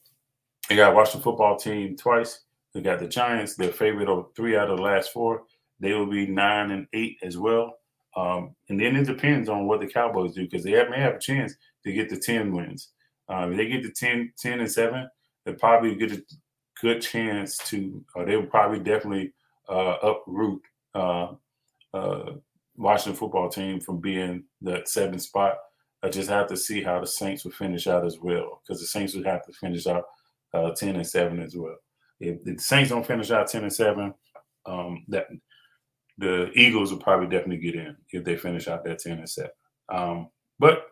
they 0.71 0.77
got 0.77 0.95
Washington 0.95 1.21
football 1.21 1.57
team 1.57 1.97
twice. 1.97 2.45
They 2.73 2.79
got 2.79 2.99
the 2.99 3.07
Giants, 3.07 3.55
their 3.55 3.73
favorite 3.73 4.07
of 4.07 4.33
three 4.37 4.55
out 4.55 4.69
of 4.69 4.77
the 4.77 4.83
last 4.83 5.11
four. 5.11 5.43
They 5.81 5.91
will 5.91 6.05
be 6.05 6.25
nine 6.25 6.71
and 6.71 6.87
eight 6.93 7.17
as 7.21 7.37
well. 7.37 7.73
Um, 8.15 8.55
and 8.69 8.79
then 8.79 8.95
it 8.95 9.05
depends 9.05 9.49
on 9.49 9.67
what 9.67 9.81
the 9.81 9.87
Cowboys 9.87 10.33
do 10.33 10.43
because 10.43 10.63
they 10.63 10.71
have, 10.71 10.89
may 10.89 11.01
have 11.01 11.15
a 11.15 11.19
chance 11.19 11.55
to 11.83 11.91
get 11.91 12.09
the 12.09 12.15
10 12.15 12.53
wins. 12.53 12.91
Um, 13.27 13.51
if 13.51 13.57
they 13.57 13.67
get 13.67 13.83
the 13.83 13.91
10, 13.91 14.31
10 14.37 14.61
and 14.61 14.71
7, 14.71 15.09
they 15.43 15.53
probably 15.55 15.93
get 15.95 16.13
a 16.13 16.23
good 16.81 17.01
chance 17.01 17.57
to, 17.57 18.01
or 18.15 18.25
they 18.25 18.37
will 18.37 18.45
probably 18.45 18.79
definitely 18.79 19.33
uh, 19.67 19.97
uproot 20.01 20.61
uh, 20.95 21.33
uh, 21.93 22.31
Washington 22.77 23.19
football 23.19 23.49
team 23.49 23.81
from 23.81 23.99
being 23.99 24.45
the 24.61 24.83
seventh 24.85 25.23
spot 25.23 25.57
I 26.03 26.09
just 26.09 26.29
have 26.29 26.47
to 26.47 26.57
see 26.57 26.81
how 26.81 26.99
the 26.99 27.07
Saints 27.07 27.43
will 27.43 27.51
finish 27.51 27.85
out 27.87 28.05
as 28.05 28.19
well, 28.19 28.61
because 28.63 28.81
the 28.81 28.87
Saints 28.87 29.13
would 29.13 29.25
have 29.25 29.45
to 29.45 29.53
finish 29.53 29.85
out 29.85 30.05
uh, 30.53 30.71
ten 30.71 30.95
and 30.95 31.07
seven 31.07 31.41
as 31.41 31.55
well. 31.55 31.75
If, 32.19 32.43
the 32.43 32.57
Saints 32.57 32.89
don't 32.89 33.05
finish 33.05 33.31
out 33.31 33.47
ten 33.47 33.63
and 33.63 33.73
seven, 33.73 34.13
um, 34.65 35.05
that 35.07 35.27
the 36.17 36.51
Eagles 36.53 36.91
will 36.91 36.99
probably 36.99 37.27
definitely 37.27 37.63
get 37.63 37.75
in 37.75 37.95
if 38.11 38.23
they 38.23 38.37
finish 38.37 38.67
out 38.67 38.83
that 38.83 38.99
ten 38.99 39.19
and 39.19 39.29
seven. 39.29 39.51
Um, 39.89 40.29
but 40.59 40.85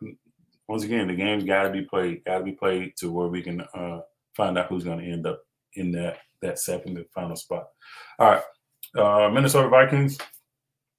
once 0.67 0.83
again, 0.83 1.07
the 1.07 1.15
game's 1.15 1.43
got 1.43 1.63
to 1.63 1.69
be 1.69 1.81
played, 1.81 2.23
got 2.25 2.39
to 2.39 2.43
be 2.43 2.51
played 2.51 2.95
to 2.97 3.11
where 3.11 3.27
we 3.27 3.41
can 3.41 3.61
uh, 3.73 3.99
find 4.35 4.57
out 4.57 4.67
who's 4.67 4.83
going 4.83 4.99
to 4.99 5.11
end 5.11 5.27
up 5.27 5.41
in 5.75 5.91
that 5.91 6.17
that 6.41 6.59
second 6.59 6.97
and 6.97 7.09
final 7.13 7.35
spot. 7.35 7.67
All 8.17 8.31
right, 8.31 8.43
uh, 8.97 9.29
Minnesota 9.29 9.69
Vikings. 9.69 10.17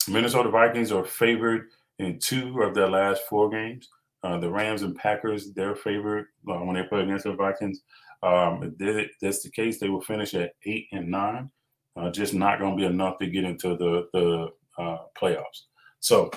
Minnesota 0.08 0.50
Vikings 0.50 0.92
are 0.92 1.04
favored 1.04 1.68
in 1.98 2.18
two 2.18 2.62
of 2.62 2.74
their 2.74 2.88
last 2.88 3.22
four 3.28 3.50
games. 3.50 3.88
Uh, 4.22 4.38
the 4.38 4.50
Rams 4.50 4.82
and 4.82 4.94
Packers, 4.96 5.52
their 5.52 5.74
favorite 5.74 6.26
uh, 6.48 6.58
when 6.58 6.76
they 6.76 6.82
play 6.82 7.02
against 7.02 7.24
the 7.24 7.32
Vikings. 7.32 7.80
Um, 8.22 8.74
if 8.78 9.12
that's 9.20 9.42
the 9.42 9.50
case, 9.50 9.78
they 9.78 9.88
will 9.88 10.00
finish 10.00 10.34
at 10.34 10.52
eight 10.66 10.86
and 10.92 11.08
nine. 11.10 11.50
Uh, 11.96 12.10
just 12.10 12.34
not 12.34 12.58
going 12.58 12.76
to 12.76 12.80
be 12.80 12.86
enough 12.86 13.18
to 13.18 13.26
get 13.26 13.44
into 13.44 13.76
the 13.76 14.08
the 14.12 14.48
uh, 14.78 14.98
playoffs. 15.20 15.64
So, 16.00 16.30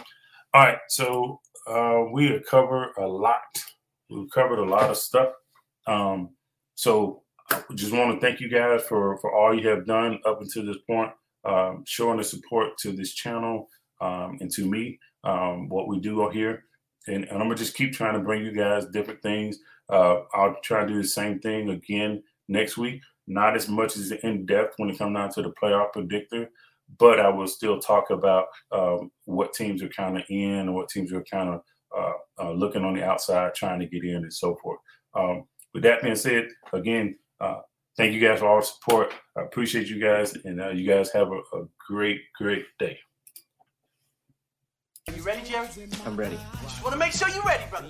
all 0.53 0.63
right. 0.63 0.77
So 0.89 1.39
uh, 1.67 2.05
we 2.11 2.29
have 2.31 2.45
covered 2.45 2.93
a 2.97 3.05
lot. 3.05 3.41
We've 4.09 4.29
covered 4.31 4.59
a 4.59 4.65
lot 4.65 4.89
of 4.89 4.97
stuff. 4.97 5.29
Um, 5.87 6.29
so 6.75 7.23
I 7.51 7.61
just 7.75 7.93
want 7.93 8.19
to 8.19 8.25
thank 8.25 8.39
you 8.39 8.49
guys 8.49 8.83
for 8.83 9.17
for 9.17 9.33
all 9.35 9.57
you 9.57 9.67
have 9.69 9.85
done 9.85 10.19
up 10.25 10.41
until 10.41 10.65
this 10.65 10.81
point, 10.89 11.11
um, 11.45 11.83
showing 11.85 12.17
the 12.17 12.23
support 12.23 12.77
to 12.79 12.91
this 12.91 13.13
channel 13.13 13.69
um, 14.01 14.37
and 14.41 14.51
to 14.51 14.65
me. 14.65 14.99
Um, 15.25 15.69
what 15.69 15.87
we 15.87 16.01
do 16.01 16.27
here 16.29 16.65
and, 17.07 17.25
and 17.25 17.33
I'm 17.33 17.47
gonna 17.47 17.55
just 17.55 17.75
keep 17.75 17.93
trying 17.93 18.13
to 18.13 18.19
bring 18.19 18.45
you 18.45 18.51
guys 18.51 18.85
different 18.87 19.21
things. 19.21 19.59
Uh, 19.93 20.23
I'll 20.33 20.55
try 20.63 20.81
to 20.81 20.87
do 20.87 21.01
the 21.01 21.07
same 21.07 21.39
thing 21.39 21.69
again 21.69 22.23
next 22.47 22.77
week. 22.77 23.01
Not 23.27 23.55
as 23.55 23.69
much 23.69 23.95
as 23.95 24.11
in 24.11 24.45
depth 24.45 24.73
when 24.77 24.89
it 24.89 24.97
comes 24.97 25.15
down 25.15 25.31
to 25.33 25.43
the 25.43 25.53
playoff 25.61 25.93
predictor, 25.93 26.49
but 26.97 27.19
I 27.19 27.29
will 27.29 27.47
still 27.47 27.79
talk 27.79 28.09
about 28.09 28.47
um, 28.71 29.11
what 29.25 29.53
teams 29.53 29.83
are 29.83 29.89
kind 29.89 30.17
of 30.17 30.23
in 30.29 30.51
and 30.51 30.73
what 30.73 30.89
teams 30.89 31.13
are 31.13 31.23
kind 31.23 31.49
of 31.49 31.61
uh, 31.95 32.13
uh, 32.41 32.51
looking 32.51 32.83
on 32.83 32.95
the 32.95 33.03
outside, 33.03 33.53
trying 33.53 33.79
to 33.79 33.85
get 33.85 34.03
in, 34.03 34.15
and 34.15 34.33
so 34.33 34.55
forth. 34.55 34.79
Um, 35.15 35.43
with 35.75 35.83
that 35.83 36.01
being 36.01 36.15
said, 36.15 36.47
again, 36.73 37.17
uh, 37.39 37.59
thank 37.95 38.13
you 38.13 38.19
guys 38.19 38.39
for 38.39 38.47
all 38.47 38.59
the 38.59 38.65
support. 38.65 39.13
I 39.37 39.41
appreciate 39.41 39.87
you 39.87 40.01
guys, 40.01 40.35
and 40.43 40.59
uh, 40.59 40.69
you 40.69 40.87
guys 40.87 41.11
have 41.11 41.27
a, 41.27 41.57
a 41.57 41.65
great, 41.87 42.19
great 42.35 42.65
day. 42.79 42.97
Are 45.07 45.13
you 45.13 45.21
ready, 45.21 45.47
Jerry? 45.47 45.67
I'm 46.05 46.17
ready. 46.17 46.39
Just 46.63 46.81
want 46.81 46.93
to 46.93 46.99
make 46.99 47.11
sure 47.11 47.29
you're 47.29 47.43
ready, 47.43 47.63
brother. 47.69 47.89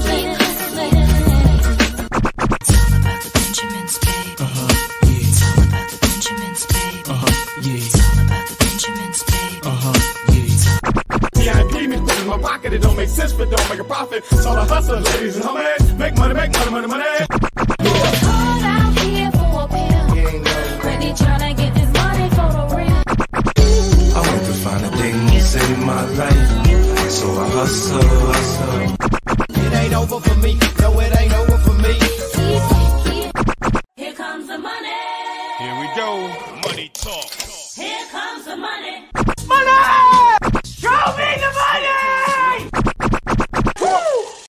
My 12.31 12.41
pocket, 12.41 12.71
it 12.71 12.81
don't 12.81 12.95
make 12.95 13.09
sense, 13.09 13.33
but 13.33 13.49
don't 13.49 13.69
make 13.69 13.79
a 13.79 13.83
profit. 13.83 14.23
So 14.25 14.55
the 14.55 14.63
hustle, 14.63 14.99
ladies 14.99 15.35
and 15.35 15.45
homies, 15.45 15.97
make 15.97 16.15
money, 16.17 16.33
make 16.33 16.51
money, 16.53 16.71
money, 16.71 16.87
money. 16.87 17.03
It's 17.03 18.21
hard 18.23 18.63
out 18.63 18.99
here 18.99 19.31
for 19.31 19.63
a 19.63 19.67
pimp. 19.67 20.85
When 20.85 21.01
he 21.01 21.11
tryna 21.11 21.57
get 21.57 21.73
this 21.75 21.91
money 22.01 22.29
for 22.37 22.49
the 22.55 22.63
real. 22.77 23.01
I 24.15 24.19
want 24.27 24.43
to 24.49 24.53
find 24.63 24.81
the 24.85 24.91
things 24.97 25.55
in 25.55 25.85
my 25.85 26.03
life. 26.21 27.11
So 27.11 27.27
I 27.31 27.49
hustle, 27.49 28.01
hustle. 28.31 28.95
It 29.65 29.73
ain't 29.73 29.93
over 29.93 30.19
for 30.21 30.37
me. 30.39 30.57
No, 30.79 30.99
it 31.01 31.19
ain't 31.19 31.33
over 31.33 31.57
for 31.57 31.73
me. 31.83 31.93
Here 33.97 34.13
comes 34.13 34.47
the 34.47 34.57
money. 34.57 34.99
Here 35.59 35.75
we 35.81 35.87
go. 35.97 36.40